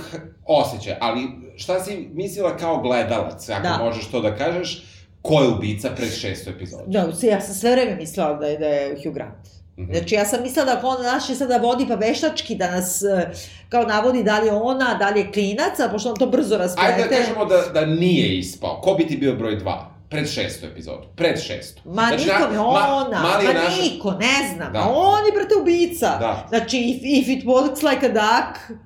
osjećaj, 0.45 0.95
ali 1.00 1.22
šta 1.56 1.80
si 1.80 2.10
mislila 2.14 2.58
kao 2.58 2.82
gledalac, 2.82 3.50
ako 3.50 3.62
Da. 3.64 3.78
možeš 3.84 4.08
to 4.12 4.22
da 4.22 4.36
kažeš, 4.36 4.84
ko 5.22 5.41
je 5.41 5.48
ubica 5.48 5.90
pred 5.95 6.10
šestu 6.12 6.50
epizodu? 6.50 6.84
Da, 6.88 7.00
ja 7.22 7.41
sam 7.41 7.56
sve 7.56 7.72
vreme 7.72 7.95
mislila 7.95 8.34
da 8.34 8.45
je, 8.48 8.58
da 8.58 8.66
je 8.66 8.95
Hugh 9.04 9.16
Grant. 9.16 9.48
Mhm. 9.78 9.94
Znači, 9.94 10.16
ja 10.16 10.26
sam 10.26 10.41
mislila 10.41 10.66
da 10.66 10.82
on 10.84 11.04
nas 11.04 11.28
će 11.28 11.36
sada 11.36 11.58
vodi 11.58 11.86
pa 11.88 11.95
veštački, 11.95 12.56
da 12.56 12.72
nas 12.72 13.02
e, 13.04 13.30
kao 13.70 13.84
navodi 13.84 14.24
da 14.24 14.40
li 14.40 14.48
je 14.48 14.54
ona, 14.54 14.94
da 14.94 15.10
li 15.10 15.20
je 15.20 15.32
klinac, 15.32 15.80
a 15.80 15.90
pošto 15.91 16.10
on 16.10 16.16
to 16.16 16.26
brzo 16.28 16.58
rasplete. 16.58 16.94
Ajde 16.94 17.04
da 17.04 17.16
kažemo 17.16 17.45
da, 17.45 17.62
da 17.74 17.86
nije 17.86 18.38
ispao. 18.38 18.82
Ko 18.82 18.94
bi 18.94 19.08
ti 19.08 19.18
bio 19.18 19.36
broj 19.36 19.56
dva? 19.56 19.93
Pred 20.14 20.30
šestu 20.30 20.65
epizodu. 20.65 21.03
Pred 21.15 21.40
šestu. 21.40 21.81
Ma 21.85 22.06
Znači, 22.07 22.23
niko 22.23 22.53
na- 22.53 22.65
ona, 22.68 23.10
ma, 23.14 23.30
ma 23.44 23.53
naša- 23.53 23.81
niko, 23.84 24.11
ne 24.11 24.53
znam, 24.56 24.73
Da. 24.73 24.81
on 24.88 25.26
je, 25.26 25.31
brate, 25.31 25.56
ubica. 25.56 26.18
Da. 26.18 26.45
Znači, 26.49 26.77
if, 26.80 26.98
if 27.22 27.27
it 27.30 27.45
works 27.45 27.84
like 27.84 28.06
a 28.06 28.10
duck, 28.11 28.77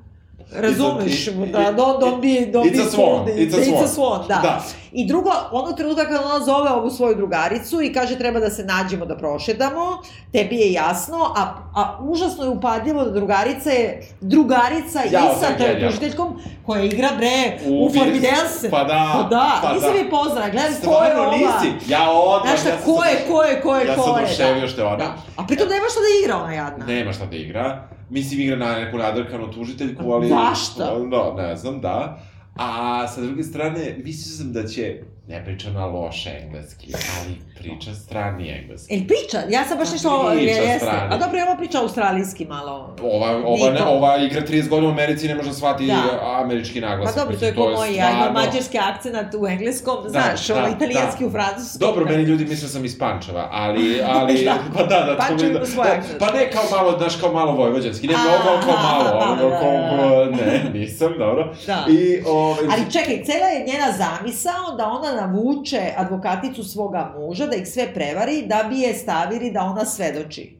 razumeš, 0.51 1.27
It's 1.27 1.43
a- 1.49 1.71
da, 1.71 1.73
don't, 1.73 1.99
don't 1.99 2.21
be, 2.21 2.51
don't 2.51 2.65
It's 2.65 2.71
be 2.73 2.79
a 2.79 2.85
swan, 2.87 3.25
it's 3.27 3.53
a 3.53 3.59
It's 3.59 3.83
a 3.83 3.87
swan. 3.89 4.27
da. 4.27 4.35
Da. 4.35 4.63
I 4.91 5.07
drugo, 5.07 5.31
ono 5.51 5.71
trenutka 5.73 6.05
kada 6.05 6.25
ona 6.25 6.39
zove 6.41 6.69
ovu 6.71 6.89
svoju 6.89 7.15
drugaricu 7.15 7.81
i 7.81 7.93
kaže 7.93 8.17
treba 8.17 8.39
da 8.39 8.49
se 8.49 8.63
nađemo 8.63 9.05
da 9.05 9.17
prošedamo, 9.17 10.01
tebi 10.31 10.55
je 10.55 10.73
jasno, 10.73 11.33
a, 11.35 11.41
a 11.75 11.99
užasno 12.01 12.43
je 12.43 12.49
upadljivo 12.49 13.03
da 13.03 13.11
drugarica 13.11 13.69
je 13.69 14.07
drugarica 14.21 14.99
Jao, 15.01 15.31
i 15.31 15.39
sa 15.57 15.63
je 15.63 15.79
tužiteljkom 15.81 16.27
koja 16.63 16.83
igra 16.83 17.09
bre 17.17 17.59
u, 17.65 17.73
U 17.73 17.85
u 17.85 17.89
Formidense. 17.89 18.69
Pa 18.71 18.83
da, 18.83 19.11
Pa 19.13 19.23
da, 19.25 19.59
pa 19.61 19.73
nisam 19.73 19.91
da. 19.91 19.97
je 19.97 20.09
poznala, 20.09 20.49
gledam 20.49 20.73
ko 20.85 21.03
je 21.03 21.17
ova. 21.17 21.31
nisi? 21.31 21.91
Ja 21.91 22.09
odmah, 22.11 22.49
Znaš 22.49 22.59
šta, 22.59 22.69
ja 22.69 22.75
ko 22.77 23.03
je, 23.03 23.11
sad- 23.11 23.27
ko 23.27 23.43
je, 23.43 23.61
ko 23.61 23.75
je, 23.75 23.87
Ja 23.87 23.95
ko 23.95 24.03
sam 24.03 24.17
je, 24.17 24.23
oduševio 24.23 24.67
što 24.67 24.81
je 24.81 24.87
ona. 24.87 24.97
Da. 24.97 25.13
A 25.35 25.45
pritom 25.47 25.67
nema 25.69 25.85
šta 25.85 25.99
da 25.99 26.23
igra 26.23 26.37
ona 26.37 26.53
jadna. 26.53 26.85
Nema 26.85 27.13
šta 27.13 27.25
da 27.25 27.35
igra. 27.35 27.87
Mislim, 28.09 28.41
igra 28.41 28.55
na 28.55 28.75
neku 28.75 28.97
nadrkanu 28.97 29.51
tužiteljku, 29.51 30.11
ali... 30.11 30.27
Zašta? 30.27 30.99
Da, 31.11 31.33
ne 31.37 31.55
znam, 31.55 31.81
da. 31.81 32.19
A 32.55 33.07
sa 33.07 33.21
druge 33.21 33.43
strane, 33.43 33.97
mislio 34.03 34.37
sam 34.37 34.53
da 34.53 34.67
će, 34.67 35.03
ne 35.27 35.45
priča 35.45 35.69
na 35.69 35.85
loše 35.85 36.29
engleski, 36.43 36.93
ali 37.19 37.35
priča 37.59 37.93
strani 37.93 38.49
engleski. 38.49 38.93
El 38.93 38.99
priča, 39.07 39.39
ja 39.49 39.65
sam 39.65 39.77
baš 39.77 39.87
Pa 39.87 39.93
nešto, 39.93 40.31
priča 40.35 40.51
je, 40.51 40.67
jeste. 40.67 40.85
strani. 40.85 41.13
A 41.13 41.17
dobro, 41.17 41.37
ja 41.37 41.45
ovo 41.45 41.57
priča 41.57 41.81
australijski 41.81 42.45
malo. 42.45 42.95
Ova, 43.03 43.41
ova, 43.45 43.69
ne, 43.71 43.83
ova 43.85 44.17
igra 44.17 44.41
30 44.41 44.69
godina 44.69 44.87
u 44.87 44.91
Americi, 44.91 45.27
ne 45.27 45.35
može 45.35 45.49
da 45.49 45.55
shvati 45.55 45.87
Da. 45.87 46.41
američki 46.43 46.81
Pa 46.81 46.87
naglasak. 46.87 47.15
dobro, 47.15 47.37
to 47.37 47.45
je 47.45 47.55
ko 47.55 47.69
moj, 47.77 47.95
ja 47.95 48.11
imam 48.11 48.33
mađarski 48.33 48.77
akcenat 48.77 49.35
u 49.39 49.47
engleskom, 49.47 50.03
Da, 50.03 50.09
znaš, 50.09 50.47
da, 50.47 50.55
ovo 50.55 50.75
italijanski 50.75 51.23
da. 51.23 51.27
u 51.27 51.31
francuskom. 51.31 51.79
Dobro, 51.79 52.05
meni 52.05 52.23
ljudi 52.23 52.45
misle 52.45 52.65
da 52.67 52.71
sam 52.73 52.85
iz 52.85 52.99
Pančeva, 52.99 53.49
ali, 53.51 54.01
ali, 54.17 54.43
Da. 54.45 54.55
pa 54.75 54.83
da, 54.83 54.99
da, 54.99 55.65
svoj 55.65 55.85
da, 55.87 55.93
akcent. 55.93 56.19
pa 56.19 56.31
ne 56.31 56.51
kao 56.51 56.63
malo, 56.71 56.97
znaš, 56.97 57.15
kao 57.15 57.33
malo 57.33 57.51
vojvođanski, 57.51 58.07
ne 58.07 58.13
mnogo, 58.17 58.61
kao 58.65 58.75
malo, 58.83 59.03
da, 59.03 59.59
kao, 59.59 60.25
da, 60.25 60.45
ne, 60.45 60.69
nisam, 60.73 61.13
dobro. 61.17 61.53
Da. 61.65 61.85
I, 61.89 62.21
ovaj, 62.27 62.63
Ali 62.71 62.91
čekaj, 62.91 63.23
cela 63.25 63.47
je 63.47 63.65
njena 63.65 63.91
zamisao 63.97 64.75
da 64.77 64.85
ona 64.87 65.16
navuče 65.21 65.81
advokaticu 65.97 66.63
svoga 66.63 67.13
muža, 67.17 67.47
da 67.47 67.55
ih 67.55 67.67
sve 67.67 67.93
prevari, 67.93 68.45
da 68.47 68.65
bi 68.69 68.79
je 68.79 68.93
stavili 68.93 69.51
da 69.51 69.61
ona 69.61 69.85
svedoči. 69.85 70.55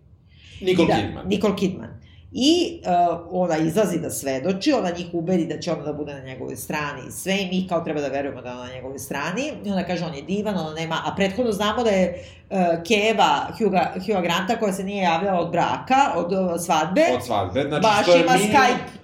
Nicole 0.61 0.87
da, 0.87 0.95
Kidman. 0.95 1.27
Nicole 1.27 1.55
Kidman. 1.55 1.97
I 2.31 2.81
uh, 2.81 3.19
ona 3.31 3.57
izlazi 3.57 3.99
da 3.99 4.09
svedoči, 4.09 4.73
ona 4.73 4.89
njih 4.97 5.07
ubedi 5.13 5.45
da 5.45 5.59
će 5.59 5.71
ona 5.71 5.83
da 5.83 5.93
bude 5.93 6.13
na 6.13 6.19
njegovoj 6.19 6.55
strani 6.55 7.01
i 7.07 7.11
sve, 7.11 7.37
i 7.41 7.47
mi 7.47 7.67
kao 7.67 7.81
treba 7.81 8.01
da 8.01 8.07
verujemo 8.07 8.41
da 8.41 8.49
je 8.49 8.55
ona 8.55 8.65
na 8.67 8.73
njegovoj 8.73 8.99
strani. 8.99 9.51
I 9.65 9.71
ona 9.71 9.83
kaže, 9.83 10.05
on 10.05 10.13
je 10.13 10.21
divan, 10.21 10.57
ona 10.57 10.73
nema, 10.73 10.95
a 11.05 11.15
prethodno 11.15 11.51
znamo 11.51 11.83
da 11.83 11.89
je 11.89 12.23
uh, 12.49 12.57
Keva 12.87 13.47
Huga, 13.57 13.93
Huga 14.05 14.21
Granta 14.21 14.59
koja 14.59 14.73
se 14.73 14.83
nije 14.83 15.03
javljala 15.03 15.39
od 15.39 15.51
braka, 15.51 16.11
od 16.15 16.31
uh, 16.31 16.61
svadbe, 16.61 17.05
Od 17.15 17.25
svadbe, 17.25 17.61
znači 17.67 17.81
baš 17.81 18.03
što 18.03 18.15
je 18.15 18.23
ima 18.23 18.33
minimum... 18.33 18.55
Skype 18.55 18.97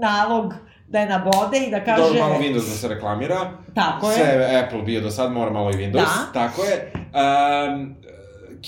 nalog 0.00 0.54
da 0.92 1.00
je 1.00 1.06
nabode 1.06 1.58
i 1.58 1.70
da 1.70 1.84
kaže... 1.84 2.02
Dobro, 2.02 2.20
malo 2.20 2.34
Windows 2.34 2.54
da 2.54 2.76
se 2.76 2.88
reklamira. 2.88 3.50
Tako 3.74 4.10
je. 4.10 4.16
Sve 4.16 4.62
Apple 4.64 4.82
bio 4.82 5.00
do 5.00 5.10
sad, 5.10 5.32
mora 5.32 5.50
malo 5.50 5.70
i 5.70 5.74
Windows. 5.74 5.92
Da. 5.92 6.30
Tako 6.32 6.62
je. 6.64 6.92
Um, 6.94 7.94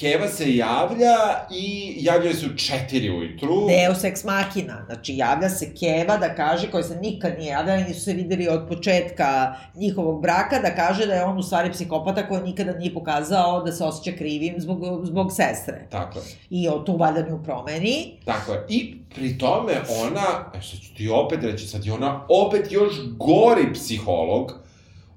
Keva 0.01 0.29
se 0.29 0.57
javlja 0.57 1.17
i 1.51 1.95
javljaju 2.01 2.35
se 2.37 2.47
u 2.47 2.57
četiri 2.57 3.11
ujutru. 3.11 3.67
Deus 3.69 4.05
ex 4.05 4.25
machina, 4.25 4.83
znači 4.87 5.17
javlja 5.17 5.49
se 5.49 5.75
Keva 5.75 6.17
da 6.17 6.35
kaže, 6.35 6.71
koja 6.71 6.83
se 6.83 6.97
nikad 6.97 7.39
nije 7.39 7.51
javljala, 7.51 7.81
nisu 7.81 8.01
se 8.01 8.13
videli 8.13 8.49
od 8.49 8.69
početka 8.69 9.55
njihovog 9.75 10.23
braka, 10.23 10.59
da 10.59 10.75
kaže 10.75 11.07
da 11.07 11.15
je 11.15 11.25
on 11.25 11.39
u 11.39 11.43
stvari 11.43 11.73
psihopata 11.73 12.29
koji 12.29 12.43
nikada 12.43 12.73
nije 12.73 12.95
pokazao 12.95 13.63
da 13.63 13.73
se 13.73 13.85
osjeća 13.85 14.17
krivim 14.19 14.55
zbog, 14.59 15.07
zbog 15.07 15.33
sestre. 15.33 15.87
Tako 15.91 16.19
je. 16.19 16.25
I 16.51 16.69
o 16.69 16.79
tu 16.79 16.97
valjda 16.97 17.29
nju 17.31 17.43
promeni. 17.45 18.19
Tako 18.25 18.53
je. 18.53 18.65
I 18.69 18.97
pri 19.15 19.39
tome 19.39 19.73
ona, 20.03 20.53
e 20.59 20.63
sad 20.63 20.81
ću 20.81 20.95
ti 20.97 21.09
opet 21.09 21.43
reći, 21.43 21.67
sad 21.67 21.85
je 21.87 21.93
ona 21.93 22.27
opet 22.29 22.73
još 22.73 22.93
gori 23.17 23.73
psiholog, 23.73 24.53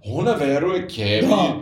ona 0.05 0.31
veruje 0.31 0.87
Kevi 0.87 1.27
Da. 1.27 1.53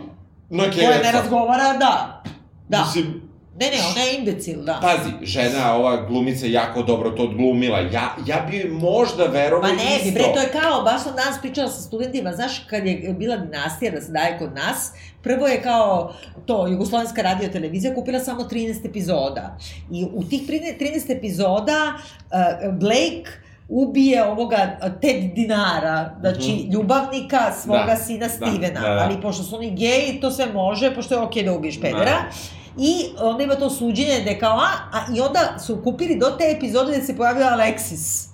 na 0.50 0.64
Koja 0.64 0.72
Keca. 0.72 1.02
ne 1.02 1.12
razgovara, 1.12 1.76
da. 1.78 2.22
Da. 2.68 2.84
Mislim, 2.84 3.22
Ne, 3.60 3.66
ne, 3.66 3.76
ona 3.90 4.00
je 4.00 4.18
imbecil, 4.18 4.62
da. 4.64 4.80
pazi, 4.82 5.10
žena, 5.22 5.74
ova 5.74 6.06
glumica 6.06 6.46
jako 6.46 6.82
dobro 6.82 7.10
to 7.10 7.22
odglumila. 7.22 7.78
Ja, 7.78 8.16
ja 8.26 8.46
bi 8.50 8.56
joj 8.56 8.70
možda 8.70 9.24
verovao 9.24 9.70
Pa 9.70 9.76
ne, 9.76 9.96
isto. 9.96 10.10
bre, 10.12 10.22
to 10.34 10.40
je 10.40 10.48
kao, 10.62 10.82
baš 10.82 11.02
sam 11.02 11.16
danas 11.16 11.40
pričala 11.40 11.68
sa 11.68 11.82
studentima, 11.82 12.32
znaš, 12.32 12.58
kad 12.58 12.86
je 12.86 13.14
bila 13.18 13.36
dinastija 13.36 13.90
da 13.90 14.00
se 14.00 14.12
daje 14.12 14.38
kod 14.38 14.54
nas, 14.54 14.92
prvo 15.22 15.46
je 15.46 15.62
kao 15.62 16.14
to, 16.46 16.66
Jugoslovenska 16.66 17.22
radio 17.22 17.48
televizija 17.48 17.94
kupila 17.94 18.20
samo 18.20 18.42
13 18.42 18.86
epizoda. 18.88 19.58
I 19.92 20.06
u 20.14 20.24
tih 20.24 20.42
13 20.48 20.78
13 20.80 21.16
epizoda 21.16 21.92
uh, 21.94 22.74
Blake 22.74 23.45
ubije 23.68 24.24
ovoga 24.24 24.56
Ted 25.00 25.34
Dinara, 25.34 26.16
znači 26.20 26.52
Mhm. 26.54 26.72
ljubavnika 26.72 27.38
svoga 27.54 27.84
Da, 27.86 27.96
sina 27.96 28.18
da, 28.18 28.28
Stevena, 28.28 28.80
da, 28.80 28.88
da. 28.88 29.00
ali 29.00 29.20
pošto 29.20 29.42
su 29.42 29.56
oni 29.56 29.70
geji, 29.70 30.18
to 30.20 30.30
sve 30.30 30.46
može, 30.46 30.94
pošto 30.94 31.14
je 31.14 31.20
okej 31.20 31.42
da 31.42 31.52
ubiješ 31.52 31.80
pedera. 31.80 32.04
Da. 32.04 32.22
I 32.78 32.92
onda 33.20 33.42
ima 33.44 33.54
to 33.54 33.70
suđenje 33.70 34.20
da 34.24 34.30
je 34.30 34.38
kao, 34.38 34.56
a, 34.56 34.68
a 34.92 35.14
i 35.16 35.20
onda 35.20 35.40
su 35.58 35.80
kupili 35.84 36.16
do 36.16 36.26
te 36.28 36.44
epizode 36.48 36.98
da 36.98 37.04
se 37.04 37.16
pojavio 37.16 37.44
Alexis. 37.46 38.26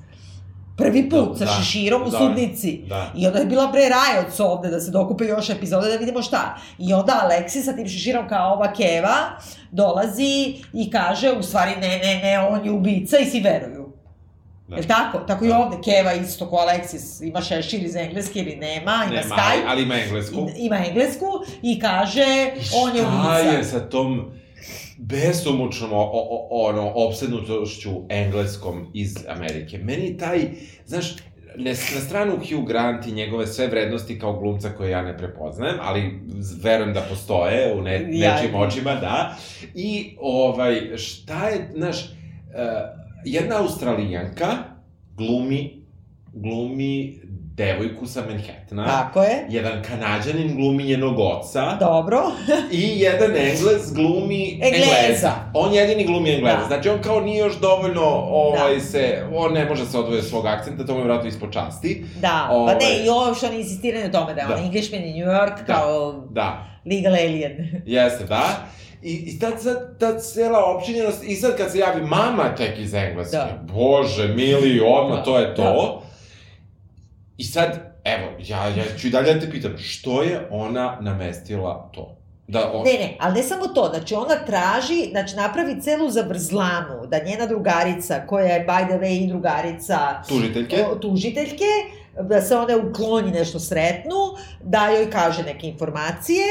Prvi 0.77 1.11
put, 1.11 1.39
sa 1.39 1.45
Da, 1.45 1.51
šeširom 1.53 2.03
u 2.03 2.11
da, 2.11 2.19
sudnici. 2.19 2.81
da. 2.89 3.13
I 3.17 3.27
onda 3.27 3.39
je 3.39 3.47
bila 3.47 3.67
bre 3.67 3.81
rajoc 3.83 4.41
ovde 4.41 4.69
da 4.69 4.81
se 4.81 4.91
dokupe 4.91 5.25
još 5.25 5.51
epizode 5.51 5.91
da 5.91 5.97
vidimo 5.97 6.23
šta. 6.23 6.57
I 6.79 6.95
onda 6.95 7.13
Alexis 7.25 7.65
sa 7.65 7.73
tim 7.73 7.89
šeširom 7.89 8.29
kao 8.29 8.53
ova 8.53 8.73
Keva 8.73 9.15
dolazi 9.71 10.23
i 10.73 10.91
kaže 10.91 11.33
u 11.33 11.43
stvari 11.43 11.71
ne, 11.73 11.89
ne, 11.99 12.21
ne, 12.23 12.41
on 12.41 12.65
je 12.65 12.71
ubica 12.73 13.19
i 13.19 13.27
svi 13.27 13.41
veruju. 13.41 13.82
Da. 14.73 14.77
Jel 14.77 14.87
tako? 14.87 15.19
Tako 15.21 15.45
i 15.45 15.49
Da. 15.49 15.59
ovde 15.59 15.77
Keva 15.85 16.13
isto 16.15 16.47
ko 16.47 16.57
Alexis 16.59 17.23
ima 17.23 17.41
šešir 17.41 17.83
iz 17.83 17.97
engleske 17.97 18.39
ili 18.39 18.57
nema, 18.57 18.81
ima 19.03 19.07
Nema, 19.07 19.23
Skype. 19.27 19.41
ali, 19.43 19.63
ali 19.67 19.83
ima 19.83 19.95
englesku. 19.97 20.49
I- 20.51 20.67
Ima 20.67 20.77
englesku 20.79 21.27
i 21.63 21.79
kaže 21.79 22.25
on 22.77 22.97
je 22.97 23.03
Šta 23.03 23.09
ubica. 23.11 23.57
je 23.57 23.65
sa 23.65 23.81
tom 23.81 24.31
besomučnom 24.99 25.93
o, 25.93 26.11
o, 26.13 26.49
ono, 26.51 26.93
opsednutošću 26.97 27.91
engleskom 28.09 28.91
iz 28.95 29.15
Amerike? 29.29 29.79
Meni 29.79 30.19
taj, 30.19 30.41
znaš, 30.87 31.07
ne, 31.57 31.71
na 31.71 32.01
stranu 32.01 32.33
Hugh 32.39 32.69
Grant 32.69 33.07
i 33.07 33.13
njegove 33.13 33.47
sve 33.47 33.67
vrednosti 33.67 34.19
kao 34.19 34.33
glumca 34.33 34.71
koje 34.71 34.91
ja 34.91 35.03
ne 35.03 35.19
prepoznajem, 35.19 35.77
ali 35.81 36.21
verujem 36.63 36.95
da 36.95 37.01
postoje 37.01 37.75
u 37.75 37.83
ne, 37.83 38.07
Ja- 38.11 38.35
nečim 38.35 38.55
očima, 38.57 38.95
da. 38.95 39.37
I, 39.75 40.17
ovaj, 40.21 40.97
šta 40.97 41.49
je, 41.49 41.71
znaš, 41.75 41.97
uh, 41.99 43.02
jedna 43.25 43.57
australijanka 43.59 44.47
glumi, 45.17 45.83
glumi 46.33 47.21
devojku 47.55 48.07
sa 48.07 48.21
Manhattana. 48.21 48.87
Tako 48.87 49.23
je. 49.23 49.47
Jedan 49.49 49.83
kanadjanin 49.83 50.57
glumi 50.57 50.85
njenog 50.85 51.19
oca. 51.19 51.77
Dobro. 51.81 52.23
I 52.73 53.01
jedan 53.01 53.31
Englez 53.31 53.93
glumi 53.95 54.53
Engleza. 54.53 54.97
Engleza. 55.01 55.33
On 55.55 55.75
jedini 55.75 56.05
glumi 56.05 56.31
Engleza. 56.31 56.57
Da. 56.59 56.67
Znači, 56.67 56.89
on 56.89 57.03
kao 57.03 57.21
nije 57.21 57.39
još 57.39 57.61
dovoljno, 57.61 58.03
ovaj, 58.31 58.75
Da. 58.75 58.81
se, 58.81 59.23
on 59.35 59.53
ne 59.53 59.65
može 59.65 59.87
se 59.87 59.99
odvoje 59.99 60.19
od 60.19 60.27
svog 60.27 60.47
akcenta, 60.47 60.87
to 60.87 60.95
mu 60.95 61.01
je 61.01 61.05
vratno 61.05 61.29
ispod 61.29 61.53
časti. 61.53 62.05
Da, 62.21 62.47
pa 62.49 62.55
Ovaj. 62.55 62.75
ne, 62.75 63.05
i 63.05 63.09
ovo 63.09 63.35
što 63.35 63.47
oni 63.47 63.57
insistiraju 63.57 64.05
na 64.05 64.13
tome, 64.13 64.35
da 64.35 64.41
je 64.41 64.47
Da. 64.47 64.55
on 64.55 64.65
Englishman 64.65 65.03
in 65.03 65.17
New 65.17 65.29
York 65.29 65.57
Da. 65.67 65.75
kao 65.75 66.13
Da, 66.31 66.67
legal 66.87 67.13
alien. 67.15 67.83
jeste, 67.87 68.25
da. 68.25 68.67
I, 69.03 69.13
i 69.13 69.39
tad, 69.39 69.63
sad, 69.63 69.99
ta 69.99 70.19
cela 70.19 70.65
općinjenost, 70.65 71.25
i 71.25 71.37
sad 71.37 71.57
kad 71.57 71.73
se 71.73 71.79
javi 71.79 72.03
mama 72.03 72.55
tek 72.57 72.79
iz 72.79 72.95
Engleske, 72.95 73.37
Da. 73.37 73.61
bože, 73.75 74.29
mili, 74.29 74.81
odmah, 74.87 75.19
Da, 75.19 75.25
to 75.25 75.39
je 75.39 75.55
to. 75.55 76.03
I 77.37 77.45
sad, 77.45 78.01
evo, 78.05 78.27
ja, 78.39 78.67
ja 78.69 78.85
ću 78.99 79.07
i 79.07 79.11
dalje 79.11 79.35
da 79.35 79.41
te 79.41 79.51
pitam, 79.51 79.79
što 79.79 80.23
je 80.23 80.49
ona 80.51 80.99
namestila 81.01 81.91
to? 81.95 82.17
Da, 82.49 82.71
on, 82.75 82.85
Ne, 82.85 82.93
ne, 82.93 83.17
ali 83.21 83.35
ne 83.35 83.43
samo 83.43 83.67
to, 83.67 83.91
znači 83.95 84.15
ona 84.15 84.35
traži, 84.47 85.09
znači 85.11 85.37
napravi 85.37 85.81
celu 85.81 86.11
zavrzlamu, 86.11 87.07
da 87.07 87.19
njena 87.25 87.47
drugarica, 87.47 88.27
koja 88.27 88.47
je 88.47 88.67
by 88.67 88.87
the 88.89 88.99
way 88.99 89.25
i 89.25 89.27
drugarica 89.29 89.99
tužiteljke? 90.29 90.85
o, 90.93 90.95
tužiteljke, 90.97 91.65
da 92.21 92.43
se 92.43 92.57
one 92.57 92.77
ukloni 92.77 93.31
nešto 93.31 93.61
sretnu, 93.61 94.15
da 94.63 94.89
joj 94.89 95.11
kaže 95.11 95.43
neke 95.43 95.67
informacije, 95.67 96.45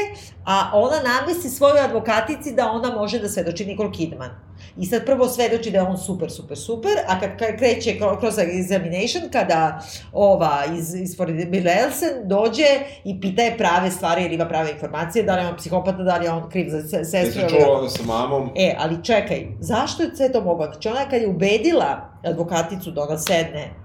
a 0.46 0.70
ona 0.74 0.96
namesti 1.02 1.48
svojoj 1.48 1.80
advokatici 1.80 2.52
da 2.52 2.70
ona 2.70 2.90
može 2.90 3.18
da 3.18 3.28
svedoči 3.28 3.66
Nicole 3.66 3.92
Kidman. 3.92 4.30
I 4.76 4.86
sad 4.86 5.04
prvo 5.06 5.28
svedoči 5.28 5.70
da 5.70 5.78
je 5.78 5.84
on 5.84 5.98
super, 5.98 6.30
super, 6.30 6.58
super, 6.58 6.92
a 7.08 7.20
kad, 7.20 7.30
kreće 7.58 7.98
kroz 8.20 8.34
examination, 8.34 9.30
kada 9.32 9.80
ova 10.12 10.62
iz, 10.78 10.94
iz 10.94 11.16
Bill 11.48 11.66
Elsen 11.68 12.28
dođe 12.28 12.66
i 13.04 13.20
pita 13.20 13.42
je 13.42 13.58
prave 13.58 13.90
stvari 13.90 14.22
jer 14.22 14.32
ima 14.32 14.48
prave 14.48 14.70
informacije, 14.70 15.22
da 15.22 15.34
li 15.36 15.42
je 15.42 15.48
on 15.48 15.56
psihopata, 15.56 16.02
da 16.02 16.16
li 16.16 16.24
je 16.24 16.30
on 16.30 16.50
kriv 16.50 16.66
za 16.70 16.82
se- 16.82 16.96
Jesi 16.96 17.10
sestru. 17.10 17.48
čuo 17.50 17.88
sa 17.88 18.02
mamom? 18.02 18.50
E, 18.56 18.74
ali 18.78 19.04
čekaj, 19.04 19.46
zašto 19.60 20.02
je 20.02 20.16
sve 20.16 20.32
to 20.32 20.40
moglo? 20.40 20.66
Znači 20.66 20.88
ona 20.88 21.08
kad 21.10 21.22
je 21.22 21.28
ubedila 21.28 22.10
advokaticu 22.24 22.90
da 22.90 23.02
ona 23.02 23.18
sedne 23.18 23.81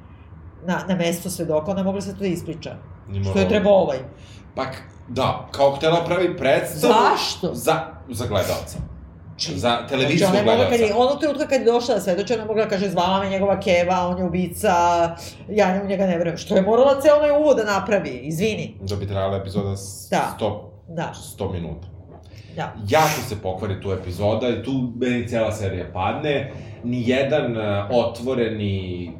na, 0.67 0.85
na 0.87 0.95
mesto 0.95 1.29
svedoka, 1.29 1.71
ona 1.71 1.83
mogla 1.83 2.01
sve 2.01 2.13
to 2.13 2.19
da 2.19 2.27
ispriča. 2.27 2.75
Nije 3.07 3.23
Što 3.23 3.39
je 3.39 3.49
trebao 3.49 3.73
ovaj. 3.75 3.97
Pa, 4.55 4.63
da, 5.09 5.47
kao 5.51 5.71
htela 5.71 6.03
pravi 6.05 6.37
predstavu... 6.37 6.93
Zašto? 6.93 7.53
Za, 7.53 7.73
za 8.09 8.25
gledalca. 8.25 8.77
Za 9.55 9.87
televizijskog 9.89 10.29
Znači, 10.31 10.45
mogla, 10.45 10.59
kad 10.59 10.69
gledalca. 10.69 10.93
je, 10.93 10.99
onog 10.99 11.19
trenutka 11.19 11.47
kad 11.47 11.59
je 11.59 11.65
došla 11.65 11.95
da 11.95 12.01
svedoči, 12.01 12.33
ona 12.33 12.45
mogla 12.45 12.63
da 12.63 12.69
kaže 12.69 12.89
zvala 12.89 13.19
me 13.19 13.29
njegova 13.29 13.59
keva, 13.59 14.07
on 14.07 14.17
je 14.17 14.23
ubica, 14.23 14.73
ja 15.49 15.81
u 15.83 15.87
njega 15.87 16.05
ne 16.05 16.17
verujem. 16.17 16.37
Što 16.37 16.55
je 16.55 16.61
morala 16.61 17.01
ceo 17.01 17.15
onaj 17.15 17.31
uvod 17.33 17.57
da 17.57 17.63
napravi, 17.65 18.09
izvini. 18.09 18.77
Da 18.81 18.95
bi 18.95 19.07
trajala 19.07 19.37
epizoda 19.37 19.77
s- 19.77 20.07
Da. 20.11 20.35
100, 20.39 20.61
Da, 20.89 21.13
100 21.37 21.51
minuta. 21.51 21.87
da. 22.55 22.73
Jako 22.89 23.21
se 23.29 23.35
pokvari 23.37 23.81
tu 23.81 23.91
epizoda 23.91 24.49
i 24.49 24.63
tu 24.63 24.71
meni 24.95 25.27
cela 25.27 25.51
serija 25.51 25.85
padne. 25.93 26.51
Nijedan 26.83 27.51
uh, 27.51 27.63
otvoreni 27.91 29.11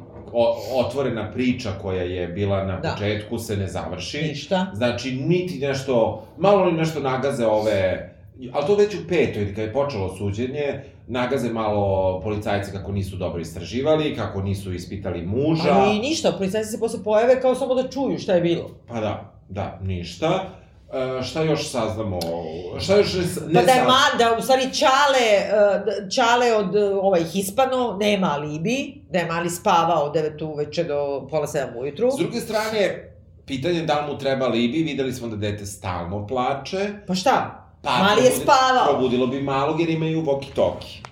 otvorena 0.74 1.30
priča 1.32 1.70
koja 1.82 2.02
je 2.02 2.28
bila 2.28 2.64
na 2.64 2.80
Da. 2.80 2.90
početku 2.90 3.38
se 3.38 3.56
ne 3.56 3.66
završi. 3.66 4.22
Ništa. 4.22 4.66
Znači, 4.74 5.12
niti 5.12 5.58
nešto, 5.58 6.24
malo 6.38 6.64
li 6.64 6.72
nešto 6.72 7.00
nagaze 7.00 7.46
ove, 7.46 8.10
ali 8.52 8.66
to 8.66 8.74
već 8.74 8.94
u 8.94 9.08
petoj, 9.08 9.48
kada 9.48 9.62
je 9.62 9.72
počelo 9.72 10.16
suđenje, 10.16 10.80
nagaze 11.06 11.52
malo 11.52 12.20
policajci 12.20 12.72
kako 12.72 12.92
nisu 12.92 13.16
dobro 13.16 13.40
istraživali, 13.40 14.16
kako 14.16 14.42
nisu 14.42 14.72
ispitali 14.74 15.22
muža. 15.26 15.72
Ali 15.72 15.98
ništa, 15.98 16.32
policajci 16.32 16.70
se 16.70 16.80
posle 16.80 17.04
pojave 17.04 17.40
kao 17.40 17.54
samo 17.54 17.74
da 17.74 17.88
čuju 17.88 18.18
šta 18.18 18.34
je 18.34 18.40
bilo. 18.40 18.70
Pa 18.88 19.00
da, 19.00 19.32
da, 19.48 19.78
ništa. 19.82 20.44
E, 20.92 21.22
šta 21.22 21.42
još 21.42 21.70
saznamo? 21.70 22.18
Šta 22.80 22.96
još 22.96 23.14
ne, 23.14 23.20
ne 23.46 23.54
Pa 23.54 23.62
da 23.62 23.72
je 23.72 23.84
ma, 23.84 24.18
da 24.18 24.36
u 24.38 24.42
stvari 24.42 24.62
Čale, 24.62 25.28
uh, 25.48 26.10
Čale 26.10 26.54
od 26.56 26.74
uh, 26.74 27.04
ovaj 27.04 27.24
Hispano 27.24 27.96
nema 28.00 28.26
alibi, 28.32 28.94
da 29.10 29.18
je 29.18 29.26
mali 29.26 29.50
spavao 29.50 30.04
od 30.04 30.14
9 30.14 30.44
uveče 30.44 30.84
do 30.84 31.26
pola 31.30 31.46
7 31.46 31.78
ujutru. 31.80 32.10
S 32.10 32.18
druge 32.18 32.40
strane, 32.40 33.12
pitanje 33.46 33.82
da 33.82 34.00
li 34.00 34.12
mu 34.12 34.18
treba 34.18 34.46
libi, 34.46 34.82
videli 34.82 35.12
smo 35.12 35.28
da 35.28 35.36
dete 35.36 35.66
stalno 35.66 36.26
plače. 36.26 36.88
Pa 37.06 37.14
šta? 37.14 37.64
Pa, 37.82 37.90
Mali 37.98 38.24
je 38.24 38.30
spavao. 38.30 38.88
Probudilo 38.88 39.26
bi 39.26 39.42
malog 39.42 39.80
jer 39.80 39.90
imaju 39.90 40.22
walkie-talkie. 40.22 41.08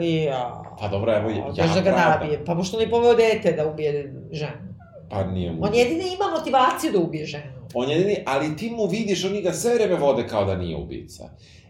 Ja. 0.00 0.62
Pa 0.80 0.88
dobro, 0.88 1.12
evo, 1.12 1.30
ja 1.30 1.64
Još 1.64 1.74
da 1.74 1.80
ga 1.80 1.90
nabije. 1.90 2.44
Pa 2.44 2.54
pošto 2.54 2.78
ne 2.78 2.90
poveo 2.90 3.14
dete 3.14 3.52
da 3.52 3.66
ubije 3.66 4.14
ženu. 4.32 4.73
Pa 5.10 5.24
nije 5.24 5.52
mu. 5.52 5.64
On 5.64 5.74
jedini 5.74 6.04
ima 6.04 6.30
motivaciju 6.30 6.92
da 6.92 6.98
ubije 6.98 7.26
ženu. 7.26 7.52
On 7.74 7.90
je 7.90 7.96
jedini, 7.96 8.16
ali 8.26 8.56
ti 8.56 8.70
mu 8.70 8.86
vidiš, 8.86 9.24
oni 9.24 9.42
ga 9.42 9.52
sve 9.52 9.74
vreme 9.74 9.94
vode 9.94 10.26
kao 10.28 10.44
da 10.44 10.56
nije 10.56 10.76
ubica. 10.76 11.24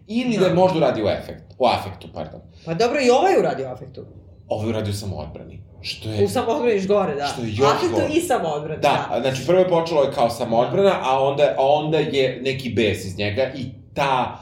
Ili 0.06 0.34
da, 0.34 0.40
Da. 0.40 0.46
je 0.46 0.54
možda 0.54 0.80
radi 0.80 1.02
u 1.02 1.08
efekt, 1.08 1.42
u 1.58 1.66
afektu, 1.66 2.08
pardon. 2.14 2.40
Pa 2.64 2.74
dobro, 2.74 3.00
i 3.00 3.10
ovaj 3.10 3.38
uradio 3.38 3.66
afektu. 3.66 4.04
ovo 4.48 4.62
je 4.62 4.68
uradio 4.68 4.92
samo 4.92 5.16
odbrani. 5.16 5.62
Što 5.82 6.10
je... 6.10 6.24
U 6.24 6.28
samoodbrani 6.28 6.74
još 6.74 6.86
gore, 6.86 7.14
da. 7.14 7.26
Što 7.26 7.42
je 7.42 7.48
još 7.48 7.68
Afektu 7.68 7.94
gore. 7.94 8.08
i 8.08 8.20
samoodbrani, 8.20 8.82
Da, 8.82 9.08
da. 9.10 9.20
znači 9.20 9.46
prvo 9.46 9.58
je 9.58 9.68
počelo 9.68 10.02
je 10.02 10.12
kao 10.12 10.30
samoodbrana, 10.30 11.00
a 11.02 11.22
onda, 11.22 11.54
a 11.58 11.66
onda 11.68 11.98
je 11.98 12.40
neki 12.42 12.68
bes 12.70 13.04
iz 13.04 13.18
njega 13.18 13.52
i 13.56 13.64
ta, 13.94 14.38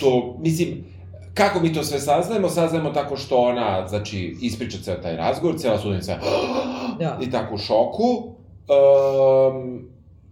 to, 0.00 0.36
mislim, 0.40 0.84
kako 1.38 1.60
mi 1.60 1.72
to 1.72 1.84
sve 1.84 2.00
saznajemo? 2.00 2.48
Saznajemo 2.48 2.90
tako 2.90 3.16
što 3.16 3.36
ona, 3.36 3.88
znači, 3.88 4.36
ispriča 4.40 4.78
ceo 4.82 4.94
taj 4.94 5.16
razgovor, 5.16 5.58
cela 5.58 5.78
sudnica 5.78 6.18
Da. 6.98 7.18
i 7.24 7.30
tako 7.30 7.54
u 7.54 7.58
šoku. 7.58 8.34
Um, 8.68 9.88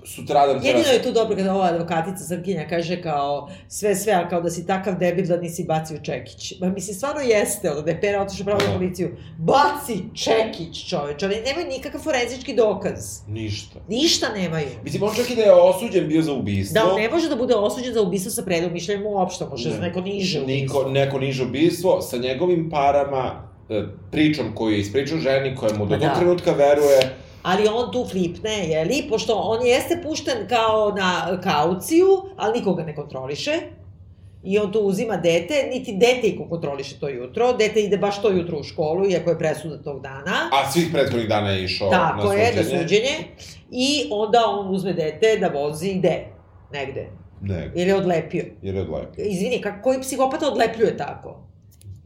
sutradan. 0.07 0.57
Jedino 0.57 0.89
je 0.89 1.03
tu 1.03 1.13
dobro 1.13 1.37
kada 1.37 1.55
ova 1.55 1.67
advokatica 1.67 2.17
Srpkinja 2.19 2.67
kaže 2.69 3.03
kao 3.03 3.49
sve, 3.69 3.95
sve, 3.97 4.13
ali 4.13 4.29
kao 4.29 4.41
da 4.41 4.51
si 4.51 4.67
takav 4.67 4.95
debil 4.95 5.27
da 5.27 5.37
nisi 5.37 5.65
bacio 5.65 5.99
čekić. 5.99 6.61
Ma 6.61 6.69
mislim, 6.69 6.95
stvarno 6.95 7.21
jeste, 7.21 7.71
ono, 7.71 7.81
da 7.83 7.91
je 7.91 8.01
Pera 8.01 8.23
otišao 8.23 8.45
pravo 8.45 8.61
na 8.61 8.67
Da. 8.67 8.73
policiju. 8.75 9.09
Baci 9.39 9.99
čekić, 10.15 10.89
čoveč. 10.89 11.23
Oni 11.23 11.35
nemaju 11.37 11.67
nikakav 11.69 12.01
forenzički 12.01 12.55
dokaz. 12.55 13.21
Ništa. 13.29 13.79
Ništa 13.89 14.27
nemaju. 14.31 14.69
Mislim, 14.85 15.03
on 15.03 15.15
čak 15.17 15.31
i 15.31 15.37
da 15.37 15.43
je 15.43 15.53
osuđen 15.55 16.09
bio 16.09 16.23
za 16.23 16.33
ubistvo. 16.33 16.75
Da, 16.77 16.97
ne 16.97 17.11
može 17.11 17.29
da 17.29 17.37
bude 17.37 17.55
osuđen 17.55 17.95
za 17.95 18.03
ubistvo 18.03 18.31
sa 18.31 18.43
predom 18.43 18.73
mišljenjem 18.73 19.07
uopšte, 19.07 19.45
može 19.45 19.71
za 19.71 19.77
Ne. 19.77 19.83
neko 19.83 20.01
niže 20.01 20.41
ubistvo. 20.41 20.79
Niko, 20.79 20.91
neko 20.91 21.19
niže 21.19 21.45
ubistvo, 21.45 22.01
sa 22.03 22.17
njegovim 22.17 22.71
parama, 22.71 23.43
e, 23.71 23.83
pričom 24.11 24.47
koju 24.55 24.73
je 24.73 24.81
ispričao 24.81 25.19
ženi, 25.19 25.57
koja 25.57 25.75
mu 25.75 25.87
do 25.87 25.95
tog 25.95 26.01
da. 26.01 26.15
trenutka 26.15 26.53
veruje, 26.53 26.99
Ali 27.47 27.69
on 27.69 27.93
tu 27.93 28.05
flipne, 28.05 28.69
je 28.69 28.85
li? 28.85 29.07
Pošto 29.09 29.35
on 29.37 29.67
jeste 29.67 30.01
pušten 30.03 30.49
kao 30.49 30.93
na 30.93 31.11
kauciju, 31.43 32.07
ali 32.37 32.59
nikoga 32.59 32.85
ne 32.85 32.95
kontroliše. 32.95 33.53
I 34.45 34.59
on 34.59 34.73
tu 34.73 34.79
uzima 34.81 35.17
dete, 35.17 35.69
niti 35.71 35.93
dete 35.95 36.27
iko 36.27 36.45
kontroliše 36.45 36.99
to 37.01 37.09
jutro. 37.09 37.53
Dete 37.53 37.81
ide 37.81 37.99
baš 37.99 38.23
to 38.23 38.31
jutro 38.31 38.59
u 38.59 38.63
školu, 38.63 39.07
iako 39.07 39.31
je 39.31 39.39
presuda 39.39 39.83
tog 39.83 40.03
dana. 40.03 40.51
a 40.53 40.71
svih 40.71 40.89
prethodnih 40.93 41.29
dana 41.29 41.51
je 41.51 41.65
išao 41.65 41.91
Tako 41.91 42.25
na 42.25 42.35
je, 42.35 42.53
suđenje. 42.53 42.73
na 42.73 42.81
suđenje. 42.81 43.15
I 43.71 43.87
onda 44.11 44.39
on 44.49 44.75
uzme 44.75 44.93
dete 44.93 45.37
da 45.37 45.49
vozi 45.51 45.95
gde? 45.95 46.27
Negde. 46.73 47.09
Ne, 47.41 47.71
Ili 47.75 47.89
je 47.89 47.95
odlepio. 47.95 48.45
jer 48.63 48.75
je 48.75 48.81
odlepio. 48.83 49.25
Izvini, 49.25 49.61
kako, 49.61 49.83
koji 49.83 50.01
psihopata 50.01 50.49
odlepljuje 50.49 50.97
tako? 50.97 51.46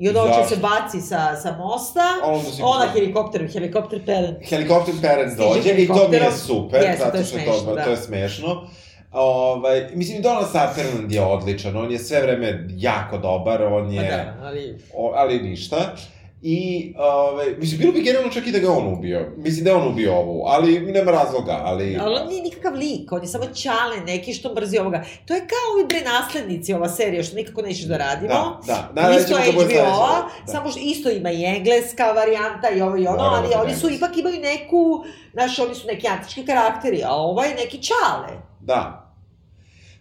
I 0.00 0.08
onda 0.08 0.20
hoće 0.20 0.48
se 0.48 0.56
baci 0.56 1.00
sa, 1.00 1.36
sa 1.36 1.56
mosta, 1.56 2.00
Onda 2.24 2.50
si- 2.50 2.62
ona 2.62 2.86
helikopter, 2.92 3.48
helikopter 3.52 4.00
peren. 4.06 4.36
Helikopter 4.48 4.94
parent 5.02 5.38
dođe 5.38 5.70
i 5.72 5.86
to 5.86 6.08
mi 6.08 6.16
je 6.16 6.32
super, 6.32 6.80
to 6.80 7.04
zato 7.04 7.24
što 7.24 7.38
je 7.38 7.44
smešno, 7.44 7.64
to, 7.64 7.74
da. 7.74 7.84
to 7.84 7.90
je 7.90 7.96
smešno. 7.96 8.68
Ovaj, 9.12 9.86
mislim, 9.94 10.18
i 10.18 10.22
Donald 10.22 10.46
Sutherland 10.46 11.12
je 11.12 11.22
odličan, 11.22 11.76
on 11.76 11.92
je 11.92 11.98
sve 11.98 12.22
vreme 12.22 12.66
jako 12.70 13.18
dobar, 13.18 13.62
on 13.62 13.86
Pa 13.86 14.02
je... 14.02 14.10
da, 14.10 14.46
ali... 14.46 14.78
O, 14.94 15.12
ali 15.14 15.42
ništa. 15.42 15.94
I, 16.42 16.94
ovaj, 16.98 17.54
mislim, 17.58 17.78
bilo 17.80 17.92
bi 17.92 18.02
generalno 18.02 18.32
čak 18.32 18.46
i 18.46 18.52
da 18.52 18.58
ga 18.58 18.72
on 18.72 18.92
ubio. 18.92 19.32
Mislim 19.36 19.64
da 19.64 19.76
on 19.76 19.88
ubio 19.88 20.14
ovu, 20.14 20.42
ali 20.46 20.80
nema 20.80 21.10
razloga, 21.10 21.60
ali... 21.64 21.98
Ali 22.00 22.16
on 22.20 22.28
nije 22.28 22.42
nikakav 22.42 22.74
lik, 22.74 23.12
on 23.12 23.22
je 23.22 23.28
samo 23.28 23.44
čale 23.46 24.00
neki 24.06 24.34
što 24.34 24.54
mrzi 24.54 24.78
ovoga. 24.78 25.04
To 25.26 25.34
je 25.34 25.40
kao 25.40 25.74
ovi 25.74 25.84
bre 25.88 26.00
naslednici 26.00 26.74
ova 26.74 26.88
serija 26.88 27.22
što 27.22 27.36
nikako 27.36 27.62
nećeš 27.62 27.84
da 27.84 27.96
radimo. 27.96 28.60
Da, 28.66 28.90
da. 28.94 29.08
Da, 29.08 29.16
isto 29.16 29.34
da. 29.34 29.42
HBO-a, 29.52 30.28
Da. 30.46 30.52
samo 30.52 30.70
što 30.70 30.80
isto 30.82 31.10
ima 31.10 31.30
i 31.30 31.44
engleska 31.44 32.12
varijanta 32.12 32.70
i 32.70 32.80
ovo 32.80 32.96
i 32.96 33.06
ono, 33.06 33.16
Naravno 33.16 33.36
ali 33.38 33.48
da 33.54 33.62
oni 33.62 33.74
su 33.74 33.90
ipak 33.90 34.16
imaju 34.16 34.40
neku, 34.40 35.04
znaš, 35.32 35.58
oni 35.58 35.74
su 35.74 35.86
neki 35.86 36.08
antički 36.08 36.46
karakteri, 36.46 37.02
a 37.04 37.12
ovaj 37.12 37.48
je 37.48 37.54
neki 37.54 37.82
čale. 37.82 38.28
Da. 38.60 39.12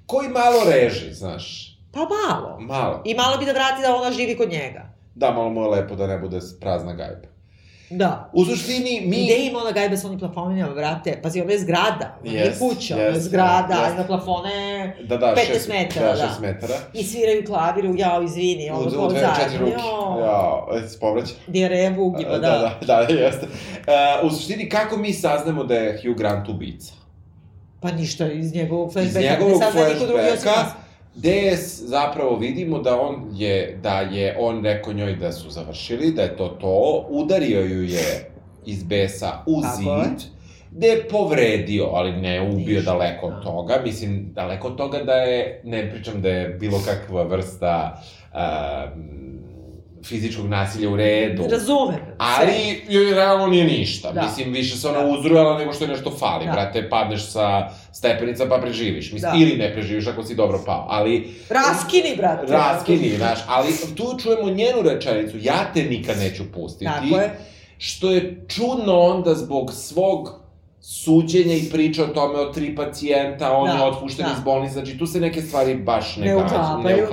Koji 0.05 0.29
malo 0.29 0.63
reži, 0.71 1.13
znaš. 1.13 1.75
Pa 1.93 1.99
malo. 1.99 2.59
Malo. 2.59 3.01
I 3.05 3.13
malo 3.15 3.37
bi 3.37 3.45
da 3.45 3.51
vrati 3.51 3.81
da 3.81 3.95
ona 3.95 4.11
živi 4.11 4.37
kod 4.37 4.49
njega. 4.49 4.98
Da, 5.19 5.31
malo 5.31 5.49
mu 5.49 5.61
je 5.61 5.67
lepo 5.67 5.95
da 5.95 6.07
ne 6.07 6.17
bude 6.17 6.39
prazna 6.61 6.93
gajba. 6.93 7.27
Da. 7.89 8.29
U 8.33 8.45
suštini, 8.45 9.01
mi... 9.05 9.23
Gde 9.25 9.45
ima 9.45 9.59
ona 9.59 9.71
gajba 9.71 9.97
sa 9.97 10.07
onim 10.07 10.19
plafonima, 10.19 10.67
vrate? 10.67 11.19
Pazi, 11.23 11.41
ona 11.41 11.51
je 11.51 11.59
zgrada, 11.59 12.17
ona 12.21 12.31
je 12.31 12.39
Jest, 12.39 12.59
kuća, 12.59 12.95
ona 12.95 13.03
je 13.03 13.09
jest, 13.09 13.25
zgrada, 13.25 13.73
jest. 13.73 13.91
a 13.91 13.93
ima 13.93 14.03
plafone 14.03 14.95
Da, 15.03 15.17
da, 15.17 15.27
15 15.35 15.45
šest, 15.53 15.69
metara, 15.69 16.05
da. 16.07 16.15
da. 16.15 16.27
šest 16.27 16.39
metara. 16.41 16.73
i 16.93 17.03
sviraju 17.03 17.45
klaviru, 17.45 17.93
jao, 17.97 18.23
izvini, 18.23 18.69
ovo 18.69 18.81
U, 18.81 19.05
u 19.05 19.09
dve, 19.09 19.27
četiri 19.39 19.57
ruke. 19.57 19.71
jao. 19.71 20.19
Ja, 20.19 20.77
ja 20.77 20.87
se 20.87 20.99
povraća. 20.99 21.33
Dijareja 21.47 21.91
bugima, 21.91 22.31
da. 22.31 22.37
da, 22.37 22.77
da, 22.85 23.05
da, 23.05 23.13
jeste. 23.13 23.45
Uh, 23.47 24.27
u 24.27 24.35
suštini, 24.35 24.69
kako 24.69 24.97
mi 24.97 25.13
saznamo 25.13 25.63
da 25.63 25.75
je 25.75 26.01
Hugh 26.03 26.17
Grant 26.17 26.49
ubica? 26.49 26.93
Pa 27.81 27.91
ništa, 27.91 28.31
iz 28.31 28.53
njegovog 28.53 28.87
Iz 28.87 28.93
flashbacka, 28.93 29.19
njegovog 29.19 29.61
drugi 29.99 30.19
osim 30.19 30.41
flashbacka. 30.41 30.88
Gde 31.15 31.55
zapravo 31.85 32.35
vidimo 32.35 32.79
da 32.79 33.01
on 33.01 33.29
je, 33.33 33.79
da 33.83 33.99
je 33.99 34.35
on 34.39 34.63
rekao 34.63 34.93
njoj 34.93 35.15
da 35.15 35.31
su 35.31 35.49
završili, 35.49 36.11
da 36.11 36.21
je 36.21 36.37
to 36.37 36.47
to, 36.47 37.05
udario 37.09 37.61
ju 37.61 37.83
je 37.83 38.31
iz 38.65 38.83
besa 38.83 39.43
u 39.45 39.61
Tako 39.61 39.81
je. 39.81 40.03
zid, 40.03 40.29
gde 40.71 40.87
je 40.87 41.07
povredio, 41.07 41.85
ali 41.85 42.11
ne 42.11 42.41
ubio 42.41 42.77
Ništa, 42.77 42.91
daleko 42.91 43.27
od 43.27 43.43
toga, 43.43 43.81
mislim, 43.83 44.31
daleko 44.33 44.67
od 44.67 44.75
toga 44.75 45.03
da 45.03 45.13
je, 45.13 45.61
ne 45.63 45.91
pričam 45.91 46.21
da 46.21 46.29
je 46.29 46.49
bilo 46.49 46.79
kakva 46.85 47.23
vrsta 47.23 48.01
um, 48.33 49.28
fizičkog 50.03 50.47
nasilja 50.47 50.89
u 50.89 50.95
redu, 50.95 51.43
Razumem. 51.51 51.99
Ali 52.17 52.53
joj 52.89 53.13
realno 53.13 53.47
nije 53.47 53.65
ništa. 53.65 54.11
Da. 54.11 54.21
Mislim, 54.21 54.53
više 54.53 54.77
se 54.77 54.87
ona 54.87 54.99
Da. 54.99 55.07
uzrujala 55.07 55.57
nego 55.57 55.73
što 55.73 55.83
je 55.83 55.87
nešto 55.87 56.11
fali. 56.11 56.45
Da. 56.45 56.51
Brate, 56.51 56.89
padneš 56.89 57.25
sa 57.25 57.69
stepenica 57.93 58.45
pa 58.45 58.57
preživiš. 58.57 59.11
Mislim, 59.11 59.31
Da. 59.31 59.37
ili 59.37 59.57
ne 59.57 59.73
preživiš 59.73 60.07
ako 60.07 60.23
si 60.23 60.35
dobro 60.35 60.59
pao. 60.65 60.85
Ali. 60.89 61.33
Raskini, 61.49 62.15
brate. 62.17 62.45
raskini, 62.47 63.09
znaš. 63.09 63.39
Ali 63.47 63.67
tu 63.95 64.17
čujemo 64.23 64.49
njenu 64.49 64.81
rečenicu, 64.83 65.37
ja 65.37 65.71
te 65.73 65.83
nikad 65.83 66.17
neću 66.17 66.43
pustiti. 66.53 66.85
Tako 66.85 67.21
je. 67.21 67.39
Što 67.77 68.11
je 68.11 68.45
čudno 68.47 68.99
onda 68.99 69.35
zbog 69.35 69.71
svog 69.73 70.39
suđenja 70.81 71.53
i 71.55 71.69
priča 71.71 72.03
o 72.03 72.07
tome 72.07 72.39
o 72.39 72.45
tri 72.45 72.75
pacijenta, 72.75 73.51
on 73.51 73.67
Da, 73.67 73.73
je 73.75 73.83
otpušten 73.83 74.25
da. 74.25 74.31
iz 74.31 74.43
bolnice, 74.43 74.73
znači 74.73 74.97
tu 74.97 75.05
se 75.05 75.19
neke 75.19 75.41
stvari 75.41 75.75
baš 75.75 76.17
ne, 76.17 76.25
Ne 76.25 76.35
uklapaju, 76.35 76.83
ne 76.85 76.95
ne. 76.95 77.03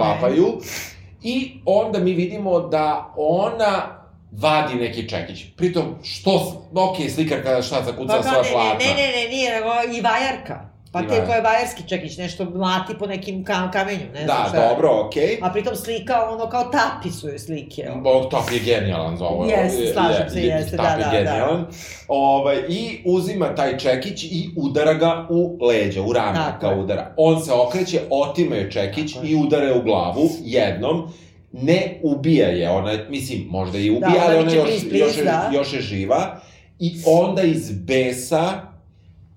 I 1.29 1.61
onda 1.65 1.99
mi 1.99 2.13
vidimo 2.13 2.61
da 2.61 3.15
ona 3.17 4.05
vadi 4.33 4.75
neki 4.75 5.09
čekić. 5.09 5.45
Pritom, 5.57 5.85
što, 6.03 6.63
ok, 6.75 6.97
slikarka 7.15 7.63
šta 7.63 7.83
zakucala 7.83 8.23
Pa 8.23 8.29
svoja 8.29 8.43
platna. 8.53 8.87
ne, 8.87 8.95
ne, 8.95 9.13
ne, 9.17 9.29
nije, 9.29 9.55
nego 9.55 9.69
i 9.99 10.01
vajarka. 10.01 10.76
Pa 10.93 11.01
I 11.01 11.03
te 11.03 11.09
vajarka. 11.09 11.27
ko 11.27 11.35
je 11.35 11.43
vajarski 11.43 11.83
čekić, 11.85 12.17
nešto 12.17 12.45
mlati 12.47 12.95
po 12.99 13.07
nekim 13.07 13.45
kam, 13.45 13.71
kamenju, 13.71 14.01
ne 14.15 14.25
znam 14.25 14.37
Da, 14.39 14.49
šta. 14.49 14.57
je. 14.59 14.69
dobro, 14.69 14.89
okej. 15.01 15.39
A 15.43 15.51
pritom 15.51 15.77
slika, 15.77 16.27
ono, 16.27 16.47
kao 16.47 16.65
tapisuje 16.65 17.39
slike. 17.39 17.89
ono. 17.89 18.03
Bog, 18.03 18.31
Top 18.31 18.53
je 18.53 18.59
genijalan 18.61 19.17
za 19.17 19.25
ovo. 19.25 19.45
Jeste, 19.47 19.83
Je- 19.83 19.93
slažem 19.93 20.23
je- 20.25 20.31
se, 20.31 20.41
je- 20.41 20.47
jeste, 20.49 20.77
Top 20.77 20.87
da, 20.87 20.93
je 20.93 20.99
da, 20.99 21.11
genijalan. 21.13 21.67
Ovaj, 22.09 22.57
I 22.69 23.03
uzima 23.07 23.55
taj 23.55 23.79
čekić 23.79 24.25
i 24.25 24.51
udara 24.59 24.95
ga 24.95 25.27
u 25.31 25.59
leđa, 25.63 26.03
u 26.03 26.13
rame 26.13 26.39
ga 26.61 26.67
je. 26.67 26.77
udara. 26.77 27.13
On 27.17 27.43
se 27.43 27.53
okreće, 27.55 28.01
otima 28.11 28.57
je 28.57 28.71
čekić 28.71 29.13
Tako 29.13 29.27
je. 29.27 29.33
i 29.33 29.37
udara 29.37 29.65
je 29.65 29.75
u 29.75 29.83
glavu 29.83 30.29
jednom. 30.41 31.13
Ne 31.53 32.01
ubija 32.03 32.49
je, 32.49 32.71
ona, 32.71 32.91
je- 32.91 33.07
mislim, 33.09 33.47
možda 33.49 33.79
i 33.79 33.91
ubija, 33.91 34.09
Da, 34.11 34.21
ali 34.21 34.35
ona 34.35 34.41
ona 34.41 34.45
viče, 34.45 34.57
još, 34.57 34.67
"Please, 34.67 34.89
please", 34.89 35.05
još, 35.05 35.17
je, 35.17 35.25
da. 35.25 35.51
još 35.53 35.73
je 35.73 35.81
živa. 35.81 36.41
I 36.79 36.93
onda 37.07 37.43
iz 37.43 37.73
besa, 37.73 38.53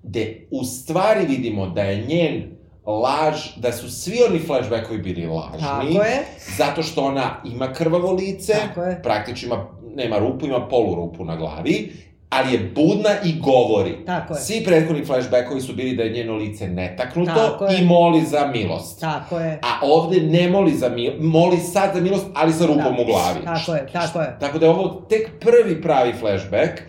gde 0.02 0.48
u 0.50 0.64
stvari 0.64 1.26
vidimo 1.26 1.66
da 1.66 1.82
je 1.82 2.06
njen 2.06 2.42
laž, 2.86 3.56
da 3.56 3.72
su 3.72 3.90
svi 3.92 4.16
oni 4.28 4.38
flashbackovi 4.38 4.98
bili 4.98 5.26
lažni. 5.26 5.60
Tako 5.60 6.04
je, 6.04 6.18
Zato 6.56 6.82
što 6.82 7.04
ona 7.04 7.42
ima 7.46 7.72
krvavo 7.72 8.12
lice, 8.12 8.52
tako 8.54 8.82
je. 8.82 9.02
praktično 9.02 9.46
ima, 9.46 9.66
nema 9.94 10.18
rupu, 10.18 10.46
ima 10.46 10.60
polu 10.60 10.94
rupu 10.94 11.24
na 11.24 11.36
glavi, 11.36 11.92
ali 12.30 12.52
je 12.52 12.72
budna 12.74 13.10
i 13.24 13.34
govori. 13.34 14.04
Tako 14.06 14.34
je. 14.34 14.40
Svi 14.40 14.64
prethodni 14.64 15.04
flashbackovi 15.04 15.60
su 15.60 15.72
bili 15.72 15.96
da 15.96 16.02
je 16.02 16.12
njeno 16.12 16.34
lice 16.34 16.68
netaknuto 16.68 17.32
Tako 17.32 17.64
je. 17.64 17.78
i 17.78 17.84
moli 17.84 18.22
za 18.22 18.46
milost. 18.46 19.00
Tako 19.00 19.38
je. 19.38 19.58
A 19.62 19.78
ovde 19.82 20.20
ne 20.20 20.48
moli 20.48 20.72
za 20.72 20.88
milost, 20.88 21.18
moli 21.20 21.56
sad 21.58 21.90
za 21.94 22.00
milost, 22.00 22.26
ali 22.34 22.52
sa 22.52 22.66
rupom 22.66 22.82
Da. 22.96 23.02
u 23.02 23.06
glavi. 23.06 23.44
Tako 23.44 23.74
je, 23.74 23.86
tako 23.88 24.20
je. 24.20 24.36
Tako 24.40 24.58
da 24.58 24.66
je 24.66 24.70
ovo 24.70 24.88
tek 25.08 25.30
prvi 25.40 25.82
pravi 25.82 26.12
flashback 26.12 26.82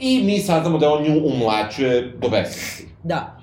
i 0.00 0.22
mi 0.22 0.38
saznamo 0.38 0.78
da 0.78 0.92
on 0.92 1.02
nju 1.04 1.20
umlačuje 1.26 2.12
do 2.12 2.28
besvesti. 2.28 2.86
Da. 3.04 3.34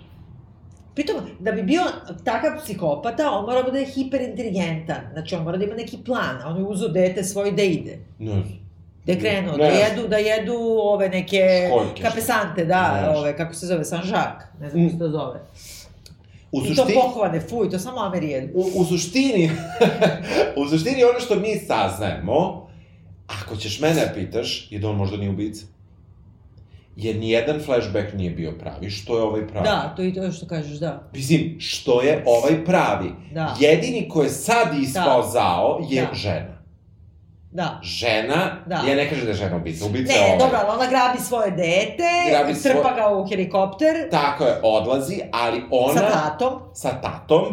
Pritom, 0.96 1.16
da 1.40 1.52
bi 1.52 1.64
bio 1.64 1.82
takav 2.24 2.52
psihopata, 2.60 3.32
on 3.32 3.46
mora 3.46 3.62
da 3.62 3.72
bude 3.72 3.86
hiperinteligentan. 3.86 4.98
Znači, 5.14 5.36
on 5.36 5.44
mora 5.44 5.58
da 5.58 5.66
ima 5.66 5.76
neki 5.76 5.98
plan. 5.98 6.36
A 6.44 6.48
on 6.48 6.58
je 6.58 6.64
uzo 6.64 6.88
dete 6.88 7.24
svoje 7.24 7.52
da 7.52 7.64
ide. 7.64 8.00
Ne 8.20 8.32
znam. 8.32 8.66
Da 9.06 9.12
je 9.12 9.20
krenuo, 9.20 9.52
Ne. 9.52 9.58
da 9.60 9.66
jedu, 9.66 10.08
da 10.08 10.18
jedu 10.18 10.56
ove 10.80 11.10
neke 11.10 11.70
Školjke. 11.70 12.02
kapesante, 12.02 12.66
da, 12.66 13.02
Ne. 13.02 13.10
ove, 13.10 13.38
kako 13.38 13.54
se 13.54 13.66
zove, 13.66 13.86
Sanžak, 13.86 14.48
ne 14.60 14.70
znam 14.70 14.84
kako 14.84 14.94
se 14.94 15.00
to 15.00 15.10
zove. 15.10 15.40
U 16.52 16.60
I 16.60 16.62
to 16.62 16.68
suštini, 16.68 16.94
pohvane, 16.96 17.40
fuj, 17.40 17.70
to 17.70 17.80
samo 17.80 18.00
Ameri 18.00 18.30
jedu. 18.30 18.48
u, 18.54 18.72
u 18.76 18.86
suštini, 18.86 19.52
u 20.58 20.68
suštini 20.68 21.04
ono 21.04 21.20
što 21.20 21.36
mi 21.36 21.56
saznajemo, 21.58 22.68
ako 23.28 23.56
ćeš 23.56 23.80
mene 23.80 23.96
da 23.98 24.14
pitaš, 24.14 24.68
je 24.72 24.80
da 24.80 24.90
on 24.90 24.96
možda 24.96 25.18
nije 25.18 25.30
ubica. 25.30 25.66
Jer 26.96 27.16
nijedan 27.16 27.60
flashback 27.60 28.14
nije 28.14 28.30
bio 28.32 28.52
pravi, 28.54 28.90
što 28.90 29.18
je 29.18 29.24
ovaj 29.24 29.48
pravi? 29.48 29.66
Da, 29.66 29.94
to 29.96 30.02
je 30.02 30.14
to 30.14 30.32
što 30.32 30.48
kažeš, 30.48 30.78
da. 30.78 31.10
Mislim, 31.14 31.56
što 31.60 32.02
je 32.02 32.24
ovaj 32.26 32.66
pravi? 32.66 33.12
Da. 33.32 33.56
Jedini 33.60 34.10
ko 34.10 34.24
je 34.24 34.30
sad 34.30 34.68
ispao 34.78 35.22
Da. 35.22 35.28
zao 35.28 35.80
je 35.90 36.02
Da. 36.02 36.14
žena. 36.14 36.56
Da. 37.52 37.80
Žena, 37.84 38.64
Da. 38.66 38.76
ja 38.76 38.96
ne 38.96 39.10
kažem 39.10 39.26
da 39.26 39.32
je 39.32 39.38
žena 39.38 39.56
ubica, 39.56 39.86
ubica 39.86 40.14
je 40.14 40.20
Ne, 40.20 40.26
ovaj. 40.26 40.40
dobro, 40.40 40.58
ali 40.62 40.70
ona 40.72 40.90
grabi 40.90 41.20
svoje 41.20 41.52
dete, 41.52 42.10
Grabi 42.30 42.54
trpa 42.54 42.80
svoj- 42.82 42.96
ga 42.96 43.16
u 43.16 43.28
helikopter 43.28 44.10
Tako 44.12 44.44
je, 44.44 44.60
odlazi, 44.64 45.22
ali 45.34 45.62
ona... 45.72 45.94
sa 45.94 46.10
tatom. 46.10 46.54
sa 46.74 47.02
tatom, 47.02 47.44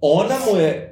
ona 0.00 0.34
mu 0.46 0.58
je 0.58 0.88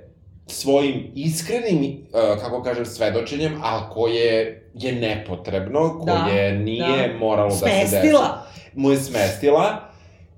svojim 0.46 1.12
iskrenim, 1.14 1.82
uh, 2.04 2.40
kako 2.40 2.62
kažem, 2.62 2.86
svedočenjem, 2.86 3.60
a 3.62 3.90
koje 3.90 4.59
je 4.74 4.92
nepotrebno, 4.92 5.98
koje 5.98 6.58
nije 6.58 7.08
da. 7.08 7.18
moralo 7.18 7.48
da 7.48 7.56
se 7.56 7.64
desi. 7.64 7.88
Smestila. 7.88 8.46
Mu 8.74 8.90
je 8.90 8.96
smestila 8.96 9.90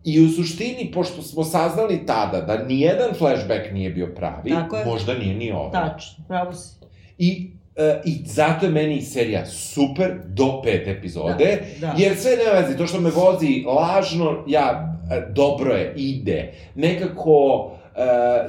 i 0.04 0.20
u 0.20 0.28
suštini, 0.28 0.90
pošto 0.94 1.22
smo 1.22 1.44
saznali 1.44 2.06
tada 2.06 2.40
da 2.40 2.64
nijedan 2.64 3.14
flashback 3.18 3.72
nije 3.72 3.90
bio 3.90 4.06
pravi, 4.06 4.50
Tako 4.50 4.78
možda 4.86 5.14
nije 5.14 5.34
ni 5.34 5.52
ovo. 5.52 5.70
Tačno, 5.70 6.24
pravo 6.28 6.52
si. 6.52 6.74
I, 7.18 7.50
uh, 7.76 7.82
I 8.04 8.22
zato 8.26 8.66
je 8.66 8.72
meni 8.72 9.02
serija 9.02 9.46
super 9.46 10.12
do 10.26 10.62
pete 10.64 10.90
epizode, 10.90 11.62
Da, 11.80 11.86
da. 11.86 11.94
jer 11.98 12.16
sve 12.16 12.30
ne 12.30 12.60
vezi, 12.60 12.76
to 12.78 12.86
što 12.86 13.00
me 13.00 13.10
vozi 13.10 13.64
lažno, 13.66 14.44
ja, 14.46 14.98
e, 15.12 15.26
dobro 15.32 15.72
je, 15.72 15.92
ide. 15.96 16.52
Nekako, 16.74 17.70
e, 17.94 18.00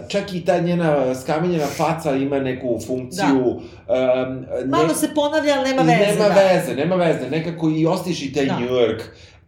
čak 0.07 0.33
i 0.33 0.41
ta 0.41 0.59
njena 0.59 1.15
skamenjena 1.15 1.65
faca 1.67 2.11
ima 2.13 2.39
neku 2.39 2.79
funkciju. 2.79 3.61
em, 3.89 4.45
Malo 4.65 4.87
ne- 4.87 4.95
se 4.95 5.09
ponavlja, 5.15 5.53
ali 5.53 5.69
nema 5.69 5.81
veze. 5.81 6.11
Nema 6.11 6.29
da. 6.29 6.41
veze, 6.43 6.75
nema 6.75 6.95
veze. 6.97 7.29
Nekako 7.29 7.69
i 7.69 7.85
ostiš 7.87 8.21
i 8.21 8.33
taj 8.33 8.45
Da. 8.45 8.59
New 8.59 8.69
York 8.69 8.99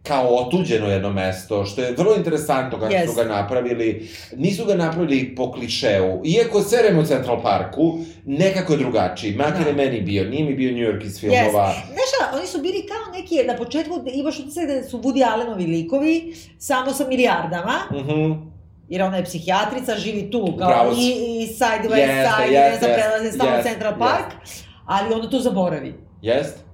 kao 0.02 0.28
otuđeno 0.28 0.86
jedno 0.86 1.10
mesto, 1.10 1.64
što 1.64 1.82
je 1.82 1.92
vrlo 1.92 2.14
interesantno 2.14 2.78
kako 2.78 2.90
su 2.90 2.96
Jeste. 2.96 3.24
ga 3.24 3.30
napravili. 3.30 4.08
Nisu 4.36 4.64
ga 4.64 4.74
napravili 4.74 5.34
po 5.34 5.52
klišeu. 5.52 6.20
Iako 6.26 6.60
serem 6.62 6.98
u 6.98 7.04
Central 7.04 7.42
Parku, 7.42 7.94
nekako 8.26 8.72
je 8.72 8.78
drugačiji. 8.78 9.34
Makar 9.34 9.62
Da. 9.62 9.68
je 9.68 9.74
meni 9.74 10.00
bio, 10.00 10.24
nije 10.24 10.44
mi 10.44 10.54
bio 10.54 10.70
New 10.70 10.92
York 10.92 11.04
iz 11.04 11.20
filmova. 11.20 11.72
Znaš 11.86 12.08
šta, 12.08 12.36
oni 12.36 12.46
su 12.46 12.58
bili 12.58 12.86
kao 12.86 13.12
neki, 13.14 13.44
na 13.44 13.56
početku 13.56 13.94
imaš 14.06 14.38
utisak 14.38 14.66
da 14.66 14.82
su 14.82 14.98
Woody 14.98 15.24
Allenovi 15.24 15.64
likovi, 15.66 16.34
samo 16.58 16.92
sa 16.92 17.06
milijardama, 17.06 17.74
Mhm. 17.92 18.32
Jer 18.88 19.02
ona 19.02 19.16
je 19.16 19.24
psihijatrica, 19.24 19.94
živi 19.98 20.30
tu, 20.30 20.56
kao 20.58 20.68
Bravo 20.68 20.92
i, 20.92 21.42
i 21.42 21.46
Side, 21.46 21.88
West 21.88 21.98
Jeste, 21.98 22.30
Side, 22.36 22.54
jeste, 22.54 22.70
ne 22.70 22.78
znam, 22.78 22.90
jeste, 22.90 22.94
prelaze 22.94 23.32
stalno 23.32 23.56
jeste, 23.56 23.70
Central 23.70 23.98
Park, 23.98 24.32
ali 24.86 25.14
onda 25.14 25.30
to 25.30 25.40
zaboravi. 25.40 25.94
Jest. 26.22 26.64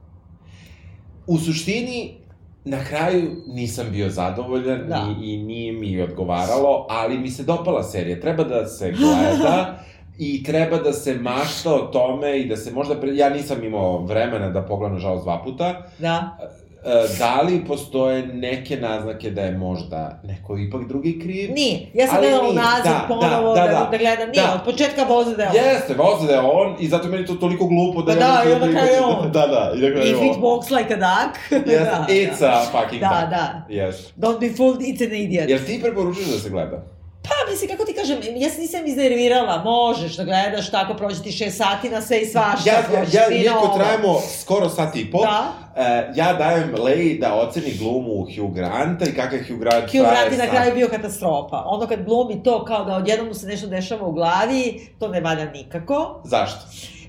U 1.26 1.38
suštini, 1.38 2.22
na 2.64 2.84
kraju 2.84 3.30
nisam 3.46 3.86
bio 3.90 4.08
zadovoljan 4.08 4.88
Da. 4.88 5.06
i, 5.22 5.32
i 5.32 5.36
nije 5.36 5.72
mi 5.72 6.02
odgovaralo, 6.02 6.86
ali 6.90 7.18
mi 7.18 7.30
se 7.30 7.42
dopala 7.42 7.82
serija. 7.82 8.20
Treba 8.20 8.44
da 8.44 8.66
se 8.66 8.92
gleda 8.92 9.78
i 10.18 10.42
treba 10.42 10.76
da 10.76 10.92
se 10.92 11.14
mašta 11.14 11.74
o 11.74 11.78
tome 11.78 12.38
i 12.38 12.48
da 12.48 12.56
se 12.56 12.72
možda... 12.72 13.00
Pre... 13.00 13.16
Ja 13.16 13.30
nisam 13.30 13.64
imao 13.64 13.98
vremena 13.98 14.50
da 14.50 14.62
pogledam, 14.62 14.94
nažalost, 14.94 15.24
dva 15.24 15.42
puta. 15.44 15.82
Da. 15.98 16.38
E, 16.84 16.88
Da 17.18 17.40
li 17.40 17.64
postoje 17.64 18.26
neke 18.26 18.76
naznake 18.78 19.30
da 19.30 19.40
je 19.42 19.52
možda 19.52 20.20
neko 20.24 20.58
ipak 20.58 20.84
drugi 20.84 21.20
kriv? 21.20 21.50
Nije. 21.52 21.80
Ja 21.94 22.06
sam 22.06 22.20
gledala 22.20 22.42
u 22.42 22.46
nije, 22.46 22.54
naziv 22.56 22.92
da, 22.92 23.04
ponovo 23.08 23.54
da, 23.54 23.60
da, 23.60 23.66
da, 23.68 23.72
da, 23.74 23.88
da. 23.90 23.98
gledam. 23.98 24.28
Nije, 24.28 24.42
Da. 24.42 24.54
od 24.54 24.64
početka 24.64 25.04
voze 25.04 25.36
da 25.36 25.42
je 25.42 25.48
on. 25.50 25.54
Jeste, 25.56 25.94
voze 25.96 26.26
da 26.26 26.32
je 26.32 26.40
on 26.40 26.76
i 26.80 26.88
zato 26.88 27.08
meni 27.08 27.26
to 27.26 27.34
toliko 27.34 27.66
glupo 27.66 28.02
da 28.02 28.12
Pa 28.12 28.12
ja 28.14 28.18
da, 28.18 28.32
mislim 28.34 28.50
i 28.50 28.54
onda 28.54 28.66
da- 28.68 28.72
kao 28.74 28.86
je 28.86 29.00
on. 29.02 29.30
Da, 29.32 29.46
da, 29.46 29.72
i 29.76 29.80
da 29.80 29.92
kao 29.92 30.02
je 30.02 30.10
If 30.10 30.18
on. 30.18 30.26
it 30.26 30.36
walks 30.36 30.70
like 30.72 30.94
a 30.94 30.98
duck. 30.98 31.36
Yes, 31.66 31.78
da, 31.80 32.06
it's 32.08 32.40
da. 32.40 32.46
a 32.52 32.64
fucking 32.72 33.00
Da, 33.00 33.08
duck. 33.10 33.30
da. 33.30 33.62
Yes. 33.70 33.94
Don't 34.18 34.40
be 34.40 34.48
fooled, 34.48 34.80
it's 34.80 35.02
an 35.02 35.14
idiot. 35.14 35.48
Jel 35.48 35.58
ti 35.60 35.80
preporučuješ 35.82 36.28
da 36.28 36.38
se 36.38 36.50
gleda? 36.50 36.82
Pa, 37.22 37.50
mislim, 37.50 37.70
kako 37.70 37.84
ti 37.84 37.94
kažem, 37.94 38.18
ja 38.36 38.50
se 38.50 38.60
nisam 38.60 38.86
iznervirala, 38.86 39.62
možeš 39.64 40.16
da 40.16 40.24
gledaš 40.24 40.70
tako, 40.70 40.94
prođe 40.94 41.22
ti 41.22 41.32
šest 41.32 41.56
sati 41.56 41.90
na 41.90 42.00
sve 42.00 42.20
i 42.20 42.26
svašta. 42.26 42.70
Ja, 42.70 42.74
ja, 42.92 43.04
ja, 43.12 43.28
ti 43.28 43.34
iako 43.34 43.64
novo. 43.64 43.78
trajamo 43.78 44.20
skoro 44.40 44.68
sat 44.68 44.96
i 44.96 45.10
po, 45.10 45.18
Da. 45.22 45.52
e, 45.76 46.12
ja 46.14 46.32
dajem 46.32 46.74
Leji 46.84 47.18
da 47.18 47.34
oceni 47.34 47.74
glumu 47.78 48.26
Hugh 48.36 48.54
Granta 48.54 49.04
i 49.04 49.14
kakav 49.14 49.38
Hugh 49.48 49.60
Grant 49.60 49.84
Hugh 49.92 50.00
Grant 50.10 50.32
je 50.32 50.38
na 50.38 50.46
kraju 50.46 50.74
bio 50.74 50.88
katastrofa. 50.88 51.62
Ono 51.66 51.86
kad 51.86 52.04
glumi 52.04 52.42
to 52.42 52.64
kao 52.64 52.84
da 52.84 52.96
odjednom 52.96 53.28
mu 53.28 53.34
se 53.34 53.46
nešto 53.46 53.66
dešava 53.66 54.06
u 54.06 54.12
glavi, 54.12 54.88
to 54.98 55.08
ne 55.08 55.20
valja 55.20 55.44
nikako. 55.50 56.20
Zašto? 56.24 56.60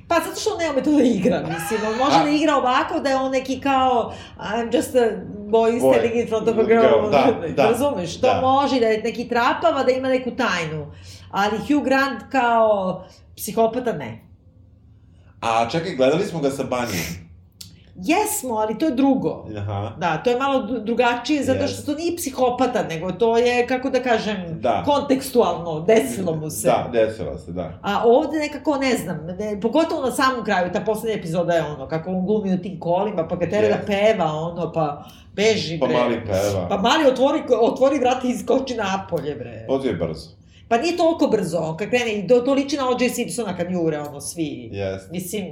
Pa 0.07 0.15
zato 0.15 0.39
što 0.39 0.49
on 0.51 0.57
nema 0.59 0.81
to 0.81 0.91
da 0.91 1.03
igra, 1.03 1.39
mislim. 1.39 1.79
On 1.91 1.97
može 1.97 2.19
A. 2.19 2.23
da 2.23 2.29
igra 2.29 2.55
ovako 2.55 2.99
da 2.99 3.09
je 3.09 3.15
on 3.15 3.31
neki 3.31 3.61
kao 3.61 4.13
I'm 4.39 4.75
just 4.75 4.95
a 4.95 5.09
boy 5.37 5.71
Boy. 5.71 5.93
standing 5.93 6.15
in 6.15 6.27
front 6.27 6.47
of 6.47 6.57
a 6.57 6.63
girl. 6.63 6.81
Girl, 6.81 7.09
da, 7.11 7.31
da, 7.57 7.69
Razumeš? 7.69 8.21
To 8.21 8.27
da. 8.27 8.41
može 8.41 8.79
da 8.79 8.85
je 8.87 9.01
neki 9.03 9.29
trapava, 9.29 9.83
da 9.83 9.91
ima 9.91 10.07
neku 10.09 10.31
tajnu. 10.31 10.91
Ali 11.31 11.57
Hugh 11.57 11.83
Grant 11.83 12.23
kao 12.31 13.03
psihopata 13.35 13.93
ne. 13.93 14.21
A 15.41 15.69
čekaj, 15.69 15.95
gledali 15.95 16.25
smo 16.25 16.39
ga 16.39 16.49
sa 16.49 16.63
Bunnyom. 16.63 17.23
Jesmo, 17.97 18.55
ali 18.55 18.77
to 18.77 18.85
je 18.85 18.91
drugo. 18.91 19.45
Aha. 19.57 19.95
Da, 19.97 20.17
to 20.17 20.29
je 20.29 20.37
malo 20.37 20.59
dru- 20.61 20.79
drugačije, 20.79 21.43
zato 21.43 21.59
što 21.59 21.65
Jest. 21.67 21.85
to 21.85 21.93
nije 21.93 22.15
psihopata, 22.15 22.83
nego 22.83 23.11
to 23.11 23.37
je, 23.37 23.67
kako 23.67 23.89
da 23.89 23.99
kažem, 24.01 24.35
Da. 24.51 24.83
kontekstualno, 24.85 25.79
desilo 25.81 26.35
mu 26.35 26.49
se. 26.49 26.67
Da, 26.67 26.89
desila 26.93 27.37
se, 27.37 27.51
da. 27.51 27.79
A 27.81 28.01
ovde 28.05 28.37
nekako, 28.39 28.75
ne 28.75 28.91
znam, 28.93 29.17
ne, 29.29 29.61
pogotovo 29.61 30.01
na 30.01 30.11
samom 30.11 30.45
kraju, 30.45 30.71
ta 30.73 30.79
poslednja 30.81 31.17
epizoda 31.17 31.53
je 31.53 31.63
ono, 31.63 31.87
kako 31.87 32.09
on 32.09 32.25
glumi 32.25 32.53
u 32.53 32.59
tim 32.59 32.79
kolima, 32.79 33.27
pa 33.27 33.35
ga 33.35 33.45
tera 33.47 33.61
da 33.61 33.75
Jest. 33.75 33.87
peva, 33.87 34.25
ono, 34.25 34.71
pa 34.71 35.03
beži, 35.33 35.79
Pa 35.79 35.87
bre. 35.87 35.95
mali 35.95 36.21
peva. 36.21 36.67
Pa 36.69 36.77
mali 36.79 37.05
otvori, 37.07 37.39
otvori 37.61 37.99
vrata 37.99 38.27
i 38.27 38.31
iskoči 38.31 38.75
napolje, 38.75 39.35
bre. 39.35 39.65
Vozi 39.69 39.87
je 39.87 39.93
brzo. 39.93 40.29
Pa 40.67 40.77
nije 40.77 40.97
toliko 40.97 41.27
brzo, 41.27 41.75
kad 41.77 41.89
krene, 41.89 42.27
to, 42.27 42.39
to 42.39 42.53
liči 42.53 42.77
na 42.77 42.89
O.J. 42.89 43.09
Simpsona 43.09 43.57
kad 43.57 43.71
jure, 43.71 43.99
ono, 43.99 44.21
svi. 44.21 44.69
Jest. 44.71 45.11
Mislim, 45.11 45.45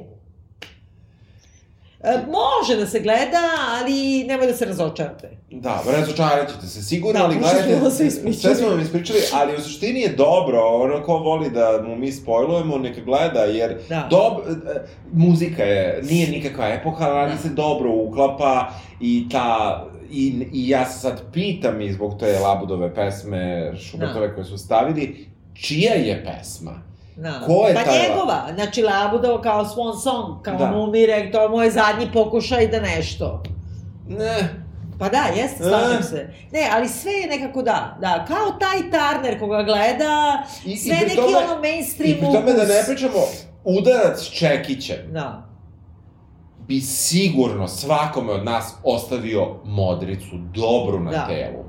može 2.27 2.75
da 2.75 2.85
se 2.85 2.99
gleda, 2.99 3.41
ali 3.71 4.23
nemoj 4.23 4.47
da 4.47 4.53
se 4.53 4.65
razočarate. 4.65 5.37
Da, 5.51 5.83
razočarat 5.87 6.49
ćete 6.49 6.67
se 6.67 6.83
sigurno, 6.83 7.19
Da, 7.19 7.25
ali 7.25 7.35
gledajte, 7.35 7.75
vam 7.75 7.91
sve 7.91 8.33
sve 8.33 8.55
smo 8.55 8.69
vam 8.69 8.81
ispričali, 8.81 9.19
ali 9.33 9.55
u 9.55 9.61
suštini 9.61 9.99
je 9.99 10.09
dobro, 10.09 10.59
ono 10.59 11.03
ko 11.03 11.17
voli 11.17 11.49
da 11.49 11.83
mu 11.87 11.95
mi 11.95 12.11
spojlujemo, 12.11 12.77
neka 12.77 13.01
gleda, 13.01 13.39
jer 13.39 13.77
Da. 13.89 14.07
dob, 14.09 14.33
e, 14.37 14.79
muzika 15.13 15.63
je, 15.63 16.01
nije 16.03 16.29
nikakva 16.29 16.67
epoha, 16.67 17.05
ali 17.05 17.31
Da. 17.31 17.37
se 17.37 17.49
dobro 17.49 17.91
uklapa 17.93 18.69
i 19.01 19.25
ta, 19.31 19.85
i, 20.11 20.47
i 20.53 20.69
ja 20.69 20.85
se 20.85 20.99
sad 20.99 21.21
pitam 21.33 21.81
i 21.81 21.93
zbog 21.93 22.19
te 22.19 22.39
Labudove 22.39 22.95
pesme, 22.95 23.73
Šubertove 23.77 24.27
Da. 24.27 24.33
koje 24.33 24.45
su 24.45 24.57
stavili, 24.57 25.25
čija 25.53 25.93
je 25.93 26.25
pesma? 26.25 26.90
Da. 27.15 27.39
Ko 27.39 27.67
je 27.67 27.73
pa 27.75 27.83
taj- 27.83 27.99
njegova, 28.01 28.47
znači 28.53 28.81
Labudov 28.83 29.37
kao 29.39 29.65
swan 29.65 29.99
song, 29.99 30.41
kao 30.41 30.55
Da. 30.55 30.65
on 30.65 30.83
umire, 30.83 31.29
to 31.31 31.41
je 31.41 31.49
moj 31.49 31.69
zadnji 31.69 32.07
pokušaj 32.13 32.67
da 32.67 32.79
nešto. 32.79 33.43
Ne, 34.09 34.61
Pa 34.99 35.09
da, 35.09 35.23
jeste, 35.35 35.63
slažem 35.63 35.99
E. 35.99 36.03
se. 36.03 36.29
Ne, 36.51 36.69
ali 36.71 36.87
sve 36.87 37.11
je 37.11 37.27
nekako 37.29 37.61
da, 37.61 37.97
da, 38.01 38.25
kao 38.25 38.51
taj 38.51 38.77
Turner 38.81 39.39
koga 39.39 39.63
gleda, 39.63 40.43
I- 40.65 40.71
i 40.71 40.77
sve 40.77 40.95
pri 40.95 41.03
neki 41.03 41.15
tome- 41.15 41.37
ono 41.37 41.61
mainstream 41.61 42.11
I 42.11 42.15
pri 42.15 42.25
tome 42.27 42.53
da 42.53 42.63
ne 42.65 42.83
pričamo, 42.87 43.19
udarac 43.65 44.23
Čekićem 44.23 44.97
Da, 45.11 45.47
bi 46.59 46.79
sigurno 46.81 47.67
svakome 47.67 48.31
od 48.31 48.45
nas 48.45 48.73
ostavio 48.83 49.55
modricu 49.65 50.25
dobru 50.53 50.99
na 50.99 51.11
Da. 51.11 51.25
telu. 51.27 51.63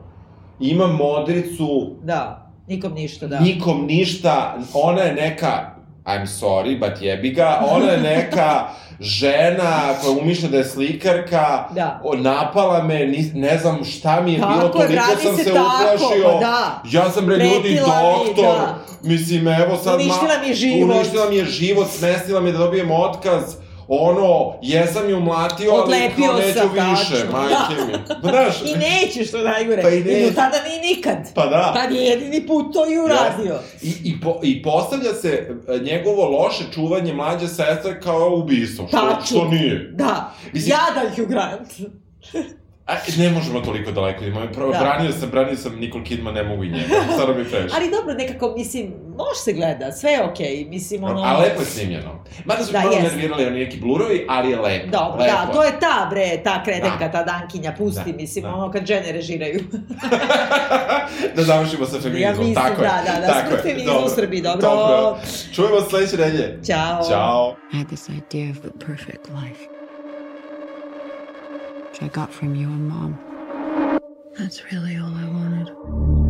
Ima 0.60 0.86
modricu, 0.86 1.90
da, 2.02 2.41
nikom 2.72 2.92
ništa, 2.94 3.26
da. 3.26 3.40
nikom 3.40 3.86
ništa, 3.86 4.56
ona 4.74 5.02
je 5.02 5.12
neka, 5.14 5.70
I'm 6.04 6.26
sorry, 6.26 6.78
but 6.80 7.02
jebi 7.02 7.30
ga, 7.30 7.62
ona 7.70 7.86
je 7.86 7.98
neka 8.00 8.68
žena 9.00 9.70
koja 10.02 10.12
umišlja 10.12 10.48
da 10.48 10.56
je 10.56 10.64
slikarka, 10.64 11.68
Da. 11.70 12.00
o, 12.04 12.14
napala 12.16 12.82
me, 12.82 13.06
ni, 13.06 13.30
ne 13.34 13.58
znam 13.58 13.84
šta 13.84 14.20
mi 14.20 14.32
je 14.32 14.38
bilo, 14.38 14.50
Tako 14.62 14.82
je, 14.82 14.86
toliko 14.86 15.22
sam 15.22 15.36
se 15.36 15.44
se 15.44 15.52
tako, 15.52 15.66
uplašio. 15.66 16.24
pa 16.24 16.38
da. 16.40 16.82
Ja 16.92 17.10
sam 17.10 17.26
bre 17.26 17.36
ljudi 17.36 17.60
Pretila 17.62 17.96
mi, 18.02 18.26
doktor, 18.26 18.44
da. 18.56 18.78
mislim 19.02 19.48
evo 19.48 19.76
sad... 19.76 19.94
Uništila 19.94 20.38
mi 20.42 20.48
je 20.48 20.54
život. 20.54 20.90
Uništila 20.90 21.30
mi 21.30 21.36
je 21.36 21.44
život, 21.44 21.86
smestila 21.90 22.40
mi 22.40 22.48
je 22.48 22.52
da 22.52 22.58
dobijem 22.58 22.90
otkaz, 22.90 23.42
ono, 23.94 24.54
jesam 24.62 25.10
ju 25.10 25.20
mlatio, 25.20 25.70
ali 25.72 25.82
Odlepio 25.82 26.26
kao 26.26 26.38
neću 26.38 26.52
sam, 26.52 26.70
više, 26.72 27.10
tačno. 27.22 27.32
majke 27.32 27.74
mi. 27.86 27.92
Znaš, 28.30 28.54
I 28.62 28.78
neće, 28.78 29.24
što 29.24 29.38
najgore. 29.38 29.82
Pa 29.82 29.88
i 29.90 29.98
I 29.98 30.04
do 30.04 30.10
neće. 30.10 30.34
tada 30.34 30.56
ni 30.62 30.88
nikad. 30.88 31.16
pa 31.34 31.46
da. 31.46 31.72
Tad 31.74 31.92
je 31.92 32.02
jedini 32.02 32.46
put 32.46 32.72
to 32.74 32.86
i 32.86 32.98
uradio. 32.98 33.58
I, 33.82 33.92
i, 34.04 34.20
po, 34.20 34.40
I 34.42 34.62
postavlja 34.62 35.12
se 35.12 35.28
e, 35.68 35.78
njegovo 35.78 36.28
loše 36.28 36.64
čuvanje 36.74 37.14
mlađe 37.14 37.48
sestre 37.48 38.00
kao 38.00 38.34
ubistvo, 38.36 38.88
što, 38.88 38.96
Tačno. 38.96 39.24
što 39.38 39.48
nije. 39.48 39.90
Da, 39.94 40.32
Mislim- 40.52 40.76
jadan 40.76 41.14
Hugh 41.16 41.28
Grant. 41.28 41.68
A, 42.86 42.92
ne 43.18 43.30
možemo 43.30 43.60
toliko 43.60 43.90
daleko, 43.92 44.24
ima, 44.24 44.46
pro, 44.48 44.68
Da. 44.68 44.78
branio 44.78 45.12
sam, 45.12 45.30
branio 45.30 45.56
sam 45.56 45.76
Nicole 45.76 46.04
Kidman, 46.04 46.34
ne 46.34 46.42
mogu 46.42 46.64
i 46.64 46.68
njega, 46.68 46.86
stvarno 47.12 47.34
mi 47.34 47.44
previše. 47.44 47.74
Ali 47.76 47.90
dobro, 47.90 48.14
nekako, 48.14 48.54
mislim, 48.56 48.86
može 49.08 49.40
se 49.40 49.52
gleda, 49.52 49.92
sve 49.92 50.10
je 50.10 50.24
okej, 50.24 50.66
mislim, 50.68 51.04
ono... 51.04 51.22
A 51.22 51.38
lepo 51.38 51.60
je 51.60 51.66
snimljeno. 51.66 52.24
Mada 52.44 52.64
su 52.64 52.72
Da, 52.72 52.80
malo 52.80 52.90
nervirali 52.92 53.46
oni 53.46 53.58
neki 53.58 53.80
blurovi, 53.80 54.26
ali 54.28 54.50
je 54.50 54.58
lepo. 54.58 54.86
Dobro, 54.88 55.20
lepo. 55.20 55.32
da, 55.36 55.52
to 55.52 55.62
je 55.62 55.80
ta 55.80 56.06
bre, 56.10 56.40
ta 56.44 56.62
kredenka, 56.64 56.98
Da. 57.00 57.10
ta 57.10 57.22
dankinja, 57.24 57.74
pusti, 57.78 58.10
Da, 58.12 58.16
mislim, 58.16 58.42
da. 58.42 58.50
ono 58.50 58.70
kad 58.70 58.86
žene 58.86 59.12
režiraju. 59.12 59.60
da 61.36 61.42
završimo 61.42 61.86
sa 61.86 62.00
feminizmom, 62.00 62.22
Ja 62.22 62.48
mislim, 62.48 62.54
tako 62.54 62.82
je. 62.82 62.88
da, 62.88 63.12
da, 63.12 63.20
da, 63.20 63.26
tako 63.26 63.48
smrt 63.48 63.62
feminizmu 63.62 63.98
u 64.06 64.08
Srbiji, 64.08 64.40
dobro. 64.42 64.60
dobro. 64.60 65.18
Čujemo 65.54 65.80
se 65.80 65.86
sledeće 65.88 66.16
nedelje. 66.16 66.60
Ćao. 66.66 67.08
Ćao. 67.10 67.56
I 67.72 67.76
had 67.76 67.86
this 67.86 68.08
idea 68.08 68.50
of 68.50 68.56
the 68.58 68.86
perfect 68.86 69.28
life, 69.28 69.64
I 72.02 72.08
got 72.08 72.32
from 72.32 72.56
you 72.56 72.66
and 72.66 72.88
mom. 72.88 74.00
That's 74.36 74.72
really 74.72 74.96
all 74.96 75.14
I 75.14 75.28
wanted. 75.28 76.21